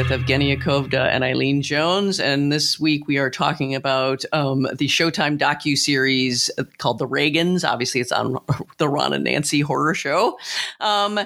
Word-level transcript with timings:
with 0.00 0.08
Evgenia 0.08 0.58
Kovda 0.58 1.10
and 1.10 1.22
Eileen 1.22 1.60
Jones, 1.60 2.20
and 2.20 2.50
this 2.50 2.80
week 2.80 3.06
we 3.06 3.18
are 3.18 3.28
talking 3.28 3.74
about 3.74 4.24
um, 4.32 4.62
the 4.62 4.88
Showtime 4.88 5.36
docu 5.36 5.76
series 5.76 6.50
called 6.78 6.98
The 6.98 7.06
Reagans. 7.06 7.68
Obviously, 7.68 8.00
it's 8.00 8.10
on 8.10 8.38
the 8.78 8.88
Ron 8.88 9.12
and 9.12 9.24
Nancy 9.24 9.60
horror 9.60 9.92
show, 9.92 10.38
um, 10.80 11.20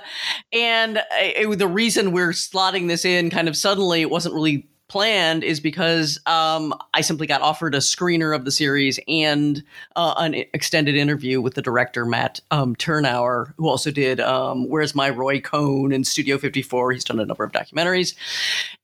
and 0.53 1.01
it, 1.13 1.57
the 1.57 1.69
reason 1.69 2.11
we're 2.11 2.31
slotting 2.31 2.89
this 2.89 3.05
in 3.05 3.31
kind 3.31 3.47
of 3.49 3.57
suddenly, 3.57 4.01
it 4.01 4.11
wasn't 4.11 4.35
really 4.35 4.67
planned 4.95 5.43
is 5.43 5.59
because 5.59 6.21
um, 6.25 6.73
I 6.95 7.01
simply 7.01 7.27
got 7.27 7.43
offered 7.43 7.75
a 7.75 7.79
screener 7.79 8.33
of 8.33 8.45
the 8.45 8.53
series 8.53 9.01
and 9.09 9.61
uh, 9.97 10.15
an 10.19 10.35
extended 10.55 10.95
interview 10.95 11.41
with 11.41 11.55
the 11.55 11.63
director 11.63 12.07
Matt 12.07 12.41
um, 12.53 12.77
Tyrnauer, 12.77 13.53
who 13.57 13.69
also 13.69 13.91
did 13.91 14.21
um, 14.21 14.69
"Where's 14.69 14.95
My 14.95 15.11
Roy 15.11 15.41
Cohn" 15.41 15.91
and 15.91 16.07
Studio 16.07 16.39
54. 16.39 16.93
He's 16.93 17.03
done 17.03 17.19
a 17.19 17.27
number 17.27 17.43
of 17.43 17.51
documentaries, 17.51 18.15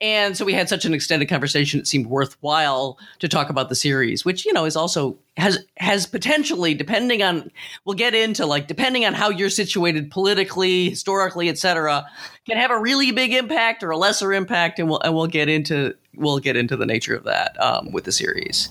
and 0.00 0.36
so 0.36 0.44
we 0.44 0.52
had 0.52 0.68
such 0.68 0.84
an 0.84 0.94
extended 0.94 1.28
conversation. 1.28 1.78
It 1.78 1.86
seemed 1.86 2.06
worthwhile 2.06 2.98
to 3.20 3.28
talk 3.28 3.48
about 3.48 3.68
the 3.68 3.76
series, 3.76 4.24
which 4.24 4.44
you 4.44 4.52
know 4.52 4.64
is 4.64 4.74
also 4.74 5.16
has 5.36 5.64
has 5.76 6.06
potentially 6.06 6.74
depending 6.74 7.22
on 7.22 7.50
we'll 7.84 7.96
get 7.96 8.14
into 8.14 8.44
like 8.46 8.66
depending 8.66 9.04
on 9.04 9.14
how 9.14 9.30
you're 9.30 9.50
situated 9.50 10.10
politically 10.10 10.90
historically 10.90 11.48
etc 11.48 12.04
can 12.46 12.56
have 12.56 12.70
a 12.70 12.78
really 12.78 13.12
big 13.12 13.32
impact 13.32 13.82
or 13.82 13.90
a 13.90 13.96
lesser 13.96 14.32
impact 14.32 14.78
and 14.78 14.88
we'll 14.88 15.00
and 15.00 15.14
we'll 15.14 15.26
get 15.26 15.48
into 15.48 15.94
we'll 16.16 16.38
get 16.38 16.56
into 16.56 16.76
the 16.76 16.86
nature 16.86 17.14
of 17.14 17.24
that 17.24 17.60
um, 17.62 17.92
with 17.92 18.04
the 18.04 18.12
series 18.12 18.70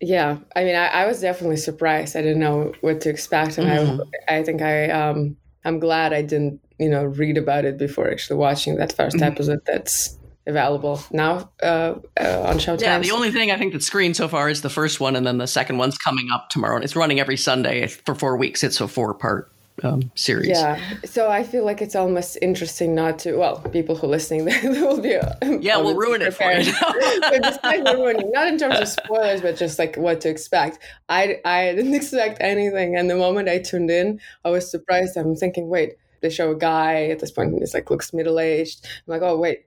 yeah 0.00 0.38
i 0.54 0.62
mean 0.62 0.76
I, 0.76 0.86
I, 0.86 1.06
was 1.06 1.20
definitely 1.20 1.56
surprised 1.56 2.16
i 2.16 2.22
didn't 2.22 2.40
know 2.40 2.72
what 2.80 3.00
to 3.02 3.10
expect 3.10 3.58
and 3.58 3.66
mm-hmm. 3.66 4.02
i 4.28 4.36
i 4.38 4.42
think 4.42 4.62
i 4.62 4.90
um 4.90 5.36
i'm 5.64 5.80
glad 5.80 6.12
i 6.12 6.22
didn't 6.22 6.60
you 6.78 6.88
know 6.88 7.04
read 7.04 7.38
about 7.38 7.64
it 7.64 7.78
before 7.78 8.10
actually 8.10 8.36
watching 8.36 8.76
that 8.76 8.94
1st 8.94 9.12
mm-hmm. 9.12 9.22
episode 9.22 9.60
that's 9.66 10.18
available 10.46 11.00
now 11.10 11.50
uh, 11.62 11.94
uh, 12.20 12.42
on 12.46 12.58
Showtime. 12.58 12.82
Yeah, 12.82 12.98
the 12.98 13.10
only 13.10 13.30
thing 13.30 13.50
I 13.50 13.56
think 13.56 13.72
that's 13.72 13.86
screened 13.86 14.16
so 14.16 14.28
far 14.28 14.48
is 14.48 14.62
the 14.62 14.70
first 14.70 15.00
one, 15.00 15.16
and 15.16 15.26
then 15.26 15.38
the 15.38 15.46
second 15.46 15.78
one's 15.78 15.98
coming 15.98 16.30
up 16.30 16.50
tomorrow. 16.50 16.76
And 16.76 16.84
it's 16.84 16.96
running 16.96 17.20
every 17.20 17.36
Sunday 17.36 17.86
for 17.86 18.14
four 18.14 18.36
weeks. 18.36 18.62
It's 18.62 18.80
a 18.80 18.88
four 18.88 19.14
part 19.14 19.50
um, 19.82 20.10
series. 20.14 20.48
Yeah, 20.48 20.78
so 21.04 21.30
I 21.30 21.42
feel 21.42 21.64
like 21.64 21.82
it's 21.82 21.96
almost 21.96 22.38
interesting 22.42 22.94
not 22.94 23.18
to. 23.20 23.36
Well, 23.36 23.60
people 23.60 23.96
who 23.96 24.06
are 24.06 24.10
listening, 24.10 24.44
they 24.62 24.68
will 24.68 25.00
be. 25.00 25.18
yeah, 25.60 25.78
we'll 25.78 25.96
ruin 25.96 26.22
it 26.22 26.34
for 26.34 26.50
you. 26.52 26.72
but 27.20 27.42
despite 27.42 27.84
ruining, 27.84 28.30
not 28.30 28.48
in 28.48 28.58
terms 28.58 28.78
of 28.78 28.88
spoilers, 28.88 29.40
but 29.40 29.56
just 29.56 29.78
like 29.78 29.96
what 29.96 30.20
to 30.22 30.28
expect. 30.28 30.78
I 31.08 31.40
I 31.44 31.72
didn't 31.74 31.94
expect 32.02 32.38
anything, 32.40 32.96
and 32.96 33.08
the 33.08 33.16
moment 33.16 33.48
I 33.48 33.58
tuned 33.58 33.90
in, 33.90 34.20
I 34.44 34.50
was 34.50 34.70
surprised. 34.70 35.16
I'm 35.16 35.36
thinking, 35.36 35.68
wait 35.68 35.94
they 36.24 36.30
show 36.30 36.50
a 36.52 36.56
guy 36.56 37.04
at 37.10 37.18
this 37.18 37.30
point 37.30 37.54
he's 37.58 37.74
like 37.74 37.90
looks 37.90 38.14
middle 38.14 38.40
aged. 38.40 38.82
I'm 38.86 39.12
like, 39.12 39.20
oh 39.20 39.36
wait, 39.36 39.66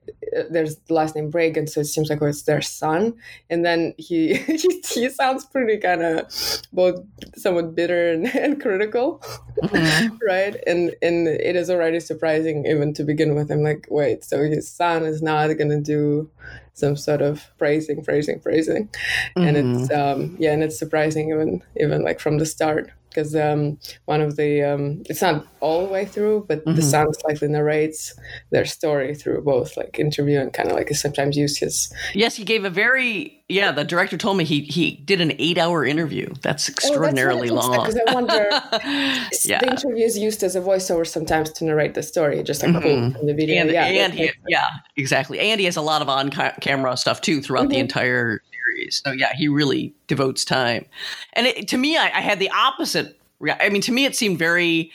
there's 0.50 0.78
the 0.88 0.94
last 0.96 1.16
name 1.16 1.30
Reagan, 1.30 1.68
so 1.68 1.82
it 1.82 1.86
seems 1.86 2.10
like 2.10 2.20
oh, 2.20 2.26
it's 2.26 2.42
their 2.42 2.64
son. 2.64 3.14
And 3.52 3.64
then 3.64 3.94
he 4.00 4.34
he, 4.38 4.82
he 4.84 5.10
sounds 5.10 5.46
pretty 5.46 5.78
kind 5.78 6.02
of 6.02 6.34
both 6.74 7.00
somewhat 7.36 7.76
bitter 7.76 8.12
and, 8.12 8.26
and 8.36 8.60
critical, 8.60 9.24
mm-hmm. 9.62 10.16
right? 10.28 10.56
And 10.66 10.96
and 11.04 11.28
it 11.28 11.56
is 11.56 11.70
already 11.70 12.00
surprising 12.00 12.66
even 12.66 12.92
to 12.96 13.04
begin 13.04 13.36
with. 13.36 13.52
I'm 13.52 13.62
like, 13.62 13.86
wait, 13.92 14.24
so 14.24 14.44
his 14.44 14.68
son 14.68 15.06
is 15.06 15.22
not 15.22 15.56
gonna 15.60 15.80
do 15.80 16.32
some 16.74 16.96
sort 16.96 17.22
of 17.22 17.46
praising, 17.60 18.04
praising, 18.04 18.40
praising, 18.40 18.88
mm-hmm. 18.88 19.44
and 19.44 19.58
it's 19.58 19.92
um 19.92 20.36
yeah, 20.40 20.54
and 20.54 20.64
it's 20.64 20.80
surprising 20.80 21.30
even 21.30 21.64
even 21.80 22.02
like 22.02 22.20
from 22.20 22.40
the 22.40 22.48
start 22.48 22.92
because 23.10 23.36
um, 23.36 23.80
one 24.06 24.22
of 24.22 24.36
the 24.36 24.62
um, 24.64 25.04
it's 25.06 25.22
not 25.22 25.48
all 25.60 25.86
the 25.86 25.92
way 25.92 26.06
through, 26.06 26.46
but 26.48 26.60
mm-hmm. 26.60 26.76
the 26.76 26.82
son 26.82 27.12
slightly 27.14 27.48
narrates 27.48 28.14
their 28.52 28.66
story 28.66 29.16
through 29.16 29.42
both 29.42 29.76
like 29.76 29.98
interview 30.00 30.40
and 30.40 30.54
kind 30.54 30.70
of 30.70 30.76
like 30.76 30.90
sometimes 30.90 31.36
use 31.36 31.58
his. 31.58 31.92
Yes, 32.14 32.36
he 32.36 32.44
gave 32.44 32.64
a 32.64 32.70
very 32.70 33.44
yeah. 33.50 33.72
The 33.72 33.84
director 33.84 34.18
told 34.18 34.38
me 34.38 34.44
he 34.44 34.62
he 34.62 34.92
did 34.98 35.22
an 35.22 35.34
eight 35.40 35.58
hour 35.58 35.86
interview. 35.86 36.34
That's 36.42 36.70
extraordinarily 36.70 37.50
oh, 37.50 37.56
that's 37.56 37.68
long. 37.68 37.86
Because 37.86 38.02
I 38.08 38.14
wonder, 38.14 38.50
yeah. 39.46 39.60
the 39.60 39.72
interview 39.72 40.06
is 40.06 40.18
used 40.18 40.44
as 40.44 40.56
a 40.56 40.62
voiceover 40.62 41.08
sometimes 41.08 41.52
to 41.54 41.66
narrate 41.66 41.94
the 41.94 42.04
story, 42.04 42.44
just 42.44 42.62
like 42.62 42.72
mm-hmm. 42.72 43.26
the 43.26 43.34
video. 43.34 43.62
And, 43.62 43.72
yeah, 43.72 43.86
and 43.86 44.14
he, 44.14 44.32
yeah, 44.48 44.68
exactly. 44.96 45.40
And 45.40 45.60
he 45.60 45.66
has 45.66 45.78
a 45.78 45.82
lot 45.82 46.02
of 46.02 46.10
on 46.10 46.30
camera 46.30 46.96
stuff 46.98 47.22
too 47.22 47.42
throughout 47.42 47.64
mm-hmm. 47.64 47.72
the 47.72 47.80
entire 47.80 48.42
series. 48.78 49.02
So 49.06 49.12
yeah, 49.12 49.34
he 49.36 49.48
really 49.48 49.94
devotes 50.08 50.46
time. 50.46 50.86
And 51.34 51.48
it, 51.48 51.68
to 51.70 51.78
me, 51.78 51.98
I, 51.98 52.06
I, 52.06 52.22
had 52.22 52.40
the 52.40 52.50
opposite. 52.50 53.20
I 53.60 53.70
mean, 53.70 53.82
to 53.84 53.92
me, 53.92 54.06
it 54.06 54.16
seemed 54.16 54.40
very. 54.40 54.92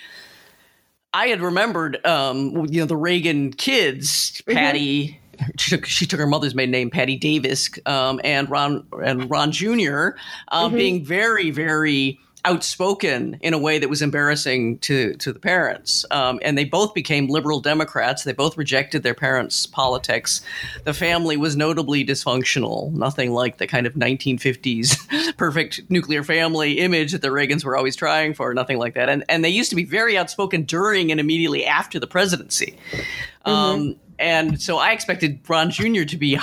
I 1.15 1.27
had 1.27 1.43
remembered, 1.43 2.05
um, 2.07 2.67
you 2.71 2.81
know, 2.81 2.87
the 2.87 2.97
Reagan 2.97 3.53
kids, 3.53 4.43
mm-hmm. 4.43 4.53
Patti. 4.53 5.19
She 5.59 5.71
took, 5.71 5.87
she 5.87 6.07
took 6.07 6.21
her 6.21 6.27
mother's 6.27 6.55
maiden 6.55 6.71
name, 6.71 6.91
Patti 6.91 7.17
Davis, 7.17 7.69
um, 7.87 8.21
and 8.23 8.49
Ron 8.49 8.87
and 9.05 9.29
Ron 9.29 9.51
Jr. 9.51 9.67
Um, 9.69 10.69
mm-hmm. 10.69 10.77
being 10.77 11.05
very, 11.05 11.51
very 11.51 12.21
outspoken 12.45 13.39
in 13.41 13.55
a 13.55 13.59
way 13.59 13.79
that 13.79 13.89
was 13.89 14.03
embarrassing 14.03 14.79
to 14.79 15.15
to 15.15 15.33
the 15.33 15.39
parents. 15.39 16.05
Um, 16.11 16.41
and 16.43 16.59
they 16.59 16.65
both 16.65 16.93
became 16.93 17.29
liberal 17.29 17.61
Democrats. 17.61 18.25
They 18.25 18.33
both 18.33 18.57
rejected 18.57 19.03
their 19.03 19.15
parents' 19.15 19.67
politics. 19.67 20.41
The 20.85 20.95
family 20.95 21.37
was 21.37 21.57
notably 21.57 22.05
dysfunctional. 22.05 22.93
Nothing 22.93 23.33
like 23.33 23.59
the 23.59 23.67
kind 23.67 23.87
of 23.87 23.95
1950s 23.95 25.37
perfect 25.37 25.83
nuclear 25.89 26.25
family 26.25 26.79
image 26.79 27.13
that 27.13 27.23
the 27.23 27.29
Reagans 27.29 27.65
were 27.65 27.77
always 27.77 27.95
trying 27.95 28.35
for. 28.35 28.53
Nothing 28.55 28.79
like 28.79 28.95
that. 28.95 29.09
And 29.09 29.25
and 29.29 29.45
they 29.45 29.51
used 29.51 29.71
to 29.71 29.77
be 29.77 29.85
very 29.85 30.19
outspoken 30.19 30.63
during 30.63 31.11
and 31.11 31.21
immediately 31.21 31.65
after 31.65 32.01
the 32.01 32.09
presidency. 32.09 32.77
Mm-hmm. 33.47 33.51
Um, 33.51 33.97
and 34.19 34.61
so 34.61 34.79
I 34.79 34.93
expected 34.93 35.41
Ron 35.49 35.71
Jr. 35.71 36.05
to 36.05 36.17
be. 36.17 36.39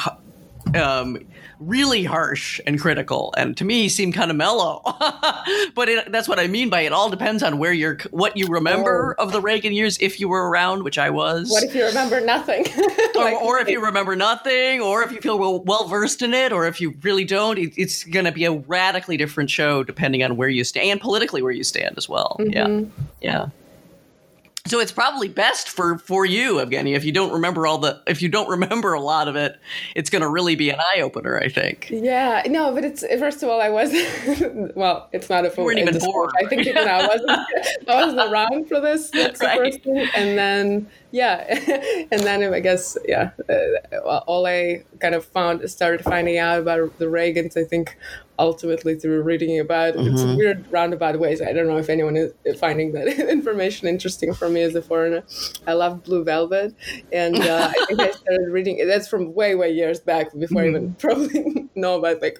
Um, 0.75 1.19
really 1.59 2.03
harsh 2.05 2.61
and 2.65 2.79
critical, 2.79 3.33
and 3.37 3.55
to 3.57 3.65
me 3.65 3.89
seemed 3.89 4.13
kind 4.13 4.31
of 4.31 4.37
mellow. 4.37 4.81
but 5.75 5.89
it, 5.89 6.11
that's 6.11 6.27
what 6.27 6.39
I 6.39 6.47
mean 6.47 6.69
by 6.69 6.81
it. 6.81 6.93
All 6.93 7.09
depends 7.09 7.43
on 7.43 7.57
where 7.57 7.73
you're, 7.73 7.97
what 8.11 8.37
you 8.37 8.47
remember 8.47 9.15
oh. 9.17 9.25
of 9.25 9.31
the 9.31 9.41
Reagan 9.41 9.73
years, 9.73 9.97
if 9.99 10.19
you 10.19 10.29
were 10.29 10.49
around, 10.49 10.83
which 10.83 10.97
I 10.97 11.09
was. 11.09 11.49
What 11.49 11.63
if 11.63 11.75
you 11.75 11.85
remember 11.85 12.21
nothing? 12.21 12.63
like, 13.15 13.35
or, 13.35 13.57
or, 13.57 13.59
if 13.59 13.67
you 13.67 13.83
remember 13.83 14.15
nothing, 14.15 14.81
or 14.81 15.03
if 15.03 15.11
you 15.11 15.19
feel 15.19 15.37
well, 15.37 15.61
well 15.63 15.87
versed 15.87 16.21
in 16.21 16.33
it, 16.33 16.51
or 16.51 16.65
if 16.65 16.79
you 16.79 16.95
really 17.01 17.25
don't. 17.25 17.57
It, 17.57 17.73
it's 17.77 18.03
going 18.03 18.25
to 18.25 18.31
be 18.31 18.45
a 18.45 18.51
radically 18.51 19.17
different 19.17 19.49
show 19.49 19.83
depending 19.83 20.23
on 20.23 20.37
where 20.37 20.49
you 20.49 20.63
stand, 20.63 20.89
and 20.89 21.01
politically 21.01 21.41
where 21.41 21.51
you 21.51 21.63
stand 21.63 21.95
as 21.97 22.07
well. 22.07 22.37
Mm-hmm. 22.39 22.89
Yeah, 23.21 23.21
yeah. 23.21 23.49
So 24.65 24.79
it's 24.79 24.91
probably 24.91 25.29
best 25.29 25.69
for 25.69 25.97
for 25.97 26.25
you, 26.25 26.55
Evgeny, 26.55 26.95
if 26.95 27.05
you 27.05 27.11
don't 27.11 27.31
remember 27.31 27.65
all 27.65 27.77
the 27.77 28.01
if 28.07 28.21
you 28.21 28.29
don't 28.29 28.49
remember 28.59 28.93
a 28.93 28.99
lot 28.99 29.27
of 29.27 29.35
it, 29.35 29.59
it's 29.95 30.09
going 30.09 30.21
to 30.21 30.29
really 30.29 30.55
be 30.55 30.69
an 30.69 30.79
eye 30.79 31.01
opener, 31.01 31.37
I 31.37 31.49
think. 31.49 31.89
Yeah, 31.89 32.43
no, 32.47 32.73
but 32.73 32.83
it's 32.83 33.05
first 33.17 33.41
of 33.41 33.49
all, 33.49 33.61
I 33.61 33.69
wasn't. 33.69 34.75
well, 34.75 35.09
it's 35.11 35.29
not 35.29 35.45
a 35.45 35.49
full. 35.49 35.63
You 35.63 35.77
weren't 35.77 35.89
even 35.89 35.99
born. 35.99 36.31
I 36.39 36.45
think 36.45 36.67
even 36.67 36.87
I 36.87 37.07
wasn't. 37.07 37.31
I 37.87 37.95
wasn't 37.95 38.31
around 38.31 38.67
for 38.67 38.79
this. 38.79 39.09
That's 39.13 39.41
right. 39.41 39.57
the 39.57 39.71
first 39.71 39.83
thing, 39.83 40.09
and 40.15 40.37
then 40.37 40.87
yeah, 41.11 41.45
and 42.11 42.21
then 42.21 42.53
I 42.53 42.59
guess 42.59 42.97
yeah, 43.07 43.31
uh, 43.49 44.17
all 44.27 44.45
I 44.45 44.83
kind 44.99 45.15
of 45.15 45.25
found 45.25 45.69
started 45.69 46.03
finding 46.03 46.37
out 46.37 46.59
about 46.59 46.97
the 46.99 47.05
Reagans. 47.05 47.57
I 47.57 47.63
think 47.63 47.97
ultimately 48.39 48.95
through 48.95 49.21
reading 49.21 49.59
about 49.59 49.93
mm-hmm. 49.93 50.13
it's 50.13 50.23
weird 50.23 50.65
roundabout 50.71 51.19
ways. 51.19 51.41
I 51.41 51.51
don't 51.51 51.67
know 51.67 51.77
if 51.77 51.89
anyone 51.89 52.15
is 52.15 52.59
finding 52.59 52.93
that 52.93 53.07
information 53.29 53.87
interesting 53.87 54.33
for 54.33 54.49
me 54.49 54.61
as 54.61 54.73
a 54.73 54.81
foreigner. 54.81 55.23
I 55.67 55.73
love 55.73 56.03
Blue 56.03 56.23
Velvet, 56.23 56.73
and 57.11 57.37
uh, 57.37 57.71
I 57.75 57.85
think 57.85 57.99
I 57.99 58.11
started 58.23 58.49
reading. 58.49 58.85
That's 58.87 59.07
from 59.07 59.33
way 59.35 59.53
way 59.55 59.71
years 59.71 59.99
back 59.99 60.31
before 60.37 60.63
mm-hmm. 60.63 60.75
I 60.75 60.79
even 60.79 60.93
probably 60.95 61.69
know 61.75 61.99
about 61.99 62.21
like 62.21 62.39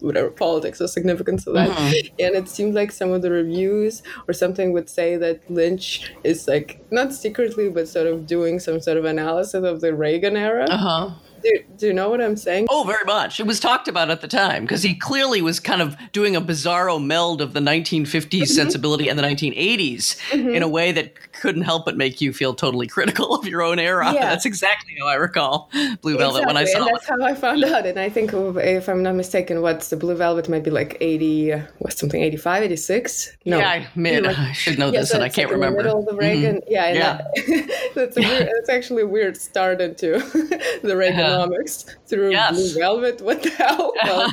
whatever 0.00 0.30
politics 0.30 0.80
or 0.80 0.86
significance 0.86 1.46
of 1.46 1.54
that. 1.54 1.70
Mm-hmm. 1.70 2.14
And 2.20 2.34
it 2.36 2.48
seemed 2.48 2.74
like 2.74 2.92
some 2.92 3.10
of 3.10 3.22
the 3.22 3.30
reviews 3.30 4.02
or 4.28 4.34
something 4.34 4.72
would 4.72 4.88
say 4.88 5.16
that 5.16 5.50
Lynch 5.50 6.12
is 6.22 6.46
like 6.46 6.84
not 6.90 7.12
secretly, 7.14 7.70
but 7.70 7.88
sort 7.88 8.06
of 8.06 8.26
doing 8.26 8.60
some 8.60 8.80
sort 8.80 8.98
of 8.98 9.04
analysis 9.04 9.64
of 9.64 9.80
the 9.80 9.94
Reagan 9.94 10.36
era. 10.36 10.66
Uh-huh 10.66 11.10
do, 11.42 11.64
do 11.76 11.86
you 11.86 11.92
know 11.92 12.10
what 12.10 12.20
I'm 12.20 12.36
saying? 12.36 12.66
Oh, 12.70 12.84
very 12.84 13.04
much. 13.04 13.40
It 13.40 13.46
was 13.46 13.60
talked 13.60 13.88
about 13.88 14.10
at 14.10 14.20
the 14.20 14.28
time 14.28 14.62
because 14.62 14.82
he 14.82 14.94
clearly 14.94 15.42
was 15.42 15.60
kind 15.60 15.82
of 15.82 15.96
doing 16.12 16.36
a 16.36 16.40
bizarro 16.40 17.02
meld 17.02 17.40
of 17.40 17.52
the 17.52 17.60
1950s 17.60 18.28
mm-hmm. 18.28 18.44
sensibility 18.44 19.08
and 19.08 19.18
the 19.18 19.22
1980s 19.22 20.18
mm-hmm. 20.30 20.48
in 20.50 20.62
a 20.62 20.68
way 20.68 20.92
that 20.92 21.32
couldn't 21.32 21.62
help 21.62 21.84
but 21.84 21.96
make 21.96 22.20
you 22.20 22.32
feel 22.32 22.54
totally 22.54 22.86
critical 22.86 23.34
of 23.34 23.46
your 23.46 23.62
own 23.62 23.78
era. 23.78 24.12
Yeah. 24.12 24.30
That's 24.30 24.44
exactly 24.44 24.96
how 24.98 25.06
I 25.06 25.14
recall 25.14 25.70
Blue 26.00 26.16
Velvet 26.16 26.40
exactly. 26.40 26.46
when 26.46 26.56
I 26.56 26.64
saw 26.64 26.78
and 26.86 26.94
that's 26.94 27.04
it. 27.04 27.10
how 27.10 27.22
I 27.22 27.34
found 27.34 27.64
out. 27.64 27.86
And 27.86 27.98
I 27.98 28.08
think, 28.08 28.32
if 28.32 28.88
I'm 28.88 29.02
not 29.02 29.14
mistaken, 29.14 29.62
what's 29.62 29.88
the 29.88 29.96
Blue 29.96 30.14
Velvet 30.14 30.48
might 30.48 30.64
be 30.64 30.70
like 30.70 30.96
80, 31.00 31.52
what's 31.78 31.98
something, 31.98 32.22
85, 32.22 32.64
86? 32.64 33.36
No. 33.46 33.58
Yeah, 33.58 33.86
mid. 33.94 34.24
Like, 34.24 34.38
I 34.38 34.52
should 34.52 34.78
know 34.78 34.92
yeah, 34.92 35.00
this 35.00 35.10
so 35.10 35.16
and 35.16 35.24
I 35.24 35.28
can't 35.28 35.48
like 35.48 35.54
remember. 35.54 35.82
Middle 35.82 36.00
of 36.00 36.06
the 36.06 36.16
Reagan. 36.16 36.56
Mm-hmm. 36.56 36.72
Yeah, 36.72 36.92
yeah. 36.92 37.16
That, 37.16 37.92
that's, 37.94 38.16
a 38.16 38.20
weird, 38.20 38.48
that's 38.54 38.68
actually 38.68 39.02
a 39.02 39.06
weird 39.06 39.36
start 39.36 39.80
into 39.80 40.18
the 40.82 40.96
Reagan 40.96 41.20
economics 41.30 41.84
through 42.06 42.30
Yes. 42.30 42.54
Blue 42.54 42.80
Velvet. 42.80 43.20
What 43.20 43.42
the 43.42 43.50
hell? 43.50 43.92
Well, 44.04 44.32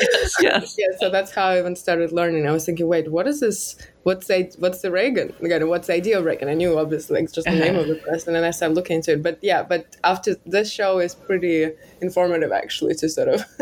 yes, 0.00 0.36
yes. 0.40 0.76
yeah, 0.78 0.96
so 0.98 1.10
that's 1.10 1.32
how 1.32 1.48
I 1.48 1.58
even 1.58 1.76
started 1.76 2.12
learning. 2.12 2.46
I 2.46 2.52
was 2.52 2.64
thinking, 2.64 2.86
wait, 2.86 3.10
what 3.10 3.26
is 3.26 3.40
this? 3.40 3.76
What's 4.04 4.26
the 4.28 4.50
what's 4.58 4.80
the 4.80 4.90
Reagan? 4.90 5.34
Again, 5.42 5.68
what's 5.68 5.88
the 5.88 5.94
idea 5.94 6.18
of 6.18 6.24
Reagan? 6.24 6.48
I 6.48 6.54
knew 6.54 6.78
obviously 6.78 7.20
it's 7.20 7.32
just 7.32 7.46
the 7.46 7.54
name 7.54 7.74
uh-huh. 7.74 7.80
of 7.80 7.88
the 7.88 7.96
person, 7.96 8.36
and 8.36 8.46
I 8.46 8.52
started 8.52 8.74
looking 8.74 8.96
into 8.96 9.12
it. 9.12 9.22
But 9.22 9.38
yeah, 9.42 9.62
but 9.62 9.96
after 10.04 10.36
this 10.46 10.70
show 10.72 10.98
is 10.98 11.14
pretty 11.14 11.72
informative 12.00 12.52
actually 12.52 12.94
to 12.96 13.08
sort 13.08 13.28
of. 13.28 13.44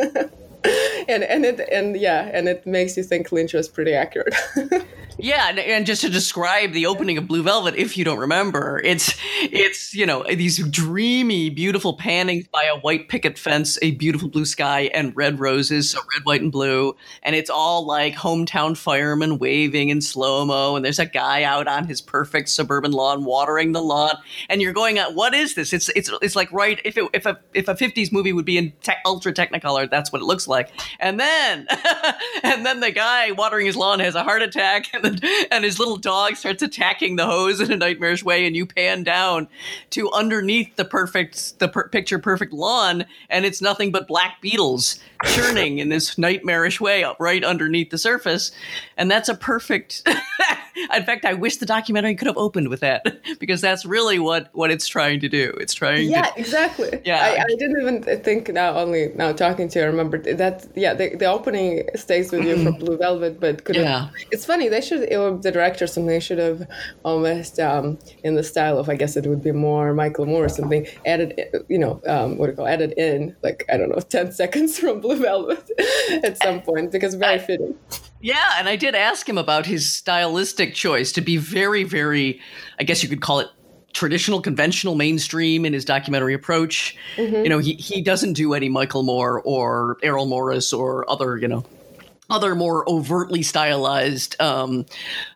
and 1.08 1.22
and 1.24 1.44
it 1.44 1.60
and 1.72 1.96
yeah, 1.96 2.30
and 2.32 2.48
it 2.48 2.66
makes 2.66 2.96
you 2.96 3.02
think 3.02 3.32
Lynch 3.32 3.54
was 3.54 3.68
pretty 3.68 3.94
accurate. 3.94 4.34
Yeah, 5.18 5.48
and, 5.48 5.58
and 5.58 5.86
just 5.86 6.02
to 6.02 6.10
describe 6.10 6.72
the 6.72 6.84
opening 6.86 7.16
of 7.16 7.26
Blue 7.26 7.42
Velvet, 7.42 7.74
if 7.76 7.96
you 7.96 8.04
don't 8.04 8.18
remember, 8.18 8.82
it's 8.84 9.14
it's 9.40 9.94
you 9.94 10.04
know 10.04 10.24
these 10.28 10.58
dreamy, 10.68 11.48
beautiful 11.48 11.96
pannings 11.96 12.50
by 12.50 12.64
a 12.64 12.78
white 12.78 13.08
picket 13.08 13.38
fence, 13.38 13.78
a 13.80 13.92
beautiful 13.92 14.28
blue 14.28 14.44
sky, 14.44 14.90
and 14.92 15.16
red 15.16 15.40
roses, 15.40 15.90
so 15.90 16.00
red, 16.14 16.24
white, 16.24 16.42
and 16.42 16.52
blue, 16.52 16.94
and 17.22 17.34
it's 17.34 17.48
all 17.48 17.86
like 17.86 18.14
hometown 18.14 18.76
firemen 18.76 19.38
waving 19.38 19.88
in 19.88 20.02
slow 20.02 20.44
mo, 20.44 20.76
and 20.76 20.84
there's 20.84 20.98
a 20.98 21.06
guy 21.06 21.44
out 21.44 21.66
on 21.66 21.86
his 21.86 22.02
perfect 22.02 22.50
suburban 22.50 22.92
lawn 22.92 23.24
watering 23.24 23.72
the 23.72 23.82
lawn, 23.82 24.16
and 24.50 24.60
you're 24.60 24.74
going, 24.74 24.98
"Uh, 24.98 25.10
"What 25.12 25.34
is 25.34 25.54
this?" 25.54 25.72
It's 25.72 25.88
it's 25.96 26.10
it's 26.20 26.36
like 26.36 26.52
right 26.52 26.78
if 26.84 26.98
it, 26.98 27.08
if 27.14 27.24
a 27.24 27.40
if 27.54 27.68
a 27.68 27.74
'50s 27.74 28.12
movie 28.12 28.34
would 28.34 28.44
be 28.44 28.58
in 28.58 28.72
te- 28.82 28.92
ultra 29.06 29.32
technicolor, 29.32 29.88
that's 29.90 30.12
what 30.12 30.20
it 30.20 30.26
looks 30.26 30.46
like, 30.46 30.70
and 31.00 31.18
then 31.18 31.66
and 32.42 32.66
then 32.66 32.80
the 32.80 32.90
guy 32.90 33.32
watering 33.32 33.64
his 33.64 33.76
lawn 33.76 34.00
has 34.00 34.14
a 34.14 34.22
heart 34.22 34.42
attack, 34.42 34.90
and 34.92 35.05
and 35.50 35.64
his 35.64 35.78
little 35.78 35.96
dog 35.96 36.36
starts 36.36 36.62
attacking 36.62 37.16
the 37.16 37.26
hose 37.26 37.60
in 37.60 37.72
a 37.72 37.76
nightmarish 37.76 38.24
way, 38.24 38.46
and 38.46 38.56
you 38.56 38.66
pan 38.66 39.02
down 39.02 39.48
to 39.90 40.10
underneath 40.12 40.76
the 40.76 40.84
perfect 40.84 41.58
the 41.58 41.68
per- 41.68 41.88
picture 41.88 42.18
perfect 42.18 42.52
lawn, 42.52 43.04
and 43.30 43.44
it's 43.44 43.62
nothing 43.62 43.92
but 43.92 44.06
black 44.06 44.40
beetles 44.40 44.98
churning 45.24 45.78
in 45.78 45.88
this 45.88 46.18
nightmarish 46.18 46.80
way 46.80 47.04
up 47.04 47.16
right 47.20 47.44
underneath 47.44 47.90
the 47.90 47.98
surface, 47.98 48.52
and 48.96 49.10
that's 49.10 49.28
a 49.28 49.34
perfect. 49.34 50.06
in 50.94 51.04
fact, 51.04 51.24
I 51.24 51.34
wish 51.34 51.56
the 51.56 51.66
documentary 51.66 52.14
could 52.14 52.26
have 52.26 52.36
opened 52.36 52.68
with 52.68 52.80
that 52.80 53.04
because 53.38 53.60
that's 53.60 53.84
really 53.84 54.18
what 54.18 54.48
what 54.52 54.70
it's 54.70 54.86
trying 54.86 55.20
to 55.20 55.28
do. 55.28 55.54
It's 55.60 55.74
trying 55.74 56.08
yeah, 56.08 56.30
to 56.30 56.40
exactly. 56.40 57.00
Yeah. 57.04 57.22
I, 57.22 57.42
I 57.42 57.54
didn't 57.58 57.80
even 57.80 58.22
think 58.22 58.48
now. 58.48 58.76
Only 58.76 59.12
now 59.14 59.32
talking 59.32 59.68
to 59.68 59.78
you, 59.78 59.84
I 59.84 59.88
remember 59.88 60.18
that. 60.18 60.66
Yeah, 60.74 60.94
the, 60.94 61.16
the 61.16 61.26
opening 61.26 61.88
stays 61.94 62.32
with 62.32 62.44
you 62.44 62.54
mm-hmm. 62.54 62.64
from 62.64 62.74
Blue 62.74 62.96
Velvet, 62.96 63.40
but 63.40 63.64
could 63.64 63.76
Yeah. 63.76 64.00
have. 64.00 64.10
It's 64.30 64.44
funny. 64.44 64.68
They 64.68 64.80
should. 64.80 64.95
Or 64.96 65.36
the 65.36 65.50
director, 65.50 65.84
or 65.84 65.88
something. 65.88 66.20
Should 66.20 66.38
have 66.38 66.66
almost 67.04 67.58
um, 67.60 67.98
in 68.24 68.34
the 68.34 68.42
style 68.42 68.78
of. 68.78 68.88
I 68.88 68.96
guess 68.96 69.16
it 69.16 69.26
would 69.26 69.42
be 69.42 69.52
more 69.52 69.92
Michael 69.94 70.26
Moore 70.26 70.44
or 70.44 70.48
something. 70.48 70.86
Added, 71.04 71.40
you 71.68 71.78
know, 71.78 72.00
um, 72.06 72.38
what 72.38 72.46
do 72.46 72.52
you 72.52 72.56
call? 72.56 72.66
Added 72.66 72.92
in 72.96 73.36
like 73.42 73.64
I 73.72 73.76
don't 73.76 73.90
know, 73.90 74.00
ten 74.08 74.32
seconds 74.32 74.78
from 74.78 75.00
Blue 75.00 75.16
Velvet 75.16 75.70
at 76.24 76.38
some 76.38 76.60
point 76.62 76.92
because 76.92 77.14
very 77.14 77.38
fitting. 77.38 77.76
Yeah, 78.20 78.54
and 78.58 78.68
I 78.68 78.76
did 78.76 78.94
ask 78.94 79.28
him 79.28 79.38
about 79.38 79.66
his 79.66 79.92
stylistic 79.92 80.74
choice 80.74 81.12
to 81.12 81.20
be 81.20 81.36
very, 81.36 81.84
very, 81.84 82.40
I 82.80 82.84
guess 82.84 83.02
you 83.02 83.08
could 83.08 83.20
call 83.20 83.40
it 83.40 83.48
traditional, 83.92 84.40
conventional, 84.40 84.94
mainstream 84.94 85.64
in 85.64 85.72
his 85.72 85.84
documentary 85.84 86.34
approach. 86.34 86.96
You 87.16 87.48
know, 87.48 87.58
he, 87.58 87.74
he 87.74 88.02
doesn't 88.02 88.34
do 88.34 88.52
any 88.52 88.68
Michael 88.68 89.02
Moore 89.02 89.40
or 89.42 89.96
Errol 90.02 90.26
Morris 90.26 90.72
or 90.72 91.08
other, 91.10 91.38
you 91.38 91.48
know, 91.48 91.64
other 92.28 92.54
more 92.54 92.88
overtly 92.88 93.42
stylized 93.42 94.40
um, 94.40 94.84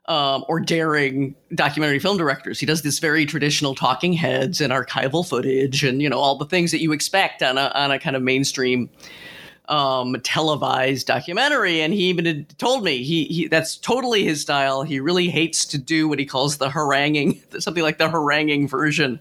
um, 0.07 0.45
or 0.49 0.61
daring 0.61 1.35
documentary 1.55 1.99
film 1.99 2.17
directors. 2.17 2.59
He 2.59 2.67
does 2.67 2.83
this 2.83 2.99
very 2.99 3.27
traditional 3.27 3.75
talking 3.75 4.13
heads 4.13 4.61
and 4.61 4.73
archival 4.73 5.27
footage 5.27 5.85
and, 5.85 6.03
you 6.03 6.09
know, 6.09 6.19
all 6.19 6.37
the 6.37 6.47
things 6.47 6.73
that 6.73 6.81
you 6.81 6.93
expect 6.93 7.43
on 7.43 7.59
a, 7.59 7.71
on 7.75 7.91
a 7.91 7.99
kind 7.99 8.17
of 8.17 8.23
mainstream 8.23 8.91
um, 9.71 10.17
televised 10.25 11.07
documentary, 11.07 11.81
and 11.81 11.95
he 11.95 12.03
even 12.05 12.45
told 12.59 12.83
me 12.83 13.05
he, 13.05 13.25
he 13.27 13.49
that's 13.49 13.77
totally 13.77 14.25
his 14.25 14.43
style. 14.43 14.83
He 14.83 14.99
really 14.99 15.31
hates 15.31 15.65
to 15.67 15.79
do 15.79 16.09
what 16.09 16.19
he 16.19 16.27
calls 16.27 16.59
the 16.59 16.69
haranguing, 16.69 17.41
something 17.59 17.83
like 17.83 17.97
the 17.97 18.11
haranguing 18.11 18.67
version 18.67 19.21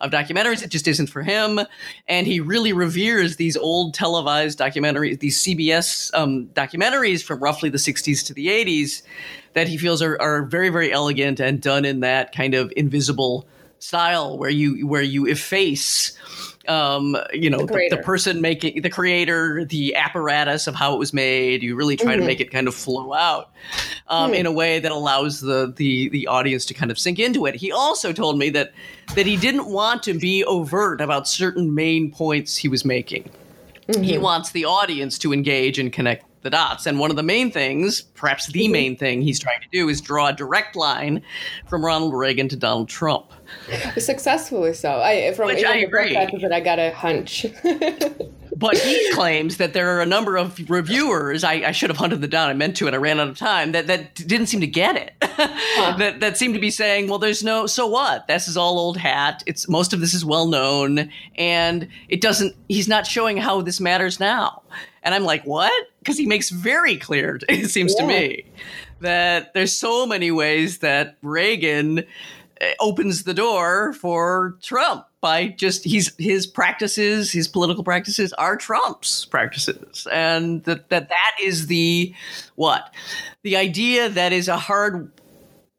of 0.00 0.10
documentaries. 0.10 0.62
It 0.62 0.70
just 0.70 0.88
isn't 0.88 1.08
for 1.08 1.22
him, 1.22 1.60
and 2.08 2.26
he 2.26 2.40
really 2.40 2.72
reveres 2.72 3.36
these 3.36 3.56
old 3.56 3.92
televised 3.92 4.58
documentaries, 4.58 5.20
these 5.20 5.38
CBS 5.38 6.12
um, 6.14 6.46
documentaries 6.54 7.22
from 7.22 7.40
roughly 7.40 7.68
the 7.68 7.78
'60s 7.78 8.26
to 8.26 8.34
the 8.34 8.46
'80s, 8.46 9.02
that 9.52 9.68
he 9.68 9.76
feels 9.76 10.00
are, 10.00 10.20
are 10.22 10.42
very 10.42 10.70
very 10.70 10.90
elegant 10.90 11.38
and 11.38 11.60
done 11.60 11.84
in 11.84 12.00
that 12.00 12.34
kind 12.34 12.54
of 12.54 12.72
invisible 12.76 13.46
style 13.82 14.38
where 14.38 14.50
you 14.50 14.86
where 14.86 15.02
you 15.02 15.26
efface 15.26 16.12
um, 16.68 17.16
you 17.32 17.50
know, 17.50 17.58
the, 17.58 17.66
the, 17.66 17.72
creator. 17.72 17.96
person 17.98 18.40
making 18.40 18.82
the 18.82 18.90
creator, 18.90 19.64
the 19.64 19.96
apparatus 19.96 20.66
of 20.66 20.74
how 20.74 20.94
it 20.94 20.98
was 20.98 21.12
made. 21.12 21.62
You 21.62 21.74
really 21.74 21.96
try 21.96 22.16
to 22.16 22.24
make 22.24 22.40
it 22.40 22.50
kind 22.50 22.68
of 22.68 22.74
flow 22.74 23.12
out 23.12 23.50
um, 24.08 24.32
in 24.32 24.46
a 24.46 24.52
way 24.52 24.78
that 24.78 24.92
allows 24.92 25.40
the, 25.40 25.72
the 25.76 26.08
the 26.10 26.26
audience 26.28 26.64
to 26.66 26.74
kind 26.74 26.90
of 26.90 26.98
sink 26.98 27.18
into 27.18 27.46
it. 27.46 27.54
He 27.56 27.72
also 27.72 28.12
told 28.12 28.38
me 28.38 28.50
that 28.50 28.72
that 29.14 29.26
he 29.26 29.36
didn't 29.36 29.66
want 29.66 30.02
to 30.04 30.14
be 30.14 30.44
overt 30.44 31.00
about 31.00 31.26
certain 31.26 31.74
main 31.74 32.12
points 32.12 32.56
he 32.56 32.68
was 32.68 32.84
making. 32.84 33.28
He 34.00 34.16
wants 34.16 34.52
the 34.52 34.64
audience 34.64 35.18
to 35.18 35.32
engage 35.32 35.78
and 35.78 35.92
connect 35.92 36.24
the 36.42 36.50
dots. 36.50 36.86
And 36.86 36.98
one 36.98 37.10
of 37.10 37.16
the 37.16 37.22
main 37.22 37.50
things, 37.50 38.02
perhaps 38.02 38.46
the 38.48 38.68
main 38.68 38.96
thing 38.96 39.22
he's 39.22 39.40
trying 39.40 39.60
to 39.60 39.68
do, 39.72 39.88
is 39.88 40.00
draw 40.00 40.28
a 40.28 40.32
direct 40.32 40.76
line 40.76 41.22
from 41.68 41.84
Ronald 41.84 42.14
Reagan 42.14 42.48
to 42.48 42.56
Donald 42.56 42.88
Trump. 42.88 43.32
Successfully 43.98 44.74
so. 44.74 45.00
I 45.00 45.32
from 45.34 45.46
Which 45.46 45.64
I 45.64 45.78
agree. 45.78 46.16
episode, 46.16 46.52
I 46.52 46.60
got 46.60 46.78
a 46.78 46.92
hunch. 46.92 47.46
But 48.54 48.78
he 48.78 49.10
claims 49.12 49.56
that 49.56 49.72
there 49.72 49.96
are 49.96 50.02
a 50.02 50.06
number 50.06 50.36
of 50.36 50.70
reviewers. 50.70 51.42
I, 51.42 51.54
I 51.54 51.72
should 51.72 51.90
have 51.90 51.96
hunted 51.96 52.20
them 52.20 52.30
down. 52.30 52.48
I 52.48 52.52
meant 52.52 52.76
to, 52.76 52.86
and 52.86 52.94
I 52.94 52.98
ran 53.00 53.18
out 53.18 53.26
of 53.26 53.36
time. 53.36 53.72
That 53.72 53.88
that 53.88 54.14
didn't 54.14 54.46
seem 54.46 54.60
to 54.60 54.68
get 54.68 54.94
it. 54.94 55.14
that 55.20 56.20
that 56.20 56.36
seemed 56.38 56.54
to 56.54 56.60
be 56.60 56.70
saying, 56.70 57.08
"Well, 57.08 57.18
there's 57.18 57.42
no. 57.42 57.66
So 57.66 57.88
what? 57.88 58.28
This 58.28 58.46
is 58.46 58.56
all 58.56 58.78
old 58.78 58.98
hat. 58.98 59.42
It's 59.46 59.68
most 59.68 59.92
of 59.92 59.98
this 59.98 60.14
is 60.14 60.24
well 60.24 60.46
known, 60.46 61.10
and 61.34 61.88
it 62.08 62.20
doesn't. 62.20 62.54
He's 62.68 62.86
not 62.86 63.04
showing 63.04 63.36
how 63.36 63.62
this 63.62 63.80
matters 63.80 64.20
now." 64.20 64.62
And 65.02 65.12
I'm 65.12 65.24
like, 65.24 65.42
"What?" 65.42 65.72
Because 65.98 66.16
he 66.16 66.26
makes 66.26 66.50
very 66.50 66.96
clear. 66.96 67.40
It 67.48 67.68
seems 67.68 67.96
to 67.96 68.06
me 68.06 68.44
that 69.00 69.54
there's 69.54 69.74
so 69.74 70.06
many 70.06 70.30
ways 70.30 70.78
that 70.78 71.16
Reagan 71.22 72.04
opens 72.80 73.24
the 73.24 73.34
door 73.34 73.92
for 73.94 74.56
Trump 74.62 75.06
by 75.20 75.48
just 75.48 75.84
he's 75.84 76.14
his 76.16 76.46
practices, 76.46 77.32
his 77.32 77.48
political 77.48 77.84
practices 77.84 78.32
are 78.34 78.56
Trump's 78.56 79.24
practices, 79.26 80.06
and 80.10 80.62
that 80.64 80.88
that 80.90 81.08
that 81.08 81.36
is 81.42 81.66
the 81.66 82.14
what 82.56 82.92
the 83.42 83.56
idea 83.56 84.08
that 84.08 84.32
is 84.32 84.48
a 84.48 84.56
hard, 84.56 85.10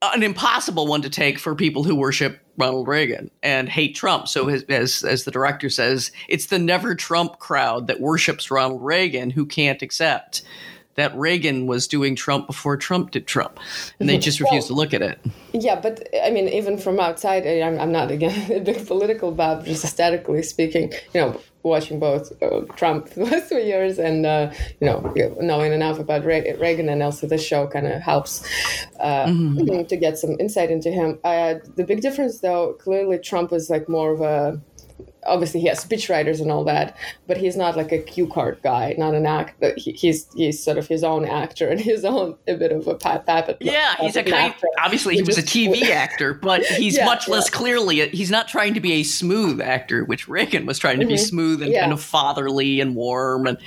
an 0.02 0.24
impossible 0.24 0.88
one 0.88 1.02
to 1.02 1.10
take 1.10 1.40
for 1.40 1.56
people 1.56 1.84
who 1.84 1.96
worship 1.96 2.40
Ronald 2.58 2.88
Reagan 2.88 3.32
and 3.42 3.68
hate 3.68 3.96
Trump. 3.96 4.28
So 4.28 4.50
as 4.50 4.64
as, 4.64 5.04
as 5.04 5.24
the 5.24 5.32
director 5.32 5.70
says, 5.70 6.12
it's 6.28 6.48
the 6.48 6.60
never 6.60 6.96
Trump 6.96 7.40
crowd 7.40 7.88
that 7.88 8.00
worships 8.00 8.52
Ronald 8.52 8.84
Reagan 8.84 9.30
who 9.30 9.46
can't 9.46 9.82
accept. 9.82 10.44
That 10.96 11.16
Reagan 11.18 11.66
was 11.68 11.88
doing 11.88 12.16
Trump 12.16 12.48
before 12.48 12.78
Trump 12.78 13.12
did 13.12 13.28
Trump, 13.28 13.60
and 14.00 14.08
they 14.08 14.18
just 14.18 14.40
refuse 14.42 14.68
to 14.68 14.74
look 14.74 14.94
at 14.94 15.02
it. 15.02 15.20
Yeah, 15.54 15.80
but 15.80 16.08
I 16.24 16.30
mean, 16.30 16.48
even 16.50 16.78
from 16.78 17.00
outside, 17.00 17.46
I'm, 17.48 17.80
I'm 17.80 17.92
not 17.92 18.12
again 18.12 18.52
a 18.52 18.60
big 18.60 18.86
political 18.86 19.32
buff, 19.32 19.66
just 19.66 19.84
aesthetically 19.84 20.44
speaking. 20.44 20.92
You 21.14 21.22
know, 21.22 21.42
watching 21.64 22.00
both 22.00 22.32
uh, 22.44 22.62
Trump 22.76 23.10
the 23.16 23.24
last 23.24 23.48
few 23.48 23.60
years 23.60 23.98
and 23.98 24.26
uh, 24.26 24.52
you 24.80 24.88
know 24.88 25.14
knowing 25.40 25.74
enough 25.74 26.00
about 26.00 26.26
Re- 26.26 26.56
Reagan 26.60 26.90
and 26.90 27.02
also 27.02 27.28
the 27.28 27.38
show 27.38 27.68
kind 27.68 27.88
of 27.88 28.02
helps 28.02 28.46
uh, 29.00 29.26
to 29.26 29.98
get 30.00 30.18
some 30.18 30.36
insight 30.40 30.70
into 30.70 30.92
him. 30.92 31.20
Uh, 31.24 31.56
the 31.76 31.84
big 31.84 32.02
difference, 32.02 32.40
though, 32.40 32.74
clearly 32.74 33.18
Trump 33.18 33.52
is 33.54 33.70
like 33.70 33.90
more 33.90 34.12
of 34.12 34.22
a 34.22 34.62
obviously 35.26 35.60
he 35.62 35.68
has 35.68 35.84
speechwriters 35.84 36.42
and 36.42 36.52
all 36.52 36.64
that, 36.66 36.96
but 37.28 37.38
he's 37.38 37.56
not 37.56 37.76
like 37.78 37.92
a 37.92 37.98
cue 38.00 38.28
card 38.28 38.60
guy, 38.64 38.96
not 38.98 39.14
an 39.16 39.26
act. 39.26 39.62
he- 39.78 39.92
He's 39.94 40.28
he's 40.36 40.62
sort 40.64 40.78
of 40.78 40.88
his 40.88 41.04
own 41.04 41.26
actor 41.26 41.68
and 41.70 41.80
his 41.92 42.04
own 42.06 42.36
a 42.48 42.56
bit 42.56 42.72
of 42.72 42.88
a 42.88 42.96
pa- 42.96 43.20
puppet. 43.20 43.58
Yeah, 43.62 43.96
he's 44.00 44.16
a 44.16 44.24
kind. 44.24 44.52
master. 44.52 44.68
Obviously, 44.80 45.16
he 45.16 45.22
Which 45.22 45.28
was 45.30 45.38
a 45.38 45.44
TV 45.44 45.84
actor, 45.90 46.34
but 46.34 46.66
he's 46.66 46.98
Yeah, 46.98 47.06
much 47.06 47.28
less 47.28 47.50
yeah. 47.50 47.58
clearly. 47.58 48.10
He's 48.10 48.32
not 48.32 48.48
trying 48.48 48.74
to 48.74 48.80
be 48.80 48.94
a 48.94 49.04
smooth 49.04 49.62
actor, 49.62 50.04
which 50.06 50.28
Reagan 50.28 50.66
was 50.66 50.78
trying 50.80 51.00
to 51.00 51.06
be 51.06 51.18
smooth 51.18 51.62
and 51.62 51.64
Mm-hmm. 51.64 51.72
Yeah. 51.74 51.82
kind 51.82 51.94
of 51.94 52.02
fatherly 52.02 52.82
and 52.82 52.96
warm, 52.96 53.48
and 53.48 53.58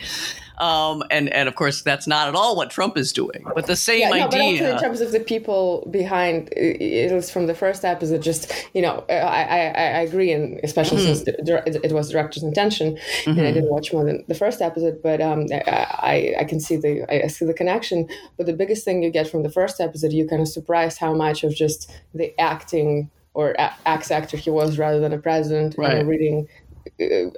um, 0.58 1.02
and 1.10 1.28
and 1.32 1.48
of 1.48 1.54
course, 1.54 1.82
that's 1.82 2.06
not 2.06 2.28
at 2.28 2.34
all 2.34 2.56
what 2.56 2.70
Trump 2.70 2.96
is 2.96 3.12
doing. 3.12 3.44
But 3.54 3.66
the 3.66 3.76
same 3.76 4.00
Yeah, 4.00 4.08
no, 4.10 4.28
but 4.28 4.40
also 4.40 4.54
idea. 4.54 4.75
in 4.75 4.80
terms 4.80 5.00
of 5.00 5.12
the 5.12 5.20
people 5.20 5.86
behind, 5.90 6.48
it 6.52 6.80
it 6.80 7.12
was 7.14 7.30
from 7.30 7.46
the 7.46 7.54
first 7.54 7.84
episode. 7.84 8.22
Just 8.22 8.52
you 8.75 8.82
know, 8.82 9.04
I 9.08 9.14
I, 9.14 9.58
I 9.58 9.82
I 9.98 10.00
agree, 10.00 10.32
and 10.32 10.58
especially 10.62 10.96
Mm-hmm. 11.02 11.14
since 11.14 11.78
it 11.84 11.92
was 11.92 12.10
director's 12.10 12.42
intention, 12.42 12.98
and 13.26 13.40
I 13.40 13.52
didn't 13.52 13.70
watch 13.70 13.92
more 13.92 14.04
than 14.04 14.25
the 14.28 14.34
first 14.34 14.62
episode, 14.62 15.02
but 15.02 15.20
um, 15.20 15.46
I 15.52 16.34
I 16.38 16.44
can 16.44 16.60
see 16.60 16.76
the 16.76 17.04
I 17.12 17.26
see 17.28 17.44
the 17.44 17.54
connection. 17.54 18.08
But 18.36 18.46
the 18.46 18.52
biggest 18.54 18.84
thing 18.84 19.02
you 19.02 19.10
get 19.10 19.28
from 19.28 19.42
the 19.42 19.50
first 19.50 19.80
episode, 19.80 20.12
you 20.12 20.26
kind 20.26 20.40
of 20.42 20.48
surprised 20.48 20.98
how 20.98 21.12
much 21.12 21.44
of 21.44 21.54
just 21.54 21.90
the 22.14 22.38
acting 22.40 23.10
or 23.34 23.54
ex 23.84 24.10
actor 24.10 24.36
he 24.38 24.48
was 24.48 24.78
rather 24.78 24.98
than 25.00 25.12
a 25.12 25.18
president. 25.18 25.75
Right. 25.76 26.04
reading 26.06 26.48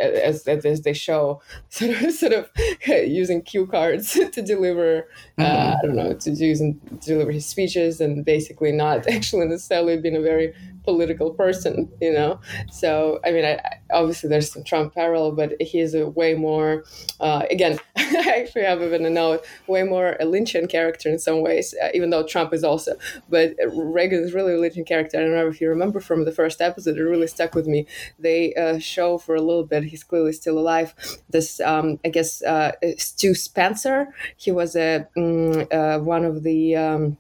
as, 0.00 0.46
as 0.46 0.82
they 0.82 0.92
show, 0.92 1.40
sort 1.68 2.02
of 2.02 2.12
sort 2.12 2.32
of 2.32 2.50
using 2.86 3.42
cue 3.42 3.66
cards 3.66 4.12
to 4.32 4.42
deliver. 4.42 5.08
Uh, 5.38 5.42
mm-hmm. 5.42 5.76
I 5.76 5.86
don't 5.86 5.96
know 5.96 6.12
to 6.14 6.30
use 6.30 6.60
and 6.60 7.00
deliver 7.00 7.32
his 7.32 7.46
speeches, 7.46 8.00
and 8.00 8.24
basically 8.24 8.72
not 8.72 9.06
actually 9.08 9.46
necessarily 9.46 9.96
being 9.96 10.16
a 10.16 10.20
very 10.20 10.54
political 10.84 11.30
person, 11.32 11.90
you 12.00 12.12
know. 12.12 12.40
So 12.70 13.20
I 13.24 13.32
mean, 13.32 13.44
I, 13.44 13.60
obviously 13.92 14.28
there's 14.28 14.52
some 14.52 14.64
Trump 14.64 14.94
parallel, 14.94 15.32
but 15.32 15.60
he's 15.60 15.94
a 15.94 16.06
way 16.08 16.34
more. 16.34 16.84
Uh, 17.20 17.44
again, 17.50 17.78
I 17.96 18.40
actually 18.40 18.64
have 18.64 18.82
even 18.82 19.04
a 19.04 19.10
note, 19.10 19.44
way 19.66 19.82
more 19.82 20.10
a 20.20 20.24
Lynchian 20.24 20.68
character 20.68 21.08
in 21.08 21.18
some 21.18 21.40
ways, 21.40 21.74
uh, 21.82 21.88
even 21.94 22.10
though 22.10 22.22
Trump 22.22 22.52
is 22.52 22.64
also. 22.64 22.96
But 23.28 23.54
Reagan 23.72 24.22
is 24.22 24.32
really 24.32 24.54
a 24.54 24.58
Lynchian 24.58 24.86
character. 24.86 25.18
I 25.18 25.22
don't 25.22 25.34
know 25.34 25.48
if 25.48 25.60
you 25.60 25.68
remember 25.68 26.00
from 26.00 26.24
the 26.24 26.32
first 26.32 26.60
episode, 26.60 26.96
it 26.96 27.02
really 27.02 27.26
stuck 27.26 27.54
with 27.54 27.66
me. 27.66 27.86
They 28.18 28.54
uh, 28.54 28.78
show 28.78 29.18
for 29.18 29.34
a 29.34 29.42
little 29.42 29.64
bit, 29.64 29.84
he's 29.84 30.04
clearly 30.04 30.32
still 30.32 30.58
alive. 30.58 30.94
This, 31.30 31.60
um, 31.60 31.98
I 32.04 32.08
guess, 32.08 32.42
uh, 32.42 32.72
Stu 32.96 33.34
Spencer. 33.34 34.14
He 34.36 34.50
was 34.50 34.76
a 34.76 35.06
um, 35.16 36.04
one 36.04 36.24
of 36.24 36.42
the. 36.42 36.76
Um, 36.76 37.18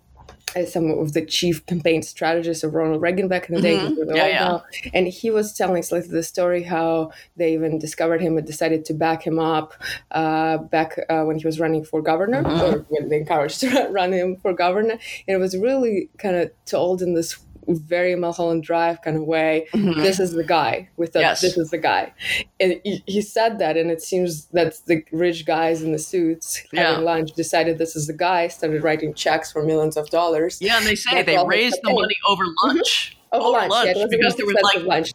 some 0.66 0.90
of 0.90 1.12
the 1.12 1.24
chief 1.24 1.64
campaign 1.66 2.02
strategists 2.02 2.64
of 2.64 2.74
Ronald 2.74 3.02
Reagan 3.02 3.28
back 3.28 3.48
in 3.48 3.54
the 3.54 3.60
day. 3.60 3.76
Mm-hmm. 3.76 4.16
Yeah, 4.16 4.26
yeah. 4.26 4.58
And 4.94 5.06
he 5.06 5.30
was 5.30 5.52
telling 5.52 5.82
slightly 5.82 6.08
the 6.08 6.22
story 6.22 6.62
how 6.62 7.12
they 7.36 7.52
even 7.52 7.78
discovered 7.78 8.20
him 8.20 8.38
and 8.38 8.46
decided 8.46 8.84
to 8.86 8.94
back 8.94 9.26
him 9.26 9.38
up 9.38 9.74
uh, 10.10 10.58
back 10.58 10.98
uh, 11.08 11.22
when 11.24 11.38
he 11.38 11.46
was 11.46 11.60
running 11.60 11.84
for 11.84 12.02
governor, 12.02 12.42
mm-hmm. 12.42 12.60
or 12.60 12.86
when 12.88 13.08
they 13.08 13.18
encouraged 13.18 13.60
to 13.60 13.88
run 13.90 14.12
him 14.12 14.36
for 14.36 14.52
governor. 14.52 14.92
And 14.92 15.36
it 15.36 15.38
was 15.38 15.56
really 15.56 16.08
kind 16.18 16.36
of 16.36 16.50
told 16.64 17.02
in 17.02 17.14
this 17.14 17.38
very 17.68 18.14
Mulholland 18.14 18.62
Drive 18.62 19.02
kind 19.02 19.16
of 19.16 19.24
way. 19.24 19.66
Mm-hmm. 19.72 20.00
This 20.00 20.20
is 20.20 20.32
the 20.32 20.44
guy 20.44 20.88
with 20.96 21.12
the 21.12 21.20
yes. 21.20 21.40
this 21.40 21.56
is 21.56 21.70
the 21.70 21.78
guy, 21.78 22.12
and 22.60 22.80
he, 22.84 23.02
he, 23.06 23.22
said 23.22 23.58
that, 23.58 23.76
and 23.76 23.90
it 23.90 24.02
seems 24.02 24.46
that 24.46 24.74
the 24.86 25.04
rich 25.12 25.46
guys 25.46 25.82
in 25.82 25.92
the 25.92 25.98
suits 25.98 26.62
yeah. 26.72 26.90
having 26.90 27.04
lunch 27.04 27.32
decided 27.32 27.78
this 27.78 27.96
is 27.96 28.06
the 28.06 28.12
guy. 28.12 28.48
Started 28.48 28.82
writing 28.82 29.14
checks 29.14 29.52
for 29.52 29.62
millions 29.62 29.96
of 29.96 30.08
dollars. 30.10 30.58
Yeah, 30.60 30.78
and 30.78 30.86
they 30.86 30.94
say 30.94 31.22
they 31.22 31.38
raised 31.44 31.80
the 31.82 31.92
money 31.92 32.16
over 32.28 32.44
lunch. 32.64 33.10
Mm-hmm 33.10 33.17
Oh, 33.32 33.50
over, 33.50 33.58
lunch, 33.58 33.70
lunch 33.70 33.96
yeah, 33.98 34.06
because 34.08 34.36
there 34.36 34.46
was 34.46 34.56
like 34.62 34.84
lunch 34.84 35.12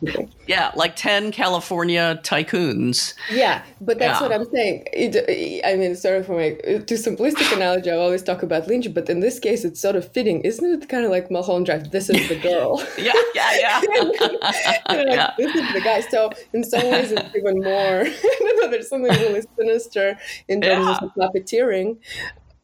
yeah 0.47 0.71
like 0.75 0.95
10 0.95 1.31
california 1.31 2.19
tycoons. 2.23 3.13
Yeah 3.31 3.63
but 3.81 3.99
that's 3.99 4.19
yeah. 4.19 4.27
what 4.27 4.35
i'm 4.35 4.45
saying. 4.51 4.85
It, 4.93 5.63
i 5.65 5.75
mean 5.75 5.95
sorry 5.95 6.23
for 6.23 6.35
my 6.37 6.51
too 6.81 6.95
simplistic 6.95 7.51
analogy 7.55 7.89
i 7.89 7.95
always 7.95 8.23
talk 8.23 8.43
about 8.43 8.67
lynch 8.67 8.93
but 8.93 9.09
in 9.09 9.19
this 9.19 9.39
case 9.39 9.65
it's 9.65 9.79
sort 9.79 9.95
of 9.95 10.11
fitting. 10.11 10.41
Isn't 10.41 10.83
it 10.83 10.89
kind 10.89 11.05
of 11.05 11.11
like 11.11 11.31
mulholland 11.31 11.65
drive 11.65 11.91
this 11.91 12.09
is 12.09 12.27
the 12.29 12.39
girl? 12.39 12.83
Yeah 12.97 13.13
yeah 13.33 13.51
yeah, 13.59 13.81
like, 14.89 15.07
yeah. 15.07 15.31
this 15.37 15.55
is 15.55 15.73
the 15.73 15.81
guy. 15.81 16.01
So 16.01 16.31
in 16.53 16.63
some 16.63 16.83
ways 16.91 17.11
it's 17.11 17.35
even 17.35 17.61
more 17.61 18.05
there's 18.69 18.89
something 18.89 19.11
really 19.11 19.41
sinister 19.57 20.17
in 20.47 20.61
terms 20.61 20.85
yeah. 20.85 20.97
of 21.01 21.13
puppeteering 21.15 21.97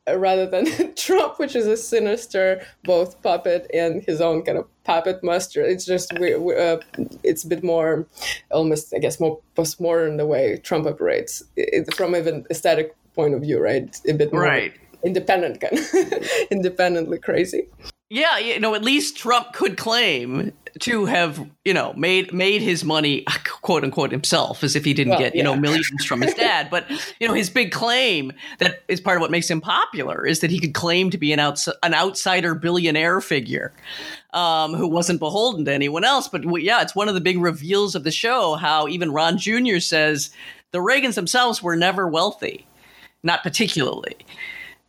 uh, 0.08 0.18
rather 0.18 0.46
than 0.46 0.96
Trump, 0.96 1.40
which 1.40 1.56
is 1.56 1.68
a 1.68 1.78
sinister 1.78 2.66
both 2.84 3.22
puppet 3.22 3.70
and 3.74 4.04
his 4.04 4.22
own 4.22 4.44
kind 4.44 4.58
of 4.58 4.66
puppet 4.90 5.24
master. 5.24 5.62
It's 5.62 5.86
just 5.86 6.12
we, 6.20 6.36
we, 6.36 6.56
uh, 6.56 6.80
it's 7.24 7.44
a 7.44 7.48
bit 7.48 7.64
more, 7.64 8.08
almost 8.50 8.92
I 8.96 8.98
guess 8.98 9.20
more 9.20 9.40
postmodern 9.56 10.18
the 10.18 10.26
way 10.26 10.58
Trump 10.58 10.88
operates 10.88 11.44
it, 11.56 11.94
from 11.94 12.16
even 12.16 12.46
aesthetic 12.50 12.96
point 13.14 13.36
of 13.36 13.42
view, 13.42 13.60
right? 13.60 13.96
A 14.08 14.14
bit 14.14 14.34
more 14.34 14.42
right. 14.42 14.74
independent, 15.04 15.62
kind 15.62 15.78
of 15.94 16.30
independently 16.50 17.20
crazy. 17.20 17.68
Yeah, 18.10 18.40
you 18.40 18.60
know, 18.60 18.74
at 18.74 18.84
least 18.84 19.16
Trump 19.16 19.54
could 19.54 19.78
claim 19.78 20.52
to 20.80 21.06
have, 21.06 21.46
you 21.66 21.74
know, 21.74 21.94
made 21.94 22.34
made 22.34 22.62
his 22.62 22.84
money, 22.84 23.26
quote 23.62 23.84
unquote, 23.84 24.12
himself, 24.12 24.64
as 24.64 24.76
if 24.76 24.86
he 24.86 24.94
didn't 24.94 25.12
well, 25.12 25.20
get, 25.20 25.36
you 25.36 25.40
yeah. 25.40 25.44
know, 25.46 25.56
millions 25.56 26.06
from 26.06 26.22
his 26.22 26.34
dad. 26.34 26.70
But 26.70 26.90
you 27.20 27.28
know, 27.28 27.34
his 27.34 27.50
big 27.50 27.72
claim 27.72 28.32
that 28.60 28.84
is 28.88 29.02
part 29.02 29.18
of 29.18 29.22
what 29.22 29.32
makes 29.32 29.50
him 29.50 29.62
popular 29.62 30.26
is 30.26 30.40
that 30.40 30.52
he 30.52 30.60
could 30.60 30.74
claim 30.74 31.10
to 31.10 31.18
be 31.18 31.34
an 31.34 31.40
outs- 31.40 31.70
an 31.84 31.94
outsider 31.94 32.56
billionaire 32.56 33.22
figure 33.22 33.74
um, 34.34 34.74
who 34.74 34.88
wasn't 34.88 35.20
beholden 35.20 35.66
to 35.66 35.74
anyone 35.74 36.04
else. 36.04 36.28
But 36.28 36.44
yeah, 36.62 36.82
it's 36.82 36.96
one 36.96 37.08
of 37.08 37.16
the 37.16 37.22
big 37.22 37.40
reveals 37.40 37.96
of 37.96 38.04
the 38.04 38.12
show 38.12 38.56
how 38.56 38.88
even 38.88 39.12
Ron 39.12 39.38
Jr. 39.38 39.80
says 39.80 40.32
the 40.72 40.80
Reagans 40.80 41.16
themselves 41.16 41.64
were 41.64 41.76
never 41.76 42.08
wealthy, 42.08 42.68
not 43.24 43.44
particularly 43.44 44.16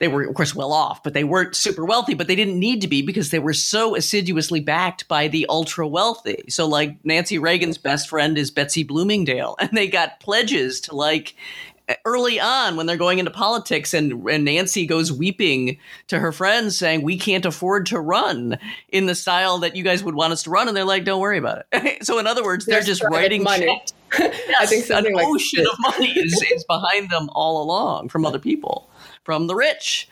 they 0.00 0.09
were 0.09 0.25
of 0.25 0.35
course 0.35 0.54
well 0.54 0.73
off 0.73 1.02
but 1.02 1.14
they 1.14 1.25
weren't 1.25 1.54
super 1.54 1.85
wealthy 1.85 2.14
but 2.14 2.26
they 2.26 2.35
didn't 2.35 2.59
need 2.59 2.80
to 2.80 2.88
be 2.88 3.02
because 3.02 3.30
they 3.30 3.38
were 3.38 3.54
so 3.54 3.95
assiduously 3.95 4.61
backed 4.61 5.07
by 5.07 5.28
the 5.28 5.47
ultra 5.49 5.87
wealthy. 5.87 6.45
So 6.49 6.66
like 6.66 6.97
nancy 7.04 7.38
reagan's 7.38 7.78
best 7.78 8.09
friend 8.09 8.37
is 8.37 8.50
betsy 8.50 8.83
bloomingdale 8.83 9.57
and 9.61 9.71
they 9.73 9.87
got 9.87 10.21
pledges 10.21 10.80
to 10.83 10.97
like 10.97 11.37
early 12.04 12.38
on 12.40 12.76
when 12.76 12.87
they're 12.87 12.97
going 12.97 13.19
into 13.19 13.30
politics 13.30 13.95
and, 13.95 14.28
and 14.28 14.45
Nancy 14.45 14.87
goes 14.87 15.12
weeping 15.12 15.78
to 16.09 16.19
her 16.19 16.33
friends 16.33 16.78
saying 16.78 17.02
we 17.02 17.19
can't 17.19 17.45
afford 17.45 17.87
to 17.87 18.00
run 18.00 18.59
in 18.90 19.07
the 19.07 19.14
style 19.14 19.59
that 19.59 19.76
you 19.76 19.83
guys 19.83 20.04
would 20.04 20.14
want 20.14 20.33
us 20.33 20.45
to 20.45 20.50
run 20.50 20.69
and 20.69 20.76
they're 20.76 20.85
like 20.85 21.04
don't 21.04 21.21
worry 21.21 21.38
about 21.38 21.64
it. 21.73 22.02
So 22.11 22.19
in 22.19 22.26
other 22.26 22.42
words 22.42 22.64
they're, 22.64 22.76
they're 22.76 22.87
just 22.87 23.02
writing 23.04 23.42
money. 23.42 23.83
yes, 24.19 24.40
I 24.61 24.66
think 24.66 24.85
something 24.85 25.12
an 25.12 25.19
like 25.19 25.26
ocean 25.26 25.64
this. 25.64 25.73
of 25.73 25.78
money 25.80 26.11
is, 26.12 26.42
is 26.54 26.64
behind 26.64 27.11
them 27.11 27.28
all 27.33 27.62
along 27.62 28.09
from 28.09 28.25
other 28.25 28.38
people 28.38 28.89
from 29.25 29.47
the 29.47 29.55
rich. 29.55 30.09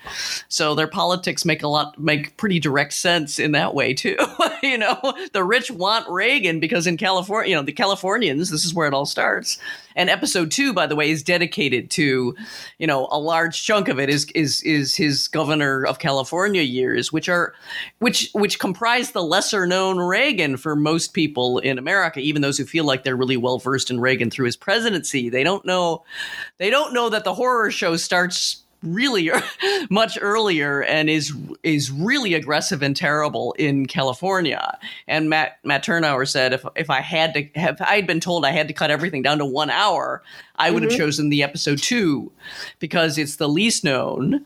So 0.48 0.74
their 0.74 0.86
politics 0.86 1.44
make 1.44 1.62
a 1.62 1.68
lot 1.68 1.98
make 1.98 2.36
pretty 2.36 2.60
direct 2.60 2.92
sense 2.92 3.38
in 3.38 3.52
that 3.52 3.74
way 3.74 3.94
too. 3.94 4.16
you 4.62 4.76
know, 4.76 4.98
the 5.32 5.44
rich 5.44 5.70
want 5.70 6.08
Reagan 6.08 6.60
because 6.60 6.86
in 6.86 6.96
California, 6.96 7.50
you 7.50 7.56
know, 7.56 7.62
the 7.62 7.72
Californians, 7.72 8.50
this 8.50 8.64
is 8.64 8.74
where 8.74 8.86
it 8.86 8.94
all 8.94 9.06
starts. 9.06 9.58
And 9.96 10.10
episode 10.10 10.50
2 10.50 10.72
by 10.72 10.86
the 10.86 10.94
way 10.94 11.10
is 11.10 11.22
dedicated 11.22 11.90
to, 11.92 12.36
you 12.78 12.86
know, 12.86 13.08
a 13.10 13.18
large 13.18 13.64
chunk 13.64 13.88
of 13.88 13.98
it 13.98 14.10
is 14.10 14.26
is 14.34 14.62
is 14.62 14.94
his 14.94 15.26
governor 15.26 15.86
of 15.86 15.98
California 15.98 16.62
years, 16.62 17.12
which 17.12 17.28
are 17.28 17.54
which 18.00 18.30
which 18.34 18.58
comprise 18.58 19.12
the 19.12 19.22
lesser 19.22 19.66
known 19.66 19.98
Reagan 19.98 20.58
for 20.58 20.76
most 20.76 21.14
people 21.14 21.58
in 21.58 21.78
America, 21.78 22.20
even 22.20 22.42
those 22.42 22.58
who 22.58 22.64
feel 22.64 22.84
like 22.84 23.04
they're 23.04 23.16
really 23.16 23.38
well 23.38 23.58
versed 23.58 23.90
in 23.90 24.00
Reagan 24.00 24.30
through 24.30 24.46
his 24.46 24.56
presidency. 24.56 25.30
They 25.30 25.44
don't 25.44 25.64
know 25.64 26.04
they 26.58 26.68
don't 26.68 26.92
know 26.92 27.08
that 27.08 27.24
the 27.24 27.34
horror 27.34 27.70
show 27.70 27.96
starts 27.96 28.64
really 28.82 29.30
much 29.90 30.18
earlier 30.20 30.82
and 30.82 31.10
is 31.10 31.32
is 31.62 31.90
really 31.90 32.34
aggressive 32.34 32.82
and 32.82 32.96
terrible 32.96 33.52
in 33.58 33.86
California. 33.86 34.78
And 35.06 35.28
Matt 35.28 35.58
Matt 35.64 35.84
Tyrnauer 35.84 36.28
said 36.28 36.52
if 36.52 36.64
if 36.76 36.90
I 36.90 37.00
had 37.00 37.34
to 37.34 37.48
have 37.58 37.80
I 37.80 37.96
had 37.96 38.06
been 38.06 38.20
told 38.20 38.44
I 38.44 38.52
had 38.52 38.68
to 38.68 38.74
cut 38.74 38.90
everything 38.90 39.22
down 39.22 39.38
to 39.38 39.46
one 39.46 39.70
hour, 39.70 40.22
I 40.56 40.70
would 40.70 40.82
mm-hmm. 40.82 40.90
have 40.90 40.98
chosen 40.98 41.28
the 41.28 41.42
episode 41.42 41.78
two 41.78 42.32
because 42.78 43.18
it's 43.18 43.36
the 43.36 43.48
least 43.48 43.84
known 43.84 44.44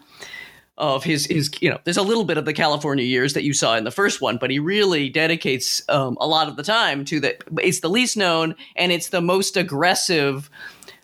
of 0.78 1.04
his 1.04 1.26
his 1.26 1.50
you 1.60 1.70
know 1.70 1.78
there's 1.84 1.98
a 1.98 2.02
little 2.02 2.24
bit 2.24 2.38
of 2.38 2.44
the 2.44 2.54
California 2.54 3.04
years 3.04 3.34
that 3.34 3.44
you 3.44 3.52
saw 3.52 3.76
in 3.76 3.84
the 3.84 3.90
first 3.90 4.20
one, 4.20 4.38
but 4.38 4.50
he 4.50 4.58
really 4.58 5.08
dedicates 5.08 5.82
um, 5.88 6.16
a 6.20 6.26
lot 6.26 6.48
of 6.48 6.56
the 6.56 6.62
time 6.62 7.04
to 7.04 7.20
that. 7.20 7.42
It's 7.60 7.80
the 7.80 7.90
least 7.90 8.16
known 8.16 8.54
and 8.76 8.90
it's 8.90 9.10
the 9.10 9.20
most 9.20 9.56
aggressive 9.56 10.48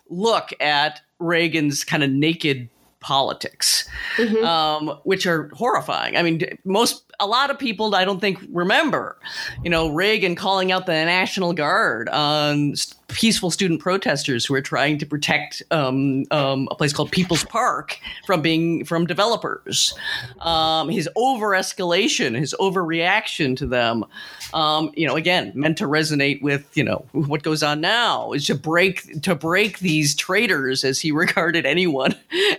look 0.09 0.49
at 0.59 1.01
Reagan's 1.19 1.83
kind 1.83 2.03
of 2.03 2.09
naked 2.09 2.69
politics, 2.99 3.87
mm-hmm. 4.17 4.43
um, 4.43 4.99
which 5.03 5.25
are 5.25 5.49
horrifying. 5.53 6.17
I 6.17 6.23
mean, 6.23 6.41
most 6.65 7.08
a 7.19 7.27
lot 7.27 7.49
of 7.49 7.59
people 7.59 7.93
I 7.95 8.05
don't 8.05 8.19
think 8.19 8.39
remember, 8.51 9.17
you 9.63 9.69
know, 9.69 9.89
Reagan 9.89 10.35
calling 10.35 10.71
out 10.71 10.85
the 10.85 10.93
National 10.93 11.53
Guard 11.53 12.09
on 12.09 12.75
peaceful 13.09 13.49
student 13.49 13.81
protesters 13.81 14.45
who 14.45 14.53
are 14.53 14.61
trying 14.61 14.97
to 14.99 15.05
protect 15.05 15.63
um, 15.71 16.25
um, 16.31 16.67
a 16.71 16.75
place 16.75 16.93
called 16.93 17.11
People's 17.11 17.43
Park 17.43 17.99
from 18.25 18.41
being 18.41 18.85
from 18.85 19.05
developers. 19.05 19.93
Um, 20.39 20.89
his 20.89 21.09
over 21.15 21.49
escalation, 21.49 22.37
his 22.37 22.55
overreaction 22.59 23.57
to 23.57 23.65
them, 23.65 24.05
um, 24.53 24.91
you 24.95 25.07
know, 25.07 25.15
again 25.15 25.51
meant 25.55 25.77
to 25.79 25.85
resonate 25.85 26.41
with 26.41 26.65
you 26.77 26.83
know 26.83 27.05
what 27.11 27.43
goes 27.43 27.63
on 27.63 27.81
now 27.81 28.31
is 28.31 28.45
to 28.47 28.55
break 28.55 29.21
to 29.23 29.35
break 29.35 29.79
these 29.79 30.15
traitors 30.15 30.83
as 30.83 30.99
he 30.99 31.11
regarded 31.19 31.65
anyone 31.65 32.15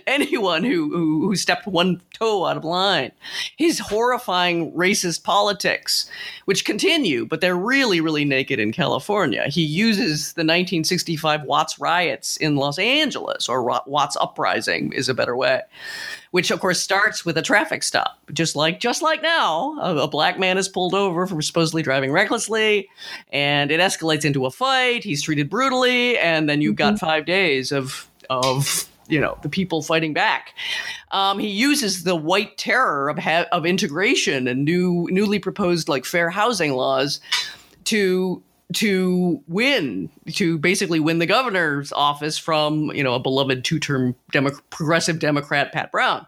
anyone 0.07 0.63
who, 0.63 0.89
who, 0.89 1.27
who 1.27 1.35
stepped 1.35 1.65
one 1.65 2.01
toe 2.13 2.45
out 2.45 2.57
of 2.57 2.63
line. 2.63 3.11
His 3.57 3.79
horrifying 3.79 4.50
racist 4.73 5.23
politics, 5.23 6.09
which 6.45 6.65
continue, 6.65 7.25
but 7.25 7.41
they're 7.41 7.55
really 7.55 8.01
really 8.01 8.25
naked 8.25 8.59
in 8.59 8.71
California. 8.71 9.45
He 9.47 9.63
uses 9.63 10.33
the 10.33 10.41
1965 10.41 11.43
Watts 11.43 11.79
riots 11.79 12.37
in 12.37 12.55
Los 12.55 12.77
Angeles, 12.77 13.47
or 13.47 13.63
Watts 13.63 14.17
uprising 14.19 14.91
is 14.93 15.09
a 15.09 15.13
better 15.13 15.35
way, 15.35 15.61
which 16.31 16.51
of 16.51 16.59
course 16.59 16.81
starts 16.81 17.23
with 17.23 17.37
a 17.37 17.41
traffic 17.41 17.83
stop. 17.83 18.17
Just 18.33 18.55
like 18.55 18.79
just 18.79 19.01
like 19.01 19.21
now, 19.21 19.77
a, 19.79 19.95
a 19.97 20.07
black 20.07 20.37
man 20.37 20.57
is 20.57 20.67
pulled 20.67 20.93
over 20.93 21.25
for 21.25 21.41
supposedly 21.41 21.81
driving 21.81 22.11
recklessly, 22.11 22.89
and 23.31 23.71
it 23.71 23.79
escalates 23.79 24.25
into 24.25 24.45
a 24.45 24.51
fight. 24.51 25.03
He's 25.03 25.21
treated 25.21 25.49
brutally, 25.49 26.17
and 26.17 26.49
then 26.49 26.61
you've 26.61 26.75
got 26.75 26.95
mm-hmm. 26.95 27.05
five 27.05 27.25
days 27.25 27.71
of 27.71 28.07
of 28.29 28.87
you 29.11 29.19
know 29.19 29.37
the 29.43 29.49
people 29.49 29.81
fighting 29.81 30.13
back. 30.13 30.55
Um, 31.11 31.37
he 31.37 31.47
uses 31.47 32.03
the 32.03 32.15
white 32.15 32.57
terror 32.57 33.09
of 33.09 33.19
ha- 33.19 33.47
of 33.51 33.65
integration 33.65 34.47
and 34.47 34.65
new 34.65 35.07
newly 35.11 35.37
proposed 35.37 35.89
like 35.89 36.05
fair 36.05 36.29
housing 36.29 36.73
laws 36.73 37.19
to 37.85 38.41
to 38.73 39.43
win, 39.47 40.09
to 40.29 40.57
basically 40.57 40.99
win 40.99 41.19
the 41.19 41.25
governor's 41.25 41.91
office 41.91 42.37
from, 42.37 42.89
you 42.93 43.03
know, 43.03 43.15
a 43.15 43.19
beloved 43.19 43.65
two-term 43.65 44.15
Demo- 44.31 44.57
progressive 44.69 45.19
Democrat, 45.19 45.73
Pat 45.73 45.91
Brown. 45.91 46.25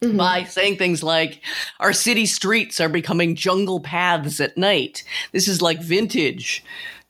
Mm-hmm. 0.00 0.16
by 0.16 0.44
saying 0.44 0.76
things 0.76 1.02
like 1.02 1.42
our 1.80 1.92
city 1.92 2.24
streets 2.24 2.78
are 2.78 2.88
becoming 2.88 3.34
jungle 3.34 3.80
paths 3.80 4.38
at 4.38 4.56
night. 4.56 5.02
This 5.32 5.48
is 5.48 5.60
like 5.60 5.82
vintage 5.82 6.62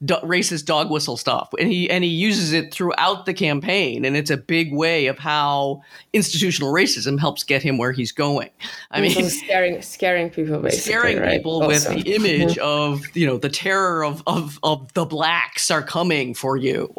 do- 0.05 0.17
racist 0.23 0.65
dog 0.65 0.91
whistle 0.91 1.17
stuff, 1.17 1.53
and 1.59 1.69
he 1.69 1.91
and 1.91 2.05
he 2.05 2.11
uses 2.11 2.53
it 2.53 2.73
throughout 2.73 3.27
the 3.27 3.35
campaign, 3.35 4.05
and 4.05 4.17
it's 4.17 4.31
a 4.31 4.37
big 4.37 4.73
way 4.73 5.07
of 5.07 5.19
how 5.19 5.83
institutional 6.13 6.73
racism 6.73 7.19
helps 7.19 7.43
get 7.43 7.63
him 7.63 7.79
where 7.79 7.93
he's 7.93 8.13
going. 8.13 8.51
I 8.91 9.01
mean, 9.01 9.29
scaring 9.29 9.83
scaring 9.83 10.31
people, 10.31 10.61
basically, 10.61 10.93
scaring 10.93 11.19
right? 11.19 11.39
people 11.39 11.63
also. 11.63 11.95
with 11.95 12.05
the 12.05 12.15
image 12.15 12.57
mm-hmm. 12.57 12.97
of 12.97 13.17
you 13.17 13.27
know 13.27 13.39
the 13.39 13.49
terror 13.49 14.05
of 14.05 14.23
of 14.27 14.59
of 14.63 14.93
the 14.95 15.05
blacks 15.05 15.71
are 15.71 15.83
coming 15.83 16.35
for 16.35 16.57
you, 16.57 16.95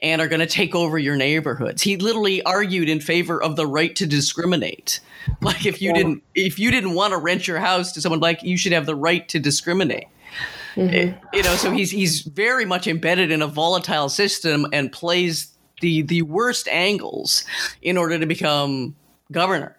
and 0.00 0.20
are 0.20 0.28
going 0.28 0.40
to 0.40 0.46
take 0.46 0.74
over 0.74 0.98
your 0.98 1.16
neighborhoods. 1.16 1.82
He 1.82 1.96
literally 1.96 2.42
argued 2.42 2.88
in 2.88 3.00
favor 3.00 3.42
of 3.42 3.56
the 3.56 3.66
right 3.66 3.96
to 3.96 4.06
discriminate. 4.06 5.00
Like 5.40 5.66
if 5.66 5.80
you 5.80 5.88
yeah. 5.88 5.96
didn't 5.96 6.22
if 6.34 6.58
you 6.58 6.70
didn't 6.70 6.94
want 6.94 7.12
to 7.12 7.18
rent 7.18 7.48
your 7.48 7.58
house 7.58 7.92
to 7.92 8.00
someone 8.00 8.20
black, 8.20 8.42
you 8.42 8.56
should 8.56 8.72
have 8.72 8.86
the 8.86 8.94
right 8.94 9.26
to 9.30 9.38
discriminate. 9.38 10.06
Mm-hmm. 10.74 10.94
It, 10.94 11.18
you 11.32 11.42
know, 11.42 11.54
so 11.54 11.70
he's 11.70 11.90
he's 11.90 12.22
very 12.22 12.64
much 12.64 12.86
embedded 12.86 13.30
in 13.30 13.42
a 13.42 13.46
volatile 13.46 14.08
system 14.08 14.66
and 14.72 14.90
plays 14.90 15.52
the 15.80 16.02
the 16.02 16.22
worst 16.22 16.68
angles 16.68 17.44
in 17.82 17.96
order 17.96 18.18
to 18.18 18.26
become 18.26 18.94
governor. 19.30 19.76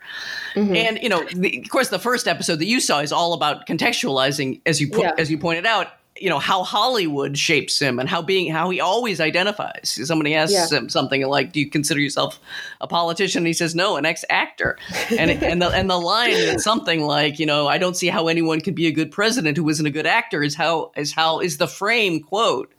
Mm-hmm. 0.55 0.75
And 0.75 0.99
you 1.01 1.09
know, 1.09 1.23
the, 1.33 1.61
of 1.63 1.69
course, 1.69 1.89
the 1.89 1.99
first 1.99 2.27
episode 2.27 2.57
that 2.57 2.65
you 2.65 2.79
saw 2.79 2.99
is 2.99 3.11
all 3.11 3.33
about 3.33 3.67
contextualizing, 3.67 4.61
as 4.65 4.79
you 4.81 4.89
put, 4.89 5.01
yeah. 5.01 5.13
as 5.17 5.31
you 5.31 5.37
pointed 5.37 5.65
out, 5.65 5.87
you 6.19 6.29
know 6.29 6.39
how 6.39 6.63
Hollywood 6.63 7.37
shapes 7.37 7.79
him 7.79 7.99
and 7.99 8.07
how 8.07 8.21
being 8.21 8.51
how 8.51 8.69
he 8.69 8.79
always 8.79 9.19
identifies. 9.19 9.99
Somebody 10.03 10.35
asks 10.35 10.71
yeah. 10.71 10.77
him 10.77 10.87
something 10.89 11.25
like, 11.25 11.51
"Do 11.51 11.59
you 11.59 11.69
consider 11.69 11.99
yourself 11.99 12.39
a 12.81 12.87
politician?" 12.87 13.39
And 13.39 13.47
he 13.47 13.53
says, 13.53 13.73
"No, 13.73 13.97
an 13.97 14.05
ex-actor." 14.05 14.77
And 15.17 15.31
and 15.31 15.61
the 15.61 15.69
and 15.69 15.89
the 15.89 15.99
line 15.99 16.31
is 16.31 16.63
something 16.63 17.01
like, 17.01 17.39
you 17.39 17.45
know, 17.45 17.67
"I 17.67 17.77
don't 17.77 17.97
see 17.97 18.07
how 18.07 18.27
anyone 18.27 18.61
could 18.61 18.75
be 18.75 18.87
a 18.87 18.91
good 18.91 19.11
president 19.11 19.57
who 19.57 19.67
isn't 19.69 19.85
a 19.85 19.91
good 19.91 20.05
actor." 20.05 20.43
Is 20.43 20.55
how 20.55 20.91
is 20.95 21.13
how 21.13 21.39
is 21.39 21.57
the 21.57 21.67
frame 21.67 22.19
quote 22.21 22.71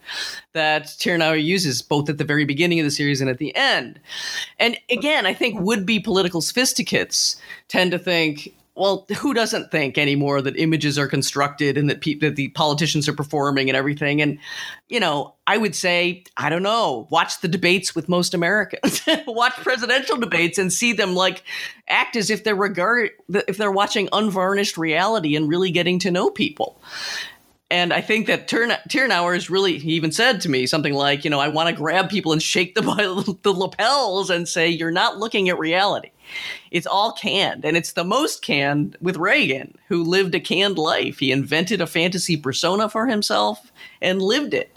that 0.52 0.84
Tyrnauer 0.84 1.42
uses 1.42 1.82
both 1.82 2.08
at 2.08 2.18
the 2.18 2.24
very 2.24 2.44
beginning 2.44 2.78
of 2.78 2.84
the 2.84 2.90
series 2.90 3.20
and 3.20 3.28
at 3.28 3.38
the 3.38 3.54
end. 3.56 3.98
And 4.58 4.78
again, 4.90 5.26
I 5.26 5.34
think 5.34 5.60
would-be 5.60 6.00
political 6.00 6.40
sophisticates 6.40 7.36
tend 7.68 7.90
to 7.90 7.98
think 7.98 8.54
well, 8.76 9.06
who 9.18 9.34
doesn't 9.34 9.70
think 9.70 9.98
anymore 9.98 10.42
that 10.42 10.56
images 10.56 10.98
are 10.98 11.06
constructed 11.06 11.78
and 11.78 11.88
that, 11.88 12.00
pe- 12.00 12.18
that 12.18 12.34
the 12.34 12.48
politicians 12.48 13.08
are 13.08 13.12
performing 13.12 13.70
and 13.70 13.76
everything? 13.76 14.20
And, 14.20 14.38
you 14.88 14.98
know, 14.98 15.36
I 15.46 15.58
would 15.58 15.76
say, 15.76 16.24
I 16.36 16.48
don't 16.48 16.64
know, 16.64 17.06
watch 17.10 17.40
the 17.40 17.46
debates 17.46 17.94
with 17.94 18.08
most 18.08 18.34
Americans, 18.34 19.02
watch 19.26 19.54
presidential 19.54 20.16
debates 20.16 20.58
and 20.58 20.72
see 20.72 20.92
them 20.92 21.14
like 21.14 21.44
act 21.88 22.16
as 22.16 22.30
if 22.30 22.42
they're 22.42 22.56
regard, 22.56 23.10
if 23.28 23.58
they're 23.58 23.70
watching 23.70 24.08
unvarnished 24.12 24.76
reality 24.76 25.36
and 25.36 25.48
really 25.48 25.70
getting 25.70 26.00
to 26.00 26.10
know 26.10 26.30
people. 26.30 26.80
And 27.70 27.92
I 27.92 28.02
think 28.02 28.26
that 28.26 28.48
Tyrnauer 28.48 29.36
is 29.36 29.48
really, 29.48 29.78
he 29.78 29.92
even 29.94 30.12
said 30.12 30.40
to 30.42 30.50
me 30.50 30.66
something 30.66 30.92
like, 30.92 31.24
you 31.24 31.30
know, 31.30 31.40
I 31.40 31.48
want 31.48 31.68
to 31.68 31.74
grab 31.74 32.10
people 32.10 32.32
and 32.32 32.42
shake 32.42 32.74
the, 32.74 33.38
the 33.42 33.52
lapels 33.52 34.30
and 34.30 34.46
say, 34.46 34.68
you're 34.68 34.90
not 34.90 35.18
looking 35.18 35.48
at 35.48 35.58
reality. 35.58 36.10
It's 36.70 36.86
all 36.86 37.12
canned, 37.12 37.64
and 37.64 37.76
it's 37.76 37.92
the 37.92 38.04
most 38.04 38.42
canned 38.42 38.96
with 39.00 39.16
Reagan, 39.16 39.76
who 39.88 40.02
lived 40.02 40.34
a 40.34 40.40
canned 40.40 40.78
life. 40.78 41.18
He 41.18 41.32
invented 41.32 41.80
a 41.80 41.86
fantasy 41.86 42.36
persona 42.36 42.88
for 42.88 43.06
himself 43.06 43.72
and 44.00 44.22
lived 44.22 44.54
it. 44.54 44.73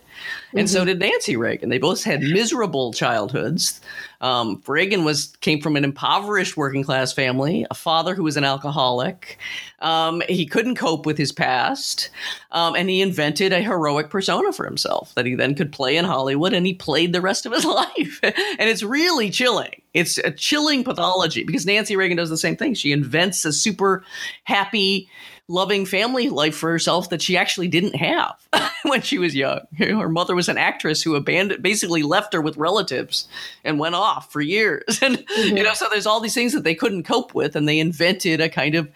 And 0.54 0.68
mm-hmm. 0.68 0.74
so 0.74 0.86
did 0.86 1.00
Nancy 1.00 1.36
Reagan. 1.36 1.70
They 1.70 1.78
both 1.78 2.04
had 2.04 2.22
miserable 2.22 2.94
childhoods. 2.94 3.82
Um, 4.22 4.62
Reagan 4.66 5.04
was 5.04 5.36
came 5.42 5.62
from 5.62 5.76
an 5.76 5.84
impoverished 5.84 6.58
working 6.58 6.84
class 6.84 7.14
family, 7.14 7.66
a 7.70 7.76
father 7.76 8.16
who 8.16 8.24
was 8.24 8.38
an 8.38 8.44
alcoholic. 8.44 9.38
Um, 9.80 10.24
he 10.28 10.46
couldn't 10.46 10.76
cope 10.76 11.06
with 11.06 11.18
his 11.18 11.32
past, 11.32 12.10
um, 12.52 12.76
and 12.76 12.90
he 12.90 13.02
invented 13.02 13.54
a 13.54 13.62
heroic 13.62 14.10
persona 14.10 14.52
for 14.54 14.66
himself 14.66 15.14
that 15.16 15.26
he 15.26 15.36
then 15.36 15.54
could 15.54 15.72
play 15.72 15.98
in 15.98 16.06
Hollywood, 16.06 16.54
and 16.54 16.66
he 16.66 16.74
played 16.74 17.14
the 17.14 17.22
rest 17.22 17.46
of 17.46 17.52
his 17.52 17.66
life. 17.66 18.20
and 18.24 18.34
it's 18.70 18.84
really 18.84 19.30
chilling. 19.30 19.82
It's 19.94 20.18
a 20.20 20.32
chilling 20.32 20.84
pathology 20.84 21.44
because 21.44 21.66
Nancy 21.66 21.96
Reagan 21.96 22.18
does 22.18 22.30
the 22.30 22.38
same 22.38 22.56
thing. 22.56 22.74
She 22.74 22.92
invents 22.92 23.46
a 23.46 23.54
super 23.54 24.04
happy 24.46 25.10
loving 25.50 25.86
family 25.86 26.30
life 26.30 26.56
for 26.56 26.70
herself 26.70 27.10
that 27.10 27.22
she 27.22 27.38
actually 27.38 27.70
didn't 27.70 27.96
have 27.96 28.36
when 28.84 29.02
she 29.02 29.18
was 29.18 29.34
young. 29.34 29.62
Her 29.78 30.10
mother 30.10 30.36
was 30.36 30.50
an 30.50 30.58
actress 30.58 31.02
who 31.02 31.16
abandoned, 31.16 31.64
basically 31.64 32.04
left 32.04 32.34
her 32.34 32.42
with 32.42 32.58
relatives 32.58 33.28
and 33.64 33.80
went 33.80 33.96
off 33.96 34.32
for 34.32 34.42
years. 34.42 34.84
And, 35.08 35.20
mm-hmm. 35.20 35.56
you 35.56 35.64
know, 35.64 35.74
so 35.74 35.88
there's 35.90 36.08
all 36.08 36.20
these 36.20 36.34
things 36.34 36.52
that 36.54 36.64
they 36.64 36.76
couldn't 36.76 37.04
cope 37.04 37.34
with. 37.34 37.56
And 37.56 37.70
they 37.70 37.80
invented 37.80 38.42
a 38.42 38.50
kind 38.50 38.76
of, 38.76 38.90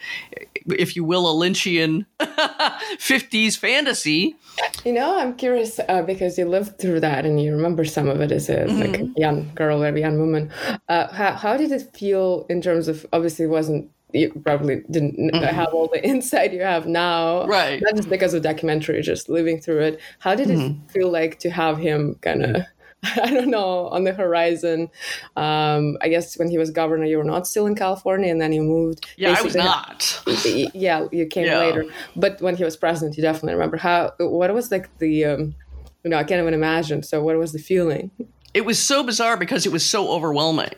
if 0.68 0.96
you 0.96 1.06
will, 1.06 1.30
a 1.30 1.34
Lynchian 1.34 2.06
50s 2.20 3.58
fantasy. 3.58 4.36
You 4.84 4.92
know, 4.92 5.18
I'm 5.18 5.36
curious 5.36 5.80
uh, 5.88 6.02
because 6.02 6.38
you 6.38 6.46
lived 6.46 6.80
through 6.80 7.00
that 7.02 7.26
and 7.26 7.42
you 7.42 7.56
remember 7.56 7.86
some 7.86 8.10
of 8.10 8.20
it 8.20 8.32
as 8.32 8.50
a 8.50 8.66
mm-hmm. 8.66 8.80
like 8.80 9.00
a 9.00 9.10
young 9.16 9.54
girl 9.54 9.82
or 9.84 9.88
a 9.88 10.00
young 10.00 10.20
woman. 10.20 10.52
Uh, 10.90 11.08
how, 11.14 11.34
how 11.34 11.56
did 11.56 11.72
it 11.72 11.96
feel 11.96 12.46
in 12.50 12.62
terms 12.62 12.90
of, 12.90 13.06
obviously, 13.14 13.46
it 13.46 13.50
wasn't 13.50 13.90
you 14.13 14.32
probably 14.43 14.84
didn't 14.89 15.17
mm-hmm. 15.17 15.43
have 15.43 15.74
all 15.74 15.88
the 15.88 16.04
insight 16.08 16.54
you 16.54 16.62
have 16.62 16.86
now 16.88 17.45
right 17.47 17.82
not 17.82 17.95
just 17.95 18.10
because 18.10 18.34
of 18.34 18.41
documentary 18.41 19.02
just 19.02 19.30
living 19.30 19.60
through 19.60 19.80
it 19.80 20.00
how 20.19 20.36
did 20.36 20.47
mm-hmm. 20.47 20.80
it 20.86 20.91
feel 20.91 21.12
like 21.12 21.39
to 21.39 21.50
have 21.50 21.78
him 21.78 22.15
kind 22.21 22.43
of 22.43 22.63
I 23.04 23.32
don't 23.32 23.50
know 23.50 23.88
on 23.88 24.04
the 24.04 24.13
horizon. 24.13 24.89
Um, 25.36 25.97
I 26.02 26.10
guess 26.10 26.38
when 26.38 26.50
he 26.52 26.60
was 26.60 26.69
governor, 26.69 27.06
you 27.06 27.17
were 27.17 27.24
not 27.24 27.47
still 27.47 27.65
in 27.65 27.74
California, 27.74 28.30
and 28.30 28.39
then 28.39 28.54
you 28.54 28.62
moved. 28.62 29.08
Yeah, 29.17 29.36
I 29.38 29.41
was 29.41 29.56
not. 29.56 30.21
Yeah, 30.45 31.08
you 31.12 31.26
came 31.26 31.47
yeah. 31.47 31.58
later. 31.58 31.86
But 32.15 32.39
when 32.41 32.56
he 32.56 32.63
was 32.63 32.78
president, 32.78 33.17
you 33.17 33.24
definitely 33.24 33.54
remember 33.54 33.78
how. 33.78 34.13
What 34.19 34.54
was 34.54 34.71
like 34.71 34.95
the, 35.00 35.26
um, 35.26 35.56
you 36.04 36.12
know, 36.12 36.17
I 36.17 36.24
can't 36.24 36.41
even 36.41 36.54
imagine. 36.54 37.02
So, 37.02 37.24
what 37.24 37.36
was 37.38 37.54
the 37.54 37.60
feeling? 37.60 38.12
It 38.54 38.65
was 38.65 38.80
so 38.80 39.04
bizarre 39.04 39.36
because 39.36 39.65
it 39.65 39.71
was 39.71 39.84
so 39.84 40.12
overwhelming 40.12 40.69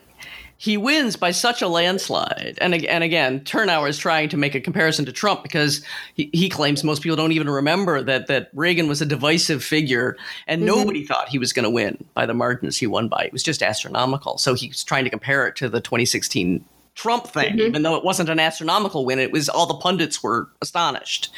he 0.57 0.77
wins 0.77 1.15
by 1.15 1.31
such 1.31 1.61
a 1.61 1.67
landslide. 1.67 2.57
And, 2.61 2.73
and 2.73 3.03
again, 3.03 3.41
Tyrnauer 3.41 3.89
is 3.89 3.97
trying 3.97 4.29
to 4.29 4.37
make 4.37 4.55
a 4.55 4.61
comparison 4.61 5.05
to 5.05 5.11
Trump 5.11 5.43
because 5.43 5.83
he, 6.13 6.29
he 6.33 6.49
claims 6.49 6.83
most 6.83 7.01
people 7.01 7.15
don't 7.15 7.31
even 7.31 7.49
remember 7.49 8.01
that, 8.01 8.27
that 8.27 8.49
Reagan 8.53 8.87
was 8.87 9.01
a 9.01 9.05
divisive 9.05 9.63
figure 9.63 10.17
and 10.47 10.59
mm-hmm. 10.59 10.67
nobody 10.67 11.05
thought 11.05 11.29
he 11.29 11.39
was 11.39 11.53
going 11.53 11.63
to 11.63 11.69
win 11.69 12.03
by 12.13 12.25
the 12.25 12.33
margins 12.33 12.77
he 12.77 12.87
won 12.87 13.07
by. 13.07 13.23
It 13.23 13.33
was 13.33 13.43
just 13.43 13.61
astronomical. 13.61 14.37
So 14.37 14.53
he's 14.53 14.83
trying 14.83 15.03
to 15.03 15.09
compare 15.09 15.47
it 15.47 15.55
to 15.57 15.69
the 15.69 15.81
2016 15.81 16.63
Trump 16.95 17.27
thing, 17.27 17.53
mm-hmm. 17.53 17.61
even 17.61 17.81
though 17.81 17.95
it 17.95 18.03
wasn't 18.03 18.29
an 18.29 18.39
astronomical 18.39 19.05
win. 19.05 19.19
It 19.19 19.31
was 19.31 19.49
all 19.49 19.65
the 19.65 19.73
pundits 19.73 20.21
were 20.21 20.47
astonished. 20.61 21.33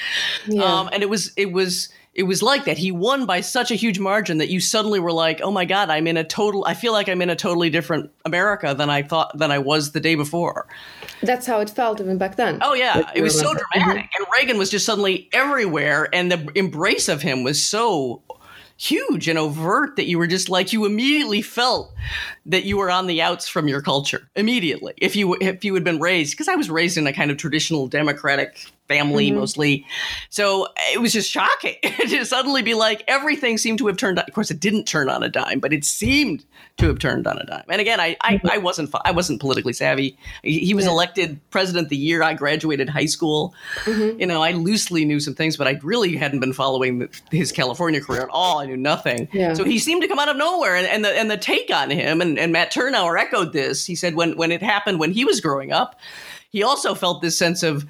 Yeah. 0.48 0.64
Um, 0.64 0.90
and 0.92 1.02
it 1.02 1.10
was, 1.10 1.32
it 1.38 1.52
was, 1.52 1.90
it 2.16 2.24
was 2.24 2.42
like 2.42 2.64
that. 2.64 2.78
He 2.78 2.92
won 2.92 3.26
by 3.26 3.42
such 3.42 3.72
a 3.72 3.76
huge 3.76 4.00
margin 4.00 4.38
that 4.38 4.50
you 4.50 4.62
suddenly 4.62 5.02
were 5.02 5.12
like, 5.12 5.42
"Oh 5.42 5.52
my 5.52 5.66
god, 5.66 5.90
I'm 5.90 6.08
in 6.08 6.16
a 6.16 6.24
total 6.24 6.64
I 6.66 6.74
feel 6.74 6.94
like 6.94 7.10
I'm 7.10 7.22
in 7.22 7.30
a 7.30 7.36
totally 7.36 7.70
different 7.70 8.10
America 8.24 8.74
than 8.76 8.90
I 8.90 9.04
thought 9.04 9.38
than 9.38 9.52
I 9.52 9.60
was 9.60 9.92
the 9.92 10.00
day 10.00 10.16
before." 10.16 10.66
That's 11.22 11.46
how 11.46 11.60
it 11.60 11.70
felt 11.70 12.00
even 12.00 12.18
back 12.18 12.38
then. 12.38 12.60
Oh 12.62 12.74
yeah, 12.74 13.12
it 13.14 13.22
was 13.22 13.38
so 13.38 13.54
dramatic. 13.54 14.04
Mm-hmm. 14.06 14.24
And 14.24 14.28
Reagan 14.38 14.58
was 14.58 14.72
just 14.72 14.86
suddenly 14.86 15.30
everywhere 15.34 16.08
and 16.14 16.32
the 16.32 16.50
embrace 16.56 17.10
of 17.10 17.22
him 17.22 17.44
was 17.44 17.64
so 17.64 18.22
huge 18.78 19.28
and 19.28 19.40
overt 19.40 19.96
that 19.96 20.06
you 20.06 20.18
were 20.18 20.28
just 20.28 20.50
like 20.50 20.74
you 20.74 20.86
immediately 20.86 21.42
felt 21.42 21.94
that 22.46 22.66
you 22.66 22.78
were 22.78 22.92
on 22.92 23.08
the 23.08 23.22
outs 23.22 23.48
from 23.48 23.70
your 23.70 23.82
culture 23.82 24.30
immediately 24.36 24.94
if 24.98 25.16
you 25.16 25.34
if 25.40 25.64
you 25.64 25.74
had 25.74 25.84
been 25.86 25.98
raised 25.98 26.34
because 26.34 26.50
I 26.50 26.56
was 26.56 26.70
raised 26.70 26.98
in 26.98 27.08
a 27.08 27.14
kind 27.14 27.32
of 27.32 27.38
traditional 27.38 27.88
democratic 27.88 28.70
family 28.88 29.30
mm-hmm. 29.30 29.40
mostly. 29.40 29.86
So 30.30 30.68
it 30.94 31.02
was 31.02 31.14
just 31.14 31.30
shocking 31.30 31.76
to 31.84 32.26
suddenly 32.26 32.62
be 32.62 32.74
like 32.74 33.04
everything 33.08 33.58
seemed 33.58 33.80
to 33.80 33.88
have 33.88 33.98
turned 33.98 34.20
on. 34.20 34.26
Of 34.28 34.34
course, 34.34 34.52
it 34.52 34.60
didn't 34.60 34.86
turn 34.86 35.10
on 35.10 35.24
a 35.24 35.30
dime, 35.30 35.60
but 35.60 35.74
it 35.74 35.84
seemed 35.84 36.46
to 36.78 36.88
have 36.88 37.00
turned 37.00 37.26
on 37.28 37.38
a 37.38 37.46
dime. 37.46 37.64
And 37.70 37.82
again, 37.82 38.00
I 38.00 38.18
I, 38.22 38.36
mm-hmm. 38.36 38.50
I 38.50 38.58
wasn't 38.58 38.94
I 39.04 39.12
wasn't 39.12 39.40
politically 39.40 39.74
savvy. 39.74 40.18
He 40.44 40.74
was 40.74 40.86
yeah. 40.86 40.92
elected 40.92 41.40
president 41.50 41.90
the 41.90 41.98
year 41.98 42.22
I 42.22 42.34
graduated 42.34 42.90
high 42.90 43.06
school. 43.06 43.54
Mm-hmm. 43.84 44.20
You 44.20 44.28
know, 44.28 44.42
I 44.42 44.52
loosely 44.52 45.06
knew 45.06 45.20
some 45.20 45.34
things, 45.34 45.58
but 45.58 45.68
I 45.68 45.80
really 45.84 46.16
hadn't 46.16 46.40
been 46.40 46.54
following 46.54 47.10
his 47.32 47.52
California 47.52 48.02
career 48.02 48.22
at 48.22 48.30
all. 48.30 48.60
I 48.60 48.66
knew 48.66 48.78
nothing. 48.78 49.28
Yeah. 49.32 49.54
So 49.54 49.64
he 49.64 49.80
seemed 49.80 50.02
to 50.04 50.08
come 50.08 50.20
out 50.20 50.30
of 50.30 50.38
nowhere, 50.38 50.76
and, 50.76 50.88
and 50.88 51.04
the 51.04 51.10
and 51.10 51.32
the 51.32 51.38
take 51.38 51.72
on 51.74 51.90
him 51.90 52.22
and, 52.22 52.38
and 52.38 52.52
Matt 52.52 52.72
Tyrnauer 52.72 53.20
echoed 53.20 53.54
this. 53.54 53.86
He 53.86 53.96
said 53.96 54.16
when 54.16 54.38
when 54.38 54.52
it 54.52 54.62
happened 54.62 55.00
when 55.00 55.12
he 55.12 55.26
was 55.26 55.42
growing 55.42 55.72
up, 55.72 56.00
he 56.50 56.64
also 56.64 56.96
felt 56.96 57.22
this 57.22 57.38
sense 57.38 57.64
of 57.64 57.86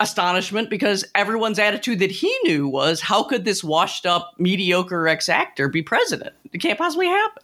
astonishment 0.00 0.70
because 0.70 1.04
everyone's 1.14 1.58
attitude 1.58 1.98
that 2.00 2.10
he 2.10 2.36
knew 2.44 2.66
was 2.66 3.00
how 3.00 3.22
could 3.22 3.44
this 3.44 3.62
washed 3.62 4.06
up 4.06 4.32
mediocre 4.38 5.06
ex 5.06 5.28
actor 5.28 5.68
be 5.68 5.82
president? 5.82 6.34
It 6.52 6.58
can't 6.58 6.78
possibly 6.78 7.06
happen. 7.06 7.42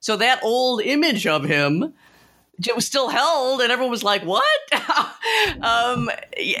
So 0.00 0.16
that 0.16 0.42
old 0.42 0.80
image 0.80 1.26
of 1.26 1.44
him 1.44 1.92
it 2.64 2.74
was 2.74 2.86
still 2.86 3.08
held 3.08 3.60
and 3.60 3.70
everyone 3.70 3.90
was 3.90 4.04
like 4.04 4.22
what? 4.22 4.44
Um, 5.60 6.08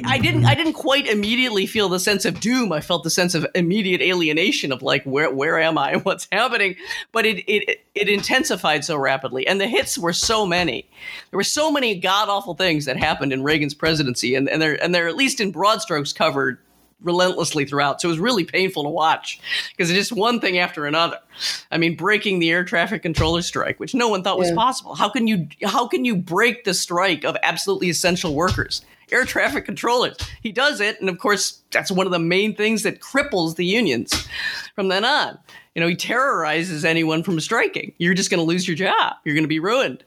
i 0.04 0.18
didn't 0.20 0.44
i 0.44 0.54
didn't 0.54 0.72
quite 0.72 1.06
immediately 1.06 1.66
feel 1.66 1.88
the 1.88 2.00
sense 2.00 2.24
of 2.24 2.40
doom. 2.40 2.72
I 2.72 2.80
felt 2.80 3.04
the 3.04 3.10
sense 3.10 3.34
of 3.34 3.46
immediate 3.54 4.00
alienation 4.00 4.72
of 4.72 4.82
like 4.82 5.04
where 5.04 5.30
where 5.30 5.60
am 5.60 5.78
i? 5.78 5.96
What's 6.02 6.26
happening? 6.32 6.76
But 7.12 7.26
it 7.26 7.44
it 7.48 7.80
it 7.94 8.08
intensified 8.08 8.84
so 8.84 8.96
rapidly 8.96 9.46
and 9.46 9.60
the 9.60 9.68
hits 9.68 9.96
were 9.96 10.12
so 10.12 10.46
many. 10.46 10.86
There 11.30 11.38
were 11.38 11.44
so 11.44 11.70
many 11.70 11.94
god 11.98 12.28
awful 12.28 12.54
things 12.54 12.86
that 12.86 12.96
happened 12.96 13.32
in 13.32 13.42
reagan's 13.42 13.74
presidency 13.74 14.34
and, 14.34 14.48
and 14.48 14.60
they're 14.60 14.82
and 14.82 14.94
they're 14.94 15.08
at 15.08 15.16
least 15.16 15.40
in 15.40 15.52
broad 15.52 15.80
strokes 15.80 16.12
covered 16.12 16.58
relentlessly 17.02 17.64
throughout. 17.64 18.00
So 18.00 18.08
it 18.08 18.12
was 18.12 18.18
really 18.18 18.44
painful 18.44 18.84
to 18.84 18.88
watch 18.88 19.40
because 19.70 19.90
it's 19.90 19.98
just 19.98 20.12
one 20.12 20.40
thing 20.40 20.58
after 20.58 20.86
another. 20.86 21.18
I 21.70 21.78
mean, 21.78 21.96
breaking 21.96 22.38
the 22.38 22.50
air 22.50 22.64
traffic 22.64 23.02
controller 23.02 23.42
strike, 23.42 23.78
which 23.78 23.94
no 23.94 24.08
one 24.08 24.22
thought 24.22 24.36
yeah. 24.36 24.44
was 24.44 24.52
possible. 24.52 24.94
How 24.94 25.08
can 25.08 25.26
you 25.26 25.48
how 25.64 25.86
can 25.86 26.04
you 26.04 26.16
break 26.16 26.64
the 26.64 26.74
strike 26.74 27.24
of 27.24 27.36
absolutely 27.42 27.90
essential 27.90 28.34
workers? 28.34 28.82
Air 29.12 29.24
traffic 29.24 29.64
controllers. 29.64 30.16
He 30.42 30.50
does 30.50 30.80
it, 30.80 31.00
and 31.00 31.08
of 31.08 31.18
course, 31.18 31.62
that's 31.70 31.92
one 31.92 32.06
of 32.06 32.12
the 32.12 32.18
main 32.18 32.56
things 32.56 32.82
that 32.82 33.00
cripples 33.00 33.54
the 33.54 33.64
unions 33.64 34.26
from 34.74 34.88
then 34.88 35.04
on. 35.04 35.38
You 35.76 35.82
know, 35.82 35.86
he 35.88 35.94
terrorizes 35.94 36.84
anyone 36.84 37.22
from 37.22 37.38
striking. 37.38 37.92
You're 37.98 38.14
just 38.14 38.30
going 38.30 38.40
to 38.40 38.44
lose 38.44 38.66
your 38.66 38.76
job. 38.76 39.14
You're 39.24 39.34
going 39.34 39.44
to 39.44 39.48
be 39.48 39.60
ruined. 39.60 40.02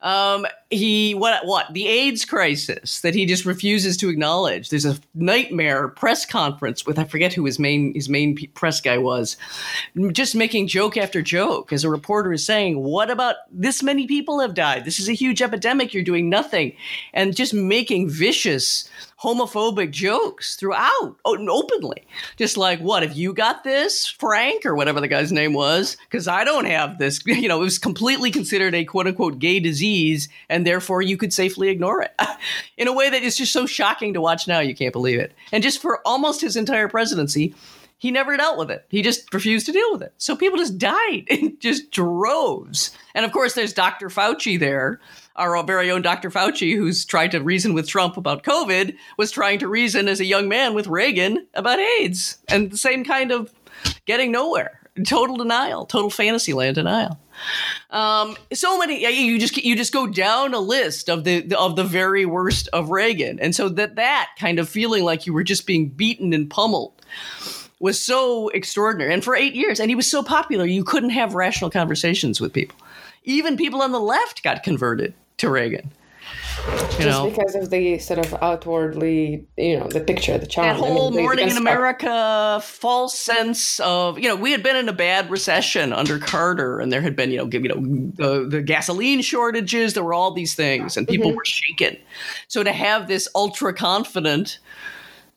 Um, 0.00 0.46
he 0.72 1.14
what 1.14 1.44
what 1.46 1.72
the 1.74 1.86
AIDS 1.86 2.24
crisis 2.24 3.00
that 3.02 3.14
he 3.14 3.26
just 3.26 3.44
refuses 3.44 3.96
to 3.98 4.08
acknowledge. 4.08 4.70
There's 4.70 4.86
a 4.86 4.98
nightmare 5.14 5.88
press 5.88 6.24
conference 6.24 6.86
with 6.86 6.98
I 6.98 7.04
forget 7.04 7.32
who 7.32 7.44
his 7.44 7.58
main 7.58 7.94
his 7.94 8.08
main 8.08 8.36
press 8.54 8.80
guy 8.80 8.98
was, 8.98 9.36
just 10.12 10.34
making 10.34 10.68
joke 10.68 10.96
after 10.96 11.20
joke 11.20 11.72
as 11.72 11.84
a 11.84 11.90
reporter 11.90 12.32
is 12.32 12.44
saying, 12.44 12.82
"What 12.82 13.10
about 13.10 13.36
this 13.50 13.82
many 13.82 14.06
people 14.06 14.40
have 14.40 14.54
died? 14.54 14.84
This 14.84 14.98
is 14.98 15.08
a 15.08 15.12
huge 15.12 15.42
epidemic. 15.42 15.92
You're 15.92 16.02
doing 16.02 16.30
nothing," 16.30 16.72
and 17.12 17.36
just 17.36 17.52
making 17.52 18.08
vicious 18.08 18.88
homophobic 19.22 19.92
jokes 19.92 20.56
throughout 20.56 21.16
openly. 21.24 22.04
Just 22.36 22.56
like, 22.56 22.80
what, 22.80 23.04
if 23.04 23.16
you 23.16 23.32
got 23.32 23.62
this, 23.62 24.06
Frank, 24.06 24.66
or 24.66 24.74
whatever 24.74 25.00
the 25.00 25.08
guy's 25.08 25.30
name 25.30 25.52
was? 25.52 25.96
Because 26.10 26.26
I 26.26 26.44
don't 26.44 26.64
have 26.66 26.98
this. 26.98 27.20
You 27.42 27.48
know, 27.48 27.60
it 27.60 27.64
was 27.64 27.78
completely 27.78 28.30
considered 28.30 28.74
a 28.74 28.84
quote 28.84 29.08
unquote 29.08 29.38
gay 29.40 29.58
disease, 29.58 30.28
and 30.48 30.61
therefore 30.66 31.02
you 31.02 31.16
could 31.16 31.32
safely 31.32 31.68
ignore 31.68 32.02
it 32.02 32.14
in 32.76 32.88
a 32.88 32.92
way 32.92 33.10
that 33.10 33.22
is 33.22 33.36
just 33.36 33.52
so 33.52 33.66
shocking 33.66 34.14
to 34.14 34.20
watch 34.20 34.48
now. 34.48 34.60
You 34.60 34.74
can't 34.74 34.92
believe 34.92 35.18
it. 35.18 35.32
And 35.52 35.62
just 35.62 35.80
for 35.80 36.00
almost 36.06 36.40
his 36.40 36.56
entire 36.56 36.88
presidency, 36.88 37.54
he 37.98 38.10
never 38.10 38.36
dealt 38.36 38.58
with 38.58 38.70
it. 38.70 38.84
He 38.88 39.00
just 39.02 39.32
refused 39.32 39.66
to 39.66 39.72
deal 39.72 39.92
with 39.92 40.02
it. 40.02 40.12
So 40.18 40.34
people 40.34 40.58
just 40.58 40.78
died 40.78 41.24
in 41.28 41.56
just 41.60 41.90
droves. 41.90 42.90
And 43.14 43.24
of 43.24 43.32
course, 43.32 43.54
there's 43.54 43.72
Dr. 43.72 44.08
Fauci 44.08 44.58
there 44.58 45.00
our 45.36 45.62
very 45.64 45.90
own 45.90 46.02
Dr. 46.02 46.30
Fauci, 46.30 46.76
who's 46.76 47.04
tried 47.04 47.30
to 47.30 47.40
reason 47.40 47.74
with 47.74 47.88
Trump 47.88 48.16
about 48.16 48.42
COVID, 48.42 48.94
was 49.16 49.30
trying 49.30 49.58
to 49.60 49.68
reason 49.68 50.08
as 50.08 50.20
a 50.20 50.24
young 50.24 50.48
man 50.48 50.74
with 50.74 50.86
Reagan 50.86 51.46
about 51.54 51.78
AIDS 51.78 52.38
and 52.48 52.70
the 52.70 52.76
same 52.76 53.04
kind 53.04 53.32
of 53.32 53.52
getting 54.04 54.32
nowhere. 54.32 54.80
Total 55.06 55.36
denial, 55.36 55.86
total 55.86 56.10
fantasy 56.10 56.52
land 56.52 56.74
denial. 56.74 57.18
Um, 57.90 58.36
so 58.52 58.78
many 58.78 59.06
you 59.06 59.38
just 59.38 59.56
you 59.56 59.76
just 59.76 59.92
go 59.92 60.06
down 60.06 60.54
a 60.54 60.60
list 60.60 61.08
of 61.08 61.24
the 61.24 61.54
of 61.54 61.76
the 61.76 61.84
very 61.84 62.24
worst 62.24 62.68
of 62.72 62.90
Reagan, 62.90 63.38
and 63.40 63.54
so 63.54 63.68
that 63.70 63.96
that 63.96 64.30
kind 64.38 64.58
of 64.58 64.68
feeling 64.68 65.04
like 65.04 65.26
you 65.26 65.32
were 65.32 65.44
just 65.44 65.66
being 65.66 65.88
beaten 65.88 66.32
and 66.32 66.48
pummeled 66.48 66.94
was 67.80 68.00
so 68.00 68.48
extraordinary. 68.50 69.12
And 69.12 69.24
for 69.24 69.34
eight 69.34 69.54
years, 69.54 69.80
and 69.80 69.90
he 69.90 69.96
was 69.96 70.08
so 70.08 70.22
popular, 70.22 70.64
you 70.64 70.84
couldn't 70.84 71.10
have 71.10 71.34
rational 71.34 71.68
conversations 71.68 72.40
with 72.40 72.52
people. 72.52 72.76
Even 73.24 73.56
people 73.56 73.82
on 73.82 73.92
the 73.92 74.00
left 74.00 74.42
got 74.42 74.62
converted 74.62 75.14
to 75.38 75.50
Reagan. 75.50 75.90
You 76.64 77.04
Just 77.04 77.18
know? 77.18 77.28
because 77.28 77.56
of 77.56 77.70
the 77.70 77.98
sort 77.98 78.20
of 78.20 78.34
outwardly, 78.40 79.46
you 79.56 79.80
know, 79.80 79.88
the 79.88 80.00
picture, 80.00 80.38
the 80.38 80.46
charm. 80.46 80.68
That 80.68 80.76
whole 80.76 81.08
I 81.08 81.16
mean, 81.16 81.24
morning 81.24 81.48
in 81.48 81.56
America 81.56 82.60
false 82.62 83.18
sense 83.18 83.80
of, 83.80 84.18
you 84.18 84.28
know, 84.28 84.36
we 84.36 84.52
had 84.52 84.62
been 84.62 84.76
in 84.76 84.88
a 84.88 84.92
bad 84.92 85.28
recession 85.28 85.92
under 85.92 86.20
Carter, 86.20 86.78
and 86.78 86.92
there 86.92 87.00
had 87.00 87.16
been, 87.16 87.32
you 87.32 87.38
know, 87.38 87.48
you 87.50 87.60
know, 87.60 88.12
the, 88.14 88.48
the 88.48 88.62
gasoline 88.62 89.22
shortages. 89.22 89.94
There 89.94 90.04
were 90.04 90.14
all 90.14 90.32
these 90.32 90.54
things, 90.54 90.96
and 90.96 91.08
people 91.08 91.30
mm-hmm. 91.30 91.38
were 91.38 91.44
shaken. 91.44 91.96
So 92.46 92.62
to 92.62 92.72
have 92.72 93.08
this 93.08 93.28
ultra 93.34 93.72
confident 93.72 94.60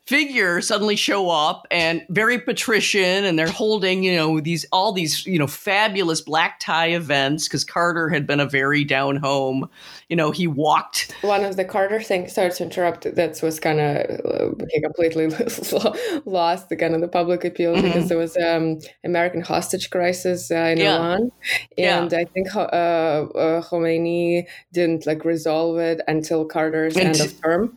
figure 0.05 0.61
suddenly 0.61 0.95
show 0.95 1.29
up 1.29 1.65
and 1.71 2.05
very 2.09 2.37
patrician 2.37 3.25
and 3.25 3.39
they're 3.39 3.47
holding 3.47 4.03
you 4.03 4.15
know 4.15 4.39
these 4.39 4.63
all 4.71 4.91
these 4.91 5.25
you 5.25 5.39
know 5.39 5.47
fabulous 5.47 6.21
black 6.21 6.59
tie 6.59 6.89
events 6.89 7.47
because 7.47 7.63
carter 7.63 8.09
had 8.09 8.27
been 8.27 8.39
a 8.39 8.45
very 8.45 8.83
down 8.83 9.15
home 9.15 9.67
you 10.07 10.15
know 10.15 10.29
he 10.29 10.45
walked 10.45 11.11
one 11.21 11.43
of 11.43 11.55
the 11.55 11.65
carter 11.65 11.99
things 11.99 12.33
sorry 12.33 12.51
to 12.51 12.63
interrupt 12.63 13.15
that 13.15 13.41
was 13.41 13.59
kind 13.59 13.79
of 13.79 14.21
uh, 14.25 14.65
completely 14.83 15.27
lost 16.25 16.69
the 16.69 16.75
kind 16.75 16.93
of 16.93 17.01
the 17.01 17.07
public 17.07 17.43
appeal 17.43 17.73
mm-hmm. 17.73 17.87
because 17.87 18.07
there 18.07 18.17
was 18.17 18.37
um 18.37 18.77
american 19.03 19.41
hostage 19.41 19.89
crisis 19.89 20.51
uh, 20.51 20.55
in 20.55 20.77
yeah. 20.77 20.97
iran 20.97 21.31
and 21.79 22.11
yeah. 22.11 22.19
i 22.19 22.25
think 22.25 22.55
uh, 22.55 22.59
uh, 22.59 23.61
khomeini 23.63 24.45
didn't 24.71 25.07
like 25.07 25.25
resolve 25.25 25.79
it 25.79 25.99
until 26.07 26.45
carter's 26.45 26.95
and 26.95 27.07
end 27.07 27.21
of 27.21 27.41
term 27.41 27.75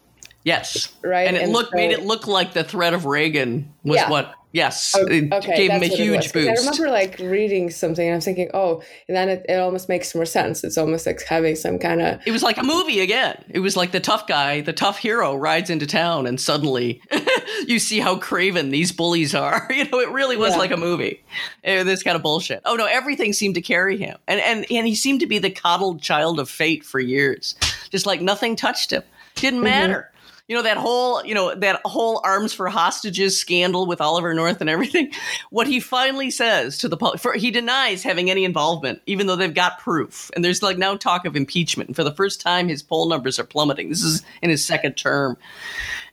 Yes. 0.49 0.89
Right. 1.05 1.29
And 1.29 1.37
it 1.37 1.43
and 1.43 1.53
looked 1.53 1.73
so, 1.73 1.77
made 1.77 1.91
it 1.91 2.05
look 2.05 2.27
like 2.27 2.55
the 2.55 2.65
threat 2.65 2.95
of 2.95 3.05
Reagan 3.05 3.71
was 3.85 3.97
yeah. 3.97 4.09
what 4.11 4.35
yes. 4.51 4.97
Okay, 4.97 5.27
it 5.29 5.45
gave 5.45 5.71
him 5.71 5.83
a 5.83 5.87
huge 5.87 6.33
boost. 6.33 6.49
I 6.49 6.55
remember 6.55 6.89
like 6.89 7.19
reading 7.19 7.69
something 7.69 8.07
and 8.07 8.15
I'm 8.15 8.23
thinking, 8.23 8.51
oh, 8.55 8.83
and 9.09 9.17
then 9.17 9.29
it, 9.29 9.45
it 9.47 9.57
almost 9.57 9.91
makes 9.91 10.15
more 10.15 10.25
sense. 10.25 10.65
It's 10.65 10.79
almost 10.79 11.05
like 11.05 11.23
having 11.23 11.55
some 11.55 11.79
kind 11.79 12.01
of 12.01 12.27
It 12.27 12.31
was 12.31 12.43
like 12.43 12.57
a 12.57 12.63
movie 12.63 13.01
again. 13.01 13.45
It 13.51 13.61
was 13.61 13.77
like 13.77 13.93
the 13.93 14.01
tough 14.01 14.27
guy, 14.27 14.63
the 14.63 14.73
tough 14.73 14.97
hero 14.97 15.37
rides 15.37 15.69
into 15.69 15.87
town 15.87 16.27
and 16.27 16.41
suddenly 16.41 17.03
you 17.67 17.79
see 17.79 18.01
how 18.01 18.17
craven 18.17 18.71
these 18.71 18.91
bullies 18.91 19.35
are. 19.35 19.69
You 19.79 19.85
know, 19.91 20.01
it 20.01 20.11
really 20.11 20.37
was 20.37 20.55
yeah. 20.55 20.59
like 20.59 20.71
a 20.73 20.77
movie. 20.77 21.23
It, 21.63 21.85
this 21.85 22.03
kind 22.03 22.17
of 22.17 22.23
bullshit. 22.23 22.63
Oh 22.65 22.75
no, 22.75 22.87
everything 22.87 23.33
seemed 23.33 23.55
to 23.55 23.61
carry 23.61 23.97
him. 23.97 24.17
And 24.27 24.41
and 24.41 24.67
and 24.73 24.87
he 24.89 24.97
seemed 24.97 25.21
to 25.21 25.27
be 25.27 25.39
the 25.39 25.51
coddled 25.51 26.01
child 26.01 26.41
of 26.41 26.49
fate 26.51 26.85
for 26.85 26.99
years. 26.99 27.55
Just 27.91 28.07
like 28.07 28.21
nothing 28.21 28.57
touched 28.57 28.93
him. 28.93 29.05
Didn't 29.37 29.61
mm-hmm. 29.61 30.01
You 30.49 30.57
know 30.57 30.63
that 30.63 30.79
whole 30.79 31.25
you 31.25 31.35
know 31.35 31.55
that 31.55 31.81
whole 31.85 32.21
arms 32.25 32.55
for 32.55 32.69
hostages 32.69 33.39
scandal 33.39 33.87
with 33.87 34.01
Oliver 34.01 34.33
North 34.35 34.61
and 34.61 34.69
everything. 34.69 35.13
What 35.51 35.67
he 35.67 35.81
finally 35.81 36.31
says 36.31 36.79
to 36.79 36.89
the 36.89 36.97
public, 36.97 37.21
for, 37.21 37.33
he 37.33 37.51
denies 37.51 38.03
having 38.03 38.31
any 38.31 38.45
involvement, 38.45 39.01
even 39.07 39.27
though 39.27 39.37
they've 39.37 39.53
got 39.53 39.79
proof. 39.79 40.31
And 40.35 40.45
there's 40.45 40.63
like 40.63 40.77
now 40.79 40.95
talk 40.97 41.25
of 41.25 41.37
impeachment. 41.37 41.89
And 41.89 41.97
for 41.97 42.05
the 42.05 42.15
first 42.15 42.41
time, 42.41 42.69
his 42.69 42.83
poll 42.83 43.09
numbers 43.09 43.39
are 43.39 43.45
plummeting. 43.45 43.89
This 43.89 44.03
is 44.03 44.23
in 44.43 44.51
his 44.51 44.65
second 44.65 44.95
term. 44.95 45.37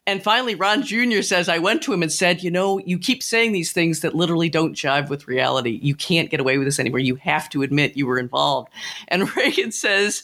And 0.07 0.23
finally, 0.23 0.55
Ron 0.55 0.83
Jr. 0.83 1.21
says, 1.21 1.49
I 1.49 1.57
went 1.57 1.81
to 1.83 1.93
him 1.93 2.03
and 2.03 2.11
said, 2.11 2.43
You 2.43 2.51
know, 2.51 2.79
you 2.79 2.99
keep 2.99 3.23
saying 3.23 3.51
these 3.51 3.71
things 3.71 4.01
that 4.01 4.15
literally 4.15 4.49
don't 4.49 4.75
jive 4.75 5.09
with 5.09 5.27
reality. 5.27 5.79
You 5.81 5.95
can't 5.95 6.29
get 6.29 6.39
away 6.39 6.57
with 6.57 6.67
this 6.67 6.79
anymore. 6.79 6.99
You 6.99 7.15
have 7.15 7.49
to 7.49 7.63
admit 7.63 7.97
you 7.97 8.05
were 8.05 8.19
involved. 8.19 8.71
And 9.07 9.35
Reagan 9.35 9.71
says, 9.71 10.23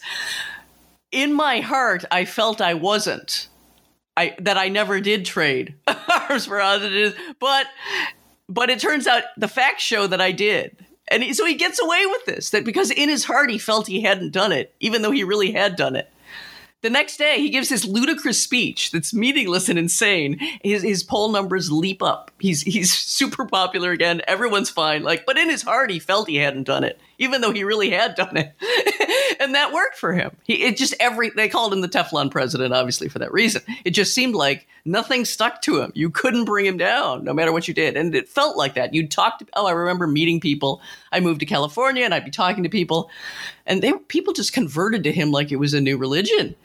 In 1.12 1.34
my 1.34 1.60
heart, 1.60 2.06
I 2.12 2.26
felt 2.26 2.62
I 2.62 2.76
wasn't. 2.76 3.48
I 4.18 4.36
that 4.40 4.58
I 4.58 4.70
never 4.70 5.00
did 5.00 5.26
trade 5.26 5.76
arms 5.88 6.46
for 6.46 6.60
hostages, 6.60 7.14
but 7.40 7.68
but 8.50 8.70
it 8.70 8.80
turns 8.80 9.08
out 9.08 9.24
the 9.38 9.48
facts 9.48 9.84
show 9.84 10.08
that 10.08 10.22
I 10.22 10.32
did. 10.32 10.86
And 11.08 11.24
he, 11.24 11.34
so 11.34 11.46
he 11.46 11.56
gets 11.56 11.82
away 11.82 12.06
with 12.06 12.26
this 12.26 12.52
that 12.52 12.66
because 12.66 12.92
in 12.92 13.10
his 13.10 13.26
heart 13.26 13.50
he 13.50 13.58
felt 13.58 13.88
he 13.88 14.02
hadn't 14.02 14.32
done 14.32 14.52
it, 14.52 14.74
even 14.80 15.02
though 15.02 15.12
he 15.12 15.24
really 15.24 15.52
had 15.52 15.76
done 15.76 15.96
it. 15.96 16.12
The 16.82 16.90
next 16.90 17.18
day, 17.18 17.38
he 17.38 17.50
gives 17.50 17.70
this 17.70 17.86
ludicrous 17.86 18.42
speech 18.42 18.90
that's 18.90 19.14
meaningless 19.14 19.70
and 19.70 19.78
insane. 19.78 20.40
His, 20.64 20.82
his 20.82 21.04
poll 21.04 21.32
numbers 21.32 21.72
leap 21.72 22.02
up. 22.02 22.32
He's 22.40 22.62
he's 22.62 22.92
super 22.98 23.46
popular 23.46 23.92
again. 23.92 24.22
Everyone's 24.28 24.72
fine. 24.72 25.04
Like, 25.04 25.26
but 25.26 25.38
in 25.38 25.50
his 25.50 25.62
heart, 25.62 25.92
he 25.92 26.00
felt 26.00 26.28
he 26.28 26.38
hadn't 26.38 26.64
done 26.64 26.84
it, 26.84 27.00
even 27.22 27.40
though 27.40 27.54
he 27.54 27.64
really 27.64 27.92
had 27.92 28.16
done 28.16 28.36
it, 28.36 28.54
and 29.40 29.54
that 29.54 29.72
worked 29.72 29.96
for 29.96 30.12
him. 30.12 30.36
He 30.44 30.64
it 30.64 30.76
just 30.76 30.96
every 31.00 31.30
they 31.30 31.48
called 31.48 31.72
him 31.72 31.82
the 31.82 31.88
Teflon 31.88 32.32
president, 32.32 32.74
obviously 32.74 33.10
for 33.10 33.20
that 33.20 33.32
reason. 33.32 33.62
It 33.86 33.92
just 33.92 34.16
seemed 34.16 34.34
like 34.34 34.68
nothing 34.86 35.24
stuck 35.24 35.62
to 35.62 35.80
him. 35.80 35.92
You 35.94 36.10
couldn't 36.10 36.46
bring 36.46 36.66
him 36.66 36.78
down, 36.78 37.24
no 37.24 37.32
matter 37.32 37.52
what 37.52 37.68
you 37.68 37.76
did, 37.76 37.96
and 37.96 38.16
it 38.16 38.28
felt 38.28 38.58
like 38.58 38.74
that. 38.74 38.96
You'd 38.96 39.12
talk 39.12 39.38
to. 39.38 39.46
Oh, 39.54 39.68
I 39.68 39.72
remember 39.72 40.08
meeting 40.08 40.40
people. 40.40 40.82
I 41.12 41.20
moved 41.20 41.42
to 41.42 41.46
California, 41.46 42.04
and 42.04 42.14
I'd 42.14 42.26
be 42.26 42.32
talking 42.32 42.64
to 42.64 42.70
people, 42.70 43.12
and 43.68 43.84
they 43.84 43.94
people 43.94 44.34
just 44.34 44.52
converted 44.52 45.04
to 45.04 45.12
him 45.12 45.32
like 45.32 45.52
it 45.52 45.58
was 45.58 45.76
a 45.76 45.82
new 45.82 45.98
religion 45.98 46.56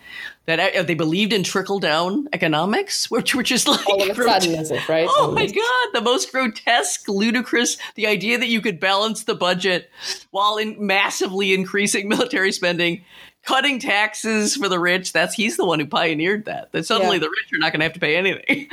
that 0.46 0.76
uh, 0.76 0.82
they 0.82 0.94
believed 0.94 1.32
in 1.32 1.42
trickle 1.42 1.78
down 1.78 2.28
economics, 2.32 3.10
which 3.10 3.34
were 3.34 3.42
just 3.42 3.68
like 3.68 3.86
all 3.88 4.02
of 4.02 4.18
a 4.18 4.22
sudden, 4.22 4.54
is 4.54 4.70
it 4.70 4.88
right? 4.88 5.08
Oh 5.10 5.32
my 5.32 5.46
god, 5.46 5.88
the 5.92 6.00
most 6.00 6.32
grotesque, 6.32 7.08
ludicrous. 7.08 7.76
The 7.96 8.06
idea 8.06 8.38
that 8.38 8.48
you 8.48 8.60
could 8.60 8.80
balance 8.80 9.24
the 9.24 9.34
budget 9.34 9.90
while 10.30 10.56
in 10.56 10.76
massively 10.84 11.52
increasing 11.52 12.08
military 12.16 12.52
spending, 12.52 13.04
cutting 13.46 13.78
taxes 13.78 14.56
for 14.56 14.68
the 14.68 14.78
rich. 14.78 15.12
That's 15.12 15.34
he's 15.34 15.56
the 15.56 15.64
one 15.64 15.78
who 15.78 15.86
pioneered 15.86 16.44
that. 16.46 16.72
That 16.72 16.84
suddenly 16.84 17.16
yeah. 17.16 17.20
the 17.20 17.30
rich 17.30 17.52
are 17.54 17.58
not 17.58 17.72
going 17.72 17.80
to 17.80 17.84
have 17.84 17.92
to 17.92 18.00
pay 18.00 18.16
anything. 18.16 18.42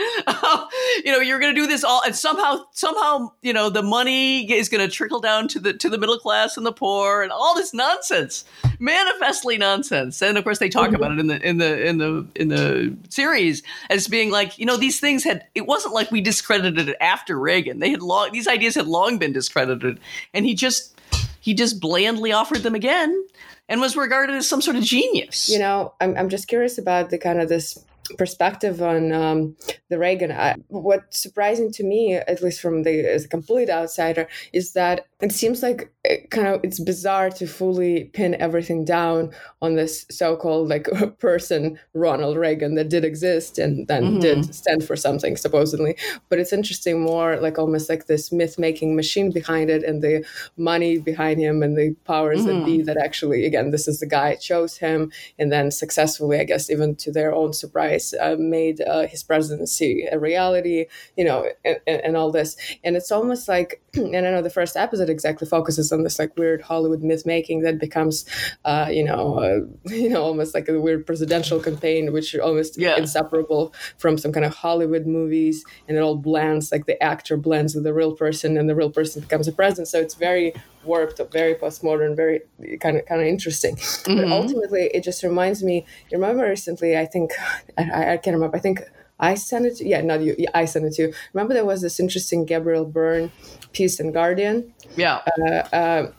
you 1.06 1.12
know, 1.12 1.20
you're 1.20 1.40
going 1.40 1.54
to 1.54 1.62
do 1.62 1.68
this 1.68 1.84
all, 1.84 2.02
and 2.04 2.16
somehow, 2.16 2.66
somehow, 2.72 3.32
you 3.42 3.54
know, 3.54 3.70
the 3.70 3.84
money 3.84 4.52
is 4.52 4.70
going 4.70 4.86
to 4.86 4.94
trickle 4.94 5.22
down 5.22 5.48
to 5.50 5.60
the 5.60 5.74
to 5.74 5.90
the 5.90 5.98
middle 5.98 6.18
class 6.18 6.58
and 6.58 6.66
the 6.66 6.72
poor, 6.72 7.22
and 7.22 7.32
all 7.32 7.56
this 7.56 7.74
nonsense, 7.74 8.46
manifestly 8.80 9.58
nonsense. 9.58 10.22
And 10.22 10.38
of 10.38 10.44
course, 10.44 10.58
they 10.58 10.70
talk 10.70 10.88
mm-hmm. 10.88 10.96
about 10.96 11.12
it 11.12 11.20
in 11.20 11.28
the 11.28 11.48
in 11.48 11.58
the 11.60 11.86
in 11.86 11.98
the 12.00 12.28
in 12.36 12.48
the 12.50 12.98
series 13.10 13.62
as 13.90 14.08
being 14.08 14.32
like, 14.32 14.58
you 14.58 14.66
know, 14.66 14.78
these 14.78 15.00
things 15.00 15.24
had. 15.24 15.46
It 15.54 15.68
wasn't 15.68 15.94
like 15.94 16.12
we 16.12 16.20
discredited 16.20 16.90
it 16.90 16.98
after 17.00 17.40
Reagan. 17.40 17.80
They 17.80 17.92
had 17.92 18.02
long 18.02 18.32
these 18.32 18.48
ideas 18.48 18.76
had 18.76 18.88
long 18.88 19.20
been 19.20 19.34
discredited, 19.34 20.00
and 20.34 20.46
he 20.46 20.56
just 20.56 21.00
he 21.40 21.54
just 21.54 21.80
blandly 21.80 22.32
offered 22.32 22.60
them 22.60 22.74
again 22.74 23.28
and 23.74 23.82
was 23.82 23.98
regarded 23.98 24.36
as 24.36 24.48
some 24.48 24.62
sort 24.62 24.78
of 24.78 24.84
genius. 24.84 25.50
You 25.50 25.58
know, 25.58 25.96
I'm, 26.00 26.16
I'm 26.16 26.30
just 26.30 26.48
curious 26.48 26.78
about 26.78 27.10
the 27.10 27.18
kind 27.18 27.42
of 27.42 27.50
this 27.50 27.84
perspective 28.18 28.82
on 28.82 29.12
um, 29.12 29.56
the 29.90 29.98
Reagan. 29.98 30.32
I, 30.32 30.56
what's 30.68 31.20
surprising 31.20 31.72
to 31.74 31.84
me, 31.84 32.16
at 32.16 32.42
least 32.42 32.62
from 32.62 32.84
the 32.84 33.00
as 33.00 33.26
a 33.26 33.30
complete 33.30 33.70
outsider, 33.70 34.28
is 34.52 34.74
that 34.74 35.08
it 35.22 35.32
seems 35.32 35.64
like 35.64 35.92
it 36.04 36.30
kind 36.30 36.48
of 36.48 36.60
it's 36.64 36.80
bizarre 36.80 37.30
to 37.30 37.48
fully 37.48 38.06
pin 38.06 38.36
everything 38.36 38.84
down 38.84 39.32
on 39.62 39.76
this 39.76 40.06
so-called 40.12 40.68
like 40.68 40.90
person 41.20 41.80
Ronald 41.94 42.36
Reagan 42.36 42.76
that 42.76 42.90
did 42.90 43.06
exist 43.06 43.58
and 43.58 43.88
then 43.88 44.04
mm-hmm. 44.04 44.20
did 44.20 44.56
stand 44.56 44.84
for 44.84 44.96
something 44.96 45.38
supposedly. 45.38 45.96
But 46.30 46.40
it's 46.40 46.54
interesting, 46.54 47.02
more 47.02 47.38
like 47.38 47.58
almost 47.58 47.90
like 47.90 48.08
this 48.08 48.32
myth-making 48.32 48.96
machine 48.96 49.32
behind 49.32 49.70
it, 49.70 49.84
and 49.84 50.02
the 50.02 50.26
money 50.58 50.98
behind 50.98 51.40
him, 51.40 51.64
and 51.64 51.78
the 51.78 51.96
powers 52.06 52.42
mm-hmm. 52.42 52.60
that 52.60 52.66
be 52.66 52.82
that 52.82 52.98
actually, 52.98 53.46
again, 53.46 53.72
this 53.72 53.88
is 53.88 54.00
the 54.00 54.06
guy 54.06 54.36
chose 54.36 54.78
him, 54.78 55.12
and 55.40 55.52
then 55.52 55.72
successfully, 55.72 56.40
I 56.40 56.44
guess, 56.44 56.70
even 56.70 56.96
to 56.98 57.12
their 57.12 57.34
own 57.34 57.54
surprise 57.54 57.93
uh, 58.20 58.36
made 58.40 58.82
uh, 58.82 59.08
his 59.08 59.24
presidency 59.24 60.08
a 60.12 60.20
reality, 60.20 60.86
you 61.18 61.26
know, 61.26 61.46
and, 61.66 61.80
and, 61.88 62.18
all 62.18 62.32
this. 62.32 62.56
And 62.84 62.96
it's 62.96 63.12
almost 63.12 63.48
like, 63.48 63.82
and 63.94 64.16
I 64.16 64.22
know 64.22 64.42
the 64.42 64.50
first 64.50 64.76
episode 64.76 65.10
exactly 65.10 65.48
focuses 65.48 65.92
on 65.92 66.04
this 66.04 66.20
like 66.20 66.36
weird 66.38 66.62
Hollywood 66.62 67.02
myth 67.02 67.26
making 67.26 67.62
that 67.62 67.80
becomes, 67.80 68.26
uh, 68.66 68.88
you 68.92 69.04
know, 69.04 69.40
uh, 69.40 69.60
you 69.94 70.10
know, 70.10 70.24
almost 70.24 70.54
like 70.54 70.68
a 70.70 70.80
weird 70.80 71.06
presidential 71.06 71.60
campaign, 71.60 72.12
which 72.14 72.36
almost 72.38 72.80
yeah. 72.80 72.98
inseparable 72.98 73.74
from 73.98 74.18
some 74.18 74.32
kind 74.32 74.46
of 74.46 74.54
Hollywood 74.54 75.06
movies, 75.06 75.64
and 75.88 75.98
it 75.98 76.02
all 76.02 76.16
blends, 76.16 76.72
like 76.72 76.86
the 76.86 77.02
actor 77.02 77.38
blends 77.38 77.76
with 77.76 77.84
the 77.84 77.94
real 77.94 78.16
person, 78.16 78.58
and 78.58 78.70
the 78.70 78.76
real 78.76 78.92
person 78.92 79.22
becomes 79.22 79.48
a 79.48 79.52
president. 79.52 79.88
So 79.88 80.00
it's 80.00 80.16
very 80.16 80.54
warped, 80.86 81.20
very 81.32 81.56
postmodern, 81.56 82.16
very 82.16 82.42
kind 82.80 82.98
of 82.98 83.06
kind 83.06 83.22
of 83.22 83.28
interesting. 83.28 83.76
Mm-hmm. 83.76 84.16
But 84.16 84.32
ultimately, 84.32 84.90
it 84.94 85.04
just 85.04 85.24
reminds 85.24 85.64
me. 85.64 85.86
You 86.10 86.18
remember 86.18 86.48
recently? 86.48 86.98
I 86.98 87.06
think 87.06 87.32
I, 87.78 88.14
I 88.14 88.18
can't 88.18 88.36
remember. 88.36 88.58
I 88.58 88.60
think 88.60 88.82
I 89.20 89.36
sent 89.36 89.66
it. 89.66 89.78
To, 89.78 89.88
yeah, 89.88 90.02
not 90.02 90.22
you. 90.22 90.36
I 90.54 90.66
sent 90.66 90.86
it 90.86 90.94
to 90.94 91.02
you. 91.04 91.14
Remember 91.34 91.54
there 91.54 91.66
was 91.66 91.82
this 91.82 92.00
interesting 92.00 92.46
Gabriel 92.46 92.86
Byrne 92.86 93.32
piece 93.72 94.00
in 94.00 94.12
Guardian. 94.12 94.74
Yeah. 94.96 95.22
Uh, 95.40 95.76
uh, 95.76 96.12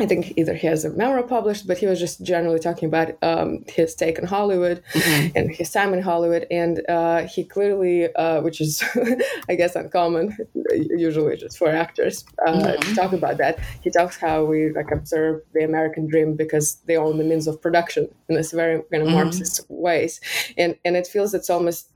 I 0.00 0.06
think 0.06 0.34
either 0.36 0.54
he 0.54 0.66
has 0.68 0.84
a 0.84 0.90
memoir 0.90 1.24
published, 1.24 1.66
but 1.66 1.78
he 1.78 1.86
was 1.86 1.98
just 1.98 2.22
generally 2.22 2.60
talking 2.60 2.88
about 2.88 3.20
um, 3.22 3.64
his 3.66 3.96
take 3.96 4.18
on 4.20 4.26
Hollywood 4.26 4.82
mm-hmm. 4.92 5.36
and 5.36 5.50
his 5.52 5.72
time 5.72 5.92
in 5.92 6.02
Hollywood. 6.02 6.46
And 6.52 6.88
uh, 6.88 7.22
he 7.22 7.42
clearly, 7.42 8.14
uh, 8.14 8.40
which 8.42 8.60
is, 8.60 8.82
I 9.48 9.56
guess, 9.56 9.74
uncommon, 9.74 10.36
usually 10.72 11.36
just 11.36 11.58
for 11.58 11.68
actors, 11.68 12.24
uh, 12.46 12.52
mm-hmm. 12.52 12.80
to 12.80 12.94
talk 12.94 13.12
about 13.12 13.38
that. 13.38 13.58
He 13.82 13.90
talks 13.90 14.16
how 14.16 14.44
we 14.44 14.70
like 14.70 14.92
observe 14.92 15.42
the 15.52 15.64
American 15.64 16.06
dream 16.06 16.36
because 16.36 16.76
they 16.86 16.96
own 16.96 17.18
the 17.18 17.24
means 17.24 17.48
of 17.48 17.60
production 17.60 18.08
in 18.28 18.36
this 18.36 18.52
very 18.52 18.80
kind 18.92 19.02
of 19.02 19.08
mm-hmm. 19.08 19.16
Marxist 19.16 19.66
ways. 19.68 20.20
And 20.56 20.76
and 20.84 20.96
it 20.96 21.08
feels 21.08 21.34
it's 21.34 21.50
almost 21.50 21.90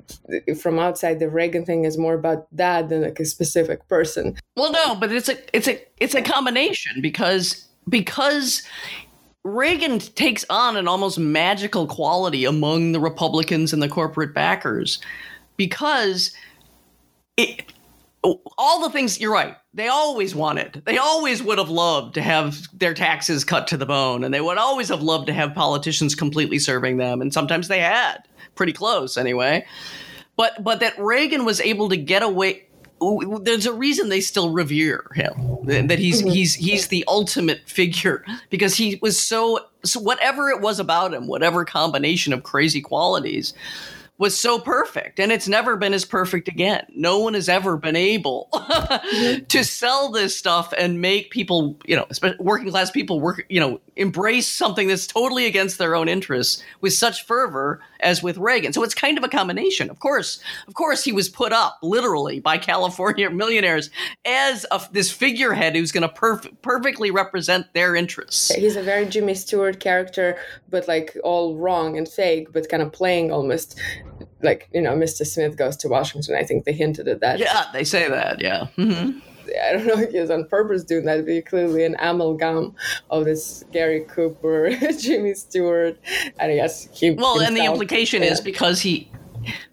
from 0.60 0.80
outside 0.80 1.20
the 1.20 1.28
Reagan 1.28 1.64
thing 1.64 1.84
is 1.84 1.96
more 1.96 2.14
about 2.14 2.48
that 2.56 2.88
than 2.88 3.02
like 3.02 3.20
a 3.20 3.24
specific 3.24 3.86
person. 3.88 4.36
Well, 4.56 4.72
no, 4.72 4.96
but 4.96 5.12
it's 5.12 5.28
a 5.28 5.36
it's 5.56 5.68
a 5.68 5.80
it's 5.98 6.16
a 6.16 6.22
combination 6.22 7.00
because 7.00 7.68
because 7.88 8.62
Reagan 9.44 9.98
takes 9.98 10.44
on 10.48 10.76
an 10.76 10.86
almost 10.86 11.18
magical 11.18 11.86
quality 11.86 12.44
among 12.44 12.92
the 12.92 13.00
Republicans 13.00 13.72
and 13.72 13.82
the 13.82 13.88
corporate 13.88 14.34
backers 14.34 15.00
because 15.56 16.32
it, 17.36 17.72
all 18.22 18.82
the 18.82 18.90
things 18.90 19.20
you're 19.20 19.32
right 19.32 19.56
they 19.74 19.88
always 19.88 20.34
wanted 20.34 20.82
they 20.84 20.98
always 20.98 21.42
would 21.42 21.58
have 21.58 21.70
loved 21.70 22.14
to 22.14 22.22
have 22.22 22.68
their 22.78 22.94
taxes 22.94 23.42
cut 23.42 23.66
to 23.66 23.76
the 23.76 23.86
bone 23.86 24.22
and 24.22 24.32
they 24.32 24.40
would 24.40 24.58
always 24.58 24.88
have 24.88 25.02
loved 25.02 25.26
to 25.26 25.32
have 25.32 25.54
politicians 25.54 26.14
completely 26.14 26.58
serving 26.58 26.98
them 26.98 27.20
and 27.20 27.32
sometimes 27.32 27.68
they 27.68 27.80
had 27.80 28.18
pretty 28.54 28.72
close 28.72 29.16
anyway. 29.16 29.64
But 30.36 30.62
but 30.62 30.80
that 30.80 30.98
Reagan 30.98 31.44
was 31.44 31.60
able 31.60 31.88
to 31.88 31.96
get 31.96 32.22
away 32.22 32.66
there's 33.42 33.66
a 33.66 33.72
reason 33.72 34.08
they 34.08 34.20
still 34.20 34.50
revere 34.50 35.10
him 35.14 35.34
that 35.64 35.98
he's 35.98 36.20
mm-hmm. 36.20 36.30
he's 36.30 36.54
he's 36.54 36.88
the 36.88 37.04
ultimate 37.08 37.60
figure 37.66 38.24
because 38.50 38.76
he 38.76 38.98
was 39.02 39.18
so 39.18 39.60
so 39.84 40.00
whatever 40.00 40.48
it 40.48 40.60
was 40.60 40.78
about 40.78 41.14
him 41.14 41.26
whatever 41.26 41.64
combination 41.64 42.32
of 42.32 42.42
crazy 42.42 42.80
qualities 42.80 43.54
was 44.22 44.38
so 44.38 44.58
perfect 44.60 45.18
and 45.18 45.32
it's 45.32 45.48
never 45.48 45.76
been 45.76 45.92
as 45.92 46.04
perfect 46.04 46.46
again. 46.46 46.86
No 46.94 47.18
one 47.18 47.34
has 47.34 47.48
ever 47.48 47.76
been 47.76 47.96
able 47.96 48.48
mm-hmm. 48.54 49.44
to 49.46 49.64
sell 49.64 50.10
this 50.10 50.38
stuff 50.38 50.72
and 50.78 51.00
make 51.00 51.32
people, 51.32 51.76
you 51.86 51.96
know, 51.96 52.06
working 52.38 52.70
class 52.70 52.92
people 52.92 53.20
work, 53.20 53.44
you 53.48 53.58
know, 53.58 53.80
embrace 53.96 54.46
something 54.46 54.86
that's 54.86 55.08
totally 55.08 55.46
against 55.46 55.78
their 55.78 55.96
own 55.96 56.08
interests 56.08 56.62
with 56.80 56.92
such 56.92 57.26
fervor 57.26 57.80
as 58.02 58.22
with 58.22 58.36
Reagan. 58.38 58.72
So 58.72 58.82
it's 58.82 58.94
kind 58.94 59.18
of 59.18 59.24
a 59.24 59.28
combination. 59.28 59.90
Of 59.90 60.00
course, 60.00 60.40
of 60.68 60.74
course 60.74 61.04
he 61.04 61.12
was 61.12 61.28
put 61.28 61.52
up 61.52 61.78
literally 61.82 62.40
by 62.40 62.58
California 62.72 63.30
millionaires 63.30 63.90
as 64.24 64.66
a, 64.70 64.80
this 64.92 65.10
figurehead 65.10 65.76
who's 65.76 65.92
going 65.92 66.08
to 66.08 66.14
perf- 66.14 66.50
perfectly 66.62 67.10
represent 67.10 67.72
their 67.74 67.94
interests. 67.94 68.54
He's 68.54 68.76
a 68.76 68.82
very 68.82 69.06
Jimmy 69.06 69.34
Stewart 69.34 69.80
character 69.80 70.38
but 70.72 70.88
like 70.88 71.16
all 71.22 71.56
wrong 71.56 71.96
and 71.96 72.08
fake 72.08 72.52
but 72.52 72.68
kind 72.68 72.82
of 72.82 72.92
playing 72.92 73.30
almost 73.30 73.78
like 74.42 74.68
you 74.72 74.82
know 74.82 74.92
mr 74.92 75.24
smith 75.24 75.56
goes 75.56 75.76
to 75.76 75.88
washington 75.88 76.34
i 76.34 76.42
think 76.42 76.64
they 76.64 76.72
hinted 76.72 77.06
at 77.06 77.20
that 77.20 77.38
yeah 77.38 77.66
they 77.72 77.84
say 77.84 78.08
that 78.08 78.40
yeah 78.40 78.66
mm-hmm. 78.76 79.18
I 79.60 79.72
don't 79.72 79.86
know 79.86 79.98
if 79.98 80.10
he 80.10 80.20
was 80.20 80.30
on 80.30 80.46
purpose 80.46 80.84
doing 80.84 81.04
that, 81.06 81.26
but 81.26 81.46
clearly 81.46 81.84
an 81.84 81.96
amalgam 81.98 82.74
of 83.10 83.24
this 83.24 83.64
Gary 83.72 84.00
Cooper, 84.08 84.70
Jimmy 84.98 85.34
Stewart, 85.34 85.98
and 86.38 86.52
I 86.52 86.56
guess 86.56 86.88
he. 86.92 87.10
Well, 87.10 87.34
himself, 87.34 87.48
and 87.48 87.56
the 87.56 87.64
implication 87.64 88.22
yeah. 88.22 88.32
is 88.32 88.40
because 88.40 88.80
he 88.80 89.10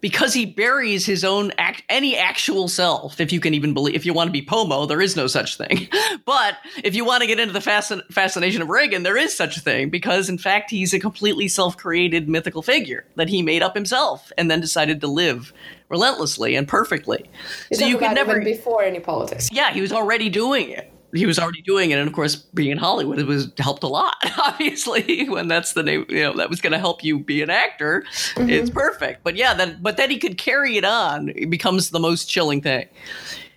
because 0.00 0.34
he 0.34 0.46
buries 0.46 1.06
his 1.06 1.24
own 1.24 1.52
act, 1.58 1.82
any 1.88 2.16
actual 2.16 2.68
self 2.68 3.20
if 3.20 3.32
you 3.32 3.40
can 3.40 3.54
even 3.54 3.74
believe 3.74 3.94
if 3.94 4.04
you 4.04 4.12
want 4.12 4.28
to 4.28 4.32
be 4.32 4.42
pomo 4.42 4.86
there 4.86 5.00
is 5.00 5.16
no 5.16 5.26
such 5.26 5.56
thing 5.56 5.88
but 6.24 6.56
if 6.82 6.94
you 6.94 7.04
want 7.04 7.20
to 7.20 7.26
get 7.26 7.38
into 7.38 7.52
the 7.52 7.60
fascin- 7.60 8.04
fascination 8.10 8.62
of 8.62 8.68
reagan 8.68 9.02
there 9.02 9.16
is 9.16 9.36
such 9.36 9.56
a 9.56 9.60
thing 9.60 9.88
because 9.88 10.28
in 10.28 10.38
fact 10.38 10.70
he's 10.70 10.92
a 10.92 10.98
completely 10.98 11.48
self-created 11.48 12.28
mythical 12.28 12.62
figure 12.62 13.04
that 13.16 13.28
he 13.28 13.42
made 13.42 13.62
up 13.62 13.74
himself 13.74 14.32
and 14.36 14.50
then 14.50 14.60
decided 14.60 15.00
to 15.00 15.06
live 15.06 15.52
relentlessly 15.90 16.54
and 16.54 16.66
perfectly 16.66 17.28
you 17.70 17.76
so 17.76 17.86
you 17.86 17.98
could 17.98 18.14
never 18.14 18.40
before 18.42 18.82
any 18.82 19.00
politics 19.00 19.48
yeah 19.52 19.72
he 19.72 19.80
was 19.80 19.92
already 19.92 20.28
doing 20.28 20.70
it 20.70 20.92
he 21.12 21.26
was 21.26 21.38
already 21.38 21.62
doing 21.62 21.90
it, 21.90 21.98
and 21.98 22.06
of 22.06 22.14
course, 22.14 22.36
being 22.36 22.70
in 22.70 22.78
Hollywood 22.78 23.18
it 23.18 23.26
was 23.26 23.50
helped 23.58 23.82
a 23.82 23.88
lot. 23.88 24.14
Obviously, 24.38 25.28
when 25.28 25.48
that's 25.48 25.72
the 25.72 25.82
name, 25.82 26.06
you 26.08 26.22
know, 26.22 26.36
that 26.36 26.50
was 26.50 26.60
going 26.60 26.72
to 26.72 26.78
help 26.78 27.02
you 27.02 27.18
be 27.18 27.42
an 27.42 27.50
actor. 27.50 28.04
Mm-hmm. 28.34 28.50
It's 28.50 28.70
perfect. 28.70 29.24
But 29.24 29.36
yeah, 29.36 29.54
that 29.54 29.82
but 29.82 29.96
then 29.96 30.10
he 30.10 30.18
could 30.18 30.38
carry 30.38 30.76
it 30.76 30.84
on. 30.84 31.30
It 31.30 31.50
becomes 31.50 31.90
the 31.90 32.00
most 32.00 32.26
chilling 32.26 32.60
thing. 32.60 32.88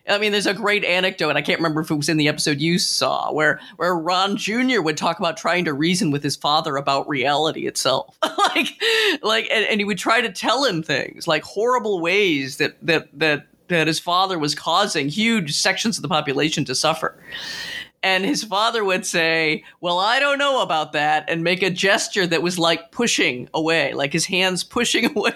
I 0.07 0.17
mean, 0.17 0.33
there's 0.33 0.47
a 0.47 0.53
great 0.53 0.83
anecdote. 0.83 1.37
I 1.37 1.41
can't 1.41 1.59
remember 1.59 1.81
if 1.81 1.89
it 1.89 1.95
was 1.95 2.09
in 2.09 2.17
the 2.17 2.27
episode 2.27 2.59
you 2.59 2.77
saw, 2.77 3.31
where 3.31 3.59
where 3.77 3.95
Ron 3.95 4.35
Jr. 4.35 4.81
would 4.81 4.97
talk 4.97 5.19
about 5.19 5.37
trying 5.37 5.63
to 5.65 5.73
reason 5.73 6.11
with 6.11 6.23
his 6.23 6.35
father 6.35 6.75
about 6.75 7.07
reality 7.07 7.67
itself, 7.67 8.17
like, 8.37 8.67
like, 9.21 9.47
and, 9.49 9.65
and 9.65 9.79
he 9.79 9.85
would 9.85 9.97
try 9.97 10.19
to 10.19 10.31
tell 10.31 10.65
him 10.65 10.83
things 10.83 11.27
like 11.27 11.43
horrible 11.43 12.01
ways 12.01 12.57
that 12.57 12.75
that 12.81 13.07
that 13.17 13.47
that 13.69 13.87
his 13.87 13.99
father 13.99 14.37
was 14.37 14.55
causing 14.55 15.07
huge 15.07 15.53
sections 15.55 15.97
of 15.97 16.01
the 16.01 16.09
population 16.09 16.65
to 16.65 16.75
suffer. 16.75 17.17
And 18.03 18.25
his 18.25 18.43
father 18.43 18.83
would 18.83 19.05
say, 19.05 19.63
Well, 19.79 19.97
I 19.99 20.19
don't 20.19 20.37
know 20.37 20.61
about 20.61 20.91
that, 20.91 21.29
and 21.29 21.43
make 21.43 21.63
a 21.63 21.69
gesture 21.69 22.27
that 22.27 22.43
was 22.43 22.59
like 22.59 22.91
pushing 22.91 23.47
away, 23.53 23.93
like 23.93 24.11
his 24.11 24.25
hands 24.25 24.65
pushing 24.65 25.05
away. 25.17 25.33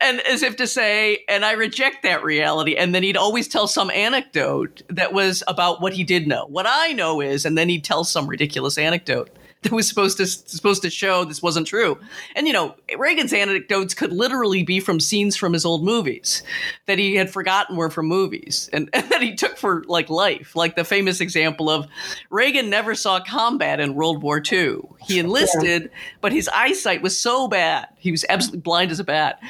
And 0.00 0.20
as 0.20 0.42
if 0.42 0.56
to 0.56 0.66
say, 0.66 1.24
and 1.28 1.44
I 1.44 1.52
reject 1.52 2.02
that 2.02 2.22
reality. 2.22 2.76
And 2.76 2.94
then 2.94 3.02
he'd 3.02 3.16
always 3.16 3.48
tell 3.48 3.66
some 3.66 3.90
anecdote 3.90 4.82
that 4.88 5.12
was 5.12 5.42
about 5.48 5.80
what 5.80 5.92
he 5.92 6.04
did 6.04 6.26
know. 6.26 6.46
What 6.46 6.66
I 6.68 6.92
know 6.92 7.20
is, 7.20 7.44
and 7.44 7.56
then 7.56 7.68
he'd 7.68 7.84
tell 7.84 8.04
some 8.04 8.26
ridiculous 8.26 8.78
anecdote 8.78 9.30
that 9.62 9.72
was 9.72 9.86
supposed 9.86 10.16
to 10.16 10.26
supposed 10.26 10.82
to 10.82 10.90
show 10.90 11.24
this 11.24 11.42
wasn't 11.42 11.66
true. 11.66 11.98
And 12.34 12.46
you 12.46 12.52
know, 12.52 12.74
Reagan's 12.96 13.32
anecdotes 13.32 13.92
could 13.92 14.12
literally 14.12 14.62
be 14.62 14.80
from 14.80 15.00
scenes 15.00 15.36
from 15.36 15.52
his 15.52 15.66
old 15.66 15.84
movies 15.84 16.42
that 16.86 16.98
he 16.98 17.14
had 17.16 17.30
forgotten 17.30 17.76
were 17.76 17.90
from 17.90 18.06
movies 18.06 18.70
and, 18.72 18.88
and 18.94 19.08
that 19.10 19.22
he 19.22 19.34
took 19.34 19.58
for 19.58 19.84
like 19.86 20.08
life. 20.08 20.56
Like 20.56 20.76
the 20.76 20.84
famous 20.84 21.20
example 21.20 21.68
of 21.68 21.86
Reagan 22.30 22.70
never 22.70 22.94
saw 22.94 23.20
combat 23.20 23.80
in 23.80 23.94
World 23.94 24.22
War 24.22 24.42
II. 24.50 24.80
He 25.02 25.18
enlisted, 25.18 25.82
yeah. 25.82 25.88
but 26.20 26.32
his 26.32 26.48
eyesight 26.48 27.02
was 27.02 27.18
so 27.18 27.46
bad. 27.46 27.88
He 28.00 28.10
was 28.10 28.24
absolutely 28.28 28.60
blind 28.60 28.90
as 28.90 28.98
a 28.98 29.04
bat 29.04 29.40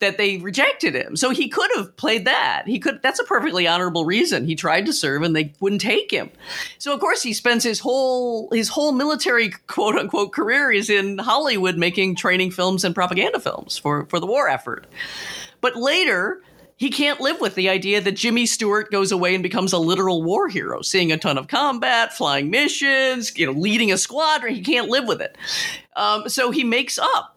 that 0.00 0.16
they 0.16 0.38
rejected 0.38 0.94
him. 0.94 1.16
So 1.16 1.30
he 1.30 1.48
could 1.48 1.70
have 1.76 1.96
played 1.96 2.24
that. 2.24 2.64
He 2.66 2.78
could 2.78 3.00
that's 3.02 3.20
a 3.20 3.24
perfectly 3.24 3.68
honorable 3.68 4.04
reason. 4.04 4.46
He 4.46 4.54
tried 4.54 4.86
to 4.86 4.92
serve 4.92 5.22
and 5.22 5.36
they 5.36 5.52
wouldn't 5.60 5.82
take 5.82 6.10
him. 6.10 6.30
So 6.78 6.92
of 6.92 7.00
course 7.00 7.22
he 7.22 7.32
spends 7.32 7.62
his 7.62 7.80
whole 7.80 8.50
his 8.50 8.68
whole 8.68 8.92
military 8.92 9.50
quote 9.50 9.96
unquote 9.96 10.32
career 10.32 10.72
is 10.72 10.90
in 10.90 11.18
Hollywood 11.18 11.76
making 11.76 12.16
training 12.16 12.50
films 12.50 12.84
and 12.84 12.94
propaganda 12.94 13.38
films 13.38 13.78
for 13.78 14.06
for 14.06 14.18
the 14.18 14.26
war 14.26 14.48
effort. 14.48 14.86
But 15.60 15.76
later 15.76 16.42
he 16.80 16.88
can't 16.88 17.20
live 17.20 17.42
with 17.42 17.56
the 17.56 17.68
idea 17.68 18.00
that 18.00 18.12
Jimmy 18.12 18.46
Stewart 18.46 18.90
goes 18.90 19.12
away 19.12 19.34
and 19.34 19.42
becomes 19.42 19.74
a 19.74 19.78
literal 19.78 20.22
war 20.22 20.48
hero, 20.48 20.80
seeing 20.80 21.12
a 21.12 21.18
ton 21.18 21.36
of 21.36 21.46
combat, 21.46 22.14
flying 22.14 22.48
missions, 22.48 23.36
you 23.38 23.44
know, 23.44 23.52
leading 23.52 23.92
a 23.92 23.98
squadron. 23.98 24.54
He 24.54 24.62
can't 24.62 24.88
live 24.88 25.06
with 25.06 25.20
it. 25.20 25.36
Um, 25.94 26.30
so 26.30 26.50
he 26.50 26.64
makes 26.64 26.98
up 26.98 27.36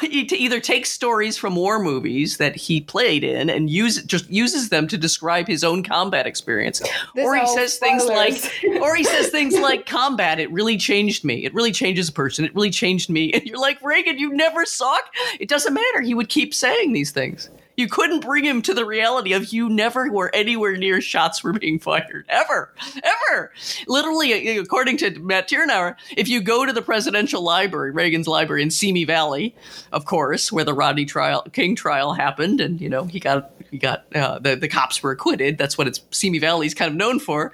to 0.00 0.36
either 0.36 0.60
takes 0.60 0.90
stories 0.90 1.36
from 1.36 1.56
war 1.56 1.78
movies 1.78 2.36
that 2.38 2.56
he 2.56 2.80
played 2.80 3.24
in 3.24 3.50
and 3.50 3.70
use 3.70 4.02
just 4.04 4.28
uses 4.30 4.68
them 4.68 4.88
to 4.88 4.96
describe 4.96 5.46
his 5.46 5.64
own 5.64 5.82
combat 5.82 6.26
experience, 6.26 6.80
this 7.14 7.24
or 7.26 7.34
he 7.36 7.46
says 7.46 7.74
spoilers. 7.74 8.06
things 8.06 8.06
like, 8.06 8.82
or 8.82 8.94
he 8.94 9.04
says 9.04 9.28
things 9.30 9.58
like, 9.58 9.86
"Combat, 9.86 10.38
it 10.40 10.50
really 10.50 10.76
changed 10.76 11.24
me. 11.24 11.44
It 11.44 11.54
really 11.54 11.72
changes 11.72 12.08
a 12.08 12.12
person. 12.12 12.44
It 12.44 12.54
really 12.54 12.70
changed 12.70 13.10
me." 13.10 13.32
And 13.44 13.44
you're 13.46 13.58
like, 13.58 13.82
Reagan, 13.82 14.18
you 14.18 14.32
never 14.32 14.64
saw. 14.64 14.96
It 15.40 15.48
doesn't 15.48 15.74
matter. 15.74 16.00
He 16.00 16.14
would 16.14 16.28
keep 16.28 16.54
saying 16.54 16.92
these 16.92 17.10
things. 17.10 17.50
You 17.76 17.88
couldn't 17.88 18.20
bring 18.20 18.44
him 18.44 18.62
to 18.62 18.74
the 18.74 18.84
reality 18.84 19.32
of 19.32 19.52
you 19.52 19.68
never 19.68 20.10
were 20.10 20.30
anywhere 20.34 20.76
near 20.76 21.00
shots 21.00 21.42
were 21.42 21.52
being 21.52 21.78
fired. 21.78 22.24
Ever. 22.28 22.72
Ever. 23.30 23.52
Literally, 23.86 24.58
according 24.58 24.96
to 24.98 25.18
Matt 25.18 25.48
Tyrnauer, 25.48 25.96
if 26.16 26.28
you 26.28 26.40
go 26.40 26.64
to 26.64 26.72
the 26.72 26.82
presidential 26.82 27.42
library, 27.42 27.90
Reagan's 27.90 28.28
library 28.28 28.62
in 28.62 28.70
Simi 28.70 29.04
Valley, 29.04 29.54
of 29.92 30.04
course, 30.04 30.52
where 30.52 30.64
the 30.64 30.74
Rodney 30.74 31.04
trial, 31.04 31.42
King 31.52 31.74
trial 31.74 32.12
happened, 32.12 32.60
and, 32.60 32.80
you 32.80 32.88
know, 32.88 33.04
he 33.04 33.20
got, 33.20 33.50
he 33.70 33.78
got, 33.78 34.04
uh, 34.14 34.38
the, 34.38 34.56
the 34.56 34.68
cops 34.68 35.02
were 35.02 35.10
acquitted. 35.10 35.58
That's 35.58 35.76
what 35.76 35.88
it's, 35.88 36.00
Simi 36.10 36.38
Valley 36.38 36.66
is 36.66 36.74
kind 36.74 36.90
of 36.90 36.96
known 36.96 37.18
for. 37.18 37.52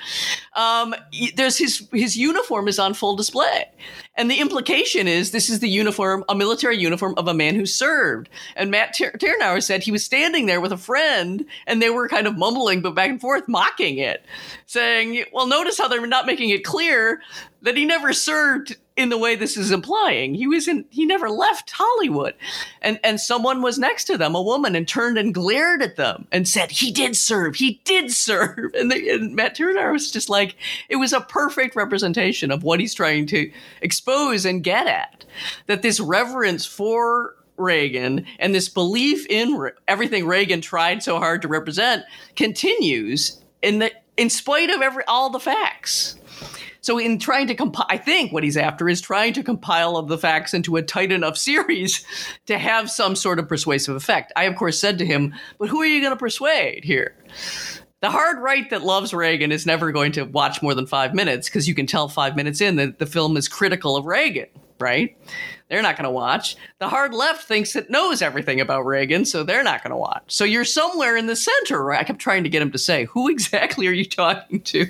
Um, 0.54 0.94
there's 1.36 1.56
his, 1.56 1.88
his 1.92 2.16
uniform 2.16 2.68
is 2.68 2.78
on 2.78 2.94
full 2.94 3.16
display. 3.16 3.70
And 4.16 4.30
the 4.30 4.40
implication 4.40 5.06
is 5.06 5.30
this 5.30 5.48
is 5.48 5.60
the 5.60 5.68
uniform, 5.68 6.24
a 6.28 6.34
military 6.34 6.76
uniform 6.76 7.14
of 7.16 7.28
a 7.28 7.34
man 7.34 7.54
who 7.54 7.64
served. 7.64 8.28
And 8.56 8.70
Matt 8.70 8.94
Tyrnauer 8.94 9.62
said 9.62 9.82
he 9.82 9.92
was 9.92 10.04
standing 10.04 10.46
there 10.46 10.60
with 10.60 10.72
a 10.72 10.76
friend 10.76 11.46
and 11.66 11.80
they 11.80 11.90
were 11.90 12.08
kind 12.08 12.26
of 12.26 12.36
mumbling, 12.36 12.82
but 12.82 12.94
back 12.94 13.08
and 13.08 13.20
forth, 13.20 13.48
mocking 13.48 13.98
it, 13.98 14.24
saying, 14.66 15.24
well, 15.32 15.46
notice 15.46 15.78
how 15.78 15.88
they're 15.88 16.06
not 16.06 16.26
making 16.26 16.50
it 16.50 16.64
clear 16.64 17.22
that 17.62 17.76
he 17.76 17.84
never 17.84 18.12
served 18.12 18.76
in 19.00 19.08
the 19.08 19.18
way 19.18 19.34
this 19.34 19.56
is 19.56 19.70
implying. 19.70 20.34
He 20.34 20.46
was 20.46 20.68
in 20.68 20.84
he 20.90 21.06
never 21.06 21.30
left 21.30 21.70
Hollywood. 21.70 22.34
And 22.82 23.00
and 23.02 23.20
someone 23.20 23.62
was 23.62 23.78
next 23.78 24.04
to 24.04 24.18
them, 24.18 24.34
a 24.34 24.42
woman, 24.42 24.76
and 24.76 24.86
turned 24.86 25.18
and 25.18 25.34
glared 25.34 25.82
at 25.82 25.96
them 25.96 26.26
and 26.30 26.46
said, 26.46 26.70
He 26.70 26.92
did 26.92 27.16
serve, 27.16 27.56
he 27.56 27.80
did 27.84 28.12
serve. 28.12 28.74
And, 28.80 28.90
they, 28.90 29.10
and 29.10 29.34
Matt 29.34 29.56
Tyrnauer 29.56 29.92
was 29.92 30.10
just 30.10 30.30
like, 30.30 30.56
it 30.88 30.96
was 30.96 31.12
a 31.12 31.20
perfect 31.20 31.76
representation 31.76 32.50
of 32.50 32.62
what 32.62 32.80
he's 32.80 32.94
trying 32.94 33.26
to 33.26 33.50
expose 33.82 34.46
and 34.46 34.64
get 34.64 34.86
at. 34.86 35.24
That 35.66 35.82
this 35.82 36.00
reverence 36.00 36.64
for 36.64 37.34
Reagan 37.56 38.24
and 38.38 38.54
this 38.54 38.68
belief 38.68 39.26
in 39.28 39.54
re- 39.54 39.72
everything 39.86 40.26
Reagan 40.26 40.60
tried 40.60 41.02
so 41.02 41.18
hard 41.18 41.42
to 41.42 41.48
represent 41.48 42.04
continues 42.36 43.40
in 43.60 43.80
the 43.80 43.92
in 44.16 44.30
spite 44.30 44.70
of 44.70 44.82
every 44.82 45.04
all 45.06 45.30
the 45.30 45.40
facts. 45.40 46.16
So 46.80 46.98
in 46.98 47.18
trying 47.18 47.46
to 47.48 47.54
compile, 47.54 47.86
I 47.88 47.96
think 47.96 48.32
what 48.32 48.44
he's 48.44 48.56
after 48.56 48.88
is 48.88 49.00
trying 49.00 49.32
to 49.34 49.42
compile 49.42 50.00
the 50.02 50.18
facts 50.18 50.54
into 50.54 50.76
a 50.76 50.82
tight 50.82 51.12
enough 51.12 51.36
series 51.50 52.04
to 52.46 52.58
have 52.58 52.90
some 52.90 53.16
sort 53.16 53.38
of 53.38 53.48
persuasive 53.48 53.96
effect. 53.96 54.32
I 54.36 54.44
of 54.44 54.56
course 54.56 54.78
said 54.78 54.98
to 54.98 55.06
him, 55.06 55.34
"But 55.58 55.68
who 55.68 55.80
are 55.80 55.86
you 55.86 56.00
going 56.00 56.12
to 56.12 56.16
persuade 56.16 56.84
here?" 56.84 57.16
The 58.00 58.10
hard 58.10 58.38
right 58.38 58.68
that 58.70 58.82
loves 58.82 59.12
Reagan 59.12 59.52
is 59.52 59.66
never 59.66 59.92
going 59.92 60.12
to 60.12 60.22
watch 60.24 60.62
more 60.62 60.74
than 60.74 60.86
five 60.86 61.14
minutes 61.14 61.48
because 61.48 61.68
you 61.68 61.74
can 61.74 61.86
tell 61.86 62.08
five 62.08 62.34
minutes 62.34 62.62
in 62.62 62.76
that 62.76 62.98
the 62.98 63.04
film 63.04 63.36
is 63.36 63.46
critical 63.46 63.94
of 63.94 64.06
Reagan, 64.06 64.46
right? 64.78 65.18
They're 65.70 65.82
not 65.82 65.96
going 65.96 66.04
to 66.04 66.10
watch. 66.10 66.56
The 66.80 66.88
hard 66.88 67.14
left 67.14 67.46
thinks 67.46 67.76
it 67.76 67.88
knows 67.90 68.22
everything 68.22 68.60
about 68.60 68.84
Reagan, 68.84 69.24
so 69.24 69.44
they're 69.44 69.62
not 69.62 69.84
going 69.84 69.92
to 69.92 69.96
watch. 69.96 70.24
So 70.26 70.44
you're 70.44 70.64
somewhere 70.64 71.16
in 71.16 71.26
the 71.26 71.36
center. 71.36 71.84
Right? 71.84 72.00
I 72.00 72.04
kept 72.04 72.18
trying 72.18 72.42
to 72.42 72.50
get 72.50 72.60
him 72.60 72.72
to 72.72 72.78
say, 72.78 73.04
"Who 73.06 73.28
exactly 73.30 73.86
are 73.86 73.92
you 73.92 74.04
talking 74.04 74.60
to?" 74.62 74.86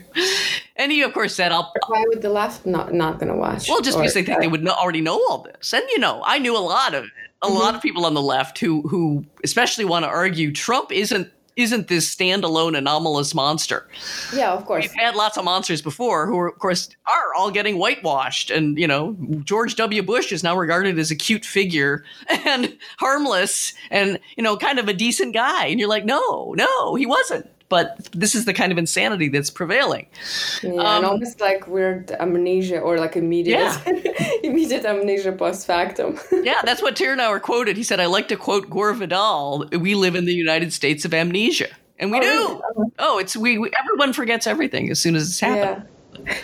And 0.76 0.90
he, 0.90 1.02
of 1.02 1.12
course, 1.12 1.34
said, 1.34 1.52
"I'll." 1.52 1.70
Why 1.86 2.04
would 2.08 2.22
the 2.22 2.30
left 2.30 2.64
not 2.64 2.94
not 2.94 3.18
going 3.18 3.30
to 3.30 3.38
watch? 3.38 3.68
Well, 3.68 3.82
just 3.82 3.98
or, 3.98 4.00
because 4.00 4.14
they 4.14 4.24
think 4.24 4.40
they 4.40 4.48
would 4.48 4.66
already 4.66 5.02
know 5.02 5.22
all 5.28 5.42
this. 5.42 5.74
And 5.74 5.84
you 5.90 5.98
know, 5.98 6.22
I 6.24 6.38
knew 6.38 6.56
a 6.56 6.58
lot 6.58 6.94
of 6.94 7.04
it. 7.04 7.10
A 7.42 7.46
mm-hmm. 7.46 7.56
lot 7.56 7.74
of 7.74 7.82
people 7.82 8.06
on 8.06 8.14
the 8.14 8.22
left 8.22 8.58
who 8.58 8.80
who 8.82 9.26
especially 9.44 9.84
want 9.84 10.06
to 10.06 10.08
argue 10.08 10.50
Trump 10.50 10.90
isn't 10.92 11.30
isn't 11.56 11.88
this 11.88 12.12
standalone 12.14 12.76
anomalous 12.76 13.34
monster. 13.34 13.86
Yeah, 14.34 14.52
of 14.52 14.64
course. 14.64 14.84
We've 14.84 15.00
had 15.00 15.14
lots 15.14 15.36
of 15.36 15.44
monsters 15.44 15.82
before 15.82 16.26
who, 16.26 16.38
are, 16.38 16.48
of 16.48 16.58
course, 16.58 16.88
are 17.06 17.34
all 17.36 17.50
getting 17.50 17.76
whitewashed. 17.76 18.50
And, 18.50 18.78
you 18.78 18.86
know, 18.86 19.16
George 19.44 19.74
W. 19.76 20.02
Bush 20.02 20.32
is 20.32 20.42
now 20.42 20.56
regarded 20.56 20.98
as 20.98 21.10
a 21.10 21.16
cute 21.16 21.44
figure 21.44 22.04
and 22.28 22.76
harmless 22.98 23.74
and, 23.90 24.18
you 24.36 24.42
know, 24.42 24.56
kind 24.56 24.78
of 24.78 24.88
a 24.88 24.94
decent 24.94 25.34
guy. 25.34 25.66
And 25.66 25.78
you're 25.78 25.88
like, 25.88 26.04
no, 26.04 26.54
no, 26.56 26.94
he 26.94 27.06
wasn't 27.06 27.50
but 27.70 28.08
this 28.12 28.34
is 28.34 28.44
the 28.44 28.52
kind 28.52 28.72
of 28.72 28.76
insanity 28.76 29.28
that's 29.28 29.48
prevailing. 29.48 30.06
Yeah, 30.62 30.72
um, 30.72 30.80
and 30.80 31.06
almost 31.06 31.40
like 31.40 31.66
weird 31.66 32.10
amnesia 32.10 32.80
or 32.80 32.98
like 32.98 33.16
immediate 33.16 33.60
yeah. 33.60 34.32
immediate 34.42 34.84
amnesia 34.84 35.32
post 35.32 35.66
factum. 35.66 36.18
yeah, 36.42 36.60
that's 36.64 36.82
what 36.82 36.96
Tyrnauer 36.96 37.40
quoted. 37.40 37.78
He 37.78 37.84
said, 37.84 38.00
"I 38.00 38.06
like 38.06 38.28
to 38.28 38.36
quote 38.36 38.68
Gore 38.68 38.92
Vidal: 38.92 39.66
We 39.72 39.94
live 39.94 40.16
in 40.16 40.26
the 40.26 40.34
United 40.34 40.74
States 40.74 41.06
of 41.06 41.14
amnesia." 41.14 41.68
And 41.98 42.10
we 42.10 42.18
oh, 42.18 42.20
do. 42.20 42.62
Really? 42.76 42.90
Oh, 42.98 43.18
it's 43.18 43.36
we, 43.36 43.58
we, 43.58 43.70
Everyone 43.78 44.12
forgets 44.12 44.46
everything 44.46 44.90
as 44.90 44.98
soon 44.98 45.14
as 45.14 45.28
it's 45.28 45.40
happened. 45.40 45.84
Yeah. 45.86 45.99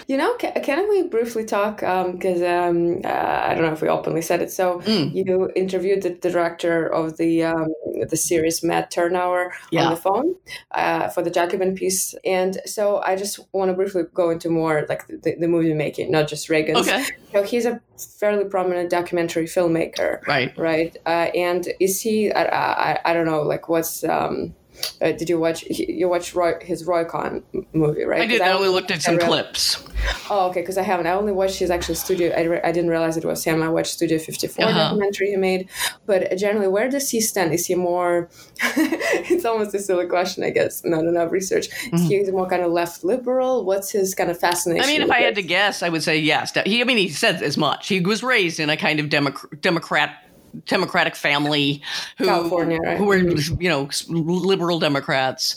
You 0.07 0.17
know, 0.17 0.35
can, 0.37 0.53
can 0.63 0.89
we 0.89 1.05
briefly 1.05 1.45
talk? 1.45 1.79
Because 1.81 2.43
um, 2.43 2.97
um, 2.97 3.01
uh, 3.05 3.43
I 3.49 3.55
don't 3.55 3.65
know 3.65 3.73
if 3.73 3.83
we 3.83 3.89
openly 3.89 4.23
said 4.23 4.43
it. 4.43 4.51
So 4.51 4.81
mm. 4.81 5.15
you 5.15 5.51
interviewed 5.57 6.03
the, 6.03 6.17
director 6.27 6.87
of 6.87 7.17
the 7.17 7.45
um, 7.45 7.73
the 8.09 8.17
series, 8.17 8.63
Matt 8.63 8.93
Tyrnauer, 8.93 9.51
yeah. 9.71 9.85
on 9.85 9.91
the 9.91 9.97
phone 9.97 10.35
uh, 10.73 11.09
for 11.09 11.23
the 11.23 11.31
Jacobin 11.31 11.75
piece, 11.75 12.15
and 12.25 12.59
so 12.67 13.01
I 13.01 13.17
just 13.17 13.41
want 13.53 13.71
to 13.71 13.75
briefly 13.75 14.03
go 14.13 14.31
into 14.31 14.51
more 14.51 14.87
like 14.89 15.07
the, 15.07 15.37
the 15.39 15.49
movie 15.49 15.73
making, 15.73 16.11
not 16.11 16.29
just 16.29 16.49
Reagan's. 16.49 16.89
Okay. 16.89 17.05
So 17.33 17.43
he's 17.43 17.65
a 17.65 17.81
fairly 18.19 18.45
prominent 18.45 18.91
documentary 18.91 19.47
filmmaker, 19.47 20.27
right? 20.27 20.57
Right. 20.59 20.97
Uh, 21.07 21.31
and 21.35 21.69
is 21.81 22.01
he? 22.01 22.33
I, 22.33 22.45
I, 22.45 23.01
I 23.05 23.13
don't 23.15 23.27
know. 23.27 23.43
Like, 23.43 23.69
what's 23.69 24.05
um, 24.05 24.55
uh, 25.01 25.13
did 25.13 25.29
you 25.29 25.39
watch? 25.39 25.65
You 25.65 26.09
watched 26.09 26.35
Roy, 26.35 26.55
his 26.61 26.85
Roy 26.85 27.05
Cohn 27.05 27.43
movie, 27.73 28.05
right? 28.05 28.23
I 28.23 28.27
did. 28.27 28.41
I 28.41 28.53
only 28.53 28.69
looked 28.69 28.91
at 28.91 29.03
some 29.03 29.19
clips. 29.19 29.83
Oh, 30.31 30.49
okay. 30.49 30.61
Because 30.61 30.79
I 30.79 30.83
haven't. 30.83 31.07
I 31.07 31.13
only 31.13 31.33
watched 31.33 31.59
his 31.59 31.71
actual 31.71 31.95
studio. 31.95 32.33
I, 32.37 32.43
re- 32.43 32.61
I 32.63 32.73
didn't 32.73 32.91
realize 32.91 33.17
it 33.17 33.25
was 33.25 33.45
him. 33.45 33.63
I 33.63 33.69
watched 33.69 33.93
Studio 33.93 34.19
Fifty 34.19 34.47
Four 34.47 34.67
uh-huh. 34.67 34.79
documentary 34.79 35.31
he 35.31 35.37
made. 35.37 35.69
But 36.07 36.37
generally, 36.37 36.69
where 36.69 36.89
does 36.89 37.11
he 37.11 37.21
stand? 37.21 37.53
Is 37.53 37.67
he 37.67 37.75
more? 37.75 38.29
it's 38.61 39.45
almost 39.45 39.75
a 39.75 39.79
silly 39.79 40.07
question, 40.07 40.45
I 40.45 40.51
guess. 40.51 40.85
Not 40.85 41.05
enough 41.05 41.31
research. 41.31 41.69
Mm-hmm. 41.71 41.97
Is 41.97 42.27
he 42.27 42.33
more 42.33 42.49
kind 42.49 42.63
of 42.63 42.73
left 42.73 43.05
liberal? 43.05 43.65
What's 43.65 43.91
his 43.91 44.15
kind 44.15 44.31
of 44.31 44.39
fascination? 44.39 44.85
I 44.85 44.87
mean, 44.87 45.03
if 45.03 45.11
I 45.11 45.21
had 45.21 45.35
to 45.37 45.43
guess, 45.43 45.83
I 45.83 45.89
would 45.89 46.03
say 46.03 46.19
yes. 46.19 46.53
He. 46.65 46.81
I 46.81 46.85
mean, 46.85 46.99
he 46.99 47.09
said 47.09 47.43
as 47.43 47.57
much. 47.57 47.89
He 47.89 48.01
was 48.01 48.23
raised 48.23 48.61
in 48.61 48.71
a 48.71 48.77
kind 48.77 49.01
of 49.01 49.07
Democ- 49.07 49.61
Democrat 49.61 50.26
Democratic 50.67 51.15
family 51.15 51.83
who 52.19 52.27
right? 52.27 52.97
who 52.97 53.05
were 53.05 53.17
mm-hmm. 53.17 53.61
you 53.61 53.69
know 53.69 53.89
liberal 54.09 54.79
Democrats, 54.79 55.57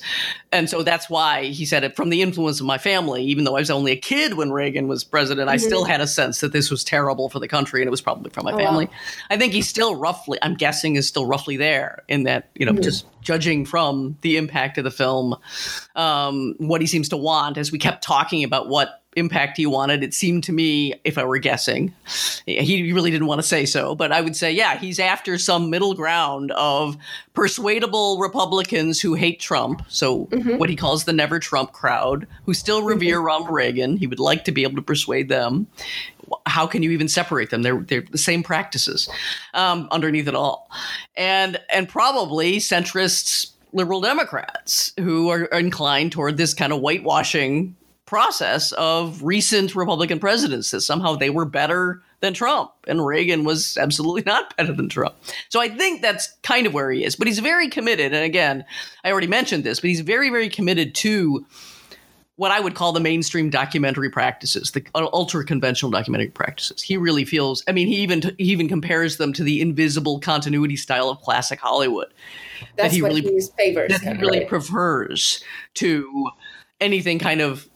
and 0.52 0.70
so 0.70 0.84
that's 0.84 1.10
why 1.10 1.46
he 1.46 1.66
said 1.66 1.84
it 1.84 1.96
from 1.96 2.10
the 2.10 2.22
influence 2.22 2.60
of 2.60 2.66
my 2.66 2.78
family. 2.78 3.24
Even 3.24 3.44
though 3.44 3.56
I 3.56 3.60
was 3.60 3.72
only 3.72 3.92
a 3.92 3.98
kid 3.98 4.34
when 4.34 4.52
Reagan 4.52 4.88
was 4.88 5.04
president, 5.04 5.48
mm-hmm. 5.48 5.54
I 5.54 5.58
still 5.58 5.86
had 5.86 6.02
a 6.02 6.08
sense 6.08 6.42
that 6.42 6.54
this 6.54 6.70
was 6.70 6.84
terrible 6.84 7.30
for 7.30 7.40
the 7.40 7.48
country, 7.48 7.82
and 7.82 7.88
it 7.88 7.92
was 7.92 8.02
probably 8.02 8.30
from 8.32 8.46
my 8.46 8.54
oh, 8.54 8.58
family. 8.58 8.86
Wow. 8.86 8.92
I 9.30 9.38
think 9.38 9.54
he's 9.54 9.68
still 9.68 9.96
roughly, 9.96 10.38
I'm 10.42 10.56
guessing, 10.56 10.96
is 10.96 11.08
still 11.08 11.26
roughly 11.26 11.58
there 11.58 12.04
in 12.08 12.24
that 12.24 12.50
you 12.56 12.66
know 12.66 12.74
mm-hmm. 12.74 12.82
just 12.82 13.06
judging 13.22 13.66
from 13.66 14.18
the 14.22 14.38
impact 14.38 14.78
of 14.78 14.84
the 14.84 14.92
film, 14.92 15.36
um, 15.96 16.56
what 16.58 16.82
he 16.82 16.88
seems 16.88 17.10
to 17.10 17.18
want, 17.18 17.58
as 17.58 17.72
we 17.72 17.78
kept 17.78 18.04
talking 18.04 18.44
about 18.44 18.70
what 18.70 18.99
impact 19.16 19.58
he 19.58 19.66
wanted. 19.66 20.04
It 20.04 20.14
seemed 20.14 20.44
to 20.46 20.52
me, 20.52 20.94
if 21.04 21.18
I 21.18 21.24
were 21.24 21.38
guessing, 21.40 21.94
he 22.46 22.92
really 22.94 23.12
didn't 23.12 23.28
want 23.28 23.40
to 23.42 23.48
say 23.48 23.66
so, 23.66 23.96
but 23.96 24.12
I 24.12 24.22
would 24.22 24.36
say, 24.36 24.52
yeah, 24.52 24.78
he's 24.78 25.00
after 25.00 25.38
some 25.38 25.70
middle 25.70 25.94
ground 25.94 26.52
of 26.52 26.98
persuadable 27.34 28.20
Republicans 28.20 29.02
who 29.02 29.16
hate 29.16 29.40
Trump. 29.40 29.84
So, 29.88 30.26
mm-hmm. 30.26 30.58
what 30.58 30.70
he 30.70 30.76
calls 30.76 31.06
the 31.06 31.14
never 31.14 31.40
Trump 31.40 31.72
crowd, 31.72 32.28
who 32.46 32.54
still 32.54 32.84
revere 32.84 33.18
mm-hmm. 33.18 33.26
Ronald 33.26 33.52
Reagan. 33.52 33.98
He 33.98 34.08
would 34.08 34.20
like 34.20 34.46
to 34.46 34.52
be 34.52 34.64
able 34.64 34.76
to 34.76 34.82
persuade 34.82 35.30
them. 35.30 35.68
How 36.46 36.68
can 36.68 36.84
you 36.84 36.92
even 36.92 37.08
separate 37.08 37.50
them? 37.50 37.64
They're 37.64 37.82
they're 37.82 38.02
the 38.02 38.18
same 38.20 38.44
practices 38.44 39.10
um, 39.56 39.88
underneath 39.92 40.28
it 40.28 40.36
all, 40.36 40.70
and 41.18 41.60
and 41.74 41.90
probably 41.90 42.58
centrists 42.58 43.52
liberal 43.74 44.02
Democrats 44.02 44.94
who 45.00 45.30
are 45.30 45.46
inclined 45.46 46.12
toward 46.12 46.38
this 46.38 46.54
kind 46.54 46.74
of 46.74 46.80
whitewashing 46.82 47.76
process 48.10 48.72
of 48.72 49.22
recent 49.22 49.76
Republican 49.76 50.18
presidents 50.18 50.72
that 50.72 50.82
somehow 50.82 51.16
they 51.16 51.30
were 51.30 51.46
better 51.46 52.02
than 52.22 52.34
Trump 52.34 52.72
and 52.88 53.06
Reagan 53.06 53.44
was 53.44 53.78
absolutely 53.78 54.24
not 54.26 54.58
better 54.58 54.74
than 54.74 54.90
Trump. 54.90 55.14
So 55.50 55.62
I 55.62 55.70
think 55.70 56.02
that's 56.02 56.34
kind 56.42 56.66
of 56.66 56.74
where 56.74 56.90
he 56.90 57.04
is. 57.04 57.16
But 57.16 57.28
he's 57.28 57.38
very 57.38 57.70
committed. 57.70 58.12
And 58.12 58.24
again, 58.24 58.66
I 59.04 59.12
already 59.12 59.28
mentioned 59.28 59.64
this, 59.64 59.80
but 59.80 59.90
he's 59.92 60.02
very, 60.02 60.32
very 60.32 60.50
committed 60.50 60.96
to 60.96 61.46
what 62.36 62.50
I 62.50 62.60
would 62.60 62.74
call 62.74 62.94
the 62.94 63.00
mainstream 63.00 63.52
documentary 63.52 64.10
practices, 64.10 64.72
the 64.72 64.84
uh, 64.96 65.08
ultra 65.14 65.46
conventional 65.46 65.92
documentary 65.92 66.30
practices. 66.30 66.82
He 66.82 66.98
really 66.98 67.26
feels. 67.26 67.64
I 67.68 67.74
mean, 67.74 67.88
he 67.88 67.98
even 67.98 68.24
he 68.40 68.46
even 68.46 68.68
compares 68.68 69.18
them 69.18 69.34
to 69.34 69.44
the 69.44 69.62
invisible 69.62 70.20
continuity 70.20 70.78
style 70.78 71.10
of 71.10 71.20
classic 71.20 71.60
Hollywood. 71.60 72.12
That's 72.76 72.90
that 72.90 72.96
he 72.96 73.04
what 73.04 73.10
really, 73.10 73.22
he 73.22 73.42
favors. 73.56 73.92
That 73.92 74.02
he 74.02 74.22
really 74.22 74.40
right? 74.40 74.48
prefers 74.48 75.44
to 75.76 76.32
anything 76.82 77.20
kind 77.20 77.42
of 77.42 77.69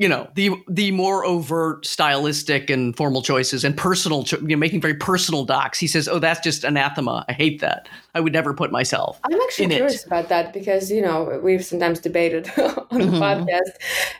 you 0.00 0.08
know 0.08 0.28
the 0.34 0.50
the 0.66 0.90
more 0.92 1.24
overt 1.26 1.84
stylistic 1.84 2.70
and 2.70 2.96
formal 2.96 3.20
choices 3.20 3.64
and 3.64 3.76
personal 3.76 4.24
cho- 4.24 4.38
you 4.38 4.48
know 4.48 4.56
making 4.56 4.80
very 4.80 4.94
personal 4.94 5.44
docs 5.44 5.78
he 5.78 5.86
says 5.86 6.08
oh 6.08 6.18
that's 6.18 6.40
just 6.40 6.64
anathema 6.64 7.24
i 7.28 7.32
hate 7.32 7.60
that 7.60 7.86
i 8.14 8.20
would 8.20 8.32
never 8.32 8.54
put 8.54 8.72
myself 8.72 9.20
i'm 9.24 9.40
actually 9.42 9.68
curious 9.68 10.02
it. 10.02 10.06
about 10.06 10.28
that 10.30 10.52
because 10.54 10.90
you 10.90 11.02
know 11.02 11.38
we've 11.44 11.64
sometimes 11.64 12.00
debated 12.00 12.48
on 12.58 12.98
the 12.98 13.04
mm-hmm. 13.04 13.16
podcast 13.16 13.72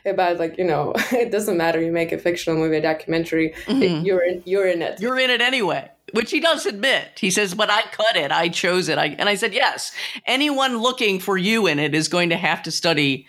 about 0.05 0.37
like 0.37 0.55
you 0.57 0.63
know 0.63 0.93
it 1.11 1.31
doesn't 1.31 1.57
matter 1.57 1.81
you 1.81 1.91
make 1.91 2.11
a 2.11 2.17
fictional 2.17 2.57
movie 2.57 2.77
a 2.77 2.81
documentary 2.81 3.49
mm-hmm. 3.65 4.05
you're 4.05 4.23
in 4.23 4.41
you're 4.45 4.67
in 4.67 4.83
it 4.83 5.01
you're 5.01 5.19
in 5.19 5.29
it 5.31 5.41
anyway 5.41 5.89
which 6.13 6.29
he 6.29 6.41
does 6.41 6.65
admit. 6.65 7.07
He 7.17 7.31
says, 7.31 7.53
"But 7.53 7.69
I 7.69 7.83
cut 7.83 8.17
it. 8.17 8.33
I 8.33 8.49
chose 8.49 8.89
it." 8.89 8.97
I, 8.97 9.15
and 9.17 9.29
I 9.29 9.35
said, 9.35 9.53
"Yes. 9.53 9.93
Anyone 10.25 10.79
looking 10.79 11.21
for 11.21 11.37
you 11.37 11.67
in 11.67 11.79
it 11.79 11.95
is 11.95 12.09
going 12.09 12.31
to 12.31 12.35
have 12.35 12.61
to 12.63 12.71
study 12.71 13.27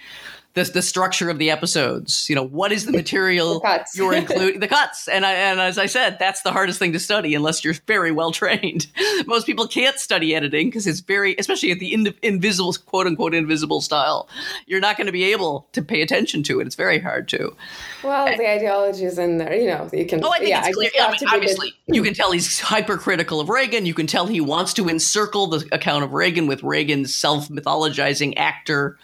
the 0.55 0.64
the 0.64 0.82
structure 0.82 1.30
of 1.30 1.38
the 1.38 1.50
episodes. 1.50 2.28
You 2.28 2.34
know, 2.34 2.46
what 2.46 2.72
is 2.72 2.84
the 2.84 2.92
material 2.92 3.61
the 3.64 3.84
you're 3.94 4.14
including 4.14 4.61
the 4.61 4.68
cuts? 4.68 5.09
And 5.09 5.24
I, 5.24 5.32
and 5.32 5.61
as 5.61 5.78
I 5.78 5.86
said, 5.86 6.18
that's 6.18 6.42
the 6.42 6.53
hardest 6.53 6.78
thing 6.78 6.92
to 6.92 6.98
study 6.98 7.34
unless 7.34 7.64
you're 7.64 7.74
very 7.86 8.12
well 8.12 8.32
trained. 8.32 8.86
Most 9.26 9.46
people 9.46 9.66
can't 9.66 9.98
study 9.98 10.34
editing 10.34 10.68
because 10.68 10.86
it's 10.86 11.00
very, 11.00 11.34
especially 11.38 11.70
at 11.70 11.78
the 11.78 11.92
in, 11.94 12.14
invisible 12.22 12.74
quote 12.86 13.07
unquote 13.07 13.34
invisible 13.34 13.80
style. 13.80 14.28
You're 14.66 14.80
not 14.80 14.96
going 14.96 15.07
to 15.07 15.12
be 15.12 15.24
able 15.32 15.68
to 15.72 15.82
pay 15.82 16.03
attention 16.03 16.42
to 16.44 16.61
it. 16.61 16.66
It's 16.66 16.76
very 16.76 16.98
hard 16.98 17.28
to. 17.28 17.57
Well, 18.03 18.26
and, 18.26 18.38
the 18.38 18.50
ideology 18.50 19.05
is 19.05 19.18
in 19.18 19.38
there. 19.38 19.55
You 19.55 19.68
know, 19.68 19.88
you 19.92 20.05
can. 20.05 20.22
Oh, 20.24 20.30
I 20.30 20.38
think 20.38 20.50
yeah, 20.50 20.66
it's 20.66 20.76
clear. 20.76 20.90
I 21.00 21.11
mean, 21.11 21.20
obviously, 21.28 21.74
you 21.86 22.03
can 22.03 22.14
tell 22.14 22.32
he's 22.32 22.61
hypercritical 22.61 23.40
of 23.40 23.48
Reagan. 23.48 23.86
You 23.86 23.94
can 23.94 24.07
tell 24.07 24.26
he 24.26 24.40
wants 24.40 24.74
to 24.74 24.88
encircle 24.88 25.46
the 25.46 25.66
account 25.72 26.05
of 26.05 26.12
Reagan 26.12 26.46
with 26.46 26.62
Reagan's 26.62 27.14
self 27.14 27.48
mythologizing 27.48 28.34
actor 28.36 28.98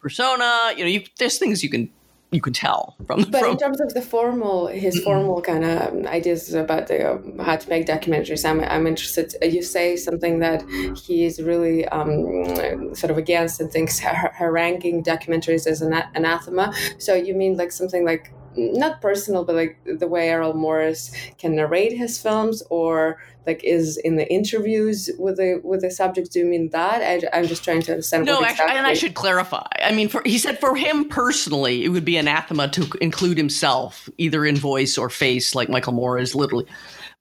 persona. 0.00 0.72
You 0.76 0.84
know, 0.84 0.90
you, 0.90 1.04
there's 1.18 1.38
things 1.38 1.62
you 1.62 1.70
can 1.70 1.90
you 2.30 2.40
can 2.42 2.52
tell 2.52 2.94
from. 3.06 3.24
But 3.30 3.40
from, 3.40 3.52
in 3.52 3.56
terms 3.56 3.80
of 3.80 3.94
the 3.94 4.02
formal, 4.02 4.66
his 4.66 5.00
formal 5.04 5.40
kind 5.40 5.64
of 5.64 6.06
ideas 6.06 6.52
about 6.52 6.88
the, 6.88 7.12
uh, 7.12 7.42
how 7.42 7.56
to 7.56 7.68
make 7.68 7.86
documentaries, 7.86 8.44
I'm 8.48 8.60
I'm 8.60 8.86
interested. 8.86 9.34
You 9.42 9.62
say 9.62 9.96
something 9.96 10.40
that 10.40 10.62
he 10.96 11.24
is 11.24 11.40
really 11.40 11.86
um, 11.88 12.94
sort 12.94 13.10
of 13.10 13.18
against 13.18 13.60
and 13.60 13.70
thinks 13.70 13.98
haranguing 13.98 15.02
documentaries 15.02 15.66
is 15.66 15.80
an 15.82 15.94
anathema. 16.14 16.72
So 16.98 17.14
you 17.14 17.34
mean 17.34 17.56
like 17.56 17.72
something 17.72 18.04
like 18.04 18.32
not 18.58 19.00
personal, 19.00 19.44
but 19.44 19.54
like 19.54 19.78
the 19.84 20.08
way 20.08 20.28
Errol 20.28 20.54
Morris 20.54 21.12
can 21.38 21.54
narrate 21.54 21.92
his 21.92 22.20
films, 22.20 22.62
or 22.70 23.18
like 23.46 23.64
is 23.64 23.96
in 23.96 24.16
the 24.16 24.30
interviews 24.30 25.10
with 25.18 25.36
the 25.36 25.60
with 25.64 25.80
the 25.80 25.90
subjects. 25.90 26.30
Do 26.30 26.40
you 26.40 26.44
mean 26.44 26.68
that? 26.70 27.02
I, 27.02 27.38
am 27.38 27.46
just 27.46 27.64
trying 27.64 27.82
to 27.82 27.92
understand. 27.92 28.26
No, 28.26 28.34
actually, 28.34 28.50
exactly. 28.50 28.76
and 28.76 28.86
I 28.86 28.94
should 28.94 29.14
clarify. 29.14 29.66
I 29.82 29.92
mean, 29.92 30.08
for, 30.08 30.22
he 30.24 30.38
said 30.38 30.58
for 30.58 30.76
him 30.76 31.08
personally, 31.08 31.84
it 31.84 31.88
would 31.88 32.04
be 32.04 32.16
anathema 32.16 32.68
to 32.68 32.90
include 33.00 33.38
himself 33.38 34.08
either 34.18 34.44
in 34.44 34.56
voice 34.56 34.98
or 34.98 35.08
face, 35.08 35.54
like 35.54 35.68
Michael 35.68 35.94
Moore 35.94 36.18
is 36.18 36.34
literally. 36.34 36.66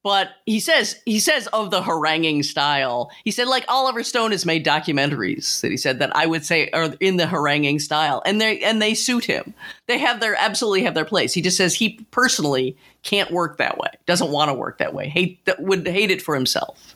But 0.08 0.30
he 0.46 0.62
says 0.62 1.02
he 1.06 1.20
says 1.20 1.48
of 1.48 1.70
the 1.70 1.82
haranguing 1.82 2.42
style. 2.42 3.12
He 3.26 3.32
said 3.32 3.50
like 3.50 3.66
Oliver 3.68 4.04
Stone 4.04 4.32
has 4.32 4.46
made 4.46 4.66
documentaries 4.66 5.60
that 5.60 5.70
he 5.70 5.76
said 5.76 6.00
that 6.00 6.16
I 6.16 6.26
would 6.26 6.46
say 6.46 6.70
are 6.70 6.94
in 7.02 7.18
the 7.18 7.28
haranguing 7.28 7.78
style, 7.78 8.22
and 8.26 8.40
they 8.40 8.62
and 8.62 8.82
they 8.82 8.94
suit 8.94 9.26
him. 9.26 9.54
They 9.88 9.98
have 9.98 10.22
their 10.22 10.34
absolutely 10.40 10.84
have 10.84 10.94
their 10.94 11.04
place. 11.04 11.34
He 11.34 11.42
just 11.42 11.58
says 11.58 11.76
he 11.76 12.00
personally 12.12 12.78
can't 13.04 13.32
work 13.32 13.58
that 13.58 13.80
way. 13.80 13.90
Doesn't 14.06 14.32
want 14.32 14.48
to 14.48 14.54
work 14.54 14.78
that 14.78 14.94
way. 14.94 15.10
Hate 15.10 15.44
that 15.44 15.62
would 15.62 15.86
hate 15.86 16.10
it 16.10 16.22
for 16.22 16.36
himself 16.36 16.96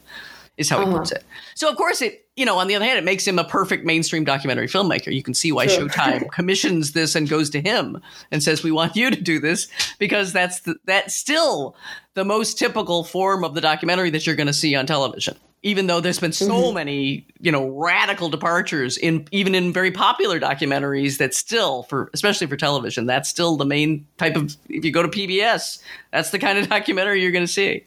is 0.55 0.69
how 0.69 0.79
he 0.79 0.85
uh-huh. 0.85 0.99
puts 0.99 1.11
it. 1.11 1.25
So 1.55 1.69
of 1.69 1.75
course 1.75 2.01
it, 2.01 2.25
you 2.41 2.45
know, 2.47 2.57
on 2.57 2.65
the 2.65 2.75
other 2.75 2.85
hand, 2.85 2.97
it 2.97 3.03
makes 3.03 3.27
him 3.27 3.37
a 3.37 3.43
perfect 3.43 3.85
mainstream 3.85 4.23
documentary 4.23 4.65
filmmaker. 4.65 5.13
You 5.13 5.21
can 5.21 5.35
see 5.35 5.51
why 5.51 5.67
sure. 5.67 5.87
Showtime 5.87 6.31
commissions 6.31 6.93
this 6.93 7.13
and 7.13 7.29
goes 7.29 7.51
to 7.51 7.61
him 7.61 8.01
and 8.31 8.41
says, 8.41 8.63
"We 8.63 8.71
want 8.71 8.95
you 8.95 9.11
to 9.11 9.21
do 9.21 9.37
this," 9.37 9.67
because 9.99 10.33
that's 10.33 10.61
the, 10.61 10.77
that's 10.85 11.13
still 11.13 11.75
the 12.15 12.25
most 12.25 12.57
typical 12.57 13.03
form 13.03 13.43
of 13.43 13.53
the 13.53 13.61
documentary 13.61 14.09
that 14.09 14.25
you're 14.25 14.35
going 14.35 14.47
to 14.47 14.53
see 14.53 14.75
on 14.75 14.87
television. 14.87 15.37
Even 15.61 15.85
though 15.85 15.99
there's 15.99 16.17
been 16.17 16.31
so 16.31 16.47
mm-hmm. 16.47 16.73
many, 16.73 17.27
you 17.39 17.51
know, 17.51 17.69
radical 17.69 18.27
departures 18.27 18.97
in 18.97 19.27
even 19.29 19.53
in 19.53 19.71
very 19.71 19.91
popular 19.91 20.39
documentaries, 20.39 21.19
that 21.19 21.35
still 21.35 21.83
for 21.83 22.09
especially 22.15 22.47
for 22.47 22.57
television, 22.57 23.05
that's 23.05 23.29
still 23.29 23.55
the 23.55 23.65
main 23.65 24.07
type 24.17 24.35
of. 24.35 24.57
If 24.67 24.83
you 24.83 24.91
go 24.91 25.03
to 25.03 25.09
PBS, 25.09 25.79
that's 26.11 26.31
the 26.31 26.39
kind 26.39 26.57
of 26.57 26.67
documentary 26.69 27.21
you're 27.21 27.31
going 27.31 27.45
to 27.45 27.53
see. 27.53 27.85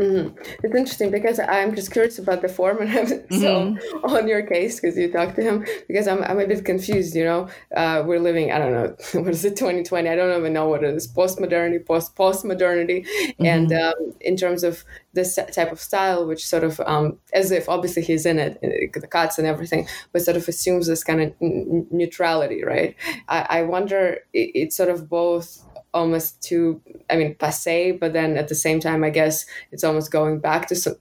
Mm-hmm. 0.00 0.38
It's 0.64 0.74
interesting 0.74 1.10
because 1.10 1.38
I'm 1.38 1.74
just 1.74 1.92
curious 1.92 2.18
about 2.18 2.40
the 2.40 2.48
form, 2.48 2.80
and 2.80 2.90
I'm 2.98 3.06
mm-hmm. 3.06 3.40
so 3.40 3.76
on 4.04 4.28
your 4.28 4.42
case 4.42 4.80
because 4.80 4.96
you 4.96 5.12
talked 5.12 5.36
to 5.36 5.42
him. 5.42 5.66
Because 5.88 6.08
I'm, 6.08 6.22
I'm 6.24 6.40
a 6.40 6.46
bit 6.46 6.64
confused. 6.64 7.14
You 7.14 7.24
know, 7.24 7.48
uh, 7.76 8.02
we're 8.06 8.18
living. 8.18 8.50
I 8.50 8.58
don't 8.58 8.72
know 8.72 8.96
what 9.20 9.32
is 9.32 9.44
it 9.44 9.56
2020. 9.56 10.08
I 10.08 10.16
don't 10.16 10.38
even 10.38 10.52
know 10.52 10.68
what 10.68 10.82
it 10.82 10.94
is. 10.94 11.06
Postmodernity, 11.06 11.84
post 11.84 12.16
postmodernity, 12.16 13.06
mm-hmm. 13.06 13.44
and 13.44 13.72
um, 13.72 14.14
in 14.20 14.36
terms 14.36 14.64
of 14.64 14.84
this 15.12 15.38
type 15.52 15.72
of 15.72 15.80
style, 15.80 16.26
which 16.26 16.46
sort 16.46 16.64
of 16.64 16.80
um, 16.80 17.18
as 17.32 17.50
if 17.50 17.68
obviously 17.68 18.02
he's 18.02 18.24
in 18.24 18.38
it, 18.38 18.60
the 18.62 19.06
cuts 19.06 19.38
and 19.38 19.46
everything, 19.46 19.86
but 20.12 20.22
sort 20.22 20.36
of 20.36 20.48
assumes 20.48 20.86
this 20.86 21.04
kind 21.04 21.20
of 21.20 21.32
n- 21.42 21.86
neutrality, 21.90 22.64
right? 22.64 22.94
I, 23.28 23.46
I 23.50 23.62
wonder. 23.62 24.18
It, 24.32 24.50
it's 24.54 24.76
sort 24.76 24.88
of 24.88 25.08
both 25.08 25.64
almost 25.92 26.40
too 26.42 26.80
i 27.10 27.16
mean 27.16 27.34
passe 27.34 27.92
but 27.92 28.12
then 28.12 28.36
at 28.36 28.48
the 28.48 28.54
same 28.54 28.78
time 28.78 29.02
i 29.02 29.10
guess 29.10 29.44
it's 29.72 29.82
almost 29.82 30.12
going 30.12 30.38
back 30.38 30.68
to 30.68 30.76
some, 30.76 30.94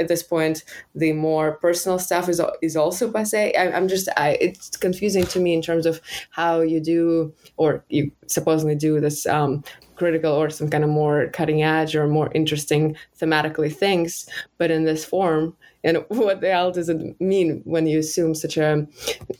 at 0.00 0.08
this 0.08 0.22
point 0.22 0.62
the 0.94 1.12
more 1.12 1.56
personal 1.56 1.98
stuff 1.98 2.28
is 2.28 2.40
is 2.60 2.76
also 2.76 3.10
passe. 3.10 3.54
I, 3.54 3.76
am 3.76 3.88
just 3.88 4.08
I, 4.16 4.36
it's 4.40 4.76
confusing 4.76 5.24
to 5.26 5.40
me 5.40 5.54
in 5.54 5.62
terms 5.62 5.86
of 5.86 6.00
how 6.30 6.60
you 6.60 6.80
do 6.80 7.32
or 7.56 7.84
you 7.88 8.12
supposedly 8.26 8.74
do 8.74 9.00
this 9.00 9.26
um, 9.26 9.64
critical 9.96 10.32
or 10.32 10.50
some 10.50 10.68
kind 10.68 10.84
of 10.84 10.90
more 10.90 11.28
cutting 11.32 11.62
edge 11.62 11.96
or 11.96 12.06
more 12.06 12.30
interesting 12.34 12.96
thematically 13.18 13.74
things 13.74 14.28
but 14.58 14.70
in 14.70 14.84
this 14.84 15.04
form 15.04 15.56
and 15.84 16.04
what 16.08 16.40
the 16.40 16.50
hell 16.50 16.72
does 16.72 16.88
it 16.88 17.20
mean 17.20 17.60
when 17.64 17.86
you 17.86 17.98
assume 17.98 18.34
such 18.34 18.56
a 18.56 18.86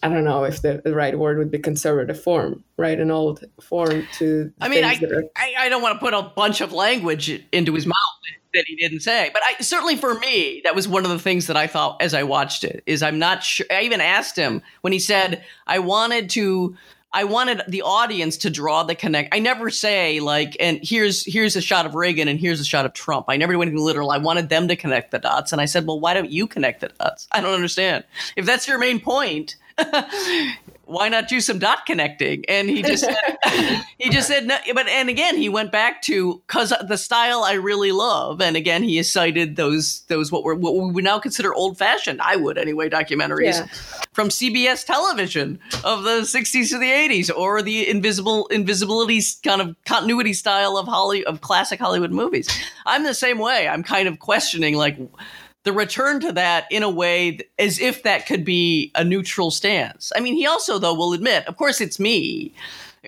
i 0.03 0.09
don't 0.09 0.24
know 0.24 0.45
if 0.45 0.62
the, 0.62 0.80
the 0.84 0.95
right 0.95 1.18
word 1.18 1.39
would 1.39 1.51
be 1.51 1.59
conservative 1.59 2.20
form 2.20 2.62
right? 2.78 3.01
An 3.01 3.11
old 3.11 3.45
form 3.61 4.07
to 4.18 4.53
i 4.61 4.68
mean 4.68 4.84
I, 4.84 4.95
are... 4.95 5.24
I, 5.37 5.55
I 5.61 5.68
don't 5.68 5.82
want 5.82 5.95
to 5.95 6.01
put 6.01 6.14
a 6.14 6.22
bunch 6.22 6.61
of 6.61 6.72
language 6.72 7.28
into 7.53 7.74
his 7.74 7.87
mouth 7.87 7.95
that 8.55 8.64
he 8.66 8.76
didn't 8.76 9.01
say 9.01 9.30
but 9.32 9.43
i 9.45 9.62
certainly 9.62 9.97
for 9.97 10.14
me 10.14 10.62
that 10.64 10.74
was 10.74 10.89
one 10.89 11.05
of 11.05 11.11
the 11.11 11.18
things 11.18 11.47
that 11.47 11.57
i 11.57 11.66
thought 11.66 12.01
as 12.01 12.14
i 12.14 12.22
watched 12.22 12.64
it 12.64 12.82
is 12.87 13.03
i'm 13.03 13.18
not 13.18 13.43
sure 13.43 13.66
i 13.70 13.82
even 13.82 14.01
asked 14.01 14.37
him 14.37 14.62
when 14.80 14.93
he 14.93 14.99
said 14.99 15.45
i 15.66 15.78
wanted 15.78 16.30
to 16.30 16.74
I 17.13 17.25
wanted 17.25 17.63
the 17.69 17.83
audience 17.83 18.37
to 18.39 18.51
draw 18.51 18.83
the 18.83 18.95
connect. 18.95 19.35
I 19.35 19.39
never 19.39 19.71
say 19.71 20.21
like, 20.21 20.57
and 20.61 20.81
here's 20.83 21.25
here's 21.25 21.57
a 21.57 21.61
shot 21.61 21.87
of 21.87 21.95
Reagan 21.95 22.29
and 22.29 22.39
here's 22.39 22.61
a 22.61 22.65
shot 22.65 22.85
of 22.85 22.93
Trump. 22.93 23.27
I 23.29 23.37
never 23.37 23.53
do 23.53 23.63
anything 23.63 23.81
literal. 23.81 24.11
I 24.11 24.19
wanted 24.19 24.49
them 24.49 24.69
to 24.69 24.77
connect 24.77 25.13
the 25.13 25.19
dots, 25.19 25.53
and 25.53 25.61
I 25.61 25.65
said, 25.65 25.87
well, 25.87 26.01
why 26.01 26.15
don't 26.15 26.31
you 26.31 26.47
connect 26.47 26.81
the 26.81 26.89
dots? 26.89 27.27
I 27.33 27.41
don't 27.41 27.55
understand. 27.55 28.05
If 28.37 28.45
that's 28.45 28.69
your 28.69 28.79
main 28.79 29.01
point, 29.01 29.57
why 30.87 31.09
not 31.09 31.29
do 31.29 31.41
some 31.41 31.59
dot 31.59 31.85
connecting? 31.85 32.45
And 32.49 32.70
he 32.70 32.83
just 32.83 33.05
said, 33.05 33.16
he 33.99 34.09
just 34.09 34.29
said 34.29 34.47
no. 34.47 34.57
But 34.72 34.87
and 34.87 35.09
again, 35.09 35.37
he 35.37 35.49
went 35.49 35.72
back 35.72 36.01
to 36.03 36.43
because 36.47 36.72
the 36.87 36.97
style 36.97 37.43
I 37.43 37.55
really 37.55 37.93
love. 37.93 38.41
And 38.41 38.57
again, 38.57 38.83
he 38.83 39.03
cited 39.03 39.57
those 39.57 40.03
those 40.03 40.31
what 40.31 40.45
were 40.45 40.55
what 40.55 40.74
we 40.74 40.93
would 40.93 41.05
now 41.05 41.18
consider 41.18 41.53
old 41.53 41.77
fashioned. 41.77 42.22
I 42.22 42.37
would 42.37 42.57
anyway 42.57 42.89
documentaries 42.89 43.59
yeah. 43.59 43.66
from 44.12 44.29
CBS 44.29 44.87
television 44.87 45.59
of 45.85 46.05
the 46.05 46.20
'60s 46.22 46.70
to 46.70 46.79
the 46.79 46.91
'80s, 46.91 47.31
or 47.37 47.62
the 47.62 47.89
invisible 47.89 48.47
invisibility 48.47 49.20
kind 49.43 49.61
of 49.61 49.77
continuity 49.85 50.33
style 50.33 50.77
of 50.77 50.87
Holly 50.87 51.24
of 51.24 51.41
classic 51.41 51.81
Hollywood 51.81 52.12
movies. 52.12 52.49
I'm 52.87 53.03
the 53.03 53.14
same 53.14 53.39
way. 53.39 53.68
I'm 53.68 53.83
kind 53.83 54.07
of 54.07 54.20
questioning 54.20 54.77
like 54.77 54.97
the 55.67 55.73
return 55.73 56.21
to 56.21 56.33
that 56.33 56.64
in 56.71 56.85
a 56.85 56.89
way 56.89 57.41
as 57.59 57.81
if 57.81 58.05
that 58.05 58.25
could 58.25 58.45
be 58.45 58.93
a 58.95 59.03
neutral 59.03 59.51
stance. 59.51 60.12
I 60.14 60.21
mean, 60.21 60.37
he 60.37 60.47
also 60.47 60.79
though 60.79 60.95
will 60.95 61.12
admit, 61.12 61.45
of 61.49 61.57
course, 61.57 61.81
it's 61.81 61.99
me. 61.99 62.55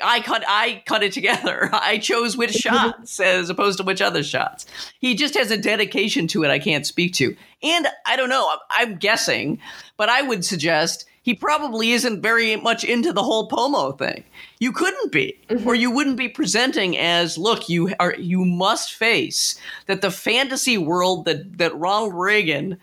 I 0.02 0.20
cut 0.20 0.42
I 0.48 0.82
cut 0.84 1.04
it 1.04 1.12
together. 1.12 1.70
I 1.72 1.98
chose 1.98 2.36
which 2.36 2.50
shots 2.54 3.20
as 3.20 3.48
opposed 3.48 3.78
to 3.78 3.84
which 3.84 4.02
other 4.02 4.24
shots. 4.24 4.66
He 4.98 5.14
just 5.14 5.36
has 5.36 5.52
a 5.52 5.56
dedication 5.56 6.26
to 6.28 6.42
it 6.42 6.50
I 6.50 6.58
can't 6.58 6.84
speak 6.84 7.14
to. 7.14 7.36
And 7.62 7.86
I 8.04 8.16
don't 8.16 8.28
know, 8.28 8.52
I'm 8.76 8.96
guessing, 8.96 9.60
but 9.96 10.08
I 10.08 10.22
would 10.22 10.44
suggest 10.44 11.04
he 11.28 11.34
probably 11.34 11.90
isn't 11.90 12.22
very 12.22 12.56
much 12.56 12.84
into 12.84 13.12
the 13.12 13.22
whole 13.22 13.48
Pomo 13.48 13.92
thing. 13.92 14.24
You 14.60 14.72
couldn't 14.72 15.12
be, 15.12 15.38
mm-hmm. 15.50 15.68
or 15.68 15.74
you 15.74 15.90
wouldn't 15.90 16.16
be 16.16 16.26
presenting 16.26 16.96
as, 16.96 17.36
look, 17.36 17.68
you 17.68 17.92
are 18.00 18.14
you 18.14 18.46
must 18.46 18.94
face 18.94 19.60
that 19.88 20.00
the 20.00 20.10
fantasy 20.10 20.78
world 20.78 21.26
that 21.26 21.58
that 21.58 21.76
Ronald 21.76 22.14
Reagan 22.14 22.78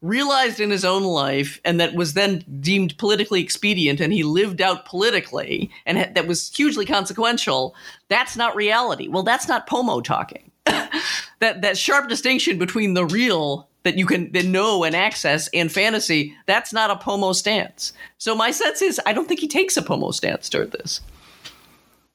realized 0.00 0.58
in 0.58 0.70
his 0.70 0.86
own 0.86 1.02
life 1.02 1.60
and 1.66 1.78
that 1.80 1.92
was 1.92 2.14
then 2.14 2.42
deemed 2.60 2.96
politically 2.96 3.42
expedient 3.42 4.00
and 4.00 4.10
he 4.10 4.22
lived 4.22 4.62
out 4.62 4.86
politically 4.86 5.70
and 5.84 5.98
ha- 5.98 6.12
that 6.14 6.26
was 6.26 6.50
hugely 6.56 6.86
consequential 6.86 7.72
that's 8.08 8.36
not 8.36 8.56
reality 8.56 9.06
well 9.06 9.22
that's 9.22 9.46
not 9.46 9.68
pomo 9.68 10.00
talking 10.00 10.50
that 10.64 11.60
that 11.60 11.78
sharp 11.78 12.08
distinction 12.08 12.58
between 12.58 12.94
the 12.94 13.06
real 13.06 13.68
that 13.84 13.98
you 13.98 14.06
can 14.06 14.30
then 14.32 14.52
know 14.52 14.84
and 14.84 14.94
access 14.94 15.48
and 15.48 15.70
fantasy, 15.70 16.36
that's 16.46 16.72
not 16.72 16.90
a 16.90 16.96
Pomo 16.96 17.32
stance. 17.32 17.92
So 18.18 18.34
my 18.34 18.50
sense 18.50 18.82
is 18.82 19.00
I 19.06 19.12
don't 19.12 19.26
think 19.26 19.40
he 19.40 19.48
takes 19.48 19.76
a 19.76 19.82
Pomo 19.82 20.10
stance 20.10 20.48
toward 20.48 20.72
this. 20.72 21.00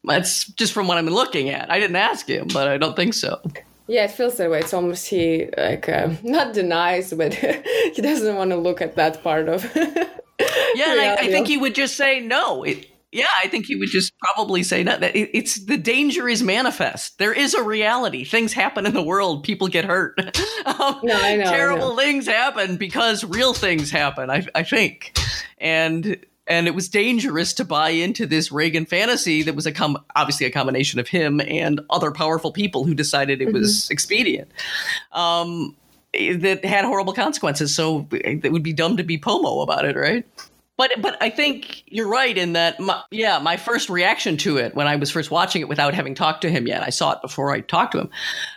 That's 0.04 0.46
just 0.46 0.74
from 0.74 0.88
what 0.88 0.98
I'm 0.98 1.08
looking 1.08 1.50
at. 1.50 1.70
I 1.70 1.80
didn't 1.80 1.98
ask 1.98 2.28
him, 2.28 2.48
but 2.54 2.68
I 2.68 2.78
don't 2.78 2.96
think 2.96 3.14
so. 3.14 3.42
Yeah, 3.88 4.06
it 4.06 4.12
feels 4.12 4.38
that 4.38 4.50
way. 4.50 4.60
It's 4.60 4.74
almost 4.74 5.08
he 5.08 5.50
like 5.58 5.88
uh, 5.88 6.14
not 6.24 6.54
denies, 6.54 7.14
but 7.14 7.34
he 7.94 8.02
doesn't 8.02 8.36
want 8.36 8.52
to 8.52 8.58
look 8.58 8.82
at 8.82 8.96
that 8.96 9.24
part 9.24 9.48
of. 9.48 9.64
yeah, 9.76 10.92
and 10.92 11.02
I, 11.02 11.16
I, 11.16 11.28
think 11.28 11.48
he 11.48 11.58
would 11.58 11.74
just 11.74 11.96
say 11.96 12.20
no. 12.20 12.64
It, 12.64 12.88
yeah, 13.18 13.26
I 13.44 13.48
think 13.48 13.66
he 13.66 13.76
would 13.76 13.90
just 13.90 14.14
probably 14.20 14.62
say 14.62 14.84
that, 14.84 15.00
that 15.00 15.16
it, 15.16 15.32
it's 15.34 15.66
the 15.66 15.76
danger 15.76 16.30
is 16.30 16.44
manifest. 16.44 17.18
There 17.18 17.34
is 17.34 17.56
a 17.56 17.64
reality. 17.64 18.24
Things 18.24 18.54
happen 18.54 18.86
in 18.86 18.94
the 18.94 19.02
world. 19.02 19.44
People 19.44 19.68
get 19.68 19.86
hurt. 19.86 20.20
um, 20.66 21.00
no, 21.04 21.20
I 21.20 21.36
know. 21.36 21.50
Terrible 21.50 21.86
I 21.86 21.90
know. 21.90 21.96
things 21.96 22.28
happen 22.28 22.78
because 22.78 23.24
real 23.24 23.56
things 23.56 23.90
happen. 23.90 24.30
I, 24.30 24.46
I 24.54 24.62
think, 24.62 25.18
and 25.58 26.24
and 26.46 26.68
it 26.68 26.76
was 26.76 26.88
dangerous 26.90 27.54
to 27.54 27.66
buy 27.66 27.90
into 27.90 28.28
this 28.28 28.52
Reagan 28.52 28.86
fantasy 28.86 29.42
that 29.42 29.56
was 29.56 29.66
a 29.66 29.72
com- 29.72 29.98
obviously 30.16 30.46
a 30.46 30.52
combination 30.52 31.00
of 31.00 31.08
him 31.08 31.42
and 31.42 31.82
other 31.90 32.12
powerful 32.12 32.52
people 32.52 32.84
who 32.84 32.94
decided 32.94 33.42
it 33.42 33.48
mm-hmm. 33.48 33.58
was 33.58 33.90
expedient. 33.90 34.52
Um, 35.12 35.76
that 36.14 36.64
had 36.64 36.86
horrible 36.86 37.14
consequences. 37.14 37.76
So 37.76 38.08
it 38.12 38.52
would 38.52 38.64
be 38.64 38.74
dumb 38.74 38.98
to 38.98 39.04
be 39.04 39.18
Pomo 39.18 39.62
about 39.62 39.86
it, 39.86 39.96
right? 39.96 40.24
But 40.78 40.92
but 41.02 41.18
I 41.22 41.32
think 41.32 41.84
you're 41.88 42.08
right 42.08 42.38
in 42.38 42.54
that. 42.54 42.80
My, 42.80 43.02
yeah, 43.10 43.40
my 43.40 43.58
first 43.58 43.90
reaction 43.90 44.38
to 44.38 44.58
it 44.58 44.76
when 44.76 44.88
I 44.88 44.96
was 44.96 45.10
first 45.10 45.32
watching 45.32 45.62
it 45.62 45.68
without 45.68 45.96
having 45.96 46.14
talked 46.14 46.42
to 46.42 46.52
him 46.52 46.68
yet, 46.68 46.84
I 46.84 46.92
saw 46.92 47.14
it 47.14 47.22
before 47.24 47.52
I 47.52 47.62
talked 47.62 47.94
to 47.94 48.00
him. 48.00 48.10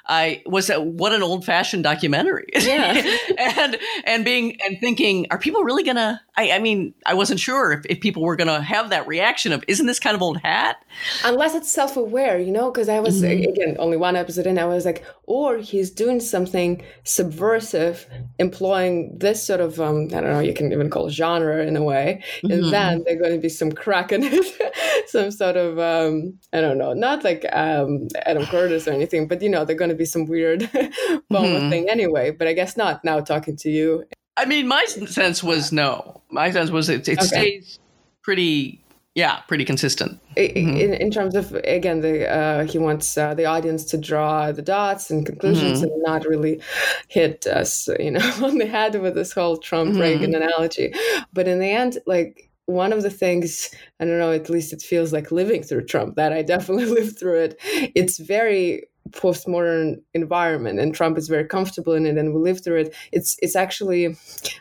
I 0.06 0.42
was 0.44 0.70
what 0.70 1.12
an 1.12 1.22
old 1.22 1.46
fashioned 1.46 1.82
documentary. 1.82 2.48
Yeah, 2.54 3.02
and 3.38 3.78
and 4.04 4.24
being 4.24 4.60
and 4.60 4.78
thinking, 4.78 5.28
are 5.30 5.38
people 5.38 5.64
really 5.64 5.82
gonna? 5.82 6.20
I, 6.36 6.52
I 6.52 6.58
mean, 6.58 6.92
I 7.06 7.14
wasn't 7.14 7.40
sure 7.40 7.72
if, 7.72 7.86
if 7.86 8.00
people 8.00 8.22
were 8.22 8.36
gonna 8.36 8.60
have 8.60 8.90
that 8.90 9.06
reaction 9.06 9.52
of, 9.52 9.64
isn't 9.66 9.86
this 9.86 9.98
kind 9.98 10.14
of 10.14 10.20
old 10.20 10.38
hat? 10.38 10.84
Unless 11.24 11.54
it's 11.54 11.72
self 11.72 11.96
aware, 11.96 12.38
you 12.38 12.52
know, 12.52 12.70
because 12.70 12.90
I 12.90 13.00
was 13.00 13.22
mm-hmm. 13.22 13.48
again 13.48 13.76
only 13.78 13.96
one 13.96 14.16
episode 14.16 14.46
in, 14.46 14.58
I 14.58 14.66
was 14.66 14.84
like, 14.84 15.04
or 15.31 15.59
he's 15.59 15.93
doing 15.93 16.18
something 16.18 16.83
subversive, 17.05 18.05
employing 18.41 19.16
this 19.16 19.41
sort 19.41 19.61
of 19.61 19.81
um, 19.81 20.07
I 20.07 20.20
don't 20.20 20.24
know, 20.24 20.41
you 20.41 20.53
can 20.53 20.72
even 20.72 20.91
call 20.91 21.07
it 21.07 21.12
genre 21.12 21.64
in 21.64 21.76
a 21.76 21.85
way 21.85 22.24
mm-hmm. 22.43 22.51
and 22.51 22.72
then 22.72 23.05
there's 23.07 23.20
going 23.20 23.35
to 23.35 23.39
be 23.39 23.49
some 23.49 23.70
crack 23.70 24.11
in 24.11 24.24
it, 24.24 25.09
some 25.09 25.31
sort 25.31 25.57
of 25.57 25.78
um, 25.78 26.37
I 26.53 26.61
don't 26.61 26.78
know, 26.78 26.95
not 26.95 27.22
like 27.22 27.47
um, 27.53 28.09
Adam 28.26 28.45
Curtis 28.47 28.89
or 28.89 28.91
anything, 28.91 29.28
but 29.28 29.41
you 29.41 29.49
know, 29.49 29.64
there's 29.64 29.78
going 29.78 29.91
to 29.91 29.95
be 29.95 30.05
some 30.05 30.26
weird 30.26 30.61
mm-hmm. 30.62 31.70
thing 31.70 31.89
anyway. 31.89 32.33
But 32.33 32.49
I 32.49 32.53
guess 32.53 32.76
not 32.76 33.05
now 33.05 33.20
talking 33.20 33.57
to 33.59 33.70
you. 33.70 34.03
I 34.37 34.47
mean, 34.47 34.66
my 34.66 34.85
sense 34.87 35.45
was 35.45 35.70
no. 35.70 36.22
My 36.28 36.51
sense 36.51 36.70
was 36.70 36.89
it, 36.89 37.07
it 37.07 37.18
okay. 37.18 37.26
stays 37.26 37.78
pretty 38.22 38.83
yeah 39.20 39.40
pretty 39.48 39.64
consistent 39.64 40.18
mm-hmm. 40.36 40.76
in, 40.84 40.94
in 40.94 41.10
terms 41.10 41.34
of 41.34 41.54
again 41.78 42.00
the 42.00 42.16
uh, 42.28 42.64
he 42.64 42.78
wants 42.78 43.18
uh, 43.18 43.34
the 43.34 43.44
audience 43.44 43.84
to 43.84 43.98
draw 43.98 44.50
the 44.50 44.62
dots 44.62 45.10
and 45.10 45.26
conclusions 45.26 45.78
mm-hmm. 45.78 45.92
and 45.92 46.02
not 46.02 46.24
really 46.24 46.60
hit 47.08 47.46
us 47.46 47.88
you 47.98 48.10
know 48.10 48.32
on 48.42 48.56
the 48.56 48.66
head 48.66 49.00
with 49.00 49.14
this 49.14 49.32
whole 49.32 49.58
trump 49.58 49.90
mm-hmm. 49.90 50.00
reagan 50.00 50.34
analogy 50.34 50.92
but 51.34 51.46
in 51.46 51.58
the 51.58 51.70
end 51.70 51.98
like 52.06 52.48
one 52.64 52.92
of 52.92 53.02
the 53.02 53.10
things 53.10 53.68
i 54.00 54.04
don't 54.04 54.18
know 54.18 54.32
at 54.32 54.48
least 54.48 54.72
it 54.72 54.80
feels 54.80 55.12
like 55.12 55.30
living 55.30 55.62
through 55.62 55.84
trump 55.84 56.16
that 56.16 56.32
i 56.32 56.42
definitely 56.54 56.86
lived 56.86 57.18
through 57.18 57.38
it 57.38 57.56
it's 57.94 58.18
very 58.18 58.84
postmodern 59.10 60.00
environment 60.14 60.78
and 60.78 60.94
Trump 60.94 61.18
is 61.18 61.28
very 61.28 61.44
comfortable 61.44 61.94
in 61.94 62.06
it 62.06 62.16
and 62.16 62.32
we 62.32 62.40
live 62.40 62.62
through 62.62 62.80
it 62.82 62.94
it's 63.12 63.36
it's 63.40 63.56
actually 63.56 64.16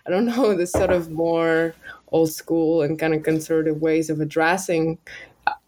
I 0.06 0.10
don't 0.10 0.26
know 0.26 0.56
this 0.56 0.72
sort 0.72 0.92
of 0.92 1.12
more 1.12 1.76
old 2.12 2.32
school 2.32 2.82
and 2.82 3.00
kind 3.00 3.14
of 3.14 3.24
conservative 3.24 3.82
ways 3.82 4.10
of 4.10 4.20
addressing 4.20 4.98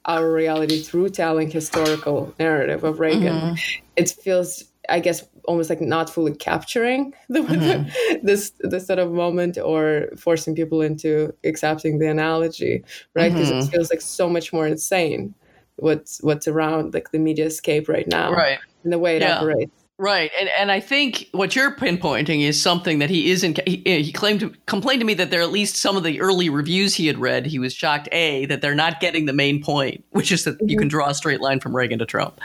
our 0.05 0.31
reality 0.31 0.81
through 0.81 1.09
telling 1.09 1.49
historical 1.49 2.33
narrative 2.39 2.83
of 2.83 2.99
Reagan. 2.99 3.35
Mm-hmm. 3.35 3.83
It 3.95 4.09
feels, 4.09 4.63
I 4.89 4.99
guess, 4.99 5.27
almost 5.45 5.69
like 5.69 5.81
not 5.81 6.09
fully 6.09 6.35
capturing 6.35 7.13
the, 7.29 7.39
mm-hmm. 7.39 8.25
this 8.25 8.53
this 8.59 8.87
sort 8.87 8.99
of 8.99 9.11
moment 9.11 9.57
or 9.57 10.09
forcing 10.17 10.55
people 10.55 10.81
into 10.81 11.33
accepting 11.43 11.99
the 11.99 12.07
analogy, 12.07 12.83
right? 13.15 13.31
Because 13.31 13.49
mm-hmm. 13.49 13.67
it 13.67 13.71
feels 13.71 13.89
like 13.89 14.01
so 14.01 14.29
much 14.29 14.51
more 14.53 14.67
insane 14.67 15.35
what's 15.77 16.21
what's 16.21 16.47
around 16.47 16.93
like 16.93 17.11
the 17.11 17.19
media 17.19 17.49
scape 17.49 17.89
right 17.89 18.07
now, 18.07 18.31
right? 18.31 18.59
And 18.83 18.93
the 18.93 18.99
way 18.99 19.17
it 19.17 19.21
yeah. 19.21 19.37
operates. 19.37 19.71
Right, 20.01 20.31
and 20.39 20.49
and 20.57 20.71
I 20.71 20.79
think 20.79 21.29
what 21.31 21.55
you're 21.55 21.75
pinpointing 21.75 22.41
is 22.41 22.59
something 22.59 22.97
that 22.97 23.11
he 23.11 23.29
isn't. 23.29 23.59
He, 23.67 23.83
he 23.85 24.11
claimed 24.11 24.39
to 24.39 24.49
complain 24.65 24.97
to 24.97 25.05
me 25.05 25.13
that 25.13 25.29
there 25.29 25.41
are 25.41 25.43
at 25.43 25.51
least 25.51 25.75
some 25.75 25.95
of 25.95 26.01
the 26.01 26.19
early 26.21 26.49
reviews 26.49 26.95
he 26.95 27.05
had 27.05 27.19
read. 27.19 27.45
He 27.45 27.59
was 27.59 27.71
shocked 27.71 28.09
a 28.11 28.47
that 28.47 28.63
they're 28.63 28.73
not 28.73 28.99
getting 28.99 29.27
the 29.27 29.33
main 29.33 29.61
point, 29.61 30.03
which 30.09 30.31
is 30.31 30.43
that 30.45 30.57
mm-hmm. 30.57 30.69
you 30.69 30.77
can 30.79 30.87
draw 30.87 31.09
a 31.09 31.13
straight 31.13 31.39
line 31.39 31.59
from 31.59 31.75
Reagan 31.75 31.99
to 31.99 32.07
Trump, 32.07 32.41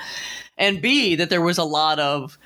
and 0.59 0.83
b 0.83 1.15
that 1.15 1.31
there 1.31 1.41
was 1.41 1.57
a 1.57 1.65
lot 1.65 1.99
of. 1.99 2.37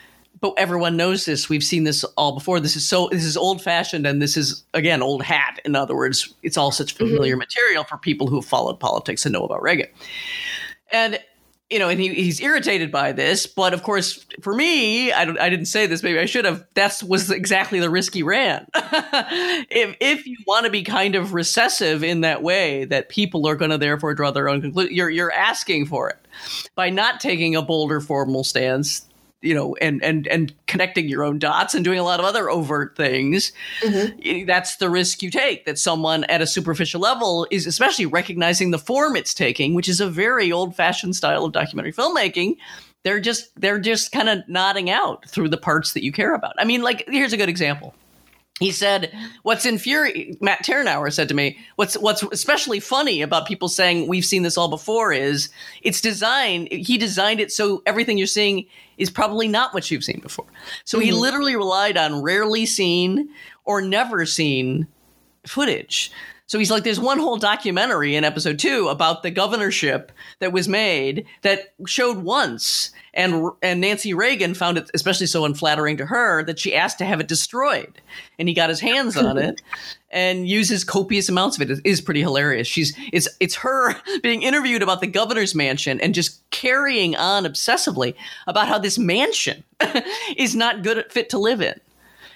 But 0.41 0.55
everyone 0.57 0.97
knows 0.97 1.25
this. 1.25 1.49
We've 1.49 1.65
seen 1.65 1.83
this 1.83 2.05
all 2.17 2.31
before. 2.31 2.61
This 2.61 2.77
is 2.77 2.89
so. 2.89 3.09
This 3.09 3.25
is 3.25 3.37
old 3.37 3.61
fashioned, 3.61 4.07
and 4.07 4.23
this 4.23 4.37
is 4.37 4.63
again 4.75 5.03
old 5.03 5.25
hat. 5.25 5.59
In 5.65 5.75
other 5.75 5.97
words, 5.97 6.33
it's 6.45 6.57
all 6.57 6.71
such 6.71 6.95
mm-hmm. 6.95 7.07
familiar 7.09 7.33
mm-hmm. 7.33 7.41
material 7.41 7.83
for 7.83 7.99
people 7.99 8.29
who 8.29 8.37
have 8.37 8.47
followed 8.49 8.79
politics 8.79 9.27
and 9.27 9.33
know 9.33 9.43
about 9.43 9.61
Reagan. 9.61 9.89
And 10.93 11.19
you 11.71 11.79
know, 11.79 11.89
and 11.89 12.01
he, 12.01 12.13
he's 12.15 12.41
irritated 12.41 12.91
by 12.91 13.13
this. 13.13 13.47
But 13.47 13.73
of 13.73 13.83
course, 13.83 14.27
for 14.41 14.55
me, 14.55 15.13
I, 15.13 15.23
I 15.23 15.49
didn't 15.49 15.67
say 15.67 15.87
this. 15.87 16.03
Maybe 16.03 16.19
I 16.19 16.27
should 16.27 16.45
have. 16.45 16.65
That 16.75 17.03
was 17.07 17.31
exactly 17.31 17.79
the 17.79 17.89
risk 17.89 18.13
he 18.13 18.23
ran. 18.23 18.67
if 18.75 19.97
if 20.01 20.27
you 20.27 20.37
want 20.47 20.67
to 20.67 20.71
be 20.71 20.83
kind 20.83 21.15
of 21.15 21.33
recessive 21.33 22.03
in 22.03 22.23
that 22.23 22.43
way, 22.43 22.85
that 22.87 23.09
people 23.09 23.47
are 23.47 23.55
going 23.55 23.71
to 23.71 23.79
therefore 23.79 24.15
draw 24.15 24.31
their 24.33 24.49
own 24.49 24.61
conclusion, 24.61 24.95
you're 24.95 25.11
you're 25.11 25.33
asking 25.33 25.87
for 25.87 26.11
it 26.11 26.19
by 26.75 26.91
not 26.91 27.21
taking 27.21 27.55
a 27.55 27.63
bolder 27.63 28.01
formal 28.01 28.43
stance 28.45 29.07
you 29.43 29.55
know 29.55 29.75
and 29.77 30.03
and 30.03 30.27
and 30.29 30.55
connecting 30.67 31.09
your 31.09 31.25
own 31.25 31.39
dots 31.39 31.75
and 31.75 31.85
doing 31.85 31.99
a 31.99 32.05
lot 32.05 32.21
of 32.21 32.27
other 32.27 32.51
overt 32.51 32.97
things 32.97 33.53
mm-hmm. 33.81 34.47
that's 34.47 34.77
the 34.77 34.91
risk 34.91 35.23
you 35.23 35.31
take 35.31 35.65
that 35.65 35.79
someone 35.79 36.25
at 36.25 36.43
a 36.43 36.47
superficial 36.47 37.01
level 37.01 37.47
is 37.51 37.67
especially 37.67 38.07
recognizing 38.07 38.71
the 38.71 38.79
form 38.79 39.17
it's 39.17 39.35
taking 39.35 39.75
which 39.75 39.89
is 39.89 40.01
a 40.01 40.11
very 40.11 40.53
old 40.53 40.77
fashioned 40.77 41.17
style 41.17 41.45
of 41.45 41.53
documentary 41.53 41.93
filmmaking. 41.93 42.57
They're 43.03 43.21
just 43.21 43.59
they're 43.59 43.79
just 43.79 44.13
kind 44.13 44.29
of 44.29 44.47
nodding 44.49 44.91
out 44.91 45.27
through 45.27 45.49
the 45.49 45.57
parts 45.57 45.95
that 45.95 46.05
you 46.05 46.13
care 46.13 46.35
about. 46.35 46.55
I 46.59 46.65
mean 46.65 46.83
like 46.83 47.05
here's 47.09 47.33
a 47.33 47.37
good 47.37 47.49
example 47.49 47.95
he 48.61 48.71
said, 48.71 49.13
"What's 49.43 49.67
infuriating?" 49.67 50.37
Matt 50.41 50.65
Tyrnauer 50.65 51.13
said 51.13 51.29
to 51.29 51.35
me, 51.35 51.59
"What's 51.77 51.95
what's 51.95 52.23
especially 52.25 52.79
funny 52.79 53.23
about 53.23 53.49
people 53.49 53.69
saying 53.69 54.07
we've 54.07 54.25
seen 54.25 54.43
this 54.43 54.57
all 54.57 54.69
before 54.69 55.13
is 55.13 55.49
it's 55.83 56.01
designed. 56.01 56.69
He 56.71 56.99
designed 56.99 57.41
it 57.41 57.51
so 57.51 57.83
everything 57.87 58.19
you're 58.19 58.27
seeing 58.27 58.67
is 58.99 59.11
probably 59.11 59.49
not 59.49 59.73
what 59.73 59.91
you've 59.91 60.05
seen 60.05 60.21
before. 60.21 60.47
So 60.85 60.99
mm-hmm. 60.99 61.07
he 61.07 61.13
literally 61.13 61.57
relied 61.57 61.97
on 61.97 62.23
rarely 62.23 62.67
seen 62.67 63.31
or 63.65 63.81
never 63.81 64.27
seen 64.27 64.87
footage. 65.47 66.13
So 66.51 66.59
he's 66.59 66.73
like, 66.73 66.83
there's 66.83 66.99
one 66.99 67.21
whole 67.21 67.37
documentary 67.37 68.17
in 68.17 68.25
episode 68.25 68.59
two 68.59 68.89
about 68.89 69.23
the 69.23 69.31
governorship 69.31 70.11
that 70.41 70.51
was 70.51 70.67
made 70.67 71.25
that 71.43 71.75
showed 71.87 72.25
once. 72.25 72.91
And, 73.15 73.53
and 73.63 73.81
Nancy 73.81 74.13
Reagan 74.15 74.55
found 74.55 74.77
it 74.77 74.91
especially 74.93 75.27
so 75.27 75.45
unflattering 75.45 75.97
to 75.99 76.07
her 76.07 76.43
that 76.43 76.59
she 76.59 76.75
asked 76.75 76.99
to 76.99 77.05
have 77.05 77.21
it 77.21 77.29
destroyed. 77.29 78.03
And 78.37 78.49
he 78.49 78.55
got 78.55 78.69
his 78.69 78.81
hands 78.81 79.17
on 79.17 79.39
it 79.39 79.63
and 80.11 80.49
uses 80.49 80.83
copious 80.83 81.29
amounts 81.29 81.57
of 81.57 81.63
it. 81.63 81.71
It 81.71 81.83
is 81.85 82.01
pretty 82.01 82.21
hilarious. 82.21 82.67
She's 82.67 82.99
it's 83.13 83.29
it's 83.39 83.55
her 83.55 83.95
being 84.25 84.43
interviewed 84.43 84.83
about 84.83 85.01
the 85.01 85.07
governor's 85.07 85.55
mansion 85.55 86.01
and 86.01 86.17
just 86.17 86.51
carrying 86.51 87.15
on 87.15 87.45
obsessively 87.45 88.17
about 88.49 88.67
how 88.67 88.79
this 88.79 88.99
mansion 88.99 89.63
is 90.37 90.57
not 90.57 90.83
good 90.83 91.13
fit 91.13 91.31
to 91.31 91.39
live 91.39 91.63
in 91.63 91.81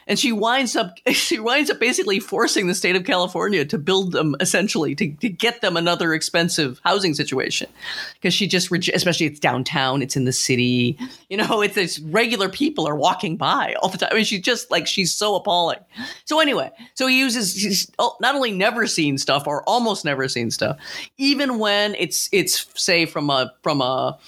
and 0.07 0.19
she 0.19 0.33
winds 0.33 0.77
up 0.77 0.99
she 1.09 1.39
winds 1.39 1.71
up 1.71 1.79
basically 1.79 2.21
forcing 2.21 2.67
the 2.67 2.75
state 2.75 2.97
of 2.97 3.05
California 3.05 3.65
to 3.65 3.79
build 3.79 4.13
them 4.13 4.37
essentially 4.41 4.95
to, 4.95 5.13
to 5.17 5.29
get 5.29 5.61
them 5.61 5.77
another 5.77 6.15
expensive 6.15 6.81
housing 6.85 7.15
situation. 7.15 7.69
Because 8.15 8.35
she 8.35 8.47
just 8.47 8.71
especially 8.73 9.27
it's 9.27 9.41
downtown 9.41 10.03
it's 10.03 10.17
in 10.17 10.25
the 10.25 10.33
city 10.33 10.99
you 11.29 11.37
know 11.37 11.63
it's, 11.63 11.77
it's 11.77 11.99
regular 12.01 12.49
people 12.49 12.87
are 12.87 12.97
walking 12.97 13.37
by 13.37 13.75
all 13.83 13.89
the 13.89 13.99
time 13.99 14.11
I 14.13 14.17
mean 14.17 14.25
she's 14.25 14.41
just 14.43 14.71
like 14.71 14.87
she's 14.87 15.15
so 15.15 15.35
appalling. 15.35 15.81
So 16.25 16.41
anyway 16.41 16.71
so 16.95 17.07
he 17.07 17.19
uses 17.19 17.55
he's 17.55 17.91
oh, 17.99 18.17
not 18.21 18.35
only 18.35 18.51
never 18.51 18.87
seen 18.87 19.19
stuff 19.19 19.47
or 19.47 19.63
almost 19.69 20.05
never 20.05 20.29
seen 20.29 20.51
stuff 20.51 20.79
even 21.19 21.59
when 21.59 21.95
it's 21.99 22.29
it's 22.33 22.67
say 22.81 23.07
from 23.07 23.31
a 23.31 23.53
from 23.63 23.81
a 23.81 24.19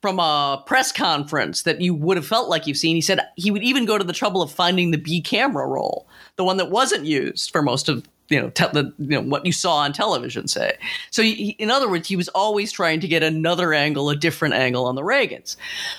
from 0.00 0.20
a 0.20 0.62
press 0.66 0.92
conference 0.92 1.62
that 1.62 1.80
you 1.80 1.94
would 1.94 2.16
have 2.16 2.26
felt 2.26 2.48
like 2.48 2.66
you've 2.66 2.76
seen. 2.76 2.94
He 2.94 3.02
said 3.02 3.20
he 3.36 3.50
would 3.50 3.64
even 3.64 3.84
go 3.84 3.98
to 3.98 4.04
the 4.04 4.12
trouble 4.12 4.42
of 4.42 4.52
finding 4.52 4.90
the 4.90 4.98
B 4.98 5.20
camera 5.20 5.66
roll, 5.66 6.06
the 6.36 6.44
one 6.44 6.56
that 6.58 6.70
wasn't 6.70 7.04
used 7.04 7.50
for 7.50 7.62
most 7.62 7.88
of 7.88 8.06
you 8.28 8.40
know, 8.40 8.50
te- 8.50 8.66
the, 8.72 8.92
you 8.98 9.08
know 9.08 9.22
what 9.22 9.46
you 9.46 9.52
saw 9.52 9.76
on 9.76 9.92
television, 9.92 10.48
say. 10.48 10.76
So, 11.10 11.22
he, 11.22 11.50
in 11.58 11.70
other 11.70 11.88
words, 11.88 12.08
he 12.08 12.16
was 12.16 12.28
always 12.28 12.70
trying 12.70 13.00
to 13.00 13.08
get 13.08 13.22
another 13.22 13.72
angle, 13.72 14.10
a 14.10 14.16
different 14.16 14.54
angle 14.54 14.84
on 14.84 14.96
the 14.96 15.02
Reagans. 15.02 15.56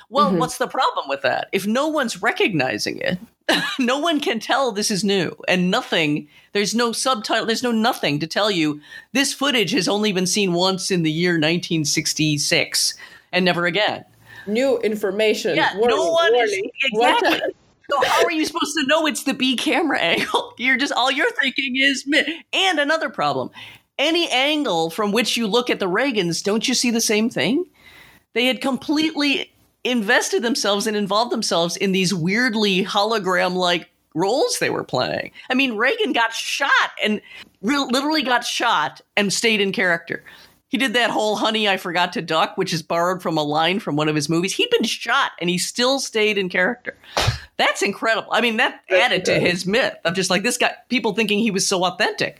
Well, 0.10 0.30
mm-hmm. 0.30 0.38
what's 0.38 0.58
the 0.58 0.68
problem 0.68 1.10
with 1.10 1.22
that? 1.24 1.50
If 1.52 1.66
no 1.66 1.88
one's 1.88 2.22
recognizing 2.22 3.00
it, 3.00 3.18
no 3.80 3.98
one 3.98 4.20
can 4.20 4.40
tell 4.40 4.72
this 4.72 4.92
is 4.92 5.04
new, 5.04 5.36
and 5.48 5.72
nothing. 5.72 6.28
There's 6.54 6.76
no 6.76 6.92
subtitle. 6.92 7.46
There's 7.48 7.64
no 7.64 7.72
nothing 7.72 8.20
to 8.20 8.28
tell 8.28 8.52
you 8.52 8.80
this 9.12 9.34
footage 9.34 9.72
has 9.72 9.88
only 9.88 10.12
been 10.12 10.28
seen 10.28 10.54
once 10.54 10.92
in 10.92 11.04
the 11.04 11.12
year 11.12 11.34
1966 11.34 12.94
and 13.32 13.46
never 13.46 13.66
again. 13.66 14.06
New 14.48 14.78
information. 14.80 15.56
Yeah, 15.56 15.76
warning, 15.78 15.98
no 15.98 16.12
one 16.12 16.34
warning. 16.34 16.66
is 16.66 16.92
exactly. 16.92 17.54
so 17.90 18.04
how 18.04 18.24
are 18.24 18.32
you 18.32 18.46
supposed 18.46 18.76
to 18.78 18.86
know 18.88 19.06
it's 19.06 19.24
the 19.24 19.34
B 19.34 19.56
camera 19.56 20.00
angle? 20.00 20.54
You're 20.58 20.78
just 20.78 20.94
all 20.94 21.12
you're 21.12 21.32
thinking 21.32 21.76
is 21.78 22.06
and 22.54 22.80
another 22.80 23.10
problem. 23.10 23.50
Any 23.98 24.30
angle 24.30 24.90
from 24.90 25.12
which 25.12 25.36
you 25.36 25.46
look 25.46 25.70
at 25.70 25.80
the 25.80 25.90
Reagans, 25.90 26.44
don't 26.44 26.68
you 26.68 26.74
see 26.74 26.90
the 26.90 27.02
same 27.02 27.30
thing? 27.30 27.66
They 28.34 28.46
had 28.46 28.62
completely 28.62 29.52
invested 29.84 30.44
themselves 30.44 30.88
and 30.88 30.96
involved 30.96 31.32
themselves 31.32 31.76
in 31.78 31.92
these 31.92 32.14
weirdly 32.14 32.84
hologram 32.84 33.56
like 33.56 33.90
roles 34.16 34.60
they 34.60 34.70
were 34.70 34.84
playing. 34.84 35.32
I 35.50 35.54
mean, 35.54 35.76
Reagan 35.76 36.14
got 36.14 36.34
shot 36.34 36.92
and 37.04 37.22
re- 37.62 37.78
literally 37.78 38.24
got 38.24 38.46
shot 38.46 39.02
and 39.16 39.32
stayed 39.32 39.62
in 39.62 39.72
character. 39.72 40.24
He 40.70 40.78
did 40.78 40.94
that 40.94 41.10
whole 41.10 41.36
honey, 41.36 41.68
I 41.68 41.78
forgot 41.78 42.14
to 42.14 42.22
duck, 42.22 42.56
which 42.56 42.74
is 42.74 42.84
borrowed 42.84 43.24
from 43.24 43.38
a 43.38 43.44
line 43.44 43.80
from 43.80 43.96
one 43.96 44.08
of 44.08 44.16
his 44.16 44.30
movies. 44.30 44.54
He'd 44.54 44.70
been 44.70 44.84
shot 44.84 45.32
and 45.42 45.50
he 45.50 45.58
still 45.58 46.00
stayed 46.00 46.38
in 46.38 46.48
character. 46.48 46.96
That's 47.58 47.82
incredible. 47.82 48.30
I 48.32 48.42
mean, 48.42 48.58
that 48.58 48.82
added 48.90 49.26
to 49.26 49.40
his 49.40 49.66
myth 49.66 49.96
of 50.06 50.14
just 50.14 50.30
like 50.30 50.44
this 50.44 50.58
guy, 50.58 50.74
people 50.88 51.14
thinking 51.14 51.40
he 51.40 51.50
was 51.50 51.68
so 51.68 51.84
authentic. 51.84 52.40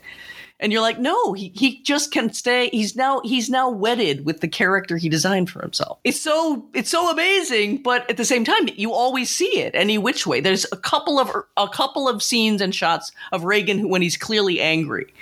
And 0.60 0.72
you're 0.72 0.82
like, 0.82 0.98
no, 0.98 1.32
he, 1.32 1.52
he 1.56 1.82
just 1.82 2.12
can 2.12 2.32
stay. 2.32 2.68
He's 2.68 2.94
now 2.94 3.20
he's 3.24 3.48
now 3.50 3.70
wedded 3.70 4.26
with 4.26 4.40
the 4.40 4.48
character 4.48 4.96
he 4.98 5.08
designed 5.08 5.50
for 5.50 5.62
himself. 5.62 5.98
It's 6.04 6.20
so 6.20 6.68
it's 6.74 6.90
so 6.90 7.10
amazing, 7.10 7.82
but 7.82 8.08
at 8.10 8.18
the 8.18 8.26
same 8.26 8.44
time, 8.44 8.68
you 8.76 8.92
always 8.92 9.30
see 9.30 9.58
it 9.58 9.74
any 9.74 9.96
which 9.96 10.26
way. 10.26 10.40
There's 10.40 10.66
a 10.70 10.76
couple 10.76 11.18
of 11.18 11.30
a 11.56 11.68
couple 11.68 12.08
of 12.08 12.22
scenes 12.22 12.60
and 12.60 12.74
shots 12.74 13.10
of 13.32 13.44
Reagan 13.44 13.88
when 13.88 14.02
he's 14.02 14.18
clearly 14.18 14.60
angry 14.60 15.12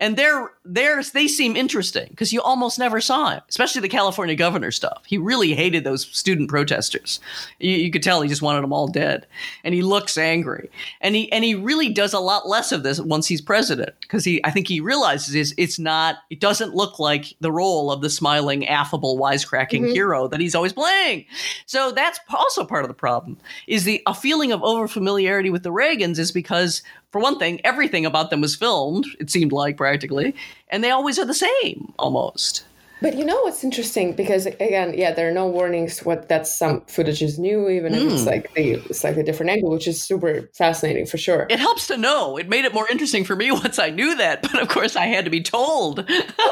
and 0.00 0.16
they're 0.16 0.50
theirs 0.64 1.12
they 1.12 1.28
seem 1.28 1.54
interesting 1.54 2.08
because 2.10 2.32
you 2.32 2.42
almost 2.42 2.78
never 2.78 3.00
saw 3.00 3.30
him 3.30 3.40
especially 3.48 3.80
the 3.80 3.88
california 3.88 4.34
governor 4.40 4.70
stuff. 4.70 5.02
He 5.06 5.18
really 5.18 5.54
hated 5.54 5.84
those 5.84 6.06
student 6.06 6.48
protesters. 6.48 7.20
You, 7.58 7.72
you, 7.72 7.90
could 7.90 8.02
tell 8.02 8.22
he 8.22 8.28
just 8.28 8.40
wanted 8.40 8.62
them 8.62 8.72
all 8.72 8.88
dead. 8.88 9.26
And 9.64 9.74
he 9.74 9.82
looks 9.82 10.16
angry. 10.16 10.70
And 11.02 11.14
he 11.14 11.30
and 11.30 11.44
he 11.44 11.54
really 11.54 11.90
does 11.90 12.14
a 12.14 12.18
lot 12.18 12.48
less 12.48 12.72
of 12.72 12.82
this 12.82 12.98
once 12.98 13.26
he's 13.26 13.42
president 13.42 13.94
because 14.00 14.24
he 14.24 14.42
i 14.44 14.50
think 14.50 14.66
he 14.66 14.80
realizes 14.80 15.34
is 15.34 15.54
it's 15.58 15.78
not 15.78 16.16
it 16.30 16.40
doesn't 16.40 16.74
look 16.74 16.98
like 16.98 17.34
the 17.40 17.52
role 17.52 17.92
of 17.92 18.00
the 18.00 18.08
smiling 18.08 18.66
affable 18.66 19.18
wisecracking 19.18 19.82
mm-hmm. 19.82 19.92
hero 19.92 20.26
that 20.26 20.40
he's 20.40 20.54
always 20.54 20.72
playing. 20.72 21.26
So 21.66 21.92
that's 21.92 22.18
also 22.30 22.64
part 22.64 22.84
of 22.84 22.88
the 22.88 22.94
problem 22.94 23.36
is 23.66 23.84
the 23.84 24.02
a 24.06 24.14
feeling 24.14 24.52
of 24.52 24.60
overfamiliarity 24.60 25.52
with 25.52 25.62
the 25.62 25.70
reagans 25.70 26.18
is 26.18 26.32
because 26.32 26.82
for 27.10 27.20
one 27.20 27.38
thing, 27.38 27.60
everything 27.64 28.06
about 28.06 28.30
them 28.30 28.40
was 28.40 28.56
filmed, 28.56 29.06
it 29.18 29.30
seemed 29.30 29.52
like 29.52 29.76
practically, 29.76 30.34
and 30.68 30.82
they 30.82 30.90
always 30.90 31.18
are 31.18 31.24
the 31.24 31.34
same 31.34 31.92
almost. 31.98 32.64
But 33.00 33.16
you 33.16 33.24
know 33.24 33.40
what's 33.42 33.64
interesting 33.64 34.14
because 34.14 34.46
again, 34.46 34.94
yeah, 34.94 35.12
there 35.12 35.28
are 35.28 35.32
no 35.32 35.46
warnings 35.46 36.00
what 36.00 36.28
that 36.28 36.46
some 36.46 36.82
footage 36.82 37.22
is 37.22 37.38
new, 37.38 37.68
even 37.68 37.94
if 37.94 38.12
it's 38.12 38.22
hmm. 38.22 38.28
like 38.28 38.52
a 38.56 38.92
slightly 38.92 39.22
different 39.22 39.50
angle, 39.50 39.70
which 39.70 39.88
is 39.88 40.02
super 40.02 40.48
fascinating 40.54 41.06
for 41.06 41.16
sure. 41.16 41.46
It 41.48 41.58
helps 41.58 41.86
to 41.88 41.96
know. 41.96 42.36
It 42.36 42.48
made 42.48 42.64
it 42.64 42.74
more 42.74 42.86
interesting 42.90 43.24
for 43.24 43.34
me 43.36 43.50
once 43.64 43.78
I 43.78 43.90
knew 43.90 44.16
that, 44.16 44.42
but 44.42 44.60
of 44.60 44.68
course 44.68 44.96
I 44.96 45.06
had 45.06 45.24
to 45.24 45.30
be 45.30 45.42
told. 45.42 46.06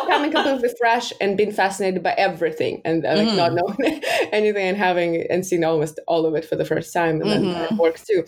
Coming 0.06 0.32
completely 0.32 0.70
fresh 0.78 1.12
and 1.20 1.36
being 1.36 1.52
fascinated 1.52 2.02
by 2.02 2.12
everything 2.12 2.80
and 2.84 3.04
uh, 3.04 3.14
like 3.14 3.28
mm. 3.28 3.36
not 3.36 3.52
knowing 3.52 4.02
anything 4.32 4.68
and 4.68 4.76
having 4.76 5.26
and 5.30 5.44
seeing 5.44 5.64
almost 5.64 6.00
all 6.06 6.24
of 6.24 6.34
it 6.34 6.44
for 6.44 6.56
the 6.56 6.64
first 6.64 6.92
time, 6.92 7.20
and 7.20 7.30
mm-hmm. 7.30 7.52
then 7.52 7.64
it 7.64 7.72
works 7.72 8.06
too. 8.06 8.24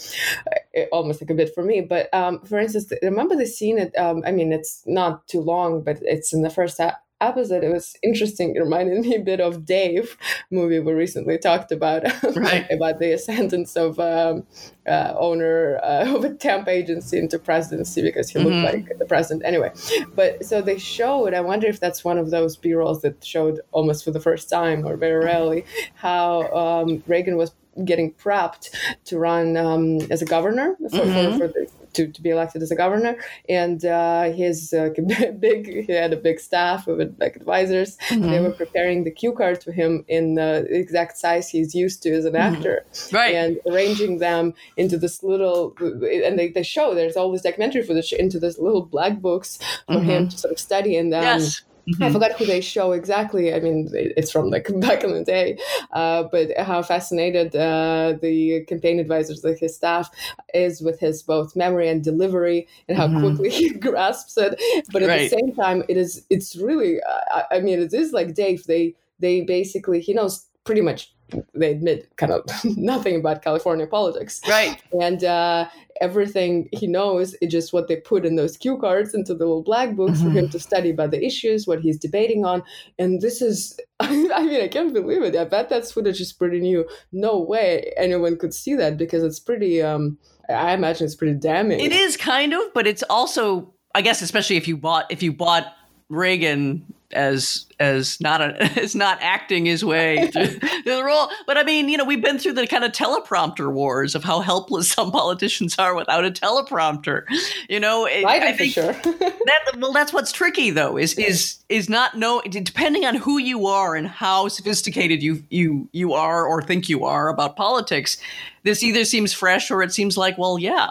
It, 0.72 0.88
almost 0.92 1.20
like 1.20 1.30
a 1.30 1.34
bit 1.34 1.54
for 1.54 1.62
me. 1.62 1.80
But 1.80 2.12
um, 2.14 2.40
for 2.44 2.58
instance, 2.58 2.92
remember 3.02 3.36
the 3.36 3.46
scene? 3.46 3.78
At, 3.78 3.96
um, 3.96 4.22
I 4.26 4.32
mean, 4.32 4.52
it's 4.52 4.82
not 4.86 5.26
too 5.26 5.40
long, 5.40 5.82
but 5.82 5.98
it's 6.02 6.32
in 6.32 6.42
the 6.42 6.50
first 6.50 6.76
episode, 7.20 7.64
it 7.64 7.72
was 7.72 7.96
interesting. 8.02 8.54
It 8.54 8.60
reminded 8.60 9.00
me 9.00 9.14
a 9.14 9.20
bit 9.20 9.40
of 9.40 9.64
Dave 9.64 10.16
movie 10.50 10.78
we 10.78 10.92
recently 10.92 11.38
talked 11.38 11.72
about, 11.72 12.04
right. 12.36 12.66
about 12.70 12.98
the 12.98 13.12
ascendance 13.12 13.76
of 13.76 13.98
um, 14.00 14.46
uh, 14.86 15.14
owner 15.18 15.78
uh, 15.82 16.14
of 16.16 16.24
a 16.24 16.34
temp 16.34 16.68
agency 16.68 17.18
into 17.18 17.38
presidency 17.38 18.02
because 18.02 18.30
he 18.30 18.38
looked 18.38 18.50
mm-hmm. 18.50 18.88
like 18.88 18.98
the 18.98 19.06
president 19.06 19.44
anyway. 19.44 19.72
But 20.14 20.44
so 20.44 20.62
they 20.62 20.78
showed. 20.78 21.34
I 21.34 21.40
wonder 21.40 21.66
if 21.66 21.80
that's 21.80 22.04
one 22.04 22.18
of 22.18 22.30
those 22.30 22.56
B 22.56 22.74
rolls 22.74 23.02
that 23.02 23.24
showed 23.24 23.60
almost 23.72 24.04
for 24.04 24.10
the 24.10 24.20
first 24.20 24.48
time 24.48 24.86
or 24.86 24.96
very 24.96 25.24
rarely 25.24 25.64
how 25.94 26.50
um, 26.52 27.02
Reagan 27.06 27.36
was 27.36 27.52
getting 27.84 28.12
prepped 28.12 28.70
to 29.04 29.18
run 29.18 29.56
um, 29.56 30.00
as 30.10 30.22
a 30.22 30.26
governor 30.26 30.76
for, 30.90 30.98
mm-hmm. 30.98 31.38
for, 31.38 31.48
for, 31.48 31.48
the, 31.48 31.70
to, 31.94 32.08
to 32.08 32.22
be 32.22 32.30
elected 32.30 32.62
as 32.62 32.70
a 32.70 32.76
governor. 32.76 33.16
And 33.48 33.84
uh, 33.84 34.32
his 34.32 34.72
uh, 34.72 34.90
big, 35.38 35.86
he 35.86 35.92
had 35.92 36.12
a 36.12 36.16
big 36.16 36.40
staff 36.40 36.88
of 36.88 36.98
like 37.18 37.36
advisors. 37.36 37.96
Mm-hmm. 38.08 38.30
They 38.30 38.40
were 38.40 38.52
preparing 38.52 39.04
the 39.04 39.10
cue 39.10 39.32
cards 39.32 39.64
for 39.64 39.72
him 39.72 40.04
in 40.08 40.34
the 40.34 40.66
exact 40.70 41.18
size 41.18 41.48
he's 41.48 41.74
used 41.74 42.02
to 42.04 42.10
as 42.12 42.24
an 42.24 42.34
mm-hmm. 42.34 42.56
actor, 42.56 42.86
right? 43.12 43.34
And 43.34 43.58
arranging 43.66 44.18
them 44.18 44.54
into 44.76 44.98
this 44.98 45.22
little, 45.22 45.74
and 45.80 46.38
they, 46.38 46.48
they 46.48 46.62
show 46.62 46.94
there's 46.94 47.16
all 47.16 47.32
this 47.32 47.42
documentary 47.42 47.82
footage 47.82 48.12
into 48.12 48.38
this 48.38 48.58
little 48.58 48.82
black 48.82 49.20
books 49.20 49.58
for 49.86 49.96
mm-hmm. 49.96 50.10
him 50.10 50.28
to 50.28 50.38
sort 50.38 50.52
of 50.52 50.58
study 50.58 50.96
and 50.96 51.12
then. 51.12 51.22
Yes 51.22 51.62
Mm-hmm. 51.90 52.02
I 52.02 52.12
forgot 52.12 52.32
who 52.32 52.46
they 52.46 52.60
show 52.60 52.92
exactly. 52.92 53.52
I 53.52 53.60
mean, 53.60 53.88
it's 53.92 54.30
from 54.30 54.50
like 54.50 54.68
back 54.80 55.04
in 55.04 55.12
the 55.12 55.24
day, 55.24 55.58
uh, 55.92 56.24
but 56.24 56.56
how 56.58 56.82
fascinated 56.82 57.54
uh, 57.56 58.14
the 58.20 58.64
campaign 58.66 59.00
advisors, 59.00 59.44
like 59.44 59.58
his 59.58 59.74
staff, 59.74 60.10
is 60.54 60.80
with 60.80 61.00
his 61.00 61.22
both 61.22 61.56
memory 61.56 61.88
and 61.88 62.04
delivery, 62.04 62.68
and 62.88 62.96
how 62.96 63.06
mm-hmm. 63.06 63.36
quickly 63.36 63.50
he 63.58 63.70
grasps 63.70 64.36
it. 64.36 64.60
But 64.92 65.02
at 65.02 65.08
right. 65.08 65.30
the 65.30 65.36
same 65.36 65.54
time, 65.54 65.82
it 65.88 65.96
is 65.96 66.24
it's 66.30 66.56
really. 66.56 67.00
Uh, 67.02 67.42
I 67.50 67.60
mean, 67.60 67.80
it 67.80 67.92
is 67.92 68.12
like 68.12 68.34
Dave. 68.34 68.64
They 68.64 68.94
they 69.18 69.42
basically 69.42 70.00
he 70.00 70.14
knows 70.14 70.46
pretty 70.64 70.80
much 70.80 71.12
they 71.54 71.72
admit 71.72 72.10
kind 72.16 72.32
of 72.32 72.44
nothing 72.76 73.16
about 73.16 73.42
California 73.42 73.86
politics. 73.86 74.40
Right. 74.48 74.80
And 75.00 75.24
uh, 75.24 75.68
everything 76.00 76.68
he 76.72 76.86
knows 76.86 77.34
is 77.34 77.52
just 77.52 77.72
what 77.72 77.88
they 77.88 77.96
put 77.96 78.24
in 78.24 78.36
those 78.36 78.56
cue 78.56 78.78
cards 78.78 79.14
into 79.14 79.34
the 79.34 79.44
little 79.44 79.62
black 79.62 79.94
books 79.94 80.18
mm-hmm. 80.18 80.24
for 80.24 80.30
him 80.30 80.44
mm-hmm. 80.44 80.52
to 80.52 80.58
study 80.58 80.90
about 80.90 81.10
the 81.10 81.24
issues, 81.24 81.66
what 81.66 81.80
he's 81.80 81.98
debating 81.98 82.44
on. 82.44 82.62
And 82.98 83.20
this 83.20 83.42
is, 83.42 83.78
I 84.00 84.10
mean, 84.10 84.32
I 84.32 84.68
can't 84.68 84.92
believe 84.92 85.22
it. 85.22 85.36
I 85.36 85.44
bet 85.44 85.68
that 85.68 85.86
footage 85.86 86.20
is 86.20 86.32
pretty 86.32 86.60
new. 86.60 86.86
No 87.12 87.38
way 87.38 87.92
anyone 87.96 88.38
could 88.38 88.54
see 88.54 88.74
that 88.74 88.96
because 88.96 89.22
it's 89.22 89.40
pretty, 89.40 89.82
um, 89.82 90.18
I 90.48 90.72
imagine 90.72 91.04
it's 91.04 91.14
pretty 91.14 91.38
damning. 91.38 91.80
It 91.80 91.92
is 91.92 92.16
kind 92.16 92.54
of, 92.54 92.62
but 92.74 92.86
it's 92.86 93.02
also, 93.04 93.74
I 93.94 94.02
guess, 94.02 94.22
especially 94.22 94.56
if 94.56 94.66
you 94.66 94.76
bought, 94.76 95.10
if 95.10 95.22
you 95.22 95.32
bought 95.32 95.74
Reagan 96.08 96.84
as 97.12 97.66
as 97.80 98.20
not 98.20 98.40
a, 98.40 98.62
as 98.80 98.94
not 98.94 99.18
acting 99.20 99.66
his 99.66 99.84
way 99.84 100.26
through, 100.32 100.46
through 100.46 100.96
the 100.96 101.02
role. 101.04 101.28
But 101.46 101.56
I 101.56 101.64
mean, 101.64 101.88
you 101.88 101.96
know, 101.96 102.04
we've 102.04 102.22
been 102.22 102.38
through 102.38 102.52
the 102.52 102.66
kind 102.66 102.84
of 102.84 102.92
teleprompter 102.92 103.72
wars 103.72 104.14
of 104.14 104.22
how 104.22 104.40
helpless 104.40 104.90
some 104.92 105.10
politicians 105.10 105.78
are 105.78 105.94
without 105.94 106.24
a 106.24 106.30
teleprompter. 106.30 107.24
You 107.68 107.80
know, 107.80 108.04
right, 108.04 108.42
I 108.42 108.52
think 108.52 108.74
sure. 108.74 108.92
that 108.92 109.76
well, 109.78 109.92
that's 109.92 110.12
what's 110.12 110.32
tricky 110.32 110.70
though 110.70 110.96
is 110.96 111.14
is 111.14 111.58
is 111.68 111.88
not 111.88 112.16
know 112.16 112.42
depending 112.42 113.04
on 113.04 113.14
who 113.14 113.38
you 113.38 113.66
are 113.66 113.94
and 113.94 114.06
how 114.06 114.48
sophisticated 114.48 115.22
you 115.22 115.42
you 115.50 115.88
you 115.92 116.12
are 116.12 116.44
or 116.44 116.60
think 116.60 116.88
you 116.88 117.04
are 117.04 117.28
about 117.28 117.56
politics 117.56 118.18
this 118.62 118.82
either 118.82 119.04
seems 119.04 119.32
fresh 119.32 119.70
or 119.70 119.82
it 119.82 119.92
seems 119.92 120.16
like 120.16 120.36
well 120.36 120.58
yeah 120.58 120.88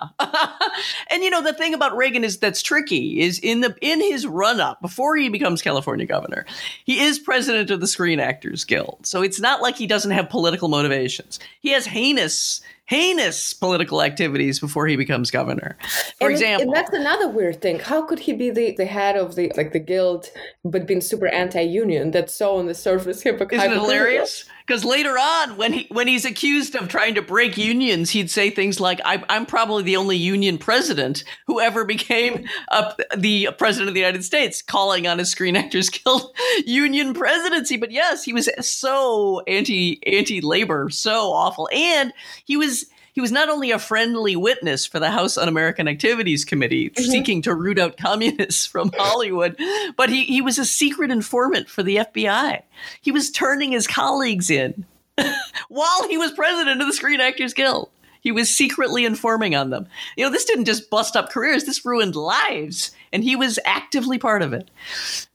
and 1.12 1.24
you 1.24 1.30
know 1.30 1.44
the 1.44 1.54
thing 1.54 1.74
about 1.74 1.96
reagan 1.96 2.24
is 2.24 2.38
that's 2.38 2.62
tricky 2.62 3.20
is 3.20 3.40
in 3.40 3.62
the 3.62 3.76
in 3.82 4.00
his 4.00 4.26
run 4.26 4.60
up 4.60 4.82
before 4.82 5.16
he 5.16 5.30
becomes 5.30 5.62
california 5.62 6.06
governor 6.10 6.46
he 6.84 7.00
is 7.00 7.18
president 7.18 7.72
of 7.72 7.80
the 7.80 7.88
screen 7.88 8.20
actors 8.20 8.66
guild 8.66 9.00
so 9.04 9.22
it's 9.22 9.40
not 9.40 9.62
like 9.62 9.78
he 9.78 9.88
doesn't 9.88 10.12
have 10.12 10.30
political 10.30 10.68
motivations 10.68 11.40
he 11.62 11.70
has 11.70 11.86
heinous 11.86 12.62
heinous 12.90 13.54
political 13.54 14.02
activities 14.02 14.60
before 14.60 14.88
he 14.88 14.96
becomes 14.96 15.30
governor. 15.30 15.78
For 16.18 16.26
and 16.26 16.32
example, 16.32 16.64
and 16.64 16.76
that's 16.76 16.92
another 16.92 17.30
weird 17.30 17.62
thing. 17.62 17.78
How 17.78 18.02
could 18.02 18.18
he 18.18 18.34
be 18.34 18.50
the, 18.50 18.72
the 18.72 18.88
head 18.88 19.16
of 19.16 19.36
the 19.36 19.52
like 19.56 19.74
the 19.74 19.80
guild, 19.80 20.32
but 20.66 20.88
being 20.88 21.00
super 21.00 21.28
anti-union? 21.28 22.10
That's 22.10 22.34
so 22.34 22.58
on 22.58 22.66
the 22.66 22.74
surface 22.74 23.22
hypocritical. 23.22 23.60
Isn't 23.60 23.78
it 23.78 23.82
hilarious? 23.82 24.46
Because 24.70 24.86
later 24.86 25.18
on, 25.18 25.58
when 25.58 25.74
he 25.74 25.88
when 25.90 26.08
he's 26.08 26.26
accused 26.26 26.76
of 26.76 26.90
trying 26.90 27.16
to 27.16 27.24
break 27.24 27.58
unions, 27.58 28.12
he'd 28.12 28.30
say 28.30 28.52
things 28.52 28.80
like, 28.80 29.02
I, 29.04 29.24
"I'm 29.28 29.48
probably 29.48 29.82
the 29.82 29.98
only 29.98 30.16
union 30.16 30.60
president 30.60 31.24
who 31.48 31.60
ever 31.60 31.86
became 31.86 32.46
a, 32.68 32.94
the 33.18 33.50
president 33.58 33.88
of 33.88 33.96
the 33.96 34.02
United 34.02 34.24
States," 34.24 34.62
calling 34.62 35.08
on 35.08 35.18
his 35.18 35.32
Screen 35.32 35.56
Actors 35.56 35.90
Guild 36.06 36.36
union 36.68 37.16
presidency. 37.16 37.78
But 37.78 37.90
yes, 37.90 38.24
he 38.24 38.32
was 38.32 38.48
so 38.62 39.42
anti 39.48 40.00
anti 40.06 40.40
labor, 40.40 40.92
so 40.92 41.32
awful, 41.32 41.68
and 41.74 42.14
he 42.46 42.56
was 42.56 42.86
he 43.20 43.22
was 43.22 43.34
not 43.34 43.50
only 43.50 43.72
a 43.72 43.80
friendly 43.80 44.38
witness 44.38 44.86
for 44.86 44.98
the 44.98 45.12
House 45.12 45.38
Un-American 45.38 45.90
Activities 45.90 46.46
Committee 46.46 46.90
mm-hmm. 46.90 47.04
seeking 47.04 47.42
to 47.42 47.54
root 47.54 47.78
out 47.78 47.98
communists 47.98 48.66
from 48.66 48.92
Hollywood, 48.98 49.60
but 49.98 50.10
he, 50.10 50.24
he 50.24 50.40
was 50.40 50.58
a 50.58 50.64
secret 50.64 51.12
informant 51.12 51.70
for 51.70 51.84
the 51.84 51.98
FBI. 51.98 52.64
He 53.02 53.12
was 53.12 53.30
turning 53.30 53.74
his 53.74 53.88
colleagues 53.88 54.50
in 54.50 54.86
while 55.68 56.08
he 56.08 56.18
was 56.18 56.32
president 56.32 56.80
of 56.80 56.88
the 56.88 56.94
Screen 56.94 57.20
Actors 57.20 57.54
Guild. 57.54 57.90
He 58.22 58.32
was 58.32 58.56
secretly 58.56 59.04
informing 59.04 59.54
on 59.54 59.70
them. 59.70 59.88
You 60.16 60.24
know, 60.24 60.32
this 60.32 60.46
didn't 60.46 60.64
just 60.64 60.90
bust 60.90 61.18
up 61.18 61.30
careers, 61.30 61.66
this 61.66 61.84
ruined 61.86 62.16
lives 62.16 62.92
and 63.12 63.24
he 63.24 63.36
was 63.36 63.60
actively 63.66 64.18
part 64.18 64.42
of 64.42 64.54
it. 64.54 64.70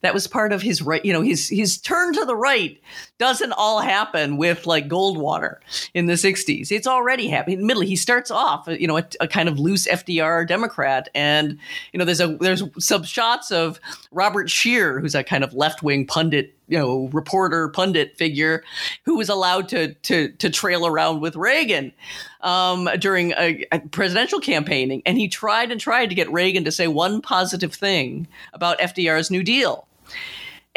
That 0.02 0.14
was 0.14 0.26
part 0.26 0.52
of 0.52 0.62
his 0.62 0.82
right. 0.82 1.04
You 1.04 1.12
know, 1.12 1.22
his 1.22 1.48
his 1.48 1.78
turn 1.78 2.12
to 2.14 2.24
the 2.24 2.36
right 2.36 2.80
doesn't 3.18 3.52
all 3.52 3.80
happen 3.80 4.36
with 4.36 4.66
like 4.66 4.88
Goldwater 4.88 5.56
in 5.94 6.06
the 6.06 6.14
'60s. 6.14 6.70
It's 6.70 6.86
already 6.86 7.28
happening. 7.28 7.58
Admittedly, 7.58 7.86
he 7.86 7.96
starts 7.96 8.30
off, 8.30 8.66
you 8.68 8.86
know, 8.86 8.98
a, 8.98 9.04
a 9.20 9.28
kind 9.28 9.48
of 9.48 9.58
loose 9.58 9.86
FDR 9.86 10.46
Democrat, 10.46 11.08
and 11.14 11.58
you 11.92 11.98
know, 11.98 12.04
there's 12.04 12.20
a 12.20 12.36
there's 12.36 12.62
some 12.78 13.02
shots 13.02 13.50
of 13.50 13.80
Robert 14.10 14.50
Scheer, 14.50 15.00
who's 15.00 15.14
a 15.14 15.24
kind 15.24 15.44
of 15.44 15.54
left 15.54 15.82
wing 15.82 16.06
pundit 16.06 16.54
you 16.68 16.78
know 16.78 17.08
reporter 17.12 17.68
pundit 17.68 18.16
figure 18.16 18.62
who 19.04 19.16
was 19.16 19.28
allowed 19.28 19.68
to 19.68 19.94
to 19.94 20.28
to 20.32 20.50
trail 20.50 20.86
around 20.86 21.20
with 21.20 21.36
Reagan 21.36 21.92
um, 22.40 22.88
during 22.98 23.32
a, 23.32 23.64
a, 23.72 23.80
presidential 23.80 24.38
campaigning, 24.38 25.02
and 25.06 25.16
he 25.16 25.28
tried 25.28 25.72
and 25.72 25.80
tried 25.80 26.10
to 26.10 26.14
get 26.14 26.30
Reagan 26.30 26.64
to 26.64 26.72
say 26.72 26.86
one 26.86 27.22
positive 27.22 27.63
thing 27.72 28.26
about 28.52 28.78
FDR's 28.78 29.30
New 29.30 29.42
Deal. 29.42 29.86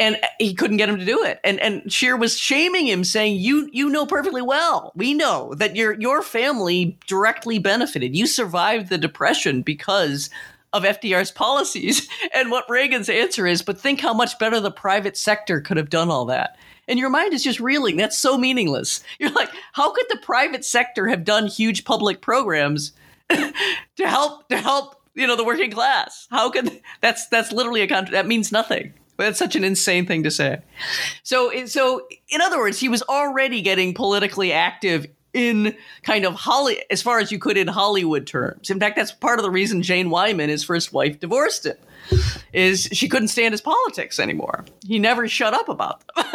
And 0.00 0.16
he 0.38 0.54
couldn't 0.54 0.76
get 0.76 0.88
him 0.88 0.98
to 0.98 1.04
do 1.04 1.24
it. 1.24 1.40
And 1.42 1.58
and 1.58 1.92
Scheer 1.92 2.16
was 2.16 2.38
shaming 2.38 2.86
him, 2.86 3.02
saying, 3.02 3.36
"You 3.36 3.68
you 3.72 3.90
know 3.90 4.06
perfectly 4.06 4.42
well. 4.42 4.92
We 4.94 5.12
know 5.12 5.54
that 5.54 5.74
your 5.74 5.98
your 6.00 6.22
family 6.22 6.96
directly 7.08 7.58
benefited. 7.58 8.14
You 8.14 8.28
survived 8.28 8.90
the 8.90 8.98
depression 8.98 9.62
because 9.62 10.30
of 10.72 10.84
FDR's 10.84 11.30
policies. 11.30 12.08
And 12.34 12.50
what 12.50 12.68
Reagan's 12.68 13.08
answer 13.08 13.46
is, 13.46 13.62
but 13.62 13.80
think 13.80 14.00
how 14.00 14.12
much 14.12 14.38
better 14.38 14.60
the 14.60 14.70
private 14.70 15.16
sector 15.16 15.60
could 15.60 15.76
have 15.76 15.90
done 15.90 16.10
all 16.10 16.26
that. 16.26 16.56
And 16.86 16.98
your 16.98 17.10
mind 17.10 17.32
is 17.32 17.42
just 17.42 17.58
reeling. 17.58 17.96
That's 17.96 18.18
so 18.18 18.38
meaningless. 18.38 19.02
You're 19.18 19.30
like, 19.30 19.50
how 19.72 19.92
could 19.92 20.06
the 20.08 20.18
private 20.18 20.64
sector 20.64 21.08
have 21.08 21.24
done 21.24 21.46
huge 21.46 21.84
public 21.84 22.20
programs 22.20 22.92
to 23.30 23.52
help 23.98 24.48
to 24.50 24.58
help 24.58 24.97
you 25.18 25.26
know 25.26 25.36
the 25.36 25.44
working 25.44 25.70
class? 25.70 26.26
How 26.30 26.50
could 26.50 26.80
that's 27.00 27.26
that's 27.28 27.52
literally 27.52 27.82
a 27.82 27.88
contra- 27.88 28.12
that 28.12 28.26
means 28.26 28.52
nothing. 28.52 28.94
That's 29.18 29.38
such 29.38 29.56
an 29.56 29.64
insane 29.64 30.06
thing 30.06 30.22
to 30.22 30.30
say. 30.30 30.60
So, 31.24 31.66
so 31.66 32.06
in 32.28 32.40
other 32.40 32.58
words, 32.58 32.78
he 32.78 32.88
was 32.88 33.02
already 33.02 33.62
getting 33.62 33.92
politically 33.92 34.52
active 34.52 35.08
in 35.34 35.74
kind 36.04 36.24
of 36.24 36.34
Holly, 36.34 36.84
as 36.88 37.02
far 37.02 37.18
as 37.18 37.32
you 37.32 37.38
could 37.38 37.56
in 37.56 37.66
Hollywood 37.66 38.26
terms. 38.28 38.70
In 38.70 38.78
fact, 38.78 38.96
that's 38.96 39.10
part 39.10 39.40
of 39.40 39.42
the 39.42 39.50
reason 39.50 39.82
Jane 39.82 40.08
Wyman, 40.08 40.48
his 40.48 40.64
first 40.64 40.92
wife, 40.92 41.18
divorced 41.18 41.66
him 41.66 41.76
is 42.52 42.88
she 42.92 43.08
couldn't 43.08 43.28
stand 43.28 43.52
his 43.52 43.60
politics 43.60 44.18
anymore. 44.18 44.64
He 44.86 44.98
never 44.98 45.28
shut 45.28 45.54
up 45.54 45.68
about 45.68 46.02
them. 46.06 46.26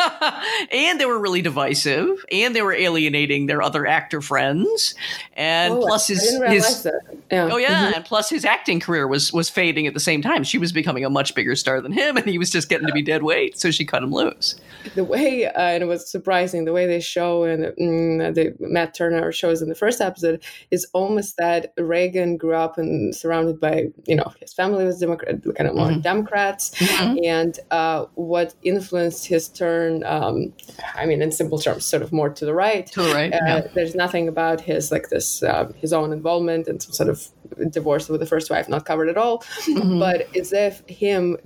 and 0.71 0.99
they 0.99 1.05
were 1.05 1.19
really 1.19 1.41
divisive, 1.41 2.23
and 2.31 2.55
they 2.55 2.61
were 2.61 2.73
alienating 2.73 3.47
their 3.47 3.61
other 3.61 3.85
actor 3.85 4.21
friends. 4.21 4.95
And 5.33 5.73
oh, 5.73 5.81
plus 5.81 6.07
his, 6.07 6.21
his 6.47 6.87
yeah. 7.31 7.49
Oh 7.51 7.57
yeah, 7.57 7.85
mm-hmm. 7.85 7.95
and 7.95 8.05
plus 8.05 8.29
his 8.29 8.45
acting 8.45 8.79
career 8.79 9.07
was 9.07 9.33
was 9.33 9.49
fading 9.49 9.87
at 9.87 9.93
the 9.93 9.99
same 9.99 10.21
time. 10.21 10.43
She 10.43 10.57
was 10.57 10.71
becoming 10.71 11.05
a 11.05 11.09
much 11.09 11.35
bigger 11.35 11.55
star 11.55 11.81
than 11.81 11.91
him 11.91 12.17
and 12.17 12.25
he 12.25 12.37
was 12.37 12.49
just 12.49 12.69
getting 12.69 12.87
to 12.87 12.93
be 12.93 13.01
dead 13.01 13.23
weight, 13.23 13.57
so 13.57 13.71
she 13.71 13.85
cut 13.85 14.03
him 14.03 14.11
loose. 14.11 14.55
The 14.95 15.03
way 15.03 15.45
uh, 15.45 15.51
and 15.59 15.83
it 15.83 15.87
was 15.87 16.09
surprising 16.09 16.65
the 16.65 16.73
way 16.73 16.85
they 16.85 16.99
show 16.99 17.43
and 17.43 17.65
mm, 17.77 18.35
the 18.35 18.55
Matt 18.59 18.95
Tyrnauer 18.95 19.33
shows 19.33 19.61
in 19.61 19.69
the 19.69 19.75
first 19.75 20.01
episode 20.01 20.43
is 20.71 20.87
almost 20.93 21.37
that 21.37 21.73
Reagan 21.77 22.37
grew 22.37 22.55
up 22.55 22.77
and 22.77 23.15
surrounded 23.15 23.59
by, 23.59 23.87
you 24.05 24.15
know, 24.15 24.33
his 24.39 24.53
family 24.53 24.85
was 24.85 24.99
Democrat 24.99 25.41
kind 25.63 25.71
of 25.71 25.75
more 25.77 25.91
mm-hmm. 25.91 26.01
Democrats, 26.01 26.71
mm-hmm. 26.75 27.17
and 27.23 27.59
uh, 27.71 28.05
what 28.15 28.53
influenced 28.63 29.27
his 29.27 29.47
turn. 29.47 30.03
Um, 30.05 30.53
I 30.95 31.05
mean, 31.05 31.21
in 31.21 31.31
simple 31.31 31.59
terms, 31.59 31.85
sort 31.85 32.03
of 32.03 32.11
more 32.11 32.29
to 32.29 32.45
the 32.45 32.53
right. 32.53 32.85
To 32.87 33.01
the 33.01 33.13
right. 33.13 33.33
Uh, 33.33 33.37
yeah. 33.45 33.67
There's 33.73 33.95
nothing 33.95 34.27
about 34.27 34.61
his 34.61 34.91
like 34.91 35.09
this 35.09 35.43
uh, 35.43 35.71
his 35.77 35.93
own 35.93 36.11
involvement 36.11 36.67
and 36.67 36.81
some 36.81 36.93
sort 36.93 37.09
of 37.09 37.27
divorce 37.69 38.09
with 38.09 38.19
the 38.19 38.25
first 38.25 38.49
wife 38.49 38.67
not 38.67 38.85
covered 38.85 39.09
at 39.09 39.17
all. 39.17 39.39
Mm-hmm. 39.39 39.99
But 39.99 40.27
it's 40.33 40.51
if 40.53 40.81
him 40.87 41.37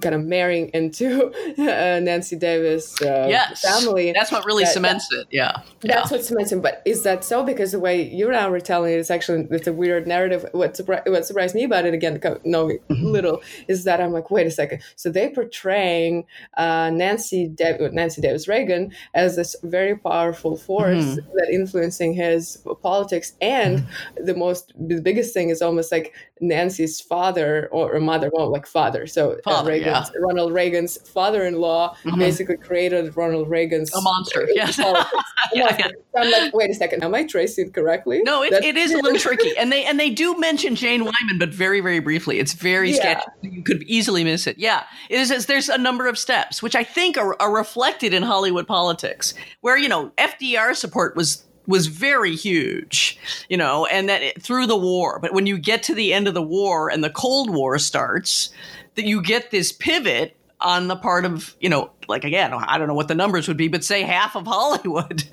kind 0.00 0.14
of 0.14 0.24
marrying 0.24 0.68
into 0.74 1.32
uh, 1.58 2.00
Nancy 2.00 2.36
Davis 2.36 3.00
uh, 3.02 3.26
yes. 3.28 3.62
family. 3.62 4.12
That's 4.12 4.30
what 4.30 4.44
really 4.44 4.64
that, 4.64 4.74
cements 4.74 5.08
that, 5.08 5.22
it. 5.22 5.26
Yeah. 5.30 5.62
That's 5.80 6.10
yeah. 6.10 6.16
what 6.16 6.24
cements 6.24 6.52
it. 6.52 6.62
But 6.62 6.82
is 6.84 7.02
that 7.02 7.24
so? 7.24 7.42
Because 7.42 7.72
the 7.72 7.80
way 7.80 8.02
you're 8.02 8.32
now 8.32 8.50
were 8.50 8.60
telling 8.60 8.92
it 8.92 8.98
is 8.98 9.10
actually 9.10 9.46
it's 9.50 9.66
a 9.66 9.72
weird 9.72 10.06
narrative. 10.06 10.46
What, 10.52 10.74
surpri- 10.74 11.08
what 11.10 11.24
surprised 11.24 11.54
me 11.54 11.64
about 11.64 11.86
it 11.86 11.94
again, 11.94 12.20
knowing 12.44 12.78
mm-hmm. 12.90 13.06
little, 13.06 13.42
is 13.68 13.84
that 13.84 14.00
I'm 14.00 14.12
like, 14.12 14.30
wait 14.30 14.46
a 14.46 14.50
second. 14.50 14.82
So 14.96 15.10
they 15.10 15.28
portraying 15.28 16.24
uh, 16.56 16.90
Nancy 16.90 17.48
De- 17.48 17.90
Nancy 17.92 18.20
Davis 18.20 18.48
Reagan 18.48 18.92
as 19.14 19.36
this 19.36 19.56
very 19.62 19.96
powerful 19.96 20.56
force 20.56 21.04
mm-hmm. 21.04 21.36
that 21.36 21.48
influencing 21.52 22.14
his 22.14 22.58
politics, 22.82 23.32
and 23.40 23.86
the 24.16 24.34
most 24.34 24.72
the 24.78 25.00
biggest 25.00 25.32
thing 25.34 25.50
is 25.50 25.62
almost 25.62 25.92
like 25.92 26.14
Nancy's 26.40 27.00
father 27.00 27.68
or, 27.72 27.98
mother, 27.98 28.30
well, 28.32 28.50
like 28.50 28.66
father. 28.66 29.06
So 29.06 29.32
uh, 29.32 29.36
father, 29.44 29.74
yeah. 29.74 30.04
Ronald 30.18 30.52
Reagan's 30.52 30.96
father-in-law 31.08 31.96
mm-hmm. 32.04 32.18
basically 32.18 32.56
created 32.58 33.16
Ronald 33.16 33.48
Reagan's 33.48 33.94
a 33.94 34.00
monster. 34.00 34.46
Yes. 34.52 34.78
yeah, 34.78 35.04
yeah. 35.54 35.76
So 35.78 36.20
I'm 36.20 36.30
like, 36.30 36.54
wait 36.54 36.70
a 36.70 36.74
second, 36.74 37.02
am 37.02 37.14
I 37.14 37.24
tracing 37.24 37.72
correctly? 37.72 38.20
No, 38.22 38.42
it, 38.42 38.52
it 38.52 38.76
is 38.76 38.92
a 38.92 38.98
little 38.98 39.18
tricky, 39.18 39.56
and 39.56 39.72
they 39.72 39.84
and 39.84 39.98
they 39.98 40.10
do 40.10 40.38
mention 40.38 40.74
Jane 40.74 41.00
Wyman, 41.04 41.38
but 41.38 41.50
very 41.50 41.80
very 41.80 42.00
briefly. 42.00 42.38
It's 42.38 42.52
very 42.52 42.90
yeah. 42.90 42.96
sketchy. 42.96 43.26
You 43.42 43.62
could 43.62 43.82
easily 43.84 44.24
miss 44.24 44.46
it. 44.46 44.58
Yeah, 44.58 44.84
it 45.08 45.18
is. 45.18 45.46
There's 45.46 45.68
a 45.68 45.78
number 45.78 46.06
of 46.06 46.18
steps 46.18 46.62
which 46.62 46.74
I 46.74 46.84
think 46.84 47.16
are, 47.18 47.36
are 47.40 47.54
reflected 47.54 48.14
in 48.14 48.22
Hollywood 48.22 48.66
politics, 48.66 49.34
where 49.60 49.76
you 49.76 49.88
know 49.88 50.10
FDR 50.18 50.74
support 50.74 51.16
was 51.16 51.44
was 51.66 51.86
very 51.86 52.34
huge, 52.34 53.18
you 53.48 53.56
know, 53.56 53.86
and 53.86 54.08
that 54.08 54.22
it, 54.22 54.42
through 54.42 54.66
the 54.66 54.76
war. 54.76 55.18
But 55.20 55.34
when 55.34 55.46
you 55.46 55.58
get 55.58 55.82
to 55.84 55.94
the 55.94 56.12
end 56.12 56.28
of 56.28 56.34
the 56.34 56.42
war 56.42 56.88
and 56.88 57.02
the 57.02 57.10
Cold 57.10 57.50
War 57.50 57.78
starts, 57.78 58.50
that 58.94 59.04
you 59.04 59.22
get 59.22 59.50
this 59.50 59.72
pivot 59.72 60.36
on 60.60 60.88
the 60.88 60.96
part 60.96 61.24
of, 61.24 61.54
you 61.60 61.68
know, 61.68 61.90
like 62.08 62.24
again, 62.24 62.52
I 62.52 62.78
don't 62.78 62.88
know 62.88 62.94
what 62.94 63.08
the 63.08 63.14
numbers 63.14 63.48
would 63.48 63.56
be, 63.56 63.68
but 63.68 63.84
say 63.84 64.02
half 64.02 64.36
of 64.36 64.46
Hollywood 64.46 65.24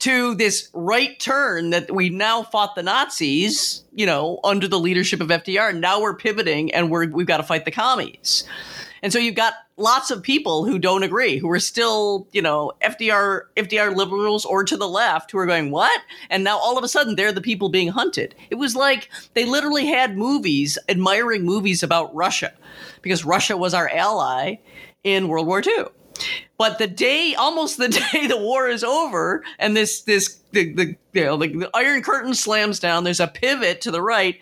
to 0.00 0.34
this 0.34 0.68
right 0.72 1.18
turn 1.18 1.70
that 1.70 1.94
we 1.94 2.08
now 2.10 2.42
fought 2.42 2.74
the 2.74 2.82
Nazis, 2.82 3.84
you 3.94 4.06
know, 4.06 4.38
under 4.44 4.68
the 4.68 4.78
leadership 4.78 5.20
of 5.20 5.28
FDR. 5.28 5.78
Now 5.78 6.00
we're 6.00 6.14
pivoting 6.14 6.72
and 6.72 6.90
we're 6.90 7.08
we've 7.08 7.26
got 7.26 7.38
to 7.38 7.42
fight 7.42 7.64
the 7.64 7.70
commies. 7.70 8.44
And 9.02 9.12
so 9.12 9.18
you've 9.18 9.34
got 9.34 9.54
lots 9.76 10.10
of 10.10 10.22
people 10.22 10.64
who 10.64 10.78
don't 10.78 11.02
agree, 11.02 11.38
who 11.38 11.50
are 11.50 11.60
still, 11.60 12.26
you 12.32 12.42
know, 12.42 12.72
FDR 12.82 13.42
FDR 13.56 13.94
liberals 13.94 14.44
or 14.44 14.64
to 14.64 14.76
the 14.76 14.88
left 14.88 15.30
who 15.30 15.38
are 15.38 15.46
going, 15.46 15.70
"What?" 15.70 16.00
And 16.28 16.44
now 16.44 16.58
all 16.58 16.78
of 16.78 16.84
a 16.84 16.88
sudden 16.88 17.16
they're 17.16 17.32
the 17.32 17.40
people 17.40 17.68
being 17.68 17.88
hunted. 17.88 18.34
It 18.50 18.56
was 18.56 18.76
like 18.76 19.08
they 19.34 19.44
literally 19.44 19.86
had 19.86 20.16
movies 20.16 20.78
admiring 20.88 21.44
movies 21.44 21.82
about 21.82 22.14
Russia 22.14 22.52
because 23.02 23.24
Russia 23.24 23.56
was 23.56 23.74
our 23.74 23.88
ally 23.88 24.56
in 25.04 25.28
World 25.28 25.46
War 25.46 25.62
II. 25.66 25.86
But 26.58 26.78
the 26.78 26.86
day, 26.86 27.34
almost 27.34 27.78
the 27.78 27.88
day 28.12 28.26
the 28.26 28.36
war 28.36 28.68
is 28.68 28.84
over, 28.84 29.42
and 29.58 29.76
this 29.76 30.02
this 30.02 30.40
the 30.52 30.74
the, 30.74 30.96
you 31.12 31.24
know, 31.24 31.36
the, 31.36 31.48
the 31.48 31.70
Iron 31.74 32.02
Curtain 32.02 32.34
slams 32.34 32.78
down. 32.78 33.04
There's 33.04 33.20
a 33.20 33.26
pivot 33.26 33.80
to 33.82 33.90
the 33.90 34.02
right. 34.02 34.38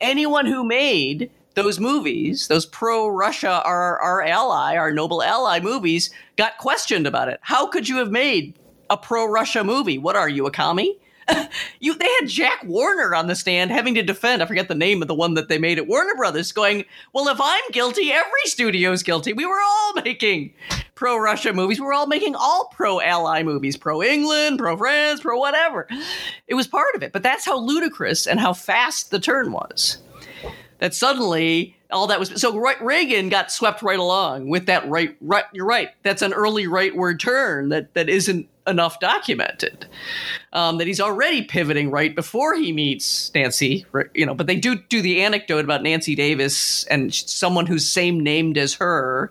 Anyone 0.00 0.46
who 0.46 0.64
made 0.64 1.30
those 1.58 1.80
movies, 1.80 2.46
those 2.46 2.64
pro 2.64 3.08
Russia, 3.08 3.60
our 3.64 3.98
our 3.98 4.22
ally, 4.22 4.76
our 4.76 4.92
noble 4.92 5.24
ally 5.24 5.58
movies, 5.58 6.08
got 6.36 6.56
questioned 6.56 7.04
about 7.04 7.28
it. 7.28 7.40
How 7.42 7.66
could 7.66 7.88
you 7.88 7.96
have 7.96 8.12
made 8.12 8.56
a 8.88 8.96
pro 8.96 9.26
Russia 9.26 9.64
movie? 9.64 9.98
What 9.98 10.14
are 10.14 10.28
you, 10.28 10.46
a 10.46 10.52
commie? 10.52 11.00
you 11.80 11.94
they 11.94 12.08
had 12.20 12.28
Jack 12.28 12.62
Warner 12.62 13.12
on 13.12 13.26
the 13.26 13.34
stand 13.34 13.72
having 13.72 13.96
to 13.96 14.04
defend. 14.04 14.40
I 14.40 14.46
forget 14.46 14.68
the 14.68 14.76
name 14.76 15.02
of 15.02 15.08
the 15.08 15.16
one 15.16 15.34
that 15.34 15.48
they 15.48 15.58
made 15.58 15.78
at 15.78 15.88
Warner 15.88 16.14
Brothers, 16.14 16.52
going, 16.52 16.84
"Well, 17.12 17.26
if 17.26 17.40
I'm 17.40 17.70
guilty, 17.72 18.12
every 18.12 18.44
studio's 18.44 19.02
guilty. 19.02 19.32
We 19.32 19.44
were 19.44 19.60
all 19.60 19.94
making 20.04 20.54
pro 20.94 21.18
Russia 21.18 21.52
movies. 21.52 21.80
We 21.80 21.86
were 21.86 21.92
all 21.92 22.06
making 22.06 22.36
all 22.36 22.70
pro 22.72 23.00
ally 23.00 23.42
movies, 23.42 23.76
pro 23.76 24.00
England, 24.00 24.60
pro 24.60 24.76
France, 24.76 25.22
pro 25.22 25.36
whatever. 25.38 25.88
It 26.46 26.54
was 26.54 26.68
part 26.68 26.94
of 26.94 27.02
it. 27.02 27.12
But 27.12 27.24
that's 27.24 27.44
how 27.44 27.58
ludicrous 27.58 28.28
and 28.28 28.38
how 28.38 28.52
fast 28.52 29.10
the 29.10 29.18
turn 29.18 29.50
was. 29.50 29.98
That 30.78 30.94
suddenly 30.94 31.76
all 31.90 32.06
that 32.08 32.20
was 32.20 32.40
so 32.40 32.56
Reagan 32.80 33.28
got 33.28 33.50
swept 33.50 33.82
right 33.82 33.98
along 33.98 34.48
with 34.48 34.66
that 34.66 34.88
right 34.88 35.16
right 35.20 35.44
you're 35.52 35.66
right. 35.66 35.90
That's 36.02 36.22
an 36.22 36.32
early 36.32 36.66
rightward 36.66 37.18
turn 37.18 37.70
that 37.70 37.94
that 37.94 38.08
isn't 38.08 38.48
enough 38.66 39.00
documented 39.00 39.86
um, 40.52 40.76
that 40.76 40.86
he's 40.86 41.00
already 41.00 41.42
pivoting 41.42 41.90
right 41.90 42.14
before 42.14 42.54
he 42.54 42.70
meets 42.70 43.32
Nancy 43.34 43.86
you 44.12 44.26
know 44.26 44.34
but 44.34 44.46
they 44.46 44.56
do 44.56 44.76
do 44.76 45.00
the 45.00 45.22
anecdote 45.22 45.64
about 45.64 45.82
Nancy 45.82 46.14
Davis 46.14 46.84
and 46.84 47.14
someone 47.14 47.64
who's 47.64 47.90
same 47.90 48.20
named 48.20 48.58
as 48.58 48.74
her 48.74 49.30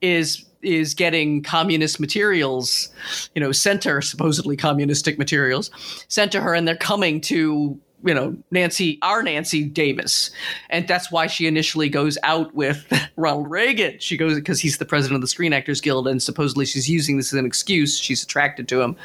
is 0.00 0.44
is 0.62 0.94
getting 0.94 1.42
communist 1.42 1.98
materials, 2.00 2.88
you 3.34 3.40
know, 3.40 3.52
sent 3.52 3.84
her 3.84 4.00
supposedly 4.00 4.56
communistic 4.56 5.18
materials 5.18 5.70
sent 6.08 6.32
to 6.32 6.40
her, 6.40 6.54
and 6.54 6.66
they're 6.66 6.76
coming 6.76 7.20
to 7.20 7.78
you 8.04 8.14
know 8.14 8.36
Nancy 8.50 8.98
our 9.02 9.22
Nancy 9.22 9.64
Davis. 9.64 10.30
And 10.70 10.86
that's 10.86 11.10
why 11.10 11.26
she 11.26 11.46
initially 11.46 11.88
goes 11.88 12.18
out 12.22 12.54
with 12.54 12.86
Ronald 13.16 13.50
Reagan. 13.50 13.98
She 13.98 14.16
goes 14.16 14.34
because 14.34 14.60
he's 14.60 14.78
the 14.78 14.84
president 14.84 15.16
of 15.16 15.20
the 15.20 15.28
Screen 15.28 15.52
Actors 15.52 15.80
Guild 15.80 16.08
and 16.08 16.22
supposedly 16.22 16.66
she's 16.66 16.88
using 16.88 17.16
this 17.16 17.32
as 17.32 17.38
an 17.38 17.46
excuse. 17.46 17.98
She's 17.98 18.22
attracted 18.22 18.68
to 18.68 18.80
him 18.80 18.96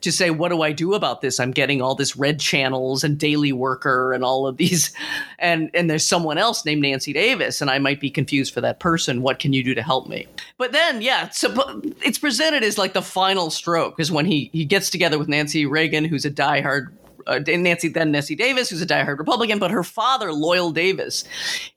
to 0.00 0.12
say 0.12 0.30
what 0.30 0.50
do 0.50 0.62
I 0.62 0.72
do 0.72 0.94
about 0.94 1.20
this? 1.20 1.40
I'm 1.40 1.50
getting 1.50 1.82
all 1.82 1.94
this 1.94 2.16
red 2.16 2.40
channels 2.40 3.04
and 3.04 3.18
daily 3.18 3.52
worker 3.52 4.12
and 4.12 4.24
all 4.24 4.46
of 4.46 4.56
these 4.56 4.92
and 5.38 5.70
and 5.74 5.90
there's 5.90 6.06
someone 6.06 6.38
else 6.38 6.64
named 6.64 6.82
Nancy 6.82 7.12
Davis 7.12 7.60
and 7.60 7.70
I 7.70 7.78
might 7.78 8.00
be 8.00 8.10
confused 8.10 8.54
for 8.54 8.60
that 8.62 8.80
person. 8.80 9.22
What 9.22 9.38
can 9.38 9.52
you 9.52 9.62
do 9.62 9.74
to 9.74 9.82
help 9.82 10.08
me? 10.08 10.26
But 10.58 10.72
then 10.72 11.02
yeah 11.02 11.28
so 11.30 11.82
it's 12.02 12.18
presented 12.18 12.62
as 12.62 12.78
like 12.78 12.92
the 12.92 13.02
final 13.02 13.50
stroke 13.50 14.00
is 14.00 14.10
when 14.10 14.26
he 14.26 14.50
he 14.52 14.64
gets 14.64 14.90
together 14.90 15.18
with 15.18 15.28
Nancy 15.28 15.66
Reagan 15.66 16.04
who's 16.04 16.24
a 16.24 16.30
diehard 16.30 16.92
uh, 17.26 17.40
Nancy 17.46 17.88
then 17.88 18.10
Nancy 18.10 18.34
Davis, 18.34 18.70
who's 18.70 18.82
a 18.82 18.86
diehard 18.86 19.18
Republican, 19.18 19.58
but 19.58 19.70
her 19.70 19.82
father, 19.82 20.32
Loyal 20.32 20.70
Davis, 20.70 21.24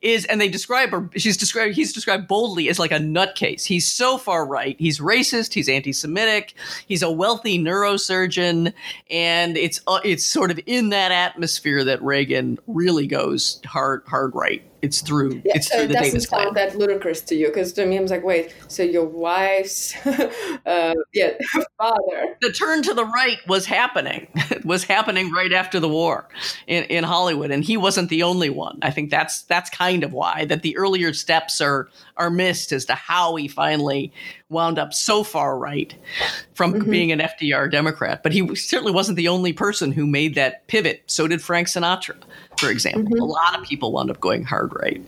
is, 0.01 0.25
and 0.25 0.39
they 0.39 0.49
describe 0.49 0.91
her. 0.91 1.09
She's 1.15 1.37
described. 1.37 1.75
He's 1.75 1.93
described 1.93 2.27
boldly 2.27 2.69
as 2.69 2.79
like 2.79 2.91
a 2.91 2.99
nutcase. 2.99 3.65
He's 3.65 3.87
so 3.87 4.17
far 4.17 4.45
right. 4.45 4.75
He's 4.79 4.99
racist. 4.99 5.53
He's 5.53 5.69
anti-Semitic. 5.69 6.53
He's 6.87 7.01
a 7.01 7.11
wealthy 7.11 7.59
neurosurgeon, 7.59 8.73
and 9.09 9.57
it's 9.57 9.81
uh, 9.87 9.99
it's 10.03 10.25
sort 10.25 10.51
of 10.51 10.59
in 10.65 10.89
that 10.89 11.11
atmosphere 11.11 11.83
that 11.83 12.01
Reagan 12.01 12.57
really 12.67 13.07
goes 13.07 13.61
hard 13.65 14.03
hard 14.07 14.33
right 14.35 14.63
it's 14.81 15.01
through 15.01 15.41
yeah, 15.45 15.53
it's 15.55 15.69
through 15.69 15.87
the 15.87 15.93
Davis 15.93 16.25
sound 16.25 16.55
that 16.55 16.77
ludicrous 16.77 17.21
to 17.21 17.35
you 17.35 17.47
because 17.47 17.73
to 17.73 17.85
me 17.85 17.97
I'm 17.97 18.05
like 18.05 18.23
wait 18.23 18.55
so 18.67 18.83
your 18.83 19.05
wife's 19.05 19.95
uh, 20.05 20.93
yeah 21.13 21.31
father. 21.77 22.37
The 22.41 22.51
turn 22.51 22.83
to 22.83 22.93
the 22.93 23.05
right 23.05 23.37
was 23.47 23.65
happening 23.65 24.27
was 24.63 24.83
happening 24.83 25.31
right 25.31 25.51
after 25.53 25.79
the 25.79 25.89
war 25.89 26.27
in, 26.67 26.83
in 26.85 27.03
Hollywood 27.03 27.51
and 27.51 27.63
he 27.63 27.77
wasn't 27.77 28.09
the 28.09 28.23
only 28.23 28.49
one. 28.49 28.79
I 28.81 28.91
think 28.91 29.09
that's 29.09 29.43
that's 29.43 29.69
kind 29.69 30.03
of 30.03 30.13
why 30.13 30.45
that 30.45 30.61
the 30.61 30.77
earlier 30.77 31.13
steps 31.13 31.61
are 31.61 31.89
are 32.17 32.29
missed 32.29 32.71
as 32.71 32.85
to 32.85 32.95
how 32.95 33.35
he 33.35 33.47
finally 33.47 34.11
wound 34.49 34.79
up 34.79 34.93
so 34.93 35.23
far 35.23 35.57
right 35.57 35.95
from 36.53 36.73
mm-hmm. 36.73 36.89
being 36.89 37.11
an 37.11 37.19
FDR 37.19 37.71
Democrat 37.71 38.23
but 38.23 38.33
he 38.33 38.55
certainly 38.55 38.91
wasn't 38.91 39.15
the 39.15 39.27
only 39.27 39.53
person 39.53 39.91
who 39.91 40.05
made 40.05 40.35
that 40.35 40.65
pivot 40.67 41.03
so 41.07 41.27
did 41.27 41.41
Frank 41.41 41.67
Sinatra 41.67 42.15
for 42.57 42.69
example. 42.69 43.03
Mm-hmm. 43.03 43.21
A 43.21 43.25
lot 43.25 43.57
of 43.57 43.63
people 43.63 43.91
wound 43.91 44.09
up 44.09 44.19
going 44.19 44.43
hard 44.43 44.73
right 44.81 45.05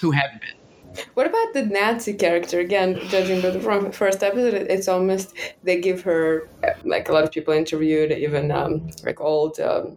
who 0.00 0.10
hadn't 0.10 0.40
been. 0.40 1.04
What 1.14 1.26
about 1.26 1.54
the 1.54 1.62
Nazi 1.62 2.12
character? 2.12 2.60
Again, 2.60 2.98
judging 3.08 3.40
by 3.40 3.50
the 3.50 3.92
first 3.92 4.22
episode, 4.22 4.54
it's 4.68 4.88
almost 4.88 5.34
they 5.62 5.80
give 5.80 6.02
her 6.02 6.48
like 6.84 7.08
a 7.08 7.12
lot 7.12 7.24
of 7.24 7.32
people 7.32 7.54
interviewed, 7.54 8.12
even 8.12 8.50
um, 8.50 8.90
like 9.04 9.20
old 9.20 9.58
um, 9.60 9.96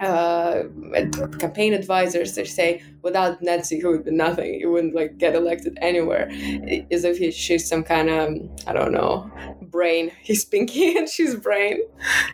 uh, 0.00 0.64
campaign 1.38 1.72
advisors. 1.72 2.34
They 2.34 2.44
say 2.44 2.82
without 3.02 3.42
Nancy, 3.42 3.78
he 3.78 3.84
would 3.84 4.04
be 4.04 4.10
nothing. 4.10 4.60
He 4.60 4.66
wouldn't 4.66 4.94
like 4.94 5.18
get 5.18 5.34
elected 5.34 5.78
anywhere. 5.80 6.28
As 6.90 7.04
if 7.04 7.18
he, 7.18 7.30
she's 7.30 7.68
some 7.68 7.84
kind 7.84 8.08
of 8.08 8.36
I 8.66 8.72
don't 8.72 8.92
know 8.92 9.30
brain. 9.62 10.10
He's 10.22 10.44
Pinky 10.44 10.96
and 10.96 11.08
she's 11.08 11.34
brain. 11.34 11.80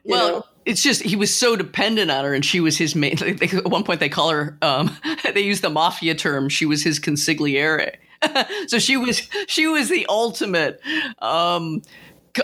well. 0.04 0.28
Know? 0.28 0.44
it's 0.64 0.80
just 0.80 1.02
he 1.02 1.16
was 1.16 1.34
so 1.34 1.56
dependent 1.56 2.08
on 2.08 2.24
her 2.24 2.32
and 2.32 2.44
she 2.44 2.60
was 2.60 2.78
his 2.78 2.94
main 2.94 3.16
like, 3.20 3.52
at 3.52 3.68
one 3.68 3.82
point 3.82 3.98
they 3.98 4.08
call 4.08 4.30
her 4.30 4.56
um, 4.62 4.96
they 5.34 5.40
use 5.40 5.60
the 5.60 5.68
mafia 5.68 6.14
term 6.14 6.48
she 6.48 6.64
was 6.64 6.84
his 6.84 7.00
consigliere 7.00 7.96
so 8.68 8.78
she 8.78 8.96
was 8.96 9.28
she 9.48 9.66
was 9.66 9.88
the 9.88 10.06
ultimate 10.08 10.80
um, 11.18 11.82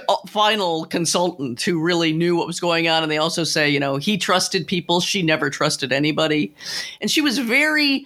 Uh, 0.09 0.16
final 0.26 0.84
consultant 0.84 1.62
who 1.62 1.82
really 1.82 2.12
knew 2.12 2.36
what 2.36 2.47
was 2.47 2.61
going 2.61 2.89
on 2.89 3.03
and 3.03 3.11
they 3.11 3.16
also 3.16 3.43
say 3.43 3.70
you 3.70 3.80
know 3.80 3.97
he 3.97 4.18
trusted 4.18 4.66
people 4.66 5.01
she 5.01 5.22
never 5.22 5.49
trusted 5.49 5.93
anybody 5.93 6.55
and 7.01 7.11
she 7.11 7.22
was 7.22 7.39
very 7.39 8.05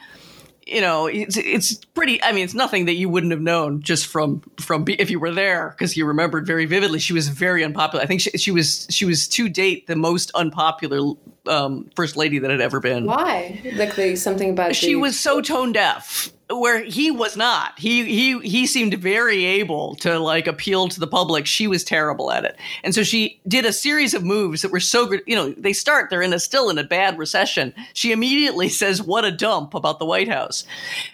you 0.66 0.80
know, 0.80 1.06
it's 1.06 1.36
it's 1.36 1.74
pretty. 1.86 2.22
I 2.22 2.32
mean, 2.32 2.44
it's 2.44 2.54
nothing 2.54 2.84
that 2.86 2.94
you 2.94 3.08
wouldn't 3.08 3.32
have 3.32 3.40
known 3.40 3.82
just 3.82 4.06
from 4.06 4.42
from 4.60 4.84
if 4.86 5.10
you 5.10 5.18
were 5.18 5.32
there 5.32 5.70
because 5.70 5.96
you 5.96 6.06
remembered 6.06 6.46
very 6.46 6.66
vividly. 6.66 6.98
She 6.98 7.12
was 7.12 7.28
very 7.28 7.64
unpopular. 7.64 8.02
I 8.02 8.06
think 8.06 8.20
she, 8.20 8.30
she 8.30 8.50
was 8.50 8.86
she 8.90 9.04
was 9.04 9.26
to 9.28 9.48
date 9.48 9.86
the 9.86 9.96
most 9.96 10.30
unpopular 10.34 11.14
um, 11.46 11.90
first 11.96 12.16
lady 12.16 12.38
that 12.38 12.50
had 12.50 12.60
ever 12.60 12.80
been. 12.80 13.06
Why? 13.06 13.60
Like 13.74 14.16
something 14.16 14.50
about 14.50 14.74
she 14.74 14.94
the- 14.94 14.96
was 14.96 15.18
so 15.18 15.40
tone 15.40 15.72
deaf 15.72 16.32
where 16.50 16.82
he 16.84 17.10
was 17.10 17.36
not. 17.36 17.78
He 17.78 18.04
he 18.04 18.38
he 18.40 18.66
seemed 18.66 18.94
very 18.94 19.44
able 19.44 19.94
to 19.96 20.18
like 20.18 20.46
appeal 20.46 20.88
to 20.88 21.00
the 21.00 21.06
public. 21.06 21.46
She 21.46 21.66
was 21.66 21.84
terrible 21.84 22.30
at 22.30 22.44
it, 22.44 22.56
and 22.84 22.94
so 22.94 23.02
she 23.02 23.40
did 23.48 23.64
a 23.64 23.72
series 23.72 24.14
of 24.14 24.24
moves 24.24 24.62
that 24.62 24.72
were 24.72 24.80
so 24.80 25.06
good. 25.06 25.22
You 25.26 25.36
know, 25.36 25.50
they 25.56 25.72
start 25.72 26.10
they're 26.10 26.22
in 26.22 26.32
a 26.32 26.38
still 26.38 26.70
in 26.70 26.78
a 26.78 26.84
bad 26.84 27.18
recession. 27.18 27.74
She 27.94 28.12
immediately 28.12 28.68
says, 28.80 29.02
"What 29.02 29.24
a 29.24 29.32
dump" 29.32 29.74
about 29.74 29.98
the 29.98 30.06
White 30.06 30.28
House, 30.28 30.64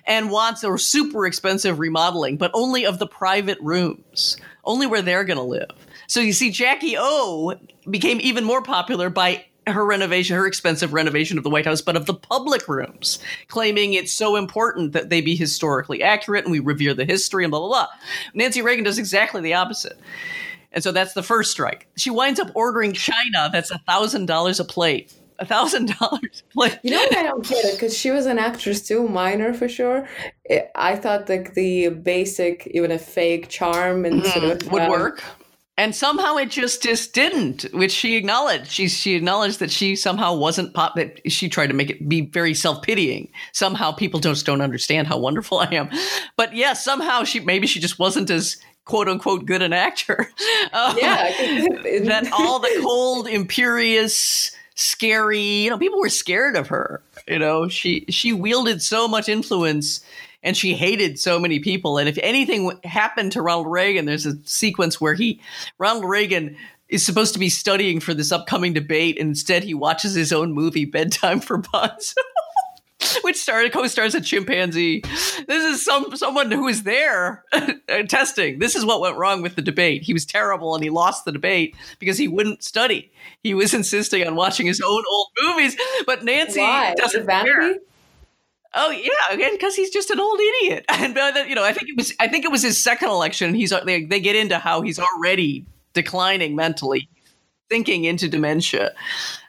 and 0.06 0.30
wants 0.30 0.64
a 0.64 0.76
super 0.78 1.26
expensive 1.26 1.78
remodeling, 1.78 2.36
but 2.36 2.50
only 2.54 2.84
of 2.84 2.98
the 2.98 3.06
private 3.06 3.58
rooms, 3.60 4.36
only 4.64 4.86
where 4.86 5.02
they're 5.02 5.24
going 5.24 5.38
to 5.38 5.42
live. 5.42 5.70
So 6.06 6.20
you 6.20 6.32
see, 6.32 6.50
Jackie 6.50 6.96
O 6.98 7.54
became 7.88 8.18
even 8.20 8.44
more 8.44 8.62
popular 8.62 9.10
by 9.10 9.44
her 9.72 9.84
renovation, 9.84 10.36
her 10.36 10.46
expensive 10.46 10.92
renovation 10.92 11.38
of 11.38 11.44
the 11.44 11.50
White 11.50 11.66
House, 11.66 11.80
but 11.80 11.96
of 11.96 12.06
the 12.06 12.14
public 12.14 12.68
rooms, 12.68 13.18
claiming 13.48 13.94
it's 13.94 14.12
so 14.12 14.36
important 14.36 14.92
that 14.92 15.10
they 15.10 15.20
be 15.20 15.36
historically 15.36 16.02
accurate 16.02 16.44
and 16.44 16.52
we 16.52 16.60
revere 16.60 16.94
the 16.94 17.04
history 17.04 17.44
and 17.44 17.50
blah, 17.50 17.60
blah, 17.60 17.68
blah. 17.68 17.86
Nancy 18.34 18.62
Reagan 18.62 18.84
does 18.84 18.98
exactly 18.98 19.40
the 19.40 19.54
opposite. 19.54 19.98
And 20.72 20.84
so 20.84 20.92
that's 20.92 21.14
the 21.14 21.22
first 21.22 21.50
strike. 21.50 21.88
She 21.96 22.10
winds 22.10 22.38
up 22.38 22.50
ordering 22.54 22.92
china 22.92 23.48
that's 23.52 23.70
a 23.70 23.78
thousand 23.78 24.26
dollars 24.26 24.60
a 24.60 24.64
plate. 24.64 25.14
A 25.40 25.46
thousand 25.46 25.96
dollars 25.98 26.42
plate. 26.52 26.78
You 26.82 26.90
know 26.90 26.98
what 26.98 27.16
I 27.16 27.22
don't 27.22 27.46
get 27.46 27.64
it 27.64 27.74
because 27.74 27.96
she 27.96 28.10
was 28.10 28.26
an 28.26 28.38
actress 28.38 28.86
too, 28.86 29.06
minor 29.08 29.54
for 29.54 29.68
sure. 29.68 30.08
It, 30.44 30.70
I 30.74 30.96
thought 30.96 31.28
like 31.28 31.54
the 31.54 31.90
basic, 31.90 32.66
even 32.72 32.90
a 32.90 32.98
fake 32.98 33.48
charm 33.48 34.04
and 34.04 34.22
mm, 34.22 34.32
sort 34.32 34.62
of 34.62 34.72
would 34.72 34.82
um, 34.82 34.90
work 34.90 35.22
and 35.78 35.94
somehow 35.94 36.36
it 36.36 36.50
just 36.50 36.82
just 36.82 37.14
didn't 37.14 37.62
which 37.72 37.92
she 37.92 38.16
acknowledged. 38.16 38.70
She 38.70 38.88
she 38.88 39.14
acknowledged 39.14 39.60
that 39.60 39.70
she 39.70 39.96
somehow 39.96 40.34
wasn't 40.34 40.74
pop 40.74 40.96
that 40.96 41.20
she 41.30 41.48
tried 41.48 41.68
to 41.68 41.74
make 41.74 41.88
it 41.88 42.08
be 42.08 42.22
very 42.22 42.52
self-pitying. 42.52 43.30
Somehow 43.52 43.92
people 43.92 44.20
just 44.20 44.44
don't 44.44 44.60
understand 44.60 45.06
how 45.06 45.18
wonderful 45.18 45.58
i 45.60 45.74
am. 45.74 45.88
But 46.36 46.54
yeah 46.54 46.74
somehow 46.74 47.24
she 47.24 47.40
maybe 47.40 47.66
she 47.66 47.80
just 47.80 47.98
wasn't 47.98 48.28
as 48.28 48.58
quote 48.84 49.08
unquote 49.08 49.46
good 49.46 49.62
an 49.62 49.72
actor. 49.72 50.28
Um, 50.72 50.98
yeah 51.00 51.30
that 52.04 52.28
all 52.32 52.58
the 52.58 52.80
cold 52.82 53.28
imperious 53.28 54.50
scary 54.74 55.40
you 55.40 55.70
know 55.70 55.78
people 55.78 55.98
were 55.98 56.08
scared 56.08 56.54
of 56.54 56.68
her 56.68 57.02
you 57.28 57.38
know? 57.38 57.68
She 57.68 58.04
she 58.08 58.32
wielded 58.32 58.82
so 58.82 59.06
much 59.06 59.28
influence 59.28 60.00
and 60.42 60.56
she 60.56 60.74
hated 60.74 61.18
so 61.18 61.38
many 61.38 61.58
people. 61.58 61.98
And 61.98 62.08
if 62.08 62.18
anything 62.22 62.78
happened 62.84 63.32
to 63.32 63.42
Ronald 63.42 63.70
Reagan, 63.70 64.04
there's 64.04 64.26
a 64.26 64.36
sequence 64.44 65.00
where 65.00 65.14
he, 65.14 65.40
Ronald 65.78 66.04
Reagan, 66.04 66.56
is 66.88 67.04
supposed 67.04 67.34
to 67.34 67.38
be 67.38 67.50
studying 67.50 68.00
for 68.00 68.14
this 68.14 68.32
upcoming 68.32 68.72
debate, 68.72 69.18
and 69.18 69.28
instead 69.28 69.62
he 69.62 69.74
watches 69.74 70.14
his 70.14 70.32
own 70.32 70.52
movie, 70.52 70.84
Bedtime 70.84 71.40
for 71.40 71.58
Bonzo. 71.58 72.14
which 73.22 73.36
started 73.36 73.72
co-stars 73.72 74.14
a 74.14 74.20
chimpanzee. 74.20 75.02
This 75.46 75.64
is 75.64 75.84
some 75.84 76.16
someone 76.16 76.50
who 76.50 76.64
was 76.64 76.82
there 76.82 77.44
uh, 77.52 78.02
testing. 78.08 78.58
This 78.58 78.74
is 78.74 78.84
what 78.84 79.00
went 79.00 79.16
wrong 79.16 79.42
with 79.42 79.56
the 79.56 79.62
debate. 79.62 80.02
He 80.02 80.12
was 80.12 80.26
terrible 80.26 80.74
and 80.74 80.82
he 80.82 80.90
lost 80.90 81.24
the 81.24 81.32
debate 81.32 81.76
because 81.98 82.18
he 82.18 82.28
wouldn't 82.28 82.62
study. 82.62 83.12
He 83.42 83.54
was 83.54 83.72
insisting 83.74 84.26
on 84.26 84.34
watching 84.34 84.66
his 84.66 84.80
own 84.80 85.02
old 85.10 85.28
movies. 85.42 85.76
But 86.06 86.24
Nancy 86.24 86.60
Why? 86.60 86.94
doesn't 86.94 87.26
care. 87.26 87.76
Oh 88.74 88.90
yeah, 88.90 89.10
again 89.30 89.52
because 89.52 89.74
he's 89.74 89.90
just 89.90 90.10
an 90.10 90.20
old 90.20 90.38
idiot. 90.40 90.84
And 90.90 91.16
uh, 91.16 91.44
you 91.46 91.54
know, 91.54 91.64
I 91.64 91.72
think 91.72 91.88
it 91.88 91.96
was 91.96 92.12
I 92.20 92.28
think 92.28 92.44
it 92.44 92.50
was 92.50 92.62
his 92.62 92.82
second 92.82 93.08
election. 93.08 93.54
He's 93.54 93.72
they, 93.84 94.04
they 94.04 94.20
get 94.20 94.36
into 94.36 94.58
how 94.58 94.82
he's 94.82 94.98
already 94.98 95.64
declining 95.94 96.54
mentally 96.54 97.08
thinking 97.68 98.04
into 98.04 98.28
dementia 98.28 98.92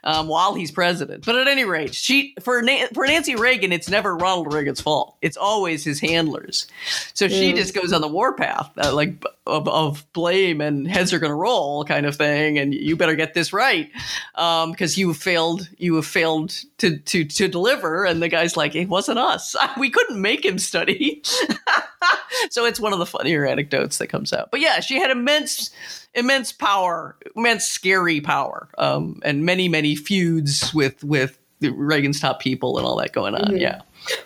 um, 0.04 0.28
while 0.28 0.54
he's 0.54 0.70
president. 0.70 1.24
But 1.24 1.36
at 1.36 1.48
any 1.48 1.64
rate, 1.64 1.94
she 1.94 2.34
for 2.40 2.60
Na- 2.62 2.86
for 2.94 3.06
Nancy 3.06 3.34
Reagan, 3.34 3.72
it's 3.72 3.88
never 3.88 4.16
Ronald 4.16 4.52
Reagan's 4.52 4.80
fault. 4.80 5.16
It's 5.22 5.36
always 5.36 5.84
his 5.84 6.00
handlers. 6.00 6.66
So 7.14 7.28
she 7.28 7.52
Mm. 7.52 7.56
just 7.56 7.74
goes 7.74 7.92
on 7.92 8.00
the 8.00 8.08
warpath, 8.08 8.70
uh, 8.82 8.94
like 8.94 9.22
of, 9.46 9.66
of 9.68 10.06
blame 10.12 10.60
and 10.60 10.86
heads 10.86 11.12
are 11.12 11.18
going 11.18 11.30
to 11.30 11.34
roll 11.36 11.84
kind 11.84 12.06
of 12.06 12.16
thing, 12.16 12.58
and 12.58 12.72
you 12.74 12.96
better 12.96 13.14
get 13.16 13.34
this 13.34 13.52
right 13.52 13.90
because 14.34 14.96
you 14.98 15.08
have 15.08 15.16
failed. 15.16 15.68
You 15.78 15.96
have 15.96 16.06
failed 16.06 16.54
to 16.78 16.98
to 16.98 17.24
to 17.24 17.48
deliver. 17.48 18.04
And 18.04 18.22
the 18.22 18.28
guy's 18.28 18.56
like, 18.56 18.74
it 18.74 18.88
wasn't 18.88 19.18
us. 19.18 19.56
We 19.78 19.88
couldn't 19.90 20.20
make 20.20 20.44
him 20.44 20.58
study. 20.58 21.22
so 22.50 22.64
it's 22.64 22.80
one 22.80 22.92
of 22.92 22.98
the 22.98 23.06
funnier 23.06 23.46
anecdotes 23.46 23.98
that 23.98 24.08
comes 24.08 24.32
out. 24.32 24.50
But 24.50 24.60
yeah, 24.60 24.80
she 24.80 24.98
had 25.00 25.10
immense 25.10 25.70
immense 26.14 26.52
power, 26.52 27.16
immense 27.36 27.66
scary 27.66 28.20
power, 28.20 28.68
um, 28.78 29.20
and 29.24 29.44
many 29.44 29.68
many 29.68 29.94
feuds 29.94 30.72
with 30.74 31.02
with 31.04 31.38
Reagan's 31.60 32.20
top 32.20 32.40
people 32.40 32.78
and 32.78 32.86
all 32.86 32.96
that 32.96 33.12
going 33.12 33.34
on. 33.34 33.52
Mhm. 33.52 33.60
Yeah, 33.60 33.82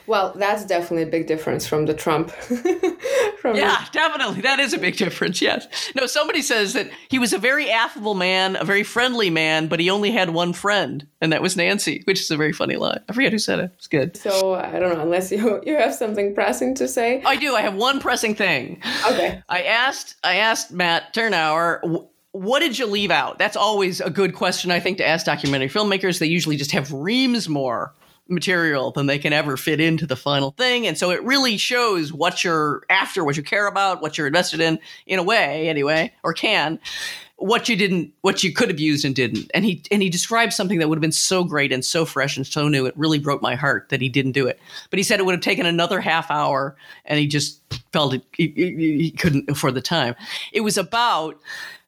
Well, 0.07 0.35
that's 0.37 0.65
definitely 0.65 1.03
a 1.03 1.07
big 1.07 1.27
difference 1.27 1.67
from 1.67 1.87
the 1.87 1.95
Trump. 1.95 2.31
from 3.39 3.57
yeah, 3.57 3.85
definitely 3.93 4.43
that 4.43 4.61
is 4.61 4.73
a 4.73 4.79
big 4.79 4.97
difference. 4.97 5.41
Yes, 5.41 5.67
no, 5.95 6.07
somebody 6.07 6.43
says 6.43 6.73
that 6.75 6.91
he 7.09 7.19
was 7.19 7.33
a 7.33 7.39
very 7.39 7.71
affable 7.71 8.15
man, 8.15 8.57
a 8.57 8.65
very 8.65 8.83
friendly 8.83 9.31
man, 9.31 9.69
but 9.69 9.81
he 9.81 9.91
only 9.91 10.11
had 10.11 10.31
one 10.31 10.53
friend, 10.53 11.07
and 11.21 11.33
that 11.33 11.43
was 11.43 11.57
Nancy, 11.57 12.03
which 12.05 12.21
is 12.21 12.31
a 12.31 12.37
very 12.37 12.53
funny 12.53 12.77
line. 12.77 13.01
I 13.09 13.13
forget 13.13 13.33
who 13.33 13.39
said 13.39 13.59
it. 13.59 13.71
It's 13.77 13.87
good. 13.87 14.17
So 14.17 14.55
I 14.55 14.79
don't 14.79 14.97
know 14.97 15.03
unless 15.03 15.31
you 15.31 15.63
you 15.67 15.77
have 15.77 15.95
something 15.95 16.35
pressing 16.35 16.75
to 16.77 16.89
say. 16.89 17.23
I 17.25 17.37
do. 17.37 17.55
I 17.55 17.63
have 17.63 17.75
one 17.75 18.01
pressing 18.01 18.35
thing. 18.35 18.81
Okay. 19.07 19.43
I 19.49 19.63
asked 19.63 20.17
I 20.23 20.37
asked 20.37 20.71
Matt 20.71 21.15
Tyrnauer, 21.15 22.09
what 22.33 22.61
did 22.61 22.79
you 22.79 22.87
leave 22.87 23.11
out? 23.11 23.39
That's 23.39 23.57
always 23.57 24.01
a 24.01 24.11
good 24.11 24.35
question, 24.35 24.71
I 24.71 24.81
think, 24.81 24.99
to 24.99 25.07
ask 25.07 25.25
documentary 25.25 25.69
filmmakers. 25.69 26.19
They 26.19 26.27
usually 26.27 26.57
just 26.57 26.73
have 26.73 26.93
reams 26.93 27.49
more 27.49 27.95
material 28.29 28.91
than 28.91 29.07
they 29.07 29.19
can 29.19 29.33
ever 29.33 29.57
fit 29.57 29.81
into 29.81 30.07
the 30.07 30.17
final 30.17 30.53
thing, 30.53 30.87
and 30.87 30.97
so 30.97 31.11
it 31.11 31.23
really 31.23 31.57
shows 31.57 32.13
what 32.13 32.43
you're 32.45 32.83
after, 32.89 33.25
what 33.25 33.37
you 33.37 33.43
care 33.43 33.67
about, 33.67 34.01
what 34.01 34.17
you're 34.17 34.27
invested 34.27 34.61
in, 34.61 34.79
in 35.07 35.19
a 35.19 35.23
way, 35.23 35.69
anyway, 35.69 36.13
or 36.23 36.33
can. 36.33 36.79
What 37.37 37.69
you 37.69 37.75
didn't, 37.75 38.13
what 38.21 38.45
you 38.45 38.53
could 38.53 38.69
have 38.69 38.79
used 38.79 39.05
and 39.05 39.13
didn't, 39.13 39.51
and 39.53 39.65
he 39.65 39.83
and 39.91 40.01
he 40.01 40.09
described 40.09 40.53
something 40.53 40.79
that 40.79 40.89
would 40.89 40.97
have 40.97 41.03
been 41.03 41.11
so 41.11 41.43
great 41.43 41.73
and 41.73 41.85
so 41.85 42.05
fresh 42.05 42.37
and 42.37 42.47
so 42.47 42.69
new. 42.69 42.87
It 42.87 42.97
really 42.97 43.19
broke 43.19 43.43
my 43.43 43.57
heart 43.57 43.89
that 43.89 44.01
he 44.01 44.09
didn't 44.09 44.33
do 44.33 44.47
it. 44.47 44.61
But 44.89 45.01
he 45.01 45.03
said 45.03 45.19
it 45.19 45.27
would 45.27 45.35
have 45.35 45.41
taken 45.41 45.67
another 45.67 46.01
half 46.01 46.31
hour, 46.31 46.77
and 47.05 47.19
he 47.19 47.27
just 47.27 47.61
felt 47.93 48.15
it 48.15 48.23
he, 48.33 48.53
he, 48.55 48.99
he 48.99 49.11
couldn't 49.11 49.51
afford 49.51 49.75
the 49.75 49.83
time. 49.83 50.15
It 50.53 50.61
was 50.61 50.79
about 50.79 51.41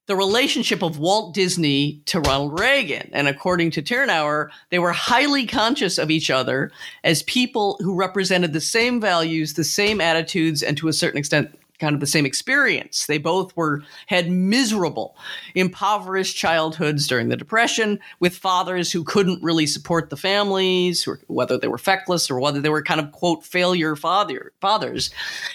the 0.07 0.17
relationship 0.17 0.83
of 0.83 0.99
Walt 0.99 1.35
Disney 1.35 2.01
to 2.07 2.21
Ronald 2.21 2.59
Reagan. 2.59 3.11
And 3.13 3.27
according 3.29 3.73
to 3.73 3.83
Tyrnauer, 3.83 4.51
they 4.71 4.79
were 4.79 4.93
highly 4.93 5.47
conscious 5.47 5.99
of 5.99 6.11
each 6.11 6.31
other 6.31 6.71
as 7.03 7.23
people 7.25 7.77
who 7.81 7.95
represented 7.95 8.53
the 8.53 8.61
same 8.61 9.01
values, 9.01 9.55
the 9.55 9.65
same 9.65 10.01
attitudes, 10.01 10.63
and 10.63 10.77
to 10.77 10.89
a 10.89 10.93
certain 10.93 11.19
extent, 11.19 11.59
kind 11.79 11.95
of 11.95 12.01
the 12.01 12.07
same 12.07 12.27
experience. 12.27 13.07
They 13.07 13.19
both 13.19 13.57
were 13.57 13.83
had 14.07 14.31
miserable, 14.31 15.17
impoverished 15.55 16.37
childhoods 16.37 17.07
during 17.07 17.29
the 17.29 17.37
Depression 17.37 18.01
with 18.21 18.37
fathers 18.37 18.93
who 18.93 19.05
couldn't 19.05 19.43
really 19.43 19.67
support 19.67 20.11
the 20.11 20.17
families, 20.17 21.07
whether 21.27 21.59
they 21.59 21.69
were 21.69 21.79
feckless 21.79 22.31
or 22.31 22.41
whether 22.41 22.61
they 22.61 22.69
were 22.69 22.83
kind 22.83 23.01
of 23.01 23.13
quote 23.13 23.45
failure 23.45 23.97
father 23.97 24.53
fathers. 24.61 25.11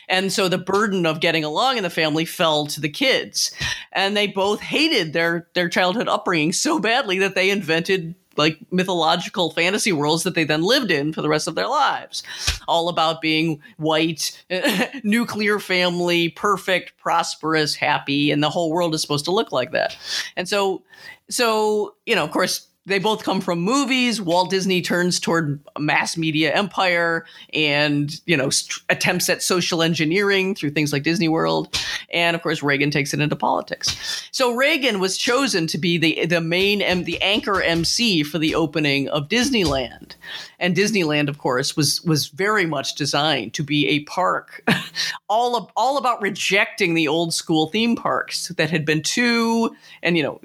And 0.08 0.32
so 0.32 0.48
the 0.48 0.58
burden 0.58 1.06
of 1.06 1.20
getting 1.20 1.44
along 1.44 1.78
in 1.78 1.84
the 1.84 1.90
family 1.90 2.26
fell 2.26 2.68
to 2.68 2.82
the 2.82 2.90
kids. 2.90 3.52
And 3.92 4.16
they 4.16 4.28
both 4.28 4.62
hated 4.62 5.14
their 5.14 5.48
their 5.54 5.70
childhood 5.70 6.08
upbringing 6.08 6.54
so 6.54 6.80
badly 6.80 7.20
that 7.20 7.36
they 7.36 7.50
invented 7.50 8.16
like 8.38 8.60
mythological 8.72 9.52
fantasy 9.52 9.92
worlds 9.92 10.24
that 10.24 10.36
they 10.36 10.44
then 10.44 10.62
lived 10.62 10.92
in 10.92 11.14
for 11.14 11.22
the 11.22 11.30
rest 11.30 11.48
of 11.48 11.56
their 11.56 11.68
lives. 11.68 12.24
All 12.68 12.90
about 12.90 13.22
being 13.22 13.62
white, 13.78 14.44
nuclear 15.04 15.60
family, 15.60 16.30
perfect, 16.30 16.98
prosperous, 16.98 17.76
happy, 17.76 18.32
and 18.32 18.42
the 18.42 18.50
whole 18.50 18.72
world 18.72 18.96
is 18.96 19.02
supposed 19.02 19.26
to 19.26 19.32
look 19.32 19.52
like 19.52 19.72
that. 19.72 19.98
And 20.36 20.48
so 20.48 20.84
so, 21.32 21.96
you 22.06 22.14
know, 22.16 22.26
of 22.26 22.32
course, 22.32 22.68
they 22.86 22.98
both 22.98 23.24
come 23.24 23.42
from 23.42 23.60
movies. 23.60 24.20
Walt 24.20 24.50
Disney 24.50 24.82
turns 24.82 25.20
toward 25.20 25.60
a 25.76 25.80
mass 25.80 26.18
media 26.18 26.54
empire 26.54 27.26
and, 27.54 28.20
you 28.26 28.36
know, 28.36 28.50
st- 28.50 28.84
attempts 28.90 29.30
at 29.30 29.44
social 29.44 29.84
engineering 29.84 30.56
through 30.56 30.72
things 30.72 30.92
like 30.92 31.04
Disney 31.04 31.28
World. 31.28 31.80
And 32.12 32.36
of 32.36 32.42
course, 32.42 32.64
Reagan 32.64 32.90
takes 32.90 33.14
it 33.14 33.22
into 33.22 33.36
politics. 33.36 34.28
So 34.32 34.56
Reagan 34.56 35.00
was 35.00 35.16
chosen 35.16 35.68
to 35.68 35.78
be 35.78 35.98
the, 36.00 36.26
the 36.26 36.42
main, 36.42 36.82
M- 36.82 37.04
the 37.04 37.22
anchor 37.22 37.62
MC 37.62 38.24
for 38.24 38.40
the 38.40 38.56
opening 38.56 39.08
of 39.10 39.28
Disneyland. 39.28 40.16
And 40.62 40.76
Disneyland, 40.76 41.28
of 41.28 41.40
course, 41.40 41.76
was, 41.76 42.04
was 42.04 42.28
very 42.28 42.68
much 42.68 42.94
designed 42.94 43.56
to 43.56 43.64
be 43.64 43.88
a 43.90 44.04
park 44.04 44.64
all, 45.28 45.56
of, 45.56 45.72
all 45.76 45.98
about 45.98 46.22
rejecting 46.22 46.94
the 46.94 47.08
old 47.08 47.34
school 47.34 47.68
theme 47.68 47.96
parks 47.96 48.50
that 48.50 48.70
had 48.70 48.86
been 48.86 49.02
too, 49.02 49.76
and, 50.04 50.16
you 50.16 50.24
know, 50.24 50.40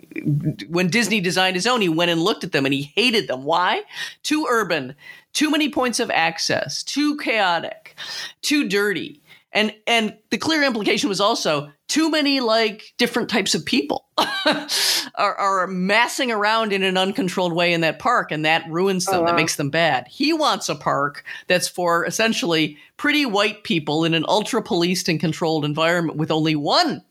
when 0.68 0.88
Disney 0.88 1.20
designed 1.20 1.54
his 1.54 1.66
own, 1.66 1.82
he 1.82 1.90
went 1.90 2.10
and 2.10 2.22
looked 2.22 2.44
at 2.44 2.52
them 2.52 2.64
and 2.64 2.72
he 2.72 2.90
hated 2.94 3.28
them. 3.28 3.44
Why? 3.44 3.82
Too 4.22 4.46
urban, 4.48 4.96
too 5.34 5.50
many 5.50 5.68
points 5.68 6.00
of 6.00 6.10
access, 6.10 6.82
too 6.82 7.18
chaotic, 7.18 7.94
too 8.40 8.66
dirty. 8.66 9.20
And 9.52 9.74
and 9.86 10.16
the 10.30 10.38
clear 10.38 10.62
implication 10.62 11.08
was 11.08 11.20
also 11.20 11.70
too 11.88 12.10
many 12.10 12.40
like 12.40 12.92
different 12.98 13.30
types 13.30 13.54
of 13.54 13.64
people 13.64 14.06
are, 14.18 15.34
are 15.34 15.66
massing 15.66 16.30
around 16.30 16.72
in 16.72 16.82
an 16.82 16.96
uncontrolled 16.96 17.52
way 17.52 17.72
in 17.72 17.80
that 17.82 17.98
park, 17.98 18.32
and 18.32 18.44
that 18.44 18.68
ruins 18.68 19.08
oh, 19.08 19.12
them. 19.12 19.22
Oh, 19.22 19.26
That 19.26 19.36
makes 19.36 19.56
them 19.56 19.70
bad. 19.70 20.08
He 20.08 20.32
wants 20.32 20.68
a 20.68 20.74
park 20.74 21.24
that's 21.46 21.68
for 21.68 22.04
essentially 22.04 22.76
pretty 22.96 23.24
white 23.24 23.62
people 23.62 24.04
in 24.04 24.14
an 24.14 24.24
ultra 24.28 24.62
policed 24.62 25.08
and 25.08 25.20
controlled 25.20 25.64
environment 25.64 26.18
with 26.18 26.30
only 26.30 26.56
one 26.56 27.02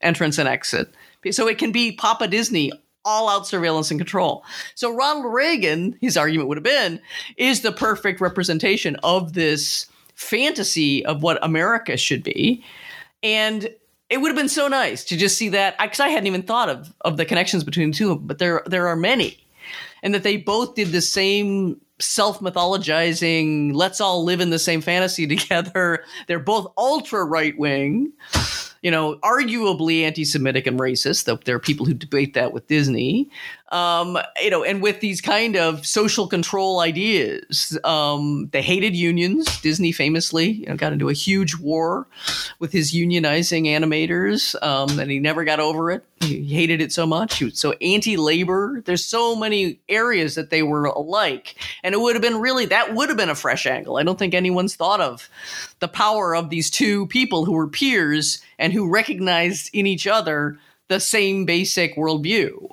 entrance 0.00 0.38
and 0.38 0.48
exit. 0.48 0.94
So 1.30 1.48
it 1.48 1.58
can 1.58 1.72
be 1.72 1.92
Papa 1.92 2.28
Disney, 2.28 2.72
all 3.04 3.28
out 3.28 3.46
surveillance 3.46 3.90
and 3.90 4.00
control. 4.00 4.44
So 4.74 4.94
Ronald 4.94 5.32
Reagan, 5.32 5.98
his 6.00 6.16
argument 6.16 6.48
would 6.48 6.58
have 6.58 6.64
been, 6.64 7.00
is 7.36 7.60
the 7.62 7.72
perfect 7.72 8.20
representation 8.20 8.96
of 9.02 9.32
this 9.32 9.86
fantasy 10.20 11.04
of 11.06 11.22
what 11.22 11.42
America 11.42 11.96
should 11.96 12.22
be. 12.22 12.62
And 13.22 13.68
it 14.10 14.18
would 14.18 14.28
have 14.28 14.36
been 14.36 14.48
so 14.48 14.68
nice 14.68 15.04
to 15.04 15.16
just 15.16 15.38
see 15.38 15.48
that 15.50 15.78
because 15.78 16.00
I 16.00 16.08
hadn't 16.08 16.26
even 16.26 16.42
thought 16.42 16.68
of 16.68 16.92
of 17.02 17.16
the 17.16 17.24
connections 17.24 17.64
between 17.64 17.90
the 17.90 17.96
two 17.96 18.12
of 18.12 18.18
them, 18.18 18.26
but 18.26 18.38
there 18.38 18.62
there 18.66 18.86
are 18.88 18.96
many, 18.96 19.38
and 20.02 20.14
that 20.14 20.22
they 20.22 20.36
both 20.36 20.74
did 20.74 20.88
the 20.88 21.00
same 21.00 21.80
self 22.00 22.40
mythologizing. 22.40 23.74
Let's 23.74 24.00
all 24.00 24.24
live 24.24 24.40
in 24.40 24.50
the 24.50 24.58
same 24.58 24.80
fantasy 24.80 25.26
together. 25.36 26.04
They're 26.26 26.38
both 26.38 26.72
ultra 26.76 27.24
right 27.24 27.56
wing, 27.58 28.12
you 28.82 28.90
know, 28.90 29.16
arguably 29.16 30.02
anti-Semitic 30.02 30.66
and 30.66 30.78
racist. 30.78 31.24
Though 31.24 31.36
there 31.36 31.56
are 31.56 31.60
people 31.60 31.86
who 31.86 31.94
debate 31.94 32.34
that 32.34 32.52
with 32.52 32.66
Disney, 32.66 33.30
um, 33.72 34.18
you 34.42 34.50
know, 34.50 34.64
and 34.64 34.82
with 34.82 35.00
these 35.00 35.20
kind 35.20 35.56
of 35.56 35.86
social 35.86 36.26
control 36.26 36.80
ideas. 36.80 37.78
Um, 37.84 38.48
they 38.52 38.62
hated 38.62 38.96
unions. 38.96 39.60
Disney 39.60 39.92
famously, 39.92 40.50
you 40.50 40.66
know, 40.66 40.76
got 40.76 40.92
into 40.92 41.08
a 41.08 41.14
huge 41.14 41.56
war 41.56 42.06
with 42.60 42.72
his 42.72 42.92
unionizing 42.94 43.64
animators, 43.64 44.54
um, 44.62 45.00
and 45.00 45.10
he 45.10 45.18
never 45.18 45.44
got 45.44 45.60
over 45.60 45.90
it. 45.90 46.04
He 46.20 46.44
hated 46.44 46.82
it 46.82 46.92
so 46.92 47.06
much. 47.06 47.38
He 47.38 47.46
was 47.46 47.58
so 47.58 47.72
anti-labor. 47.80 48.82
There's 48.84 49.04
so 49.04 49.34
many 49.34 49.80
areas 49.88 50.34
that 50.34 50.50
they 50.50 50.62
were 50.62 50.84
alike, 50.84 51.56
and 51.82 51.94
it 51.94 52.00
would 52.00 52.14
have 52.14 52.22
been 52.22 52.38
really 52.38 52.66
that 52.66 52.94
would 52.94 53.08
have 53.08 53.18
been 53.18 53.30
a 53.30 53.34
fresh 53.34 53.66
angle. 53.66 53.96
I 53.96 54.02
don't 54.02 54.18
think 54.18 54.34
anyone's 54.34 54.76
thought 54.76 55.00
of 55.00 55.28
the 55.80 55.88
power 55.88 56.36
of 56.36 56.50
these 56.50 56.70
two 56.70 57.06
people 57.06 57.46
who 57.46 57.52
were 57.52 57.66
peers 57.66 58.42
and 58.58 58.72
who 58.74 58.90
recognized 58.90 59.70
in 59.72 59.86
each 59.86 60.06
other 60.06 60.58
the 60.88 61.00
same 61.00 61.46
basic 61.46 61.96
worldview. 61.96 62.68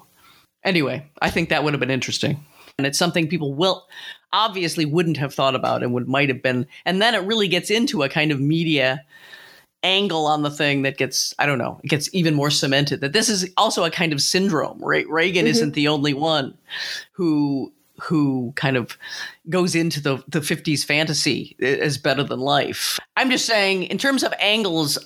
Anyway, 0.65 1.07
I 1.21 1.29
think 1.29 1.47
that 1.47 1.63
would 1.63 1.73
have 1.73 1.79
been 1.79 1.89
interesting. 1.89 2.43
And 2.77 2.85
it's 2.85 2.99
something 2.99 3.29
people 3.29 3.53
will 3.53 3.87
obviously 4.33 4.85
wouldn't 4.85 5.17
have 5.17 5.33
thought 5.33 5.55
about 5.55 5.81
and 5.81 5.93
would 5.93 6.07
might 6.07 6.27
have 6.27 6.43
been 6.43 6.67
and 6.85 7.01
then 7.01 7.15
it 7.15 7.23
really 7.23 7.47
gets 7.47 7.71
into 7.71 8.03
a 8.03 8.09
kind 8.09 8.29
of 8.29 8.41
media 8.41 9.05
angle 9.83 10.25
on 10.25 10.41
the 10.43 10.49
thing 10.51 10.81
that 10.81 10.97
gets 10.97 11.33
I 11.39 11.45
don't 11.45 11.57
know, 11.59 11.79
it 11.83 11.87
gets 11.87 12.09
even 12.13 12.33
more 12.33 12.49
cemented 12.49 13.01
that 13.01 13.13
this 13.13 13.29
is 13.29 13.49
also 13.57 13.83
a 13.83 13.91
kind 13.91 14.11
of 14.13 14.21
syndrome, 14.21 14.79
right? 14.79 15.07
Reagan 15.09 15.45
Mhm. 15.45 15.49
isn't 15.49 15.73
the 15.73 15.87
only 15.87 16.13
one 16.13 16.57
who 17.13 17.71
who 18.01 18.53
kind 18.55 18.77
of 18.77 18.97
goes 19.49 19.75
into 19.75 19.99
the 20.01 20.17
the 20.27 20.41
50s 20.41 20.83
fantasy 20.85 21.55
as 21.61 21.97
better 21.97 22.23
than 22.23 22.39
life. 22.39 22.99
I'm 23.15 23.31
just 23.31 23.45
saying 23.45 23.83
in 23.83 23.97
terms 23.97 24.23
of 24.23 24.33
angles 24.39 24.97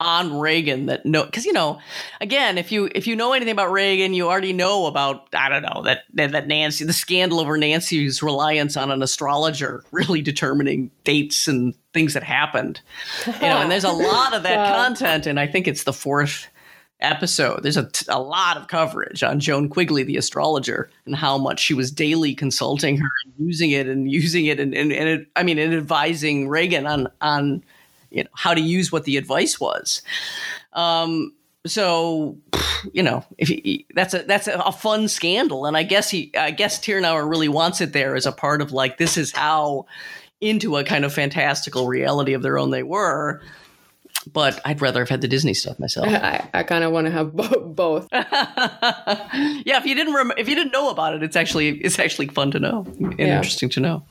on 0.00 0.36
Reagan 0.36 0.86
that 0.86 1.06
no 1.06 1.24
because 1.24 1.44
you 1.46 1.52
know 1.52 1.78
again 2.20 2.58
if 2.58 2.72
you 2.72 2.90
if 2.94 3.06
you 3.06 3.14
know 3.14 3.34
anything 3.34 3.52
about 3.52 3.70
Reagan 3.70 4.14
you 4.14 4.28
already 4.28 4.52
know 4.52 4.86
about 4.86 5.28
I 5.32 5.48
don't 5.48 5.62
know 5.62 5.82
that 5.84 6.04
that, 6.14 6.32
that 6.32 6.48
Nancy 6.48 6.84
the 6.84 6.92
scandal 6.92 7.38
over 7.38 7.56
Nancy's 7.56 8.20
reliance 8.22 8.76
on 8.76 8.90
an 8.90 9.00
astrologer 9.02 9.84
really 9.92 10.20
determining 10.20 10.90
dates 11.04 11.46
and 11.46 11.72
things 11.92 12.14
that 12.14 12.22
happened. 12.22 12.80
You 13.26 13.32
know 13.32 13.58
and 13.58 13.70
there's 13.70 13.84
a 13.84 13.92
lot 13.92 14.34
of 14.34 14.42
that 14.42 14.74
content 14.74 15.26
and 15.26 15.38
I 15.38 15.46
think 15.46 15.68
it's 15.68 15.84
the 15.84 15.92
fourth 15.92 16.46
episode. 17.02 17.62
There's 17.62 17.76
a, 17.76 17.90
a 18.08 18.20
lot 18.20 18.56
of 18.56 18.68
coverage 18.68 19.22
on 19.22 19.40
Joan 19.40 19.68
Quigley 19.68 20.02
the 20.02 20.16
astrologer 20.16 20.90
and 21.04 21.14
how 21.14 21.36
much 21.36 21.60
she 21.60 21.74
was 21.74 21.90
daily 21.90 22.34
consulting 22.34 22.96
her 22.96 23.08
and 23.24 23.46
using 23.46 23.72
it 23.72 23.88
and 23.88 24.10
using 24.10 24.46
it 24.46 24.58
and, 24.58 24.74
and, 24.74 24.92
and 24.92 25.08
it, 25.08 25.28
I 25.36 25.42
mean 25.42 25.58
and 25.58 25.74
advising 25.74 26.48
Reagan 26.48 26.86
on 26.86 27.08
on 27.20 27.62
you 28.10 28.24
know 28.24 28.30
how 28.34 28.54
to 28.54 28.60
use 28.60 28.92
what 28.92 29.04
the 29.04 29.16
advice 29.16 29.58
was. 29.58 30.02
Um, 30.72 31.34
so 31.66 32.36
you 32.92 33.02
know 33.02 33.24
if 33.38 33.48
he, 33.48 33.86
that's 33.94 34.14
a 34.14 34.22
that's 34.22 34.46
a, 34.46 34.72
fun 34.72 35.08
scandal, 35.08 35.66
and 35.66 35.76
I 35.76 35.82
guess 35.82 36.10
he 36.10 36.30
I 36.36 36.50
guess 36.50 36.78
Tyrnauer 36.78 37.28
really 37.28 37.48
wants 37.48 37.80
it 37.80 37.92
there 37.92 38.14
as 38.14 38.26
a 38.26 38.32
part 38.32 38.62
of 38.62 38.72
like 38.72 38.98
this 38.98 39.16
is 39.16 39.32
how 39.32 39.86
into 40.42 40.76
a 40.76 40.84
kind 40.84 41.06
of 41.06 41.14
fantastical 41.14 41.86
reality 41.86 42.34
of 42.34 42.42
their 42.42 42.58
own 42.58 42.70
they 42.70 42.82
were. 42.82 43.40
But 44.30 44.60
I'd 44.64 44.80
rather 44.80 45.00
have 45.00 45.08
had 45.08 45.20
the 45.20 45.28
Disney 45.28 45.54
stuff 45.54 45.78
myself. 45.78 46.06
I, 46.10 46.48
I 46.52 46.62
kind 46.64 46.84
of 46.84 46.92
want 46.92 47.06
to 47.06 47.10
have 47.10 47.32
bo- 47.32 47.60
both. 47.60 48.08
yeah, 48.12 48.22
if 49.78 49.86
you 49.86 49.94
didn't 49.94 50.14
rem- 50.14 50.32
if 50.36 50.48
you 50.48 50.54
didn't 50.54 50.72
know 50.72 50.90
about 50.90 51.14
it, 51.14 51.22
it's 51.22 51.36
actually 51.36 51.80
it's 51.80 51.98
actually 51.98 52.28
fun 52.28 52.50
to 52.50 52.60
know 52.60 52.86
and 53.00 53.18
yeah. 53.18 53.36
interesting 53.36 53.70
to 53.70 53.80
know 53.80 54.04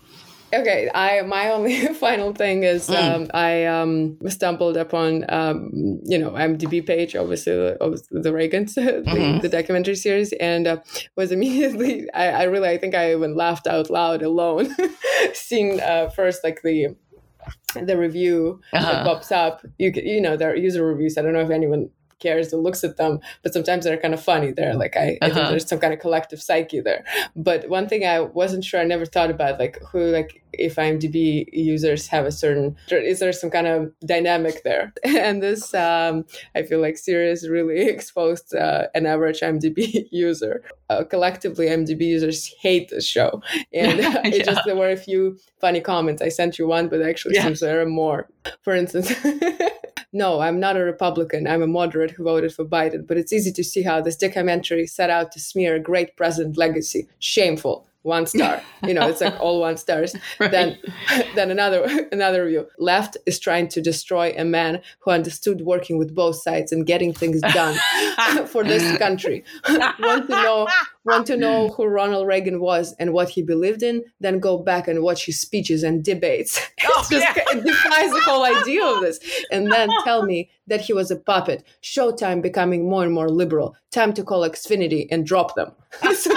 okay 0.53 0.89
i 0.93 1.21
my 1.21 1.49
only 1.49 1.87
final 1.93 2.33
thing 2.33 2.63
is 2.63 2.87
mm. 2.87 2.95
um, 2.95 3.27
i 3.33 3.65
um, 3.65 4.17
stumbled 4.27 4.77
upon 4.77 5.25
um, 5.29 5.99
you 6.03 6.17
know 6.17 6.31
mdb 6.31 6.85
page 6.85 7.15
obviously 7.15 7.53
of 7.53 8.01
the 8.09 8.31
reagans 8.31 8.73
the, 8.75 9.03
mm-hmm. 9.05 9.39
the, 9.39 9.49
documentary 9.49 9.95
series 9.95 10.33
and 10.33 10.67
uh, 10.67 10.77
was 11.15 11.31
immediately 11.31 12.09
I, 12.13 12.29
I, 12.29 12.43
really 12.43 12.69
i 12.69 12.77
think 12.77 12.95
i 12.95 13.11
even 13.11 13.35
laughed 13.35 13.67
out 13.67 13.89
loud 13.89 14.21
alone 14.21 14.75
seeing 15.33 15.79
uh, 15.81 16.09
first 16.09 16.43
like 16.43 16.61
the 16.63 16.95
the 17.75 17.97
review 17.97 18.61
uh-huh. 18.73 18.91
that 18.91 19.05
pops 19.05 19.31
up 19.31 19.65
you 19.77 19.91
you 19.95 20.21
know 20.21 20.37
there 20.37 20.51
are 20.51 20.55
user 20.55 20.85
reviews 20.85 21.17
i 21.17 21.21
don't 21.21 21.33
know 21.33 21.41
if 21.41 21.49
anyone 21.49 21.89
cares 22.21 22.53
or 22.53 22.57
looks 22.57 22.83
at 22.83 22.97
them 22.97 23.19
but 23.43 23.53
sometimes 23.53 23.83
they're 23.83 23.97
kind 23.97 24.13
of 24.13 24.23
funny. 24.23 24.51
They're 24.51 24.75
like 24.75 24.95
I, 24.95 25.17
I 25.21 25.25
uh-huh. 25.25 25.33
think 25.33 25.49
there's 25.49 25.67
some 25.67 25.79
kind 25.79 25.93
of 25.93 25.99
collective 25.99 26.41
psyche 26.41 26.81
there. 26.81 27.03
But 27.35 27.69
one 27.69 27.87
thing 27.87 28.05
i 28.05 28.19
wasn't 28.19 28.63
sure 28.63 28.79
i 28.79 28.83
never 28.83 29.05
thought 29.05 29.31
about 29.31 29.59
like 29.59 29.79
who 29.91 30.05
like 30.05 30.43
if 30.53 30.75
imdb 30.75 31.45
users 31.53 32.07
have 32.07 32.25
a 32.25 32.31
certain 32.31 32.75
is 32.89 33.19
there 33.19 33.31
some 33.31 33.49
kind 33.49 33.67
of 33.67 33.91
dynamic 34.05 34.63
there? 34.63 34.93
And 35.21 35.41
this 35.41 35.73
um, 35.73 36.25
i 36.55 36.63
feel 36.63 36.81
like 36.81 36.97
series 36.97 37.47
really 37.47 37.81
exposed 37.95 38.53
uh, 38.55 38.87
an 38.95 39.05
average 39.05 39.41
imdb 39.41 40.07
user. 40.11 40.63
Uh, 40.89 41.03
collectively 41.03 41.67
imdb 41.67 42.01
users 42.01 42.47
hate 42.59 42.89
this 42.89 43.05
show. 43.05 43.41
And 43.73 43.99
yeah. 43.99 44.21
it 44.25 44.45
just 44.45 44.61
there 44.65 44.75
were 44.75 44.89
a 44.89 44.97
few 44.97 45.37
funny 45.59 45.81
comments. 45.81 46.21
I 46.21 46.29
sent 46.29 46.59
you 46.59 46.67
one 46.67 46.87
but 46.89 47.01
actually 47.01 47.35
yeah. 47.35 47.43
seems 47.43 47.59
there 47.59 47.81
are 47.81 47.85
more 47.85 48.27
for 48.61 48.73
instance 48.75 49.13
no, 50.13 50.41
I'm 50.41 50.59
not 50.59 50.77
a 50.77 50.83
Republican. 50.83 51.47
I'm 51.47 51.61
a 51.61 51.67
moderate 51.67 52.11
who 52.11 52.23
voted 52.23 52.53
for 52.53 52.65
Biden. 52.65 53.07
But 53.07 53.17
it's 53.17 53.31
easy 53.31 53.51
to 53.53 53.63
see 53.63 53.81
how 53.81 54.01
this 54.01 54.17
documentary 54.17 54.87
set 54.87 55.09
out 55.09 55.31
to 55.33 55.39
smear 55.39 55.75
a 55.75 55.79
great 55.79 56.15
president 56.17 56.57
legacy. 56.57 57.07
Shameful 57.19 57.85
one 58.03 58.25
star 58.25 58.61
you 58.83 58.93
know 58.93 59.07
it's 59.07 59.21
like 59.21 59.39
all 59.39 59.59
one 59.59 59.77
stars 59.77 60.15
right. 60.39 60.51
then 60.51 60.77
then 61.35 61.51
another 61.51 61.83
another 62.11 62.45
review 62.45 62.67
left 62.79 63.15
is 63.25 63.39
trying 63.39 63.67
to 63.67 63.81
destroy 63.81 64.33
a 64.37 64.43
man 64.43 64.81
who 64.99 65.11
understood 65.11 65.61
working 65.61 65.97
with 65.97 66.15
both 66.15 66.35
sides 66.35 66.71
and 66.71 66.85
getting 66.85 67.13
things 67.13 67.41
done 67.53 67.77
for 68.47 68.63
this 68.63 68.97
country 68.97 69.43
want 69.99 70.27
to 70.27 70.31
know 70.31 70.67
want 71.05 71.27
to 71.27 71.37
know 71.37 71.67
mm. 71.67 71.75
who 71.75 71.85
ronald 71.85 72.27
reagan 72.27 72.59
was 72.59 72.93
and 72.99 73.13
what 73.13 73.29
he 73.29 73.41
believed 73.41 73.81
in 73.83 74.03
then 74.19 74.39
go 74.39 74.57
back 74.57 74.87
and 74.87 75.01
watch 75.01 75.25
his 75.25 75.39
speeches 75.39 75.83
and 75.83 76.03
debates. 76.03 76.59
Oh, 76.93 77.07
just, 77.09 77.23
yeah. 77.23 77.33
it 77.35 77.63
defies 77.65 78.11
the 78.11 78.21
whole 78.25 78.43
idea 78.43 78.83
of 78.83 79.01
this. 79.01 79.19
And 79.51 79.71
then 79.71 79.89
tell 80.03 80.23
me 80.23 80.49
that 80.67 80.81
he 80.81 80.93
was 80.93 81.09
a 81.09 81.15
puppet. 81.15 81.63
Showtime 81.81 82.41
becoming 82.41 82.89
more 82.89 83.03
and 83.03 83.13
more 83.13 83.29
liberal. 83.29 83.75
Time 83.91 84.13
to 84.13 84.23
call 84.23 84.41
xfinity 84.41 85.07
and 85.11 85.25
drop 85.25 85.55
them. 85.55 85.71
So 86.13 86.35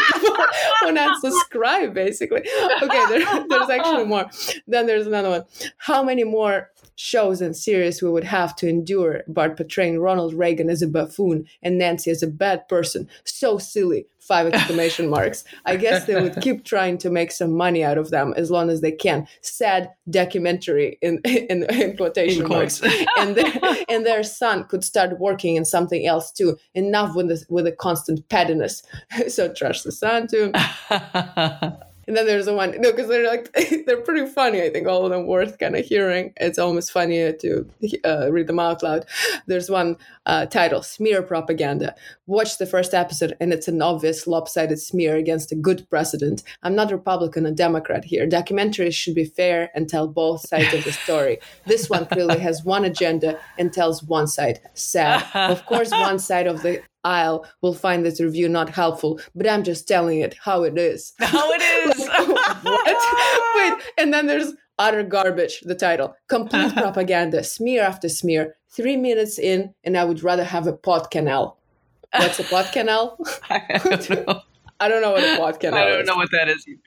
will 0.82 0.92
not 0.92 1.20
subscribe 1.20 1.94
basically. 1.94 2.42
Okay 2.82 3.06
there, 3.08 3.46
there's 3.48 3.70
actually 3.70 4.04
more. 4.04 4.26
Then 4.66 4.86
there's 4.86 5.06
another 5.06 5.30
one. 5.30 5.44
How 5.78 6.02
many 6.02 6.24
more 6.24 6.70
shows 6.96 7.40
and 7.40 7.56
series 7.56 8.02
we 8.02 8.10
would 8.10 8.24
have 8.24 8.54
to 8.56 8.68
endure 8.68 9.22
Bart 9.28 9.56
portraying 9.56 10.00
ronald 10.00 10.34
reagan 10.34 10.70
as 10.70 10.82
a 10.82 10.86
buffoon 10.86 11.46
and 11.62 11.78
nancy 11.78 12.10
as 12.10 12.22
a 12.22 12.26
bad 12.26 12.68
person 12.68 13.08
so 13.24 13.58
silly 13.58 14.06
five 14.24 14.46
exclamation 14.52 15.08
marks. 15.08 15.44
I 15.66 15.76
guess 15.76 16.06
they 16.06 16.20
would 16.20 16.40
keep 16.40 16.64
trying 16.64 16.98
to 16.98 17.10
make 17.10 17.30
some 17.30 17.52
money 17.52 17.84
out 17.84 17.98
of 17.98 18.10
them 18.10 18.34
as 18.36 18.50
long 18.50 18.70
as 18.70 18.80
they 18.80 18.92
can. 18.92 19.26
Sad 19.42 19.90
documentary 20.10 20.98
in 21.02 21.20
in, 21.24 21.64
in 21.70 21.96
quotation 21.96 22.42
in 22.42 22.48
marks. 22.48 22.82
and 23.18 23.36
their, 23.36 23.52
and 23.88 24.06
their 24.06 24.22
son 24.22 24.64
could 24.64 24.84
start 24.84 25.18
working 25.20 25.56
in 25.56 25.64
something 25.64 26.06
else 26.06 26.32
too. 26.32 26.56
Enough 26.74 27.14
with 27.14 27.28
the 27.28 27.44
with 27.48 27.64
the 27.66 27.72
constant 27.72 28.28
pettiness. 28.28 28.82
so 29.28 29.52
trust 29.52 29.84
the 29.84 29.92
son 29.92 30.26
too. 30.26 30.52
And 32.06 32.16
then 32.16 32.26
there's 32.26 32.46
the 32.46 32.54
one, 32.54 32.74
no, 32.80 32.90
because 32.90 33.08
they're 33.08 33.26
like, 33.26 33.52
they're 33.86 34.00
pretty 34.00 34.26
funny. 34.26 34.62
I 34.62 34.70
think 34.70 34.86
all 34.86 35.04
of 35.04 35.10
them 35.10 35.26
worth 35.26 35.58
kind 35.58 35.76
of 35.76 35.84
hearing. 35.84 36.32
It's 36.36 36.58
almost 36.58 36.92
funnier 36.92 37.32
to 37.32 37.70
uh, 38.04 38.30
read 38.30 38.46
them 38.46 38.58
out 38.58 38.82
loud. 38.82 39.06
There's 39.46 39.70
one 39.70 39.96
uh, 40.26 40.46
title, 40.46 40.82
Smear 40.82 41.22
Propaganda. 41.22 41.94
Watch 42.26 42.58
the 42.58 42.66
first 42.66 42.94
episode, 42.94 43.36
and 43.40 43.52
it's 43.52 43.68
an 43.68 43.82
obvious 43.82 44.26
lopsided 44.26 44.80
smear 44.80 45.16
against 45.16 45.52
a 45.52 45.56
good 45.56 45.86
president. 45.90 46.42
I'm 46.62 46.74
not 46.74 46.90
Republican 46.90 47.46
or 47.46 47.52
Democrat 47.52 48.04
here. 48.04 48.26
Documentaries 48.26 48.94
should 48.94 49.14
be 49.14 49.24
fair 49.24 49.70
and 49.74 49.88
tell 49.88 50.08
both 50.08 50.46
sides 50.48 50.72
of 50.74 50.84
the 50.84 50.92
story. 50.92 51.38
This 51.66 51.90
one 51.90 52.06
clearly 52.06 52.38
has 52.38 52.64
one 52.64 52.84
agenda 52.84 53.38
and 53.58 53.72
tells 53.72 54.02
one 54.02 54.26
side. 54.26 54.60
Sad. 54.74 55.24
Of 55.34 55.66
course, 55.66 55.90
one 55.90 56.18
side 56.18 56.46
of 56.46 56.62
the 56.62 56.82
aisle 57.04 57.46
will 57.60 57.74
find 57.74 58.04
this 58.04 58.20
review 58.20 58.48
not 58.48 58.70
helpful, 58.70 59.20
but 59.34 59.48
I'm 59.48 59.62
just 59.62 59.86
telling 59.86 60.20
it 60.20 60.34
how 60.42 60.62
it 60.62 60.78
is. 60.78 61.12
How 61.18 61.50
it 61.52 61.60
is. 61.98 62.08
like, 62.08 62.28
what? 62.64 63.56
Wait, 63.56 63.84
and 63.98 64.12
then 64.12 64.26
there's 64.26 64.52
utter 64.78 65.02
garbage, 65.02 65.60
the 65.60 65.74
title. 65.74 66.14
Complete 66.28 66.72
propaganda, 66.76 67.44
smear 67.44 67.82
after 67.82 68.08
smear. 68.08 68.56
Three 68.70 68.96
minutes 68.96 69.38
in, 69.38 69.74
and 69.84 69.96
I 69.96 70.04
would 70.04 70.22
rather 70.22 70.44
have 70.44 70.66
a 70.66 70.72
pot 70.72 71.10
canal. 71.10 71.58
What's 72.12 72.38
a 72.40 72.44
pot 72.44 72.72
canal? 72.72 73.18
I 73.50 73.80
don't 73.82 74.10
know. 74.10 74.40
I 74.80 74.88
don't 74.88 75.02
know 75.02 75.12
what 75.12 75.22
a 75.22 75.36
pot 75.38 75.60
canal 75.60 75.78
I 75.78 75.88
don't 75.88 76.00
is. 76.00 76.06
know 76.06 76.16
what 76.16 76.30
that 76.32 76.48
is. 76.48 76.66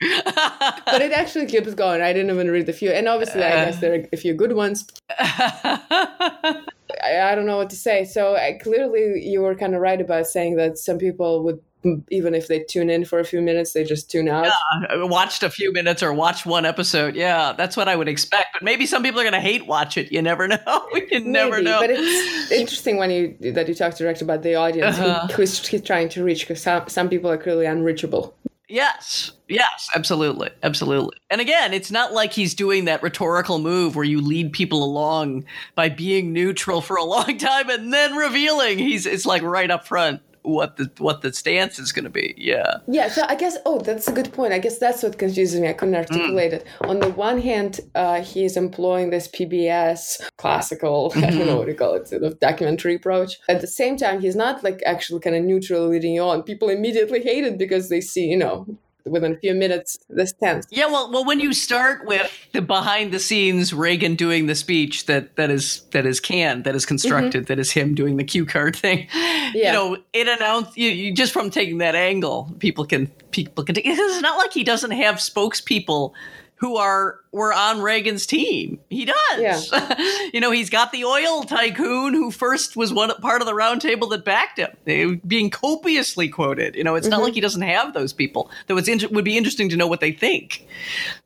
but 0.86 1.00
it 1.00 1.12
actually 1.12 1.46
keeps 1.46 1.72
going. 1.74 2.02
I 2.02 2.12
didn't 2.12 2.30
even 2.30 2.50
read 2.50 2.66
the 2.66 2.72
few. 2.72 2.90
And 2.90 3.08
obviously, 3.08 3.42
I 3.42 3.64
guess 3.64 3.80
there 3.80 3.94
are 3.94 4.06
a 4.12 4.16
few 4.16 4.34
good 4.34 4.52
ones. 4.52 4.86
I, 5.18 6.60
I, 7.02 7.34
don't 7.34 7.46
know 7.46 7.56
what 7.56 7.70
to 7.70 7.76
say. 7.76 8.04
So 8.04 8.36
I, 8.36 8.58
clearly, 8.62 9.22
you 9.24 9.40
were 9.40 9.54
kind 9.54 9.74
of 9.74 9.80
right 9.80 10.00
about 10.00 10.26
saying 10.26 10.56
that 10.56 10.78
some 10.78 10.98
people 10.98 11.42
would 11.44 11.60
even 12.10 12.34
if 12.34 12.48
they 12.48 12.60
tune 12.60 12.90
in 12.90 13.04
for 13.04 13.20
a 13.20 13.24
few 13.24 13.40
minutes, 13.40 13.72
they 13.72 13.84
just 13.84 14.10
tune 14.10 14.28
out. 14.28 14.46
Yeah, 14.46 15.04
watched 15.04 15.42
a 15.42 15.50
few 15.50 15.72
minutes 15.72 16.02
or 16.02 16.12
watched 16.12 16.44
one 16.44 16.66
episode. 16.66 17.14
Yeah, 17.14 17.52
that's 17.52 17.76
what 17.76 17.88
I 17.88 17.94
would 17.94 18.08
expect. 18.08 18.48
But 18.54 18.62
maybe 18.62 18.84
some 18.84 19.02
people 19.02 19.20
are 19.20 19.24
going 19.24 19.32
to 19.34 19.40
hate 19.40 19.66
watch 19.66 19.96
it. 19.96 20.10
You 20.10 20.20
never 20.20 20.48
know. 20.48 20.58
you 20.92 21.06
maybe, 21.10 21.20
never 21.20 21.62
know. 21.62 21.80
But 21.80 21.90
it's 21.90 22.50
interesting 22.50 22.96
when 22.96 23.10
you 23.10 23.52
that 23.52 23.68
you 23.68 23.74
talk 23.74 23.96
direct 23.96 24.22
about 24.22 24.42
the 24.42 24.56
audience 24.56 24.98
uh-huh. 24.98 25.28
who, 25.28 25.34
who's 25.34 25.60
trying 25.82 26.08
to 26.10 26.24
reach 26.24 26.40
because 26.40 26.62
some, 26.62 26.88
some 26.88 27.08
people 27.08 27.30
are 27.30 27.38
clearly 27.38 27.66
unreachable. 27.66 28.34
Yes, 28.70 29.32
yes, 29.48 29.88
absolutely, 29.94 30.50
absolutely. 30.62 31.16
And 31.30 31.40
again, 31.40 31.72
it's 31.72 31.90
not 31.90 32.12
like 32.12 32.34
he's 32.34 32.52
doing 32.52 32.84
that 32.84 33.02
rhetorical 33.02 33.58
move 33.58 33.96
where 33.96 34.04
you 34.04 34.20
lead 34.20 34.52
people 34.52 34.84
along 34.84 35.46
by 35.74 35.88
being 35.88 36.34
neutral 36.34 36.82
for 36.82 36.96
a 36.96 37.04
long 37.04 37.38
time 37.38 37.70
and 37.70 37.92
then 37.92 38.14
revealing. 38.14 38.78
He's 38.78 39.06
it's 39.06 39.24
like 39.24 39.42
right 39.42 39.70
up 39.70 39.86
front 39.86 40.20
what 40.48 40.76
the 40.76 40.90
what 40.98 41.22
the 41.22 41.32
stance 41.32 41.78
is 41.78 41.92
going 41.92 42.04
to 42.04 42.10
be. 42.10 42.34
Yeah. 42.36 42.78
Yeah. 42.86 43.08
So 43.08 43.24
I 43.28 43.34
guess 43.34 43.56
oh, 43.66 43.80
that's 43.80 44.08
a 44.08 44.12
good 44.12 44.32
point. 44.32 44.52
I 44.52 44.58
guess 44.58 44.78
that's 44.78 45.02
what 45.02 45.18
confuses 45.18 45.60
me. 45.60 45.68
I 45.68 45.72
couldn't 45.74 45.94
articulate 45.94 46.52
mm. 46.52 46.56
it. 46.56 46.66
On 46.82 46.98
the 47.00 47.10
one 47.10 47.40
hand, 47.40 47.80
uh, 47.94 48.22
he's 48.22 48.56
employing 48.56 49.10
this 49.10 49.28
PBS 49.28 50.30
classical, 50.36 51.10
mm-hmm. 51.10 51.24
I 51.24 51.30
don't 51.30 51.46
know 51.46 51.56
what 51.56 51.68
you 51.68 51.74
call 51.74 51.94
it, 51.94 52.08
sort 52.08 52.22
of 52.22 52.40
documentary 52.40 52.94
approach. 52.94 53.38
At 53.48 53.60
the 53.60 53.66
same 53.66 53.96
time, 53.96 54.20
he's 54.20 54.36
not 54.36 54.64
like 54.64 54.82
actually 54.86 55.20
kind 55.20 55.36
of 55.36 55.44
neutral 55.44 55.88
leading 55.88 56.14
you 56.14 56.22
on. 56.22 56.42
People 56.42 56.68
immediately 56.70 57.22
hate 57.22 57.44
it 57.44 57.58
because 57.58 57.88
they 57.88 58.00
see, 58.00 58.26
you 58.26 58.36
know, 58.36 58.66
within 59.08 59.32
a 59.32 59.36
few 59.36 59.54
minutes 59.54 59.98
this 60.08 60.32
tense. 60.32 60.66
Yeah, 60.70 60.86
well, 60.86 61.10
well, 61.10 61.24
when 61.24 61.40
you 61.40 61.52
start 61.52 62.06
with 62.06 62.30
the 62.52 62.62
behind 62.62 63.12
the 63.12 63.18
scenes 63.18 63.72
Reagan 63.72 64.14
doing 64.14 64.46
the 64.46 64.54
speech 64.54 65.06
that 65.06 65.36
that 65.36 65.50
is 65.50 65.80
that 65.90 66.06
is 66.06 66.20
canned, 66.20 66.64
that 66.64 66.74
is 66.74 66.86
constructed, 66.86 67.42
mm-hmm. 67.42 67.48
that 67.48 67.58
is 67.58 67.72
him 67.72 67.94
doing 67.94 68.16
the 68.16 68.24
cue 68.24 68.46
card 68.46 68.76
thing. 68.76 69.08
Yeah. 69.54 69.68
You 69.68 69.72
know, 69.72 69.96
it 70.12 70.28
announced 70.28 70.76
you, 70.76 70.90
you, 70.90 71.14
just 71.14 71.32
from 71.32 71.50
taking 71.50 71.78
that 71.78 71.94
angle, 71.94 72.54
people 72.58 72.84
can 72.84 73.06
people 73.30 73.64
can. 73.64 73.76
It's 73.84 74.22
not 74.22 74.36
like 74.36 74.52
he 74.52 74.64
doesn't 74.64 74.90
have 74.90 75.16
spokespeople 75.16 76.12
who 76.58 76.76
are 76.76 77.20
were 77.30 77.52
on 77.52 77.80
Reagan's 77.80 78.26
team. 78.26 78.80
He 78.90 79.04
does. 79.04 79.70
Yeah. 79.70 80.28
you 80.32 80.40
know, 80.40 80.50
he's 80.50 80.70
got 80.70 80.92
the 80.92 81.04
oil 81.04 81.42
tycoon 81.44 82.14
who 82.14 82.30
first 82.30 82.76
was 82.76 82.92
one 82.92 83.14
part 83.20 83.40
of 83.40 83.46
the 83.46 83.52
roundtable 83.52 84.10
that 84.10 84.24
backed 84.24 84.58
him, 84.58 84.70
they, 84.84 85.06
being 85.06 85.50
copiously 85.50 86.28
quoted. 86.28 86.74
You 86.74 86.84
know, 86.84 86.94
it's 86.94 87.06
mm-hmm. 87.06 87.12
not 87.12 87.22
like 87.22 87.34
he 87.34 87.40
doesn't 87.40 87.62
have 87.62 87.94
those 87.94 88.12
people. 88.12 88.50
Though 88.66 88.76
it's 88.76 88.88
in- 88.88 89.12
would 89.12 89.24
be 89.24 89.36
interesting 89.36 89.68
to 89.68 89.76
know 89.76 89.86
what 89.86 90.00
they 90.00 90.12
think. 90.12 90.66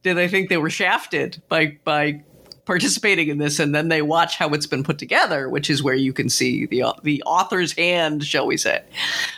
Do 0.02 0.14
they 0.14 0.28
think 0.28 0.48
they 0.48 0.58
were 0.58 0.70
shafted 0.70 1.40
by 1.48 1.78
by 1.84 2.22
participating 2.64 3.28
in 3.28 3.38
this, 3.38 3.58
and 3.58 3.74
then 3.74 3.88
they 3.88 4.02
watch 4.02 4.36
how 4.36 4.48
it's 4.50 4.66
been 4.66 4.84
put 4.84 4.98
together, 4.98 5.48
which 5.48 5.68
is 5.68 5.82
where 5.82 5.94
you 5.94 6.12
can 6.12 6.28
see 6.28 6.66
the 6.66 6.84
the 7.02 7.22
author's 7.24 7.72
hand, 7.72 8.24
shall 8.24 8.46
we 8.46 8.56
say? 8.56 8.82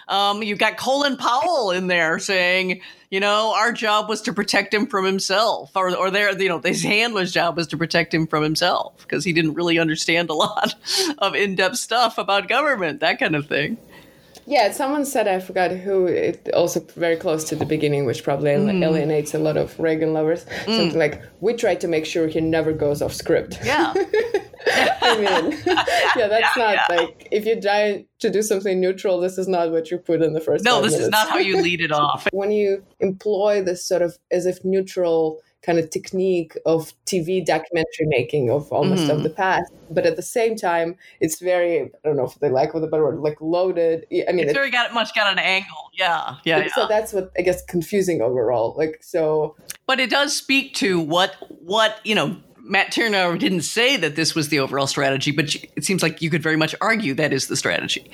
Um, 0.09 0.43
you've 0.43 0.59
got 0.59 0.77
Colin 0.77 1.16
Powell 1.16 1.71
in 1.71 1.87
there 1.87 2.19
saying, 2.19 2.81
you 3.15 3.20
know, 3.20 3.55
our 3.55 3.70
job 3.70 4.09
was 4.09 4.20
to 4.23 4.32
protect 4.32 4.74
him 4.74 4.89
from 4.89 5.05
himself, 5.05 5.70
or 5.77 5.95
or 5.95 6.11
their 6.11 6.36
you 6.36 6.49
know 6.49 6.59
his 6.59 6.82
handler's 6.82 7.31
job 7.31 7.57
was 7.57 7.69
to 7.69 7.77
protect 7.77 8.12
him 8.12 8.27
from 8.27 8.43
himself 8.43 8.93
because 8.99 9.23
he 9.23 9.32
didn't 9.32 9.55
really 9.55 9.78
understand 9.78 10.31
a 10.31 10.35
lot 10.35 10.74
of 11.19 11.36
in 11.36 11.55
depth 11.55 11.77
stuff 11.77 12.19
about 12.19 12.49
government, 12.49 12.99
that 12.99 13.20
kind 13.20 13.36
of 13.36 13.47
thing. 13.47 13.78
Yeah, 14.47 14.71
someone 14.73 15.05
said 15.05 15.27
I 15.27 15.41
forgot 15.41 15.71
who. 15.71 16.07
It 16.07 16.49
also 16.53 16.81
very 16.97 17.16
close 17.16 17.45
to 17.45 17.57
the 17.57 17.65
beginning, 17.65 18.05
which 18.05 18.23
probably 18.23 18.51
mm. 18.51 18.85
alienates 18.85 19.35
a 19.35 19.39
lot 19.39 19.57
of 19.57 19.79
Reagan 19.79 20.12
lovers. 20.12 20.45
Mm. 20.65 20.77
Something 20.77 20.99
like, 20.99 21.23
"We 21.41 21.55
try 21.55 21.75
to 21.77 21.89
make 21.89 22.05
sure 22.05 22.29
he 22.29 22.41
never 22.41 22.73
goes 22.73 23.01
off 23.01 23.12
script." 23.12 23.59
Yeah. 23.65 23.95
I 24.66 25.16
mean, 25.16 25.53
yeah, 26.16 26.29
that's 26.29 26.57
yeah, 26.57 26.62
not 26.62 26.75
yeah. 26.75 26.97
like 26.97 27.29
if 27.31 27.47
you 27.47 27.61
try 27.61 28.07
to 28.21 28.31
do 28.31 28.43
something 28.43 28.81
neutral, 28.81 29.21
this 29.21 29.39
is 29.39 29.49
not 29.49 29.71
what 29.71 29.91
you 29.91 29.99
put 29.99 30.23
in 30.23 30.33
the 30.33 30.41
first. 30.41 30.65
No, 30.65 30.81
this 30.81 30.93
minutes. 30.93 31.07
is 31.07 31.11
not 31.11 31.29
how 31.29 31.39
you 31.39 31.61
lead 31.61 31.81
it 31.81 31.93
off. 31.93 32.27
when 32.33 32.51
you 32.51 32.85
employ 33.01 33.62
this 33.62 33.87
sort 33.87 34.03
of 34.03 34.19
as 34.31 34.47
if 34.47 34.65
neutral 34.65 35.41
kind 35.65 35.78
of 35.78 35.91
technique 35.91 36.57
of 36.66 36.93
TV 37.07 37.45
documentary 37.45 38.07
making 38.07 38.51
of 38.51 38.70
almost 38.73 39.05
mm. 39.05 39.11
of 39.11 39.23
the 39.23 39.31
past. 39.31 39.73
But 39.91 40.07
at 40.07 40.16
the 40.16 40.23
same 40.23 40.57
time, 40.57 40.97
it's 41.20 41.41
very 41.41 41.82
I 41.82 41.91
don't 42.05 42.16
know 42.16 42.24
if 42.24 42.39
they 42.41 42.51
like 42.51 42.74
with 42.74 42.85
a 42.85 42.86
better 42.86 43.05
word, 43.05 43.20
like 43.20 43.41
loaded. 43.41 44.07
I 44.12 44.32
mean, 44.32 44.41
it's, 44.41 44.51
it's 44.51 44.53
very 44.53 44.70
got 44.70 44.93
much 44.93 45.15
got 45.15 45.32
an 45.32 45.39
angle. 45.39 45.91
Yeah, 45.95 46.36
yeah, 46.45 46.59
yeah. 46.59 46.74
So 46.74 46.86
that's 46.86 47.12
what 47.12 47.31
I 47.39 47.43
guess 47.43 47.65
confusing 47.65 48.20
overall. 48.20 48.74
Like 48.77 48.99
so, 49.03 49.57
but 49.86 50.01
it 50.01 50.11
does 50.11 50.36
speak 50.36 50.74
to 50.77 51.01
what 51.01 51.35
what 51.49 52.01
you 52.05 52.15
know 52.15 52.36
Matt 52.66 52.93
Tyrnauer 52.93 53.39
didn't 53.39 53.62
say 53.62 53.97
that 53.99 54.16
this 54.16 54.35
was 54.35 54.49
the 54.49 54.59
overall 54.59 54.86
strategy, 54.86 55.31
but 55.31 55.55
it 55.77 55.85
seems 55.85 56.03
like 56.03 56.23
you 56.23 56.31
could 56.31 56.43
very 56.43 56.57
much 56.57 56.74
argue 56.81 57.12
that 57.15 57.32
is 57.32 57.47
the 57.49 57.57
strategy. 57.57 58.11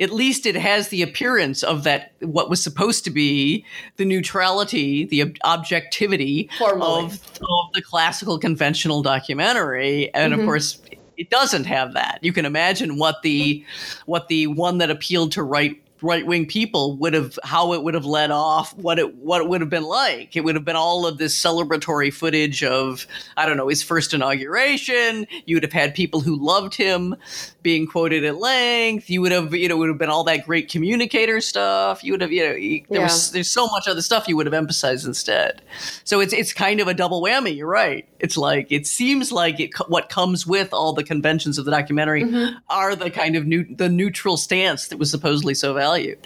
At 0.00 0.10
least 0.10 0.44
it 0.44 0.56
has 0.56 0.88
the 0.88 1.02
appearance 1.02 1.62
of 1.62 1.84
that 1.84 2.12
what 2.20 2.50
was 2.50 2.62
supposed 2.62 3.04
to 3.04 3.10
be 3.10 3.64
the 3.96 4.04
neutrality, 4.04 5.04
the 5.04 5.32
objectivity 5.44 6.50
of, 6.60 6.82
of, 6.82 7.72
the 7.74 7.82
classical 7.82 8.38
conventional 8.38 9.02
documentary, 9.02 10.12
and 10.14 10.32
mm-hmm. 10.32 10.40
of 10.40 10.46
course 10.46 10.80
it 11.16 11.30
doesn't 11.30 11.64
have 11.64 11.94
that. 11.94 12.18
You 12.22 12.32
can 12.32 12.44
imagine 12.44 12.98
what 12.98 13.22
the 13.22 13.64
what 14.06 14.26
the 14.26 14.48
one 14.48 14.78
that 14.78 14.90
appealed 14.90 15.32
to 15.32 15.42
right 15.44 15.80
right 16.02 16.26
wing 16.26 16.46
people 16.46 16.96
would 16.96 17.14
have 17.14 17.38
how 17.44 17.72
it 17.72 17.82
would 17.82 17.94
have 17.94 18.04
led 18.04 18.30
off, 18.30 18.76
what 18.76 18.98
it 18.98 19.14
what 19.16 19.40
it 19.40 19.48
would 19.48 19.60
have 19.60 19.70
been 19.70 19.84
like. 19.84 20.36
It 20.36 20.40
would 20.40 20.54
have 20.54 20.64
been 20.64 20.76
all 20.76 21.06
of 21.06 21.18
this 21.18 21.40
celebratory 21.40 22.12
footage 22.12 22.64
of 22.64 23.06
I 23.36 23.46
don't 23.46 23.56
know 23.56 23.68
his 23.68 23.82
first 23.82 24.12
inauguration. 24.12 25.26
You 25.46 25.56
would 25.56 25.62
have 25.62 25.72
had 25.72 25.94
people 25.94 26.20
who 26.20 26.36
loved 26.36 26.74
him 26.74 27.14
being 27.62 27.86
quoted 27.86 28.24
at 28.24 28.38
length. 28.38 29.08
You 29.08 29.20
would 29.22 29.32
have 29.32 29.54
you 29.54 29.68
know 29.68 29.76
would 29.76 29.88
have 29.88 29.98
been 29.98 30.10
all 30.10 30.24
that 30.24 30.44
great 30.44 30.68
communicator 30.68 31.40
stuff. 31.40 32.02
You 32.02 32.14
would 32.14 32.20
have 32.20 32.32
you 32.32 32.42
know 32.42 32.52
there 32.52 33.00
yeah. 33.00 33.02
was 33.04 33.30
there's 33.30 33.50
so 33.50 33.66
much 33.68 33.86
other 33.86 34.02
stuff 34.02 34.28
you 34.28 34.36
would 34.36 34.46
have 34.46 34.54
emphasized 34.54 35.06
instead. 35.06 35.62
So 36.04 36.20
it's 36.20 36.32
it's 36.32 36.52
kind 36.52 36.80
of 36.80 36.88
a 36.88 36.94
double 36.94 37.22
whammy. 37.22 37.56
You're 37.56 37.68
right. 37.68 38.08
It's 38.18 38.36
like 38.36 38.70
it 38.70 38.86
seems 38.86 39.30
like 39.30 39.60
it 39.60 39.70
what 39.86 40.08
comes 40.08 40.46
with 40.46 40.72
all 40.72 40.92
the 40.92 41.04
conventions 41.04 41.58
of 41.58 41.64
the 41.64 41.70
documentary 41.70 42.24
mm-hmm. 42.24 42.56
are 42.68 42.96
the 42.96 43.10
kind 43.10 43.36
of 43.36 43.46
new 43.46 43.64
the 43.64 43.88
neutral 43.88 44.36
stance 44.36 44.88
that 44.88 44.98
was 44.98 45.10
supposedly 45.10 45.54
so 45.54 45.74
valuable 45.74 45.91
valued 45.92 46.18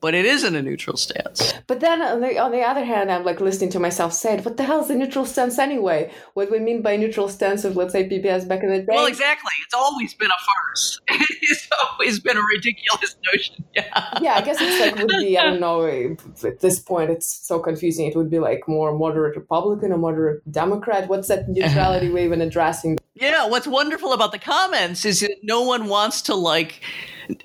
but 0.00 0.14
it 0.14 0.24
isn't 0.24 0.54
a 0.54 0.62
neutral 0.62 0.96
stance. 0.96 1.54
But 1.66 1.80
then 1.80 2.02
on 2.02 2.20
the, 2.20 2.38
on 2.38 2.52
the 2.52 2.60
other 2.60 2.84
hand, 2.84 3.10
I'm 3.10 3.24
like 3.24 3.40
listening 3.40 3.70
to 3.70 3.80
myself 3.80 4.12
say 4.12 4.34
it. 4.34 4.44
What 4.44 4.56
the 4.56 4.62
hell 4.62 4.80
is 4.80 4.90
a 4.90 4.94
neutral 4.94 5.26
stance 5.26 5.58
anyway? 5.58 6.12
What 6.34 6.46
do 6.46 6.52
we 6.52 6.60
mean 6.60 6.82
by 6.82 6.96
neutral 6.96 7.28
stance 7.28 7.64
of, 7.64 7.76
let's 7.76 7.92
say, 7.92 8.08
PBS 8.08 8.46
back 8.46 8.62
in 8.62 8.70
the 8.70 8.78
day? 8.78 8.86
Well, 8.88 9.06
exactly. 9.06 9.50
It's 9.64 9.74
always 9.74 10.14
been 10.14 10.30
a 10.30 10.44
farce. 10.46 11.00
it's 11.08 11.68
always 11.82 12.20
been 12.20 12.36
a 12.36 12.42
ridiculous 12.54 13.16
notion. 13.32 13.64
Yeah. 13.74 14.18
Yeah, 14.20 14.34
I 14.34 14.40
guess 14.42 14.56
it's 14.60 14.80
like, 14.80 14.96
would 14.96 15.06
be, 15.06 15.38
I 15.38 15.44
don't 15.44 15.60
know, 15.60 15.86
at 15.86 16.60
this 16.60 16.80
point, 16.80 17.10
it's 17.10 17.28
so 17.46 17.60
confusing. 17.60 18.06
It 18.06 18.16
would 18.16 18.28
be 18.28 18.40
like 18.40 18.66
more 18.66 18.96
moderate 18.96 19.36
Republican 19.36 19.92
or 19.92 19.98
moderate 19.98 20.50
Democrat. 20.50 21.08
What's 21.08 21.28
that 21.28 21.48
neutrality 21.48 22.08
we 22.12 22.24
even 22.24 22.40
addressing? 22.40 22.98
Yeah, 23.14 23.46
what's 23.46 23.68
wonderful 23.68 24.12
about 24.12 24.32
the 24.32 24.38
comments 24.38 25.04
is 25.04 25.20
that 25.20 25.36
no 25.44 25.62
one 25.62 25.86
wants 25.86 26.22
to 26.22 26.34
like 26.34 26.80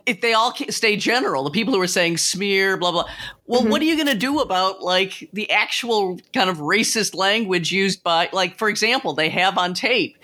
if 0.06 0.22
they 0.22 0.34
all 0.34 0.54
stay 0.70 0.96
general, 0.96 1.44
the 1.44 1.52
people 1.52 1.74
who 1.74 1.82
are 1.82 1.88
saying 1.88 2.18
smear, 2.18 2.78
blah 2.78 2.92
blah. 2.92 3.06
Well, 3.46 3.62
mm-hmm. 3.62 3.70
what 3.70 3.82
are 3.82 3.86
you 3.86 3.96
going 3.96 4.08
to 4.08 4.18
do 4.18 4.40
about 4.40 4.82
like 4.82 5.30
the 5.34 5.50
actual 5.52 6.20
kind 6.34 6.50
of 6.50 6.58
racist 6.58 7.16
language 7.16 7.72
used 7.72 8.04
by, 8.04 8.30
like, 8.32 8.58
for 8.58 8.70
example, 8.70 9.14
they 9.14 9.30
have 9.30 9.58
on 9.58 9.74
tape 9.74 10.18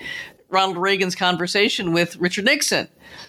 Ronald 0.50 0.78
Reagan's 0.78 1.16
conversation 1.16 1.94
with 1.94 2.18
Richard 2.18 2.46
Nixon. 2.46 2.88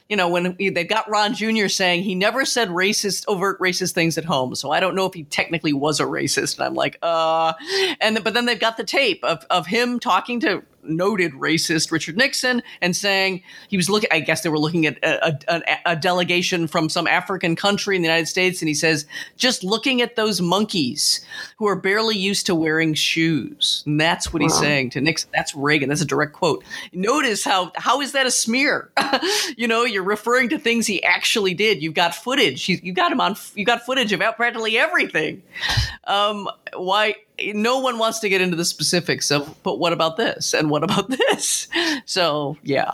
You 0.08 0.16
know, 0.16 0.28
when 0.28 0.56
they've 0.58 0.88
got 0.88 1.08
Ron 1.08 1.34
Jr. 1.34 1.68
saying 1.68 2.02
he 2.02 2.14
never 2.14 2.44
said 2.44 2.68
racist, 2.68 3.24
overt 3.28 3.58
racist 3.60 3.92
things 3.92 4.18
at 4.18 4.24
home. 4.24 4.54
So 4.54 4.70
I 4.70 4.80
don't 4.80 4.94
know 4.94 5.06
if 5.06 5.14
he 5.14 5.24
technically 5.24 5.72
was 5.72 6.00
a 6.00 6.04
racist. 6.04 6.58
And 6.58 6.66
I'm 6.66 6.74
like, 6.74 6.98
uh, 7.02 7.52
and 8.00 8.22
but 8.22 8.34
then 8.34 8.46
they've 8.46 8.58
got 8.58 8.76
the 8.76 8.84
tape 8.84 9.22
of, 9.22 9.44
of 9.50 9.66
him 9.66 10.00
talking 10.00 10.40
to 10.40 10.62
noted 10.82 11.32
racist 11.32 11.90
Richard 11.90 12.16
Nixon 12.16 12.62
and 12.80 12.96
saying 12.96 13.42
he 13.68 13.76
was 13.76 13.88
looking, 13.90 14.08
I 14.12 14.20
guess 14.20 14.42
they 14.42 14.48
were 14.48 14.58
looking 14.58 14.86
at 14.86 14.98
a, 15.02 15.38
a, 15.48 15.62
a, 15.86 15.96
delegation 15.96 16.66
from 16.66 16.88
some 16.88 17.06
African 17.06 17.56
country 17.56 17.96
in 17.96 18.02
the 18.02 18.08
United 18.08 18.26
States. 18.26 18.62
And 18.62 18.68
he 18.68 18.74
says, 18.74 19.06
just 19.36 19.62
looking 19.62 20.00
at 20.02 20.16
those 20.16 20.40
monkeys 20.40 21.24
who 21.58 21.66
are 21.66 21.76
barely 21.76 22.16
used 22.16 22.46
to 22.46 22.54
wearing 22.54 22.94
shoes. 22.94 23.82
And 23.86 24.00
that's 24.00 24.32
what 24.32 24.42
wow. 24.42 24.48
he's 24.48 24.58
saying 24.58 24.90
to 24.90 25.00
Nixon. 25.00 25.30
That's 25.34 25.54
Reagan. 25.54 25.88
That's 25.88 26.00
a 26.00 26.06
direct 26.06 26.32
quote. 26.32 26.64
Notice 26.92 27.44
how, 27.44 27.72
how 27.76 28.00
is 28.00 28.12
that 28.12 28.26
a 28.26 28.30
smear? 28.30 28.90
you 29.56 29.68
know, 29.68 29.84
you're 29.84 30.02
referring 30.02 30.48
to 30.50 30.58
things 30.58 30.86
he 30.86 31.02
actually 31.02 31.54
did. 31.54 31.82
You've 31.82 31.94
got 31.94 32.14
footage. 32.14 32.68
You, 32.68 32.78
you 32.82 32.92
got 32.92 33.12
him 33.12 33.20
on, 33.20 33.36
you 33.54 33.64
got 33.64 33.84
footage 33.84 34.12
of 34.12 34.20
practically 34.36 34.78
everything. 34.78 35.42
Um, 36.04 36.48
why? 36.74 37.16
No 37.54 37.78
one 37.78 37.98
wants 37.98 38.18
to 38.20 38.28
get 38.28 38.40
into 38.40 38.56
the 38.56 38.64
specifics 38.64 39.30
of, 39.30 39.62
but 39.62 39.78
what 39.78 39.92
about 39.92 40.16
this? 40.16 40.54
And 40.54 40.70
what 40.70 40.82
about 40.82 41.08
this? 41.30 41.68
So, 42.04 42.56
yeah. 42.62 42.92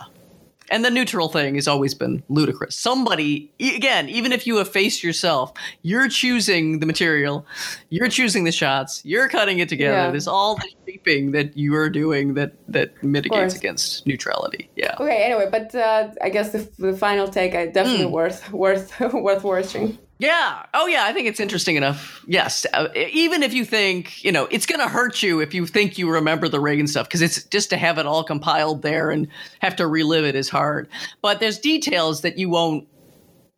And 0.69 0.83
the 0.83 0.91
neutral 0.91 1.29
thing 1.29 1.55
has 1.55 1.67
always 1.67 1.93
been 1.93 2.23
ludicrous. 2.27 2.75
Somebody, 2.75 3.51
again, 3.59 4.09
even 4.09 4.33
if 4.33 4.45
you 4.45 4.59
efface 4.59 5.01
yourself, 5.01 5.53
you're 5.81 6.09
choosing 6.09 6.79
the 6.79 6.85
material, 6.85 7.45
you're 7.89 8.09
choosing 8.09 8.43
the 8.43 8.51
shots, 8.51 9.01
you're 9.05 9.29
cutting 9.29 9.59
it 9.59 9.69
together. 9.69 9.95
Yeah. 9.95 10.11
There's 10.11 10.27
all 10.27 10.55
the 10.55 10.69
shaping 10.85 11.31
that 11.31 11.55
you 11.57 11.73
are 11.75 11.89
doing 11.89 12.33
that 12.33 12.53
that 12.67 13.01
mitigates 13.01 13.55
against 13.55 14.05
neutrality. 14.05 14.69
Yeah. 14.75 14.95
Okay. 14.99 15.23
Anyway, 15.23 15.47
but 15.49 15.73
uh, 15.73 16.09
I 16.21 16.29
guess 16.29 16.51
the, 16.51 16.69
the 16.77 16.97
final 16.97 17.29
take, 17.29 17.55
I 17.55 17.67
definitely 17.67 18.07
mm. 18.07 18.11
worth 18.11 18.51
worth 18.51 18.99
worth 19.13 19.43
watching. 19.45 19.97
Yeah. 20.19 20.65
Oh, 20.73 20.87
yeah. 20.87 21.05
I 21.05 21.13
think 21.13 21.27
it's 21.27 21.39
interesting 21.39 21.75
enough. 21.75 22.23
Yes. 22.27 22.65
Uh, 22.73 22.87
even 22.95 23.43
if 23.43 23.53
you 23.53 23.63
think, 23.63 24.23
you 24.23 24.31
know, 24.31 24.47
it's 24.49 24.65
going 24.65 24.81
to 24.81 24.87
hurt 24.87 25.21
you 25.21 25.39
if 25.41 25.53
you 25.53 25.67
think 25.67 25.97
you 25.97 26.09
remember 26.09 26.49
the 26.49 26.59
Reagan 26.59 26.87
stuff, 26.87 27.07
because 27.07 27.21
it's 27.21 27.43
just 27.45 27.69
to 27.69 27.77
have 27.77 27.99
it 27.99 28.07
all 28.07 28.23
compiled 28.23 28.81
there 28.81 29.11
and 29.11 29.27
have 29.59 29.75
to 29.75 29.85
relive 29.85 30.25
it 30.25 30.35
is 30.35 30.49
hard. 30.49 30.89
But 31.21 31.39
there's 31.39 31.59
details 31.59 32.21
that 32.21 32.37
you 32.39 32.49
won't 32.49 32.87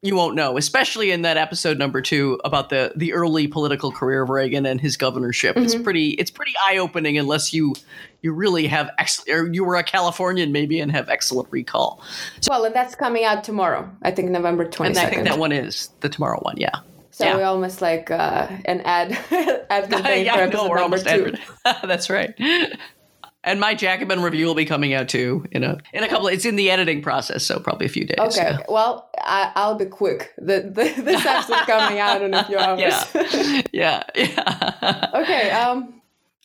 you 0.02 0.16
won't 0.16 0.36
know, 0.36 0.58
especially 0.58 1.12
in 1.12 1.24
that 1.24 1.36
episode 1.36 1.78
number 1.78 2.02
two 2.02 2.40
about 2.46 2.70
the 2.70 2.94
the 2.96 3.14
early 3.14 3.48
political 3.48 3.92
career 3.92 4.22
of 4.22 4.30
Reagan 4.30 4.66
and 4.66 4.80
his 4.80 4.96
governorship. 4.96 5.56
Mm-hmm. 5.56 5.66
It's 5.66 5.76
pretty 5.76 6.12
it's 6.12 6.32
pretty 6.32 6.54
eye 6.68 6.78
opening 6.78 7.18
unless 7.18 7.54
you 7.54 7.76
you 8.22 8.32
really 8.32 8.68
have 8.68 8.90
ex- 8.98 9.28
or 9.28 9.52
you 9.52 9.64
were 9.64 9.76
a 9.76 9.84
Californian 9.84 10.52
maybe 10.52 10.80
and 10.80 10.92
have 10.92 11.10
excellent 11.10 11.50
recall. 11.52 12.02
So, 12.40 12.52
well, 12.52 12.66
and 12.66 12.76
that's 12.76 12.96
coming 12.96 13.26
out 13.26 13.44
tomorrow. 13.44 13.90
I 14.02 14.12
think 14.12 14.32
November 14.32 14.70
twenty 14.70 14.94
second. 14.94 15.10
I 15.10 15.16
think 15.16 15.28
that 15.28 15.40
one 15.40 15.52
is 15.52 15.90
the 16.00 16.08
tomorrow 16.08 16.40
one. 16.42 16.56
Yeah. 16.58 16.80
So 17.12 17.26
yeah. 17.26 17.36
we 17.36 17.44
almost 17.44 17.82
like 17.82 18.10
uh, 18.10 18.48
an 18.64 18.80
ad 18.82 19.12
ad 19.70 19.90
campaign 19.90 20.26
yeah, 20.26 20.36
for 20.36 20.42
episode 20.44 20.68
no, 20.68 20.76
number 20.76 21.00
two. 21.00 21.34
That's 21.86 22.10
right. 22.10 22.34
And 23.44 23.60
my 23.60 23.74
Jacobin 23.74 24.22
review 24.22 24.46
will 24.48 24.56
be 24.56 24.66
coming 24.66 24.94
out 24.94 25.08
too 25.08 25.46
in 25.52 25.64
a 25.64 25.78
in 25.94 26.04
a 26.04 26.10
couple. 26.10 26.28
It's 26.28 26.44
in 26.44 26.58
the 26.58 26.70
editing 26.70 27.02
process, 27.02 27.46
so 27.46 27.60
probably 27.60 27.86
a 27.86 27.90
few 27.90 28.06
days. 28.06 28.18
Okay. 28.20 28.52
yeah. 28.52 28.58
Well, 28.68 29.10
I, 29.18 29.52
I'll 29.56 29.76
be 29.76 29.86
quick. 29.86 30.34
The, 30.38 30.62
the 30.62 31.02
this 31.02 31.26
episode 31.26 31.66
coming 31.66 32.00
out 32.00 32.22
in 32.22 32.34
a 32.34 32.44
few 32.44 32.58
hours. 32.60 32.80
Yeah, 33.14 33.64
yeah, 33.72 34.04
yeah. 34.16 35.10
okay. 35.22 35.52
Um. 35.52 35.99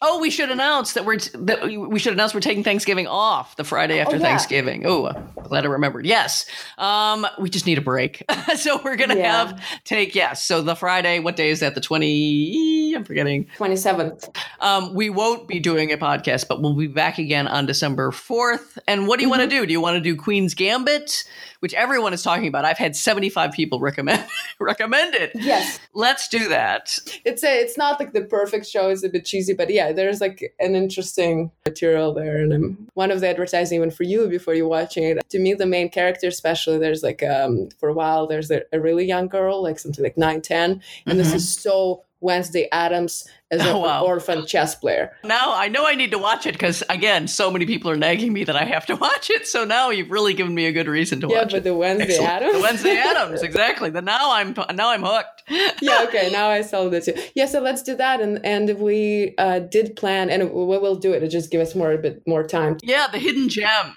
Oh, 0.07 0.21
we 0.21 0.31
should 0.31 0.51
announce 0.51 0.93
that 0.93 1.07
we're 1.07 1.17
t- 1.17 1.31
that 1.35 1.63
we 1.65 1.99
should 1.99 2.13
announce 2.13 2.35
we're 2.35 2.41
taking 2.41 2.63
Thanksgiving 2.63 3.07
off 3.07 3.57
the 3.57 3.65
Friday 3.65 4.01
after 4.01 4.17
yeah. 4.17 4.23
Thanksgiving. 4.23 4.85
Oh, 4.87 5.11
glad 5.45 5.65
I 5.65 5.69
remembered. 5.69 6.05
Yes, 6.05 6.45
um, 6.77 7.27
we 7.41 7.49
just 7.49 7.65
need 7.65 7.79
a 7.79 7.81
break, 7.81 8.23
so 8.57 8.81
we're 8.85 8.97
gonna 8.97 9.17
Yeah. 9.17 9.47
have 9.47 9.65
take 9.85 10.15
yes. 10.15 10.45
So 10.45 10.61
the 10.61 10.75
Friday, 10.77 11.21
what 11.21 11.37
day 11.37 11.49
is 11.49 11.61
that? 11.61 11.75
The 11.75 11.81
twenty? 11.81 12.93
I'm 12.95 13.05
forgetting. 13.05 13.47
Twenty 13.57 13.77
seventh. 13.77 14.29
Um, 14.61 14.95
we 14.95 15.09
won't 15.09 15.49
be 15.49 15.59
doing 15.59 15.91
a 15.91 15.97
podcast, 15.97 16.49
but 16.49 16.61
we'll 16.61 16.75
be 16.77 16.87
back 16.87 17.17
again 17.19 17.49
on 17.49 17.67
December 17.67 18.11
4th. 18.11 18.79
And 18.87 19.07
what 19.09 19.19
do 19.19 19.25
you 19.25 19.31
want 19.31 19.43
to 19.43 19.49
do? 19.49 19.67
Do 19.67 19.73
you 19.73 19.81
want 19.81 19.97
to 19.97 20.01
do 20.01 20.17
Queen's 20.17 20.55
Gambit, 20.55 21.25
which 21.61 21.75
everyone 21.75 22.13
is 22.13 22.23
talking 22.23 22.47
about? 22.47 22.65
I've 22.65 22.79
had 22.79 22.95
75 22.97 23.53
people 23.53 23.81
recommend 23.81 24.25
recommend 24.61 25.15
it. 25.15 25.33
Yes. 25.35 25.81
Let's 25.95 26.29
do 26.29 26.49
that. 26.49 26.99
It's 27.25 27.43
a. 27.43 27.61
It's 27.61 27.77
not 27.79 27.99
like 28.01 28.13
the 28.13 28.23
perfect 28.23 28.67
show. 28.67 28.89
It's 28.91 29.03
a 29.03 29.09
bit 29.09 29.25
cheesy, 29.25 29.55
but 29.55 29.71
yeah, 29.71 29.93
there's 29.95 30.21
like 30.21 30.55
an 30.61 30.75
interesting 30.75 31.51
material 31.67 32.13
there, 32.13 32.37
and 32.43 32.53
um, 32.53 32.89
one 32.95 33.11
of 33.11 33.21
the 33.21 33.29
advertising 33.29 33.77
even 33.77 33.91
for 33.91 34.03
you 34.05 34.29
before 34.29 34.55
you're 34.55 34.69
watching 34.69 35.05
it. 35.05 35.29
To 35.31 35.39
me, 35.39 35.55
the 35.55 35.67
main 35.67 35.89
character, 35.89 36.29
especially, 36.29 36.79
there's 36.79 37.03
like 37.03 37.23
um 37.23 37.69
for 37.79 37.89
a 37.89 37.95
while 37.95 38.27
there's 38.27 38.51
a, 38.51 38.63
a 38.73 38.81
really 38.81 39.05
young 39.07 39.29
girl, 39.29 39.63
like 39.63 39.79
something 39.79 40.05
like 40.05 40.19
nine, 40.19 40.43
ten, 40.43 40.83
and 41.07 41.19
this 41.19 41.31
Mhm. 41.33 41.37
is 41.37 41.49
so 41.59 42.03
Wednesday 42.25 42.69
Addams 42.73 43.29
as 43.51 43.61
an 43.65 43.69
Oh, 43.69 43.79
wow. 43.81 44.05
orphan 44.05 44.47
chess 44.47 44.75
player. 44.75 45.13
Now 45.23 45.55
I 45.55 45.69
know 45.69 45.87
I 45.87 45.95
need 45.95 46.11
to 46.13 46.19
watch 46.19 46.47
it 46.47 46.53
because 46.53 46.83
again, 46.89 47.29
so 47.29 47.51
many 47.51 47.67
people 47.67 47.91
are 47.91 47.97
nagging 47.97 48.33
me 48.33 48.43
that 48.45 48.57
I 48.57 48.65
have 48.65 48.87
to 48.87 48.97
watch 49.07 49.31
it. 49.31 49.47
So 49.47 49.65
now 49.65 49.91
you've 49.91 50.11
really 50.11 50.35
given 50.35 50.55
me 50.55 50.67
a 50.67 50.73
good 50.73 50.89
reason 50.89 51.21
to 51.21 51.29
Yeah, 51.29 51.41
watch 51.43 51.49
it. 51.49 51.53
Yeah, 51.53 51.59
but 51.59 51.65
the 51.65 51.75
Wednesday 51.75 52.05
Excellent. 52.15 52.31
Addams. 52.33 52.53
The 52.55 52.61
Wednesday 52.61 52.97
Addams, 52.97 53.43
exactly. 53.43 53.91
The 53.91 54.03
now 54.03 54.33
I'm 54.33 54.55
now 54.75 54.91
I'm 54.91 55.03
hooked. 55.05 55.43
yeah 55.83 56.05
okay 56.09 56.31
now 56.33 56.49
i 56.49 56.63
saw 56.63 56.89
too 56.89 57.13
yeah 57.35 57.45
so 57.45 57.61
let's 57.61 57.83
do 57.83 57.95
that 57.95 58.19
and 58.23 58.43
and 58.47 58.79
we 58.79 59.35
uh 59.37 59.59
did 59.59 59.95
plan 59.95 60.31
and 60.31 60.51
we 60.51 60.65
will 60.65 60.97
do 60.97 61.13
it 61.13 61.23
it 61.23 61.29
just 61.29 61.51
give 61.51 61.61
us 61.61 61.75
more 61.75 61.93
a 61.93 61.99
bit 61.99 62.23
more 62.27 62.43
time 62.43 62.79
Yeah, 62.83 63.09
the 63.13 63.19
hidden 63.19 63.51
gem. 63.51 63.95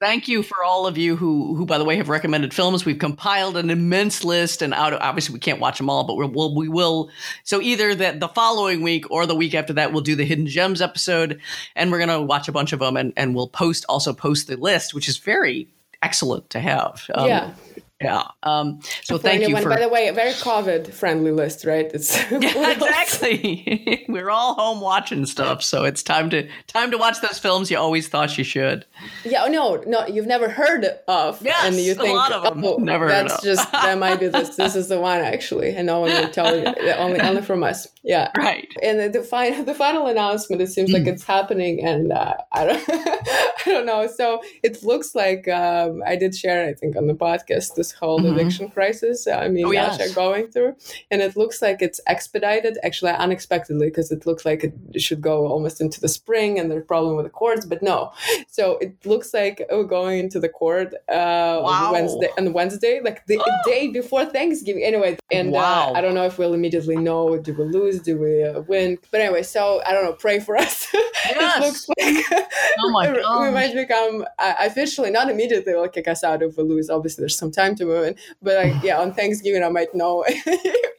Thank 0.00 0.28
you 0.28 0.44
for 0.44 0.62
all 0.62 0.86
of 0.86 0.96
you 0.96 1.16
who, 1.16 1.56
who, 1.56 1.66
by 1.66 1.76
the 1.76 1.84
way, 1.84 1.96
have 1.96 2.08
recommended 2.08 2.54
films. 2.54 2.84
We've 2.84 2.98
compiled 2.98 3.56
an 3.56 3.68
immense 3.68 4.22
list, 4.22 4.62
and 4.62 4.72
out 4.72 4.92
obviously 4.92 5.32
we 5.32 5.40
can't 5.40 5.58
watch 5.58 5.78
them 5.78 5.90
all, 5.90 6.04
but 6.04 6.14
we'll 6.14 6.54
we 6.54 6.68
will. 6.68 7.10
So 7.42 7.60
either 7.60 7.96
that 7.96 8.20
the 8.20 8.28
following 8.28 8.82
week 8.82 9.10
or 9.10 9.26
the 9.26 9.34
week 9.34 9.54
after 9.54 9.72
that, 9.72 9.92
we'll 9.92 10.02
do 10.02 10.14
the 10.14 10.24
hidden 10.24 10.46
gems 10.46 10.80
episode, 10.80 11.40
and 11.74 11.90
we're 11.90 11.98
gonna 11.98 12.22
watch 12.22 12.46
a 12.46 12.52
bunch 12.52 12.72
of 12.72 12.78
them, 12.78 12.96
and 12.96 13.12
and 13.16 13.34
we'll 13.34 13.48
post 13.48 13.84
also 13.88 14.12
post 14.12 14.46
the 14.46 14.56
list, 14.56 14.94
which 14.94 15.08
is 15.08 15.18
very 15.18 15.66
excellent 16.00 16.48
to 16.50 16.60
have. 16.60 17.04
Um, 17.14 17.28
yeah 17.28 17.52
yeah. 18.00 18.24
Um, 18.44 18.80
so 19.02 19.16
For 19.18 19.22
thank 19.22 19.48
you 19.48 19.56
for. 19.56 19.68
by 19.70 19.80
the 19.80 19.88
way 19.88 20.08
a 20.08 20.12
very 20.12 20.32
covid 20.32 20.92
friendly 20.92 21.32
list 21.32 21.64
right 21.64 21.90
it's 21.92 22.16
yeah, 22.30 22.70
exactly. 22.70 24.04
We're 24.08 24.30
all 24.30 24.54
home 24.54 24.80
watching 24.80 25.26
stuff, 25.26 25.62
so 25.62 25.84
it's 25.84 26.02
time 26.02 26.30
to 26.30 26.48
time 26.66 26.90
to 26.92 26.98
watch 26.98 27.20
those 27.20 27.38
films 27.38 27.70
you 27.70 27.78
always 27.78 28.08
thought 28.08 28.38
you 28.38 28.44
should. 28.44 28.84
yeah 29.24 29.44
oh, 29.44 29.48
no 29.48 29.82
no 29.86 30.06
you've 30.06 30.26
never 30.26 30.48
heard 30.48 30.84
of 31.08 31.42
Yes, 31.42 31.64
and 31.66 31.76
you 31.76 31.92
a 31.92 31.94
think 31.94 32.14
lot 32.16 32.32
of 32.32 32.44
'em. 32.46 32.64
oh, 32.64 32.76
Never 32.76 33.06
heard 33.08 33.28
that's 33.28 33.42
just 33.42 33.70
that 33.72 33.98
might 33.98 34.20
be 34.20 34.28
this 34.28 34.56
this 34.56 34.76
is 34.76 34.88
the 34.88 35.00
one 35.00 35.20
actually 35.20 35.74
and 35.74 35.86
no 35.86 36.00
one 36.00 36.10
will 36.10 36.28
tell 36.28 36.56
you 36.56 36.66
only 36.96 37.20
only 37.20 37.42
from 37.42 37.62
us 37.64 37.88
yeah 38.04 38.30
Right. 38.36 38.68
and 38.82 38.98
the, 39.00 39.08
the 39.18 39.22
final 39.24 39.64
the 39.64 39.74
final 39.74 40.06
announcement 40.06 40.62
it 40.62 40.68
seems 40.68 40.90
like 40.92 41.02
Mm. 41.02 41.08
it's 41.14 41.24
happening 41.24 41.84
and 41.84 42.12
uh, 42.12 42.34
i 42.52 42.64
don't 42.66 42.84
i 42.90 43.58
don't 43.66 43.86
know 43.86 44.06
so 44.06 44.40
it 44.62 44.82
looks 44.82 45.14
like 45.14 45.46
um, 45.48 46.02
i 46.06 46.16
did 46.16 46.34
share 46.34 46.68
i 46.68 46.72
think 46.74 46.96
on 46.96 47.06
the 47.06 47.14
podcast 47.14 47.74
this 47.76 47.87
whole 47.92 48.20
Mhm. 48.20 48.30
eviction 48.32 48.68
crisis 48.68 49.26
uh, 49.26 49.32
i 49.32 49.48
mean 49.48 49.66
Oh, 49.66 49.70
yes. 49.72 50.00
are 50.00 50.14
going 50.14 50.48
through 50.52 50.74
and 51.10 51.22
it 51.22 51.36
looks 51.36 51.60
like 51.62 51.82
it's 51.82 52.00
expedited 52.06 52.78
actually 52.82 53.12
unexpectedly 53.12 53.86
because 53.88 54.10
it 54.10 54.26
looks 54.26 54.44
like 54.44 54.64
it 54.64 55.00
should 55.00 55.20
go 55.20 55.46
almost 55.46 55.80
into 55.80 56.00
the 56.00 56.08
spring 56.08 56.58
and 56.58 56.70
there's 56.70 56.84
problem 56.84 57.16
with 57.16 57.26
the 57.26 57.30
courts 57.30 57.64
but 57.66 57.82
no 57.82 58.12
so 58.48 58.78
it 58.78 58.94
looks 59.06 59.32
like 59.34 59.56
we're 59.70 59.84
going 59.84 60.18
into 60.18 60.38
the 60.40 60.48
court 60.48 60.94
uh 61.08 61.16
Wow. 61.62 61.86
on 61.86 61.92
wednesday 61.92 62.28
on 62.38 62.52
wednesday 62.52 63.00
like 63.08 63.24
the 63.26 63.38
day 63.66 63.88
before 63.88 64.24
thanksgiving 64.24 64.82
anyway 64.84 65.16
and 65.30 65.52
Wow. 65.52 65.90
uh, 65.92 65.98
i 65.98 66.00
don't 66.00 66.14
know 66.14 66.24
if 66.26 66.38
we'll 66.38 66.54
immediately 66.54 66.96
know 66.96 67.38
do 67.38 67.52
we 67.58 67.64
lose 67.64 68.00
do 68.00 68.16
we 68.18 68.42
uh, 68.42 68.60
win 68.72 68.98
but 69.10 69.20
anyway 69.20 69.42
so 69.42 69.80
i 69.86 69.92
don't 69.92 70.04
know 70.04 70.12
pray 70.12 70.38
for 70.40 70.56
us 70.56 70.86
Yes. 71.28 71.56
it 71.56 71.60
looks 71.64 71.82
like 71.98 72.42
Oh 72.80 72.90
my 72.90 73.06
God. 73.06 73.42
we 73.46 73.50
might 73.50 73.74
become 73.74 74.24
uh, 74.38 74.54
officially 74.60 75.10
not 75.10 75.28
immediately 75.30 75.74
will 75.74 75.88
kick 75.88 76.08
us 76.08 76.22
out 76.24 76.42
if 76.42 76.56
we 76.56 76.62
lose 76.64 76.88
obviously 76.90 77.22
there's 77.22 77.36
some 77.36 77.50
time 77.50 77.74
in 77.80 78.14
but 78.42 78.56
like 78.64 78.82
yeah 78.82 78.98
on 79.00 79.12
thanksgiving 79.12 79.62
i 79.62 79.68
might 79.68 79.94
know 79.94 80.24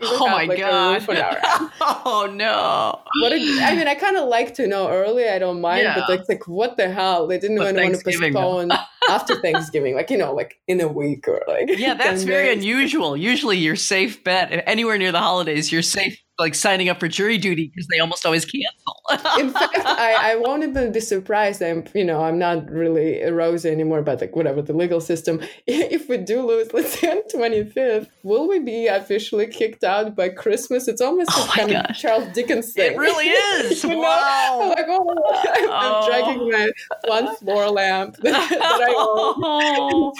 Oh 0.01 0.27
my 0.29 0.45
like, 0.45 0.57
god. 0.59 0.93
roof 0.93 1.09
on 1.09 1.17
our 1.17 1.29
head. 1.39 1.69
oh 1.81 2.29
no. 2.33 3.01
I 3.25 3.75
mean, 3.75 3.87
I 3.87 3.95
kind 3.95 4.15
of 4.15 4.29
like 4.29 4.53
to 4.55 4.65
know 4.65 4.87
early. 4.89 5.27
I 5.27 5.39
don't 5.39 5.59
mind, 5.59 5.83
Yeah. 5.83 5.95
but 5.99 6.09
like, 6.09 6.29
like, 6.29 6.47
what 6.47 6.77
the 6.77 6.89
hell? 6.89 7.27
They 7.27 7.37
didn't 7.37 7.57
But 7.57 7.75
even 7.75 7.91
want 7.91 7.95
to 7.99 8.03
postpone 8.05 8.71
after 9.09 9.35
Thanksgiving, 9.41 9.95
like 9.95 10.09
you 10.09 10.17
know, 10.17 10.33
like 10.33 10.57
in 10.67 10.79
a 10.79 10.87
week 10.87 11.27
or 11.27 11.41
like. 11.49 11.69
Yeah, 11.77 11.93
that's 11.97 12.23
very 12.23 12.47
days. 12.47 12.57
unusual. 12.63 13.17
Usually 13.17 13.57
your 13.57 13.75
safe 13.75 14.23
bet 14.23 14.63
anywhere 14.65 14.97
near 14.97 15.11
the 15.11 15.19
holidays, 15.19 15.69
you're 15.69 15.81
safe 15.81 16.17
like 16.39 16.55
signing 16.55 16.89
up 16.89 16.99
for 16.99 17.07
jury 17.07 17.37
duty 17.37 17.69
because 17.73 17.87
they 17.87 17.99
almost 17.99 18.25
always 18.25 18.45
cancel. 18.45 18.95
In 19.39 19.49
fact, 19.51 19.77
I, 19.85 20.31
I 20.31 20.35
won't 20.37 20.63
even 20.63 20.91
be 20.91 20.99
surprised. 20.99 21.61
I'm, 21.61 21.83
you 21.93 22.05
know, 22.05 22.23
I'm 22.23 22.39
not 22.39 22.69
really 22.69 23.21
a 23.21 23.33
rose 23.33 23.65
anymore, 23.65 24.01
but 24.01 24.21
like 24.21 24.35
whatever 24.35 24.61
the 24.61 24.73
legal 24.73 25.01
system. 25.01 25.41
If 25.67 26.07
we 26.09 26.17
do 26.17 26.45
lose, 26.45 26.73
let's 26.73 26.99
say 26.99 27.09
on 27.11 27.21
25th, 27.33 28.07
will 28.23 28.47
we 28.47 28.59
be 28.59 28.87
officially 28.87 29.47
kicked 29.47 29.83
out 29.83 30.15
by 30.15 30.29
Christmas? 30.29 30.87
It's 30.87 31.01
almost 31.01 31.29
Oh 31.33 31.51
kind 31.55 31.71
of. 31.73 31.95
Charles 31.95 32.27
Dickens 32.33 32.73
thing. 32.73 32.93
it 32.93 32.97
really 32.97 33.27
is. 33.29 33.83
You 33.83 33.89
know? 33.89 33.95
I'm 33.95 34.59
wow. 34.59 34.69
like, 34.69 34.85
oh, 34.87 35.09
I'm, 35.09 35.69
I'm 35.69 35.93
Oh. 36.03 36.07
dragging 36.07 36.49
my 36.51 36.69
one 37.05 37.35
floor 37.37 37.69
lamp 37.69 38.15
that, 38.23 38.49
that 38.49 38.81
I 38.89 38.93
own. 38.97 40.13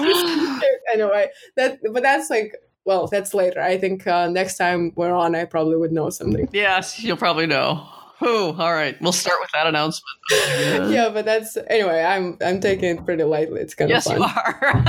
Anyway, 0.94 1.30
that 1.56 1.80
but 1.94 2.04
that's 2.04 2.30
like 2.30 2.56
well, 2.90 3.06
that's 3.07 3.34
later. 3.36 3.61
I 3.61 3.78
think 3.78 4.07
uh, 4.07 4.28
next 4.30 4.57
time 4.57 4.91
we're 4.95 5.14
on, 5.14 5.36
I 5.36 5.45
probably 5.45 5.78
would 5.78 5.91
know 5.94 6.10
something. 6.10 6.49
yes, 6.52 6.99
you'll 7.03 7.18
probably 7.26 7.45
know. 7.45 7.86
Who? 8.20 8.52
All 8.64 8.74
right, 8.74 8.99
we'll 9.02 9.14
start 9.14 9.38
with 9.40 9.52
that 9.53 9.68
announcement. 9.68 10.18
Yeah, 10.95 11.10
but 11.16 11.24
that's 11.26 11.56
anyway. 11.70 12.02
I'm 12.03 12.38
I'm 12.48 12.60
taking 12.60 12.90
it 12.98 13.06
pretty 13.06 13.24
lightly. 13.24 13.61
It's 13.61 13.76
kind 13.76 13.90
Yes, 13.90 14.07
of 14.07 14.18
you 14.18 14.24
fun. 14.28 14.32
are. 14.36 14.86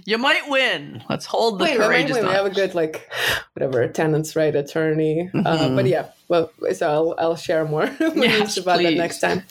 you 0.04 0.18
might 0.18 0.48
win. 0.48 1.02
Let's 1.08 1.26
hold 1.26 1.58
the 1.60 1.64
Wait, 1.64 1.70
wait, 1.72 1.78
wait, 1.80 1.86
courageous. 1.86 2.16
wait, 2.16 2.24
we 2.26 2.30
have 2.32 2.46
a 2.46 2.50
good 2.50 2.74
like 2.74 3.08
whatever 3.54 3.86
tenants 3.88 4.34
right 4.36 4.54
attorney. 4.56 5.30
Uh, 5.34 5.58
Mhm. 5.58 5.76
but 5.76 5.86
yeah, 5.86 6.06
well, 6.28 6.50
so 6.74 6.84
I'll 6.90 7.14
I'll 7.18 7.36
share 7.36 7.64
more 7.64 7.84
Yes, 8.00 8.56
about 8.56 8.82
that 8.82 8.94
next 8.94 9.20
time. 9.20 9.44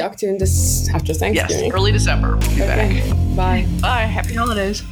Talk 0.00 0.16
to 0.18 0.26
you 0.26 0.32
in 0.32 0.38
this 0.38 0.88
after 0.94 1.12
Thanksgiving. 1.12 1.64
yes, 1.66 1.74
early 1.74 1.92
December. 1.92 2.30
We'll 2.38 2.48
be 2.56 2.62
Okay, 2.62 3.00
back. 3.02 3.36
bye. 3.36 3.66
Bye. 3.82 4.06
Happy 4.18 4.34
holidays. 4.34 4.82